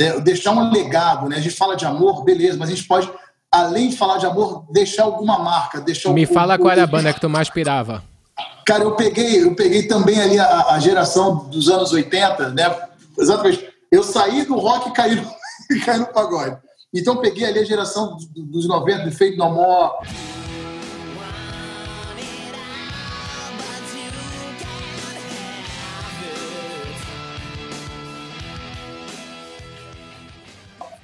É, 0.01 0.21
deixar 0.21 0.53
um 0.53 0.71
legado, 0.71 1.29
né? 1.29 1.37
A 1.37 1.41
gente 1.41 1.57
fala 1.57 1.75
de 1.77 1.85
amor, 1.85 2.23
beleza, 2.25 2.57
mas 2.59 2.69
a 2.69 2.75
gente 2.75 2.87
pode, 2.87 3.11
além 3.51 3.89
de 3.89 3.97
falar 3.97 4.19
de 4.19 4.27
amor, 4.27 4.65
deixar 4.71 5.05
alguma 5.05 5.39
marca, 5.39 5.81
deixar 5.81 6.13
Me 6.13 6.25
o- 6.25 6.29
fala 6.29 6.55
o- 6.55 6.59
qual 6.59 6.71
era 6.71 6.85
a 6.85 6.87
banda 6.87 7.13
que 7.13 7.21
tu 7.21 7.29
mais 7.29 7.49
pirava. 7.51 8.03
Cara, 8.67 8.85
eu 8.85 8.93
peguei, 8.95 9.43
eu 9.43 9.55
peguei 9.55 9.85
também 9.89 10.21
ali 10.21 10.39
a, 10.39 10.67
a 10.75 10.79
geração 10.79 11.49
dos 11.49 11.69
anos 11.69 11.91
80, 11.93 12.51
né? 12.51 12.77
Exatamente. 13.19 13.67
Eu 13.91 14.03
saí 14.03 14.45
do 14.45 14.57
rock 14.59 14.91
e 14.91 14.93
caí 14.93 15.15
no, 15.17 15.27
caí 15.85 15.99
no 15.99 16.07
pagode. 16.07 16.57
Então 16.95 17.15
eu 17.15 17.21
peguei 17.21 17.45
ali 17.47 17.59
a 17.59 17.65
geração 17.65 18.17
do- 18.35 18.43
dos 18.45 18.69
90, 18.69 19.05
do 19.05 19.13
Fade 19.13 19.37
No 19.37 19.51
More. 19.53 19.93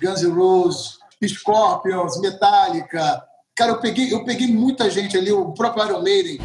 Guns 0.04 0.22
N' 0.22 0.32
Roses, 0.34 0.98
Scorpions, 1.26 2.20
Metallica. 2.20 3.22
Cara, 3.56 3.72
eu 3.72 3.80
peguei, 3.80 4.12
eu 4.12 4.24
peguei 4.24 4.48
muita 4.48 4.90
gente 4.90 5.16
ali, 5.16 5.32
o 5.32 5.52
próprio 5.52 5.86
Iron 5.86 6.02
Maiden. 6.02 6.38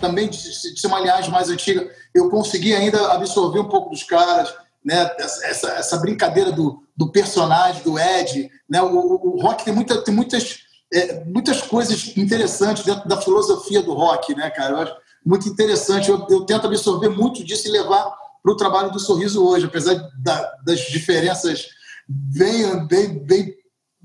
também 0.00 0.28
de, 0.28 0.38
de 0.38 0.78
ser 0.78 0.86
uma 0.86 1.00
linhagem 1.00 1.30
mais 1.30 1.48
antiga, 1.48 1.90
eu 2.14 2.28
consegui 2.28 2.74
ainda 2.74 3.12
absorver 3.12 3.60
um 3.60 3.68
pouco 3.68 3.88
dos 3.88 4.02
caras, 4.02 4.54
né? 4.84 5.10
Essa, 5.18 5.68
essa, 5.72 5.96
brincadeira 5.96 6.52
do, 6.52 6.82
do 6.94 7.10
personagem, 7.10 7.82
do 7.82 7.98
Ed, 7.98 8.50
né? 8.68 8.82
O, 8.82 8.94
o- 8.94 9.36
o 9.36 9.40
rock 9.40 9.64
tem, 9.64 9.72
muita, 9.72 10.04
tem 10.04 10.14
muitas, 10.14 10.58
é, 10.92 11.24
muitas 11.24 11.62
coisas 11.62 12.14
interessantes 12.18 12.84
dentro 12.84 13.08
da 13.08 13.18
filosofia 13.18 13.82
do 13.82 13.94
rock, 13.94 14.34
né, 14.34 14.50
cara? 14.50 14.72
Eu 14.74 14.78
acho 14.80 14.94
muito 15.24 15.48
interessante. 15.48 16.10
Eu, 16.10 16.26
eu 16.30 16.42
tento 16.42 16.66
absorver 16.66 17.08
muito 17.08 17.42
disso 17.44 17.66
e 17.68 17.70
levar 17.70 18.04
para 18.42 18.52
o 18.52 18.56
trabalho 18.56 18.90
do 18.90 18.98
Sorriso 19.00 19.44
hoje, 19.44 19.66
apesar 19.66 19.94
da- 20.22 20.50
das 20.64 20.80
diferenças 20.80 21.66
bem, 22.08 22.86
bem, 22.86 23.18
bem 23.24 23.54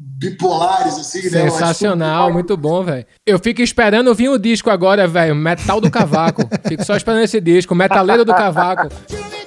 bipolares, 0.01 0.97
assim, 0.97 1.23
né? 1.23 1.49
Sensacional, 1.49 2.27
que- 2.27 2.33
muito 2.33 2.55
bom, 2.55 2.81
velho. 2.83 3.05
Eu 3.25 3.37
fico 3.37 3.61
esperando 3.61 4.15
vir 4.15 4.29
o 4.29 4.37
disco 4.39 4.69
agora, 4.69 5.05
velho. 5.07 5.35
Metal 5.35 5.81
do 5.81 5.91
Cavaco. 5.91 6.43
Fico 6.67 6.85
só 6.85 6.95
esperando 6.95 7.23
esse 7.23 7.41
disco. 7.41 7.75
Metaleiro 7.75 8.23
do 8.23 8.33
Cavaco. 8.33 8.87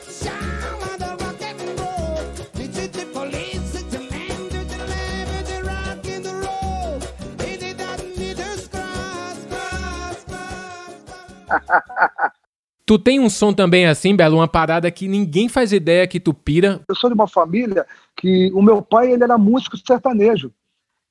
Tu 12.85 12.99
tem 12.99 13.21
um 13.21 13.31
som 13.31 13.53
também 13.53 13.87
assim, 13.87 14.15
Belo? 14.15 14.37
Uma 14.37 14.49
parada 14.49 14.91
que 14.91 15.07
ninguém 15.07 15.49
faz 15.49 15.73
ideia 15.73 16.07
que 16.07 16.19
tu 16.19 16.35
pira. 16.35 16.81
Eu 16.89 16.97
sou 16.97 17.09
de 17.09 17.15
uma 17.15 17.29
família 17.29 17.87
que 18.17 18.51
o 18.53 18.61
meu 18.61 18.83
pai 18.83 19.13
ele 19.13 19.23
era 19.23 19.39
músico 19.39 19.77
sertanejo. 19.77 20.53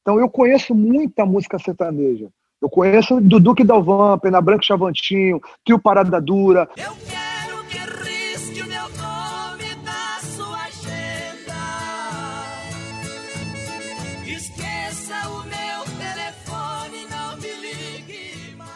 Então 0.02 0.20
eu 0.20 0.30
conheço 0.30 0.76
muita 0.76 1.26
música 1.26 1.58
sertaneja. 1.58 2.28
Eu 2.62 2.70
conheço 2.70 3.22
Dudu 3.22 3.56
Dalvan, 3.64 4.20
Pena 4.20 4.42
Branca 4.42 4.64
e 4.64 4.68
Chavantinho, 4.68 5.42
Tio 5.66 5.80
Parada 5.80 6.20
Dura. 6.22 6.70
Eu 6.78 6.92
quero 7.08 7.21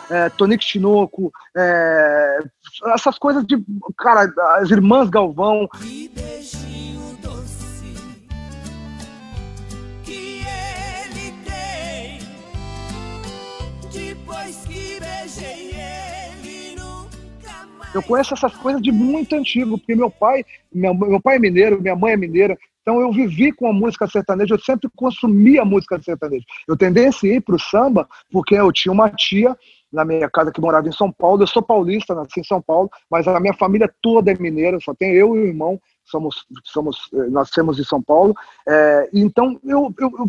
é, 0.10 0.30
Tonico 0.30 0.64
Tinoco, 0.64 1.32
é, 1.56 2.40
essas 2.94 3.18
coisas 3.18 3.46
de. 3.46 3.58
Cara, 3.98 4.32
as 4.58 4.70
irmãs 4.70 5.10
Galvão. 5.10 5.68
Eu 17.94 18.04
conheço 18.04 18.34
essas 18.34 18.54
coisas 18.58 18.82
de 18.82 18.92
muito 18.92 19.34
antigo, 19.36 19.78
porque 19.78 19.96
meu 19.96 20.12
pai, 20.12 20.44
meu, 20.74 20.94
meu 20.94 21.22
pai 21.22 21.38
é 21.38 21.40
mineiro, 21.40 21.82
minha 21.82 21.96
mãe 21.96 22.12
é 22.12 22.18
mineira. 22.18 22.58
Então 22.82 23.00
eu 23.00 23.12
vivi 23.12 23.52
com 23.52 23.68
a 23.68 23.74
música 23.74 24.06
sertaneja, 24.06 24.54
eu 24.54 24.60
sempre 24.60 24.88
consumi 24.96 25.58
a 25.58 25.66
música 25.66 26.00
sertaneja. 26.00 26.46
Eu 26.68 26.78
tendenciei 26.78 27.42
para 27.42 27.56
o 27.56 27.60
samba 27.60 28.08
porque 28.30 28.54
eu 28.54 28.72
tinha 28.72 28.92
uma 28.92 29.10
tia 29.10 29.58
na 29.96 30.06
minha 30.06 30.30
casa 30.30 30.52
que 30.52 30.62
morava 30.62 30.88
em 30.88 30.92
São 30.92 31.12
Paulo. 31.12 31.42
Eu 31.42 31.48
sou 31.48 31.64
paulista, 31.64 32.14
nasci 32.14 32.42
em 32.42 32.44
São 32.44 32.62
Paulo, 32.62 32.90
mas 33.10 33.28
a 33.28 33.40
minha 33.40 33.54
família 33.54 33.92
toda 34.02 34.32
é 34.32 34.36
mineira, 34.38 34.78
só 34.80 34.94
tem 34.94 35.14
eu 35.14 35.36
e 35.36 35.40
o 35.40 35.48
irmão, 35.48 35.80
somos, 36.04 36.46
somos, 36.64 37.10
eh, 37.14 37.30
nascemos 37.30 37.80
em 37.80 37.84
São 37.84 38.02
Paulo. 38.02 38.36
É, 38.68 39.10
então 39.14 39.60
eu, 39.64 39.94
eu, 40.00 40.12
eu 40.20 40.26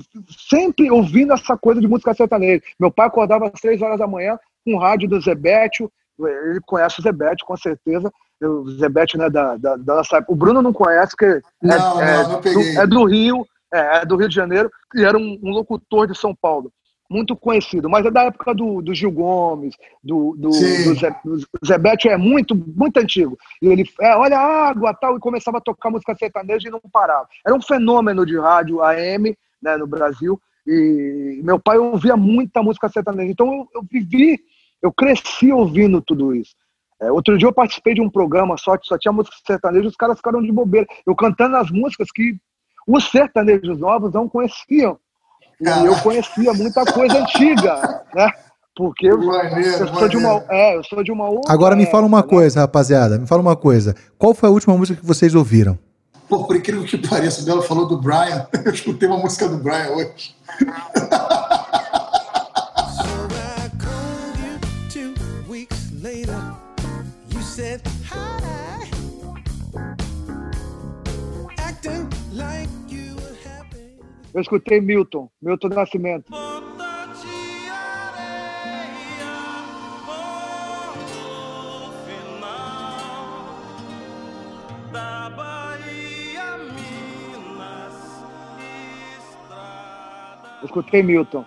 sempre 0.49 0.91
ouvindo 0.91 1.33
essa 1.33 1.57
coisa 1.57 1.81
de 1.81 1.89
música 1.89 2.15
sertaneja. 2.15 2.63
Meu 2.79 2.91
pai 2.91 3.09
acordava 3.09 3.49
às 3.49 3.61
três 3.61 3.83
horas 3.83 3.99
da 3.99 4.07
manhã 4.07 4.39
com 4.65 4.75
o 4.75 4.79
rádio 4.79 5.09
do 5.09 5.21
Zebetio, 5.21 5.91
ele 6.19 6.61
conhece 6.65 7.01
o 7.01 7.03
Zebetio, 7.03 7.45
com 7.47 7.57
certeza. 7.57 8.11
O 8.43 8.71
Zebetio, 8.71 9.19
né, 9.19 9.29
da, 9.29 9.57
da, 9.57 9.77
da 9.77 9.97
nossa 9.97 10.17
época. 10.17 10.33
O 10.33 10.37
Bruno 10.37 10.63
não 10.63 10.73
conhece, 10.73 11.15
porque 11.17 11.43
Não, 11.61 12.01
é, 12.01 12.23
não, 12.23 12.29
não 12.31 12.39
é, 12.39 12.43
peguei. 12.43 12.75
do, 12.75 12.81
é 12.81 12.87
do 12.87 13.05
Rio, 13.05 13.47
É, 13.75 13.99
é 13.99 14.07
do 14.07 14.17
Rio 14.17 14.29
de 14.29 14.35
Janeiro, 14.35 14.71
e 14.95 15.05
era 15.05 15.19
um, 15.19 15.39
um 15.43 15.51
locutor 15.51 16.07
de 16.07 16.17
São 16.17 16.35
Paulo. 16.35 16.71
Muito 17.09 17.37
conhecido, 17.37 17.89
mas 17.89 18.05
é 18.05 18.11
da 18.11 18.24
época 18.24 18.55
do, 18.55 18.83
do 18.83 18.95
Gil 18.95 19.12
Gomes, 19.12 19.74
do, 20.03 20.35
do, 20.37 20.51
do 20.51 20.95
Zé, 20.95 21.20
Zé 21.65 21.78
Bétio, 21.78 22.11
é 22.11 22.16
muito, 22.16 22.55
muito 22.55 22.99
antigo. 22.99 23.39
E 23.62 23.69
ele, 23.69 23.85
é, 24.01 24.16
olha 24.16 24.39
a 24.39 24.69
água 24.69 24.93
tal, 24.95 25.16
e 25.16 25.20
começava 25.20 25.59
a 25.59 25.61
tocar 25.61 25.91
música 25.91 26.16
sertaneja 26.16 26.69
e 26.69 26.70
não 26.70 26.81
parava. 26.93 27.28
Era 27.47 27.55
um 27.55 27.62
fenômeno 27.62 28.27
de 28.27 28.39
rádio 28.39 28.83
AM 28.83 29.37
né, 29.62 29.77
no 29.77 29.87
Brasil, 29.87 30.41
e 30.66 31.41
meu 31.45 31.61
pai 31.61 31.78
ouvia 31.78 32.16
muita 32.16 32.62
música 32.62 32.89
sertaneja. 32.89 33.31
Então 33.31 33.47
eu, 33.53 33.69
eu 33.77 33.83
vivi, 33.89 34.39
eu 34.83 34.93
cresci 34.93 35.53
ouvindo 35.53 36.03
tudo 36.03 36.35
isso. 36.35 36.55
É, 37.01 37.12
outro 37.12 37.37
dia 37.37 37.47
eu 37.47 37.53
participei 37.53 37.95
de 37.95 38.01
um 38.01 38.11
programa 38.11 38.57
só 38.57 38.77
que 38.77 38.87
só 38.87 38.97
tinha 38.97 39.12
música 39.12 39.37
sertaneja, 39.47 39.87
os 39.87 39.97
caras 39.97 40.16
ficaram 40.16 40.43
de 40.43 40.51
bobeira. 40.51 40.87
Eu 41.07 41.15
cantando 41.15 41.57
as 41.57 41.70
músicas 41.70 42.09
que 42.11 42.37
os 42.87 43.11
sertanejos 43.11 43.78
novos 43.78 44.12
não 44.12 44.28
conheciam. 44.28 44.99
E 45.61 45.87
eu 45.87 45.97
conhecia 45.97 46.53
muita 46.53 46.85
coisa 46.85 47.19
antiga, 47.19 48.05
né? 48.15 48.31
Porque 48.77 49.07
eu, 49.07 49.19
Maneiro, 49.19 49.87
eu 49.87 49.95
sou 49.95 50.09
de 50.09 50.16
uma, 50.19 50.45
é, 50.51 50.77
eu 50.77 50.85
sou 50.85 51.03
de 51.03 51.11
uma 51.11 51.28
outra. 51.31 51.51
Agora 51.51 51.74
me 51.74 51.87
fala 51.87 52.07
uma 52.07 52.19
época, 52.19 52.35
né? 52.35 52.41
coisa, 52.43 52.61
rapaziada. 52.61 53.19
Me 53.19 53.27
fala 53.27 53.41
uma 53.41 53.57
coisa. 53.57 53.97
Qual 54.19 54.35
foi 54.35 54.51
a 54.51 54.53
última 54.53 54.77
música 54.77 55.01
que 55.01 55.07
vocês 55.07 55.35
ouviram? 55.35 55.78
Pô, 56.28 56.45
por 56.45 56.57
incrível 56.57 56.85
que 56.85 56.99
pareça, 56.99 57.41
o 57.41 57.45
Belo 57.45 57.62
falou 57.62 57.87
do 57.87 57.99
Brian. 57.99 58.47
Eu 58.65 58.73
escutei 58.73 59.09
uma 59.09 59.16
música 59.16 59.49
do 59.49 59.57
Brian 59.57 59.93
hoje. 59.93 60.37
Eu 74.37 74.43
escutei 74.43 74.83
Milton, 74.83 75.31
Milton 75.41 75.69
Nascimento. 75.69 76.31
Eu 90.61 90.67
escutei 90.67 91.03
Milton. 91.03 91.47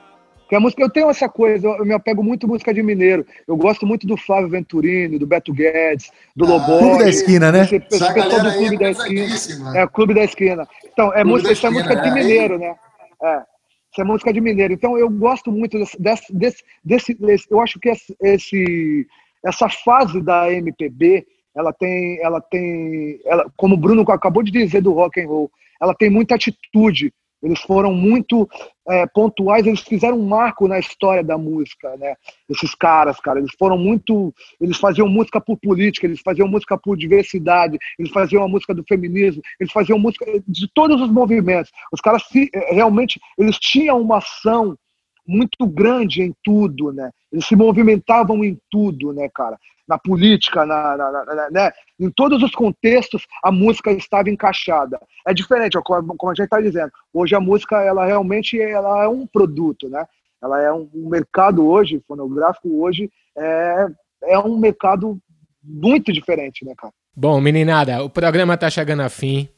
Que 0.50 0.56
a 0.56 0.60
música, 0.60 0.82
eu 0.82 0.90
tenho 0.90 1.10
essa 1.12 1.30
coisa, 1.30 1.68
eu 1.68 1.86
me 1.86 1.94
apego 1.94 2.24
muito 2.24 2.48
à 2.48 2.50
música 2.50 2.74
de 2.74 2.82
mineiro. 2.82 3.24
Eu 3.48 3.56
gosto 3.56 3.86
muito 3.86 4.08
do 4.08 4.18
Flávio 4.18 4.50
Venturini, 4.50 5.20
do 5.20 5.28
Beto 5.28 5.54
Guedes, 5.54 6.12
do 6.36 6.46
Lobó. 6.48 6.80
Clube 6.80 6.98
da 7.04 7.10
Esquina, 7.10 7.52
né? 7.52 7.62
Esse, 7.62 7.76
esse 7.76 7.96
Essa 7.96 8.14
pessoal 8.14 8.42
do 8.42 8.54
Clube 8.54 8.76
é 8.76 8.80
da 8.80 8.90
Esquina. 8.90 9.78
É, 9.78 9.88
Clube 9.88 10.14
da 10.16 10.24
Esquina. 10.24 10.68
Então, 10.92 11.10
é 11.14 11.22
Clube 11.22 11.30
música, 11.30 11.48
da 11.50 11.54
isso 11.54 11.68
é 11.68 11.70
música 11.70 11.94
Esquina, 11.94 12.14
de 12.14 12.20
é, 12.20 12.24
mineiro, 12.24 12.58
né? 12.58 12.76
É. 13.24 13.42
Isso 13.92 14.02
é 14.02 14.04
música 14.04 14.34
de 14.34 14.42
mineiro. 14.42 14.74
Então, 14.74 14.98
eu 14.98 15.08
gosto 15.10 15.52
muito 15.52 15.78
desse, 15.78 16.02
desse, 16.02 16.34
desse, 16.34 16.64
desse- 16.84 17.14
desse- 17.14 17.48
eu 17.52 17.60
acho 17.62 17.80
que 17.80 17.90
esse, 17.90 18.16
esse- 18.24 19.06
essa 19.46 19.70
fase 19.70 20.20
da 20.20 20.52
MPB, 20.52 21.28
ela 21.56 21.72
tem, 21.72 22.20
ela 22.24 22.42
tem, 22.42 23.20
ela, 23.26 23.46
como 23.56 23.76
o 23.76 23.78
Bruno 23.78 24.02
acabou 24.10 24.42
de 24.42 24.52
dizer 24.52 24.82
do 24.82 24.94
rock 24.94 25.22
and 25.22 25.28
roll, 25.28 25.52
ela 25.80 25.94
tem 25.94 26.10
muita 26.10 26.34
atitude. 26.36 27.14
Eles 27.42 27.60
foram 27.62 27.94
muito 27.94 28.48
é, 28.88 29.06
pontuais, 29.08 29.66
eles 29.66 29.80
fizeram 29.82 30.18
um 30.20 30.28
marco 30.28 30.68
na 30.68 30.80
história 30.80 31.24
da 31.24 31.38
música, 31.38 31.96
né? 31.98 32.16
Esses 32.50 32.76
caras, 32.76 33.20
cara, 33.20 33.40
eles 33.40 33.52
foram 33.58 33.78
muito, 33.78 34.34
eles 34.60 34.78
faziam 34.78 35.08
música 35.08 35.40
por 35.40 35.58
política, 35.58 36.06
eles 36.06 36.22
faziam 36.22 36.48
música 36.48 36.78
por 36.78 36.98
diversidade, 36.98 37.78
eles 37.98 38.12
faziam 38.12 38.44
a 38.44 38.48
música 38.48 38.74
do 38.74 38.84
feminismo, 38.88 39.42
eles 39.60 39.72
faziam 39.72 39.98
música 40.00 40.26
de 40.48 40.68
todos 40.74 41.02
os 41.02 41.10
movimentos. 41.10 41.72
Os 41.94 42.02
caras 42.02 42.24
se- 42.28 42.50
eh, 42.54 42.74
realmente, 42.74 43.20
eles 43.38 43.58
tinham 43.58 44.02
uma 44.02 44.18
ação 44.18 44.76
muito 45.28 45.68
grande 45.68 46.24
em 46.24 46.34
tudo, 46.44 46.92
né? 46.92 47.12
Eles 47.32 47.46
se 47.46 47.56
movimentavam 47.56 48.44
em 48.44 48.58
tudo, 48.72 49.14
né, 49.14 49.30
cara? 49.34 49.58
Na 49.90 49.98
política, 49.98 50.66
na, 50.68 50.96
na- 50.96 51.12
na- 51.12 51.26
na- 51.26 51.50
né? 51.50 51.72
Em 52.00 52.12
todos 52.12 52.44
os 52.44 52.52
contextos, 52.52 53.26
a 53.44 53.52
música 53.52 53.92
estava 53.92 54.30
encaixada. 54.30 55.00
É 55.28 55.34
diferente, 55.34 55.78
ó, 55.78 55.82
como 55.82 56.16
como 56.16 56.32
a 56.32 56.36
gente 56.36 56.46
está 56.46 56.62
dizendo. 56.62 56.92
Hoje 57.12 57.34
a 57.34 57.40
música, 57.40 57.82
ela 57.82 58.06
realmente 58.06 58.62
ela 58.62 59.04
é 59.04 59.08
um 59.08 59.26
produto, 59.26 59.90
né? 59.90 60.06
Ela 60.42 60.62
é 60.62 60.72
um, 60.72 60.88
um 60.94 61.10
mercado 61.10 61.68
hoje, 61.68 62.02
fonográfico 62.08 62.70
hoje, 62.82 63.10
é, 63.36 63.88
é 64.26 64.40
um 64.40 64.58
mercado 64.58 65.20
muito 65.64 66.14
diferente, 66.14 66.64
né, 66.64 66.74
cara? 66.78 66.94
Bom, 67.16 67.42
meninada, 67.42 68.02
o 68.04 68.10
programa 68.10 68.56
tá 68.56 68.70
chegando 68.70 69.02
a 69.02 69.10
fim. 69.10 69.50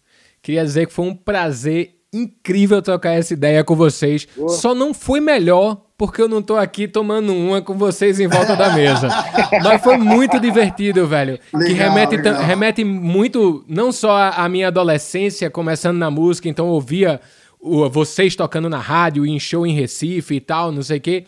Queria 0.41 0.63
dizer 0.63 0.87
que 0.87 0.93
foi 0.93 1.05
um 1.05 1.13
prazer 1.15 1.97
incrível 2.13 2.81
trocar 2.81 3.11
essa 3.11 3.33
ideia 3.33 3.63
com 3.63 3.75
vocês. 3.75 4.27
Só 4.49 4.73
não 4.73 4.93
foi 4.93 5.19
melhor 5.19 5.85
porque 6.01 6.19
eu 6.19 6.27
não 6.27 6.41
tô 6.41 6.57
aqui 6.57 6.87
tomando 6.87 7.31
uma 7.31 7.61
com 7.61 7.77
vocês 7.77 8.19
em 8.19 8.25
volta 8.25 8.55
da 8.55 8.73
mesa. 8.73 9.07
Mas 9.63 9.83
foi 9.83 9.97
muito 9.97 10.39
divertido, 10.39 11.05
velho. 11.05 11.37
que 11.51 11.55
Legal, 11.57 11.89
remete, 11.89 12.17
tam- 12.23 12.31
legal. 12.31 12.43
remete 12.47 12.83
muito, 12.83 13.63
não 13.67 13.91
só 13.91 14.31
à 14.35 14.49
minha 14.49 14.69
adolescência, 14.69 15.47
começando 15.47 15.97
na 15.99 16.09
música, 16.09 16.49
então 16.49 16.65
eu 16.65 16.71
ouvia 16.73 17.21
vocês 17.91 18.35
tocando 18.35 18.67
na 18.67 18.79
rádio, 18.79 19.27
em 19.27 19.39
show 19.39 19.63
em 19.67 19.75
Recife 19.75 20.33
e 20.33 20.39
tal, 20.39 20.71
não 20.71 20.81
sei 20.81 20.97
o 20.97 21.01
quê 21.01 21.23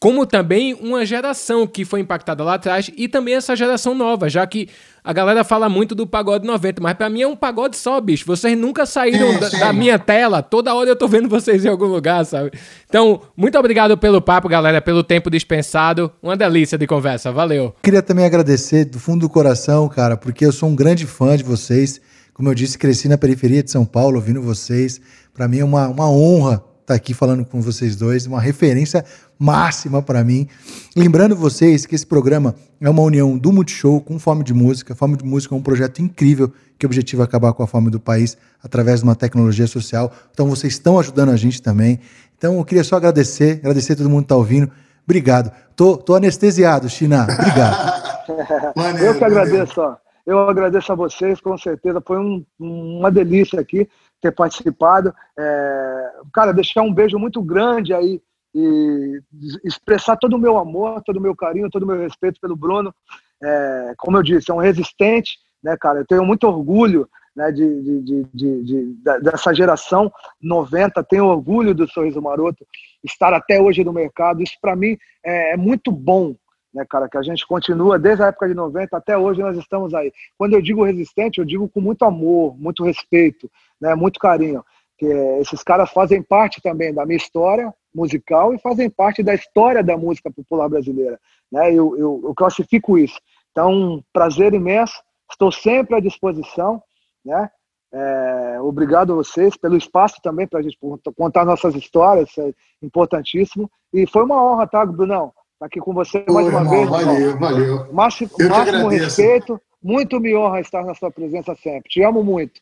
como 0.00 0.24
também 0.24 0.72
uma 0.80 1.04
geração 1.04 1.66
que 1.66 1.84
foi 1.84 2.00
impactada 2.00 2.42
lá 2.42 2.54
atrás 2.54 2.90
e 2.96 3.06
também 3.06 3.34
essa 3.34 3.54
geração 3.54 3.94
nova, 3.94 4.30
já 4.30 4.46
que 4.46 4.66
a 5.04 5.12
galera 5.12 5.44
fala 5.44 5.68
muito 5.68 5.94
do 5.94 6.06
pagode 6.06 6.46
90, 6.46 6.80
mas 6.80 6.94
pra 6.94 7.10
mim 7.10 7.20
é 7.20 7.28
um 7.28 7.36
pagode 7.36 7.76
só, 7.76 8.00
bicho. 8.00 8.24
Vocês 8.26 8.56
nunca 8.56 8.86
saíram 8.86 9.38
da, 9.38 9.50
da 9.50 9.72
minha 9.74 9.98
tela, 9.98 10.42
toda 10.42 10.74
hora 10.74 10.88
eu 10.88 10.96
tô 10.96 11.06
vendo 11.06 11.28
vocês 11.28 11.66
em 11.66 11.68
algum 11.68 11.84
lugar, 11.84 12.24
sabe? 12.24 12.50
Então, 12.88 13.20
muito 13.36 13.58
obrigado 13.58 13.96
pelo 13.98 14.22
papo, 14.22 14.48
galera, 14.48 14.80
pelo 14.80 15.04
tempo 15.04 15.30
dispensado. 15.30 16.10
Uma 16.22 16.36
delícia 16.36 16.78
de 16.78 16.86
conversa, 16.86 17.30
valeu. 17.30 17.74
Queria 17.82 18.02
também 18.02 18.24
agradecer 18.24 18.86
do 18.86 18.98
fundo 18.98 19.20
do 19.20 19.28
coração, 19.28 19.86
cara, 19.86 20.16
porque 20.16 20.46
eu 20.46 20.52
sou 20.52 20.70
um 20.70 20.74
grande 20.74 21.06
fã 21.06 21.36
de 21.36 21.44
vocês. 21.44 22.00
Como 22.32 22.48
eu 22.48 22.54
disse, 22.54 22.78
cresci 22.78 23.06
na 23.06 23.18
periferia 23.18 23.62
de 23.62 23.70
São 23.70 23.84
Paulo 23.84 24.16
ouvindo 24.16 24.40
vocês. 24.40 24.98
Para 25.34 25.46
mim 25.46 25.58
é 25.58 25.64
uma, 25.64 25.88
uma 25.88 26.10
honra 26.10 26.69
estar 26.90 26.94
aqui 26.96 27.14
falando 27.14 27.44
com 27.44 27.60
vocês 27.60 27.94
dois, 27.94 28.26
uma 28.26 28.40
referência 28.40 29.04
máxima 29.38 30.02
para 30.02 30.24
mim. 30.24 30.48
Lembrando 30.96 31.36
vocês 31.36 31.86
que 31.86 31.94
esse 31.94 32.06
programa 32.06 32.54
é 32.80 32.90
uma 32.90 33.02
união 33.02 33.38
do 33.38 33.52
Multishow 33.52 34.00
com 34.00 34.18
Fome 34.18 34.42
de 34.42 34.52
Música. 34.52 34.94
Fome 34.94 35.16
de 35.16 35.24
Música 35.24 35.54
é 35.54 35.58
um 35.58 35.62
projeto 35.62 36.02
incrível 36.02 36.52
que 36.78 36.84
objetiva 36.84 37.22
acabar 37.24 37.52
com 37.52 37.62
a 37.62 37.66
fome 37.66 37.90
do 37.90 38.00
país 38.00 38.36
através 38.62 39.00
de 39.00 39.04
uma 39.04 39.14
tecnologia 39.14 39.66
social. 39.66 40.12
Então 40.32 40.48
vocês 40.48 40.72
estão 40.72 40.98
ajudando 40.98 41.30
a 41.30 41.36
gente 41.36 41.62
também. 41.62 42.00
Então 42.36 42.56
eu 42.58 42.64
queria 42.64 42.82
só 42.84 42.96
agradecer, 42.96 43.58
agradecer 43.60 43.92
a 43.92 43.96
todo 43.96 44.10
mundo 44.10 44.22
que 44.22 44.24
está 44.26 44.36
ouvindo. 44.36 44.70
Obrigado. 45.04 45.52
Tô, 45.76 45.96
tô 45.96 46.14
anestesiado, 46.14 46.88
China. 46.88 47.24
Obrigado. 47.24 48.00
Maneiro, 48.76 49.06
Eu 49.06 49.14
que 49.18 49.24
agradeço, 49.24 49.80
ó. 49.80 49.96
Eu 50.26 50.48
agradeço 50.48 50.92
a 50.92 50.94
vocês, 50.94 51.40
com 51.40 51.56
certeza. 51.56 52.02
Foi 52.06 52.18
um- 52.18 52.44
uma 52.58 53.10
delícia 53.10 53.58
aqui 53.60 53.88
ter 54.20 54.32
participado. 54.32 55.14
É, 55.38 56.10
cara, 56.32 56.52
deixar 56.52 56.82
um 56.82 56.92
beijo 56.92 57.18
muito 57.18 57.42
grande 57.42 57.92
aí 57.94 58.20
e 58.54 59.20
expressar 59.64 60.16
todo 60.16 60.34
o 60.34 60.38
meu 60.38 60.58
amor, 60.58 61.02
todo 61.02 61.16
o 61.18 61.20
meu 61.20 61.34
carinho, 61.36 61.70
todo 61.70 61.84
o 61.84 61.86
meu 61.86 61.98
respeito 61.98 62.40
pelo 62.40 62.56
Bruno. 62.56 62.94
É, 63.42 63.94
como 63.96 64.16
eu 64.16 64.22
disse, 64.22 64.50
é 64.50 64.54
um 64.54 64.58
resistente, 64.58 65.38
né, 65.62 65.76
cara? 65.76 66.00
Eu 66.00 66.06
tenho 66.06 66.24
muito 66.24 66.44
orgulho 66.46 67.08
né, 67.34 67.52
de, 67.52 67.82
de- 68.02 68.24
de- 68.34 68.62
de- 68.64 68.94
dessa 69.22 69.54
geração 69.54 70.12
90, 70.42 71.02
tenho 71.04 71.26
orgulho 71.26 71.72
do 71.74 71.88
Sorriso 71.88 72.20
Maroto, 72.20 72.66
estar 73.04 73.32
até 73.32 73.60
hoje 73.60 73.84
no 73.84 73.92
mercado. 73.92 74.42
Isso, 74.42 74.54
para 74.60 74.74
mim, 74.74 74.98
é, 75.24 75.52
é 75.52 75.56
muito 75.56 75.92
bom, 75.92 76.34
né, 76.74 76.84
cara, 76.90 77.08
que 77.08 77.16
a 77.16 77.22
gente 77.22 77.46
continua 77.46 77.98
desde 77.98 78.22
a 78.24 78.26
época 78.26 78.48
de 78.48 78.54
90 78.54 78.96
até 78.96 79.16
hoje 79.16 79.40
nós 79.40 79.56
estamos 79.56 79.94
aí. 79.94 80.12
Quando 80.36 80.54
eu 80.54 80.60
digo 80.60 80.84
resistente, 80.84 81.38
eu 81.38 81.44
digo 81.44 81.68
com 81.68 81.80
muito 81.80 82.04
amor, 82.04 82.56
muito 82.58 82.84
respeito, 82.84 83.48
né, 83.80 83.94
muito 83.94 84.18
carinho. 84.18 84.64
Que 84.98 85.06
esses 85.40 85.62
caras 85.62 85.90
fazem 85.90 86.22
parte 86.22 86.60
também 86.60 86.92
da 86.92 87.06
minha 87.06 87.16
história 87.16 87.72
musical 87.94 88.52
e 88.54 88.58
fazem 88.58 88.90
parte 88.90 89.22
da 89.22 89.34
história 89.34 89.82
da 89.82 89.96
música 89.96 90.30
popular 90.30 90.68
brasileira, 90.68 91.18
né? 91.50 91.70
Eu, 91.70 91.96
eu, 91.96 92.20
eu 92.24 92.34
classifico 92.34 92.98
isso. 92.98 93.18
Então, 93.50 94.02
prazer 94.12 94.54
imenso. 94.54 94.94
Estou 95.30 95.50
sempre 95.50 95.96
à 95.96 96.00
disposição, 96.00 96.82
né? 97.24 97.50
É, 97.92 98.58
obrigado 98.60 99.12
a 99.12 99.16
vocês 99.16 99.56
pelo 99.56 99.76
espaço 99.76 100.16
também 100.22 100.46
para 100.46 100.60
a 100.60 100.62
gente 100.62 100.78
contar 101.16 101.44
nossas 101.44 101.74
histórias, 101.74 102.36
é 102.38 102.52
importantíssimo. 102.82 103.70
E 103.92 104.06
foi 104.06 104.22
uma 104.22 104.42
honra, 104.42 104.66
tá, 104.66 104.86
Brunão? 104.86 105.32
Estar 105.54 105.66
aqui 105.66 105.80
com 105.80 105.92
você 105.92 106.24
mais 106.28 106.46
Ô, 106.46 106.50
uma 106.50 106.60
irmão, 106.60 106.70
vez. 106.70 106.88
valeu, 106.88 107.20
irmão. 107.20 107.50
valeu. 107.50 107.92
Máximo, 107.92 108.30
máximo 108.48 108.88
respeito. 108.88 109.60
Muito 109.82 110.20
me 110.20 110.36
honra 110.36 110.60
estar 110.60 110.84
na 110.84 110.94
sua 110.94 111.10
presença 111.10 111.54
sempre. 111.56 111.88
Te 111.88 112.02
amo 112.02 112.22
muito. 112.22 112.60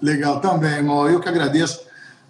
Legal, 0.00 0.40
também, 0.40 0.72
irmão. 0.72 1.08
Eu 1.08 1.20
que 1.20 1.28
agradeço 1.28 1.80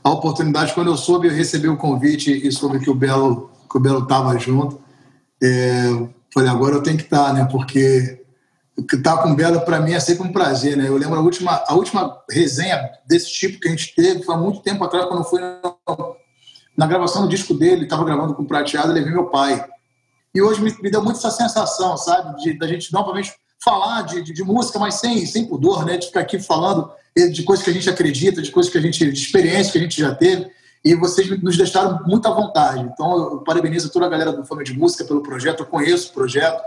a 0.04 0.10
oportunidade. 0.10 0.74
Quando 0.74 0.88
eu 0.88 0.96
soube, 0.96 1.28
eu 1.28 1.34
recebi 1.34 1.68
o 1.68 1.76
convite 1.76 2.30
e 2.30 2.52
soube 2.52 2.78
que 2.80 2.90
o 2.90 2.94
Belo 2.94 3.50
que 3.72 3.78
o 3.78 3.80
Belo 3.80 4.02
estava 4.02 4.38
junto. 4.38 4.80
É, 5.42 6.06
falei, 6.32 6.50
agora 6.50 6.74
eu 6.74 6.82
tenho 6.82 6.98
que 6.98 7.04
estar, 7.04 7.32
né? 7.32 7.48
Porque 7.50 8.22
estar 8.78 9.22
com 9.22 9.30
o 9.30 9.34
Belo 9.34 9.62
para 9.62 9.80
mim 9.80 9.92
é 9.92 10.00
sempre 10.00 10.28
um 10.28 10.32
prazer, 10.32 10.76
né? 10.76 10.86
Eu 10.86 10.96
lembro 10.98 11.18
a 11.18 11.22
última, 11.22 11.64
a 11.66 11.74
última 11.74 12.22
resenha 12.30 12.90
desse 13.06 13.32
tipo 13.32 13.58
que 13.58 13.68
a 13.68 13.70
gente 13.70 13.94
teve 13.94 14.22
foi 14.22 14.34
há 14.34 14.38
muito 14.38 14.60
tempo 14.60 14.84
atrás, 14.84 15.06
quando 15.06 15.20
eu 15.20 15.24
fui 15.24 15.40
na, 15.40 15.60
na 16.76 16.86
gravação 16.86 17.22
do 17.22 17.28
disco 17.28 17.54
dele, 17.54 17.84
estava 17.84 18.04
gravando 18.04 18.34
com 18.34 18.42
o 18.42 18.46
Prateado, 18.46 18.92
levei 18.92 19.12
meu 19.12 19.30
pai. 19.30 19.64
E 20.34 20.40
hoje 20.40 20.60
me, 20.62 20.74
me 20.82 20.90
deu 20.90 21.02
muito 21.02 21.18
essa 21.18 21.30
sensação, 21.30 21.96
sabe? 21.96 22.42
De, 22.42 22.58
da 22.58 22.66
gente 22.66 22.92
novamente 22.92 23.32
falar 23.62 24.02
de, 24.02 24.22
de, 24.22 24.32
de, 24.32 24.42
música, 24.42 24.78
mas 24.78 24.94
sem, 24.94 25.24
sem 25.26 25.46
pudor, 25.46 25.84
né? 25.84 25.96
De 25.96 26.06
ficar 26.06 26.20
aqui 26.20 26.38
falando 26.38 26.90
de 27.14 27.42
coisas 27.42 27.64
que 27.64 27.70
a 27.70 27.74
gente 27.74 27.88
acredita, 27.88 28.42
de 28.42 28.50
coisas 28.50 28.72
que 28.72 28.78
a 28.78 28.80
gente, 28.80 29.10
de 29.10 29.20
experiências 29.20 29.70
que 29.70 29.78
a 29.78 29.82
gente 29.82 30.00
já 30.00 30.14
teve. 30.14 30.50
E 30.84 30.94
vocês 30.94 31.28
nos 31.40 31.56
deixaram 31.56 32.00
muito 32.04 32.26
à 32.26 32.32
vontade. 32.32 32.82
Então, 32.92 33.16
eu 33.16 33.38
parabenizo 33.38 33.90
toda 33.90 34.06
a 34.06 34.08
galera 34.08 34.32
do 34.32 34.44
Fama 34.44 34.64
de 34.64 34.72
Música 34.76 35.04
pelo 35.04 35.22
projeto. 35.22 35.60
Eu 35.60 35.66
conheço 35.66 36.10
o 36.10 36.14
projeto, 36.14 36.60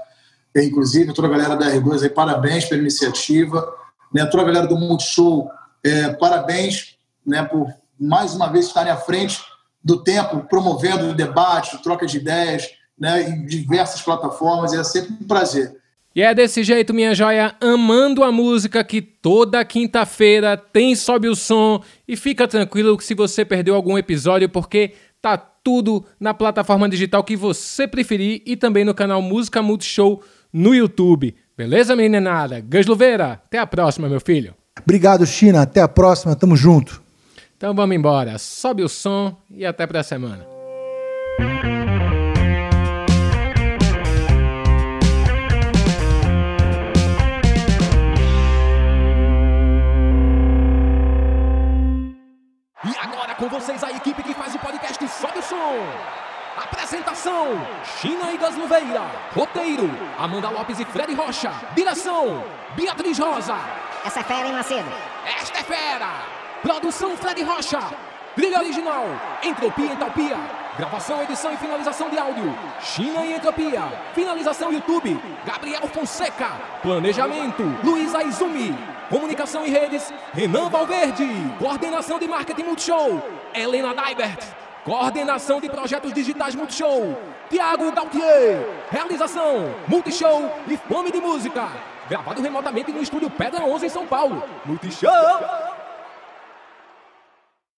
inclusive 0.55 1.13
toda 1.13 1.27
a 1.27 1.31
galera 1.31 1.55
da 1.55 1.69
R2 1.69 2.03
aí, 2.03 2.09
parabéns 2.09 2.65
pela 2.65 2.81
iniciativa. 2.81 3.67
Né? 4.13 4.26
Toda 4.27 4.43
a 4.43 4.45
galera 4.45 4.67
do 4.67 4.77
Multishow, 4.77 5.49
é, 5.84 6.13
parabéns 6.13 6.95
né, 7.26 7.43
por 7.43 7.67
mais 7.99 8.34
uma 8.34 8.47
vez 8.47 8.67
estarem 8.67 8.91
à 8.91 8.97
frente 8.97 9.41
do 9.84 10.01
tempo, 10.01 10.47
promovendo 10.49 11.09
o 11.09 11.13
debate, 11.13 11.81
troca 11.84 12.05
de 12.05 12.17
ideias, 12.17 12.69
né, 12.97 13.30
em 13.30 13.45
diversas 13.45 14.01
plataformas. 14.01 14.72
E 14.72 14.77
é 14.77 14.84
sempre 14.84 15.13
um 15.13 15.27
prazer. 15.27 15.76
E 16.16 16.22
é 16.22 16.34
desse 16.34 16.64
jeito, 16.64 16.94
minha 16.94 17.14
joia, 17.14 17.54
amando 17.60 18.24
a 18.24 18.32
música 18.32 18.82
que 18.86 19.02
toda 19.02 19.66
quinta-feira 19.66 20.56
tem 20.56 20.96
Sobe 20.96 21.28
o 21.28 21.36
Som. 21.36 21.84
E 22.08 22.16
fica 22.16 22.48
tranquilo 22.48 22.98
que 22.98 23.04
se 23.04 23.14
você 23.14 23.44
perdeu 23.44 23.76
algum 23.76 23.98
episódio, 23.98 24.48
porque 24.48 24.94
tá 25.22 25.38
tudo 25.38 26.06
na 26.18 26.34
plataforma 26.34 26.88
digital 26.88 27.22
que 27.22 27.36
você 27.36 27.86
preferir 27.86 28.42
e 28.46 28.56
também 28.56 28.86
no 28.86 28.94
canal 28.94 29.22
Música 29.22 29.62
Multishow 29.62 30.24
no 30.54 30.74
YouTube. 30.74 31.36
Beleza, 31.58 31.98
meninada? 31.98 32.62
Gus 32.62 32.86
Luveira, 32.86 33.34
até 33.34 33.58
a 33.58 33.68
próxima, 33.68 34.08
meu 34.08 34.22
filho. 34.22 34.54
Obrigado, 34.82 35.26
China. 35.26 35.64
Até 35.64 35.82
a 35.82 35.88
próxima. 35.88 36.34
Tamo 36.34 36.56
junto. 36.56 37.04
Então 37.58 37.74
vamos 37.74 37.94
embora. 37.94 38.38
Sobe 38.38 38.84
o 38.84 38.88
som 38.88 39.36
e 39.50 39.66
até 39.66 39.86
pra 39.86 40.02
semana. 40.02 40.46
Com 53.49 53.59
vocês 53.59 53.84
a 53.84 53.91
equipe 53.91 54.23
que 54.23 54.34
faz 54.34 54.55
o 54.55 54.59
podcast 54.59 55.07
Sobe 55.07 55.38
o 55.38 55.43
Som. 55.43 55.77
Apresentação: 56.57 57.47
China 57.99 58.31
e 58.31 58.38
Gasluveira. 58.38 59.03
Roteiro: 59.35 59.88
Amanda 60.17 60.49
Lopes 60.49 60.80
e 60.80 60.85
Fred 60.85 61.13
Rocha. 61.13 61.51
Direção: 61.76 62.43
Beatriz 62.76 63.19
Rosa. 63.19 63.55
Essa 64.03 64.22
é 64.22 64.23
fera, 64.23 64.47
hein, 64.47 64.53
Macedo? 64.53 64.89
Esta 65.39 65.59
é 65.59 65.63
fera. 65.63 66.07
Produção: 66.63 67.15
Fred 67.15 67.43
Rocha. 67.43 67.80
Trilha 68.35 68.59
original: 68.59 69.05
Entropia 69.43 69.85
e 69.85 69.93
Entalpia. 69.93 70.38
Gravação, 70.77 71.22
edição 71.22 71.53
e 71.53 71.57
finalização 71.57 72.09
de 72.09 72.17
áudio: 72.17 72.57
China 72.81 73.23
e 73.26 73.35
Entropia. 73.35 73.84
Finalização 74.15 74.73
YouTube: 74.73 75.22
Gabriel 75.45 75.88
Fonseca. 75.89 76.49
Planejamento: 76.81 77.61
Luiz 77.84 78.15
Aizumi. 78.15 78.94
Comunicação 79.10 79.65
e 79.65 79.69
redes, 79.69 80.14
Renan 80.34 80.69
Valverde. 80.69 81.27
Coordenação 81.60 82.18
de 82.18 82.27
marketing 82.27 82.64
Multishow, 82.64 83.22
Helena 83.53 83.94
Daibert. 83.94 84.44
Coordenação 84.84 85.60
de 85.60 85.69
projetos 85.69 86.14
digitais 86.14 86.56
Multishow, 86.56 87.18
Tiago 87.49 87.91
Gautier. 87.91 88.68
Realização, 88.90 89.73
Multishow 89.88 90.52
e 90.68 90.77
Fome 90.77 91.11
de 91.11 91.19
Música. 91.19 91.69
Gravado 92.10 92.41
remotamente 92.41 92.91
no 92.91 93.02
estúdio 93.02 93.30
Pedra 93.30 93.64
11 93.64 93.86
em 93.86 93.90
São 93.90 94.06
Paulo. 94.06 94.44
Multishow! 94.65 95.11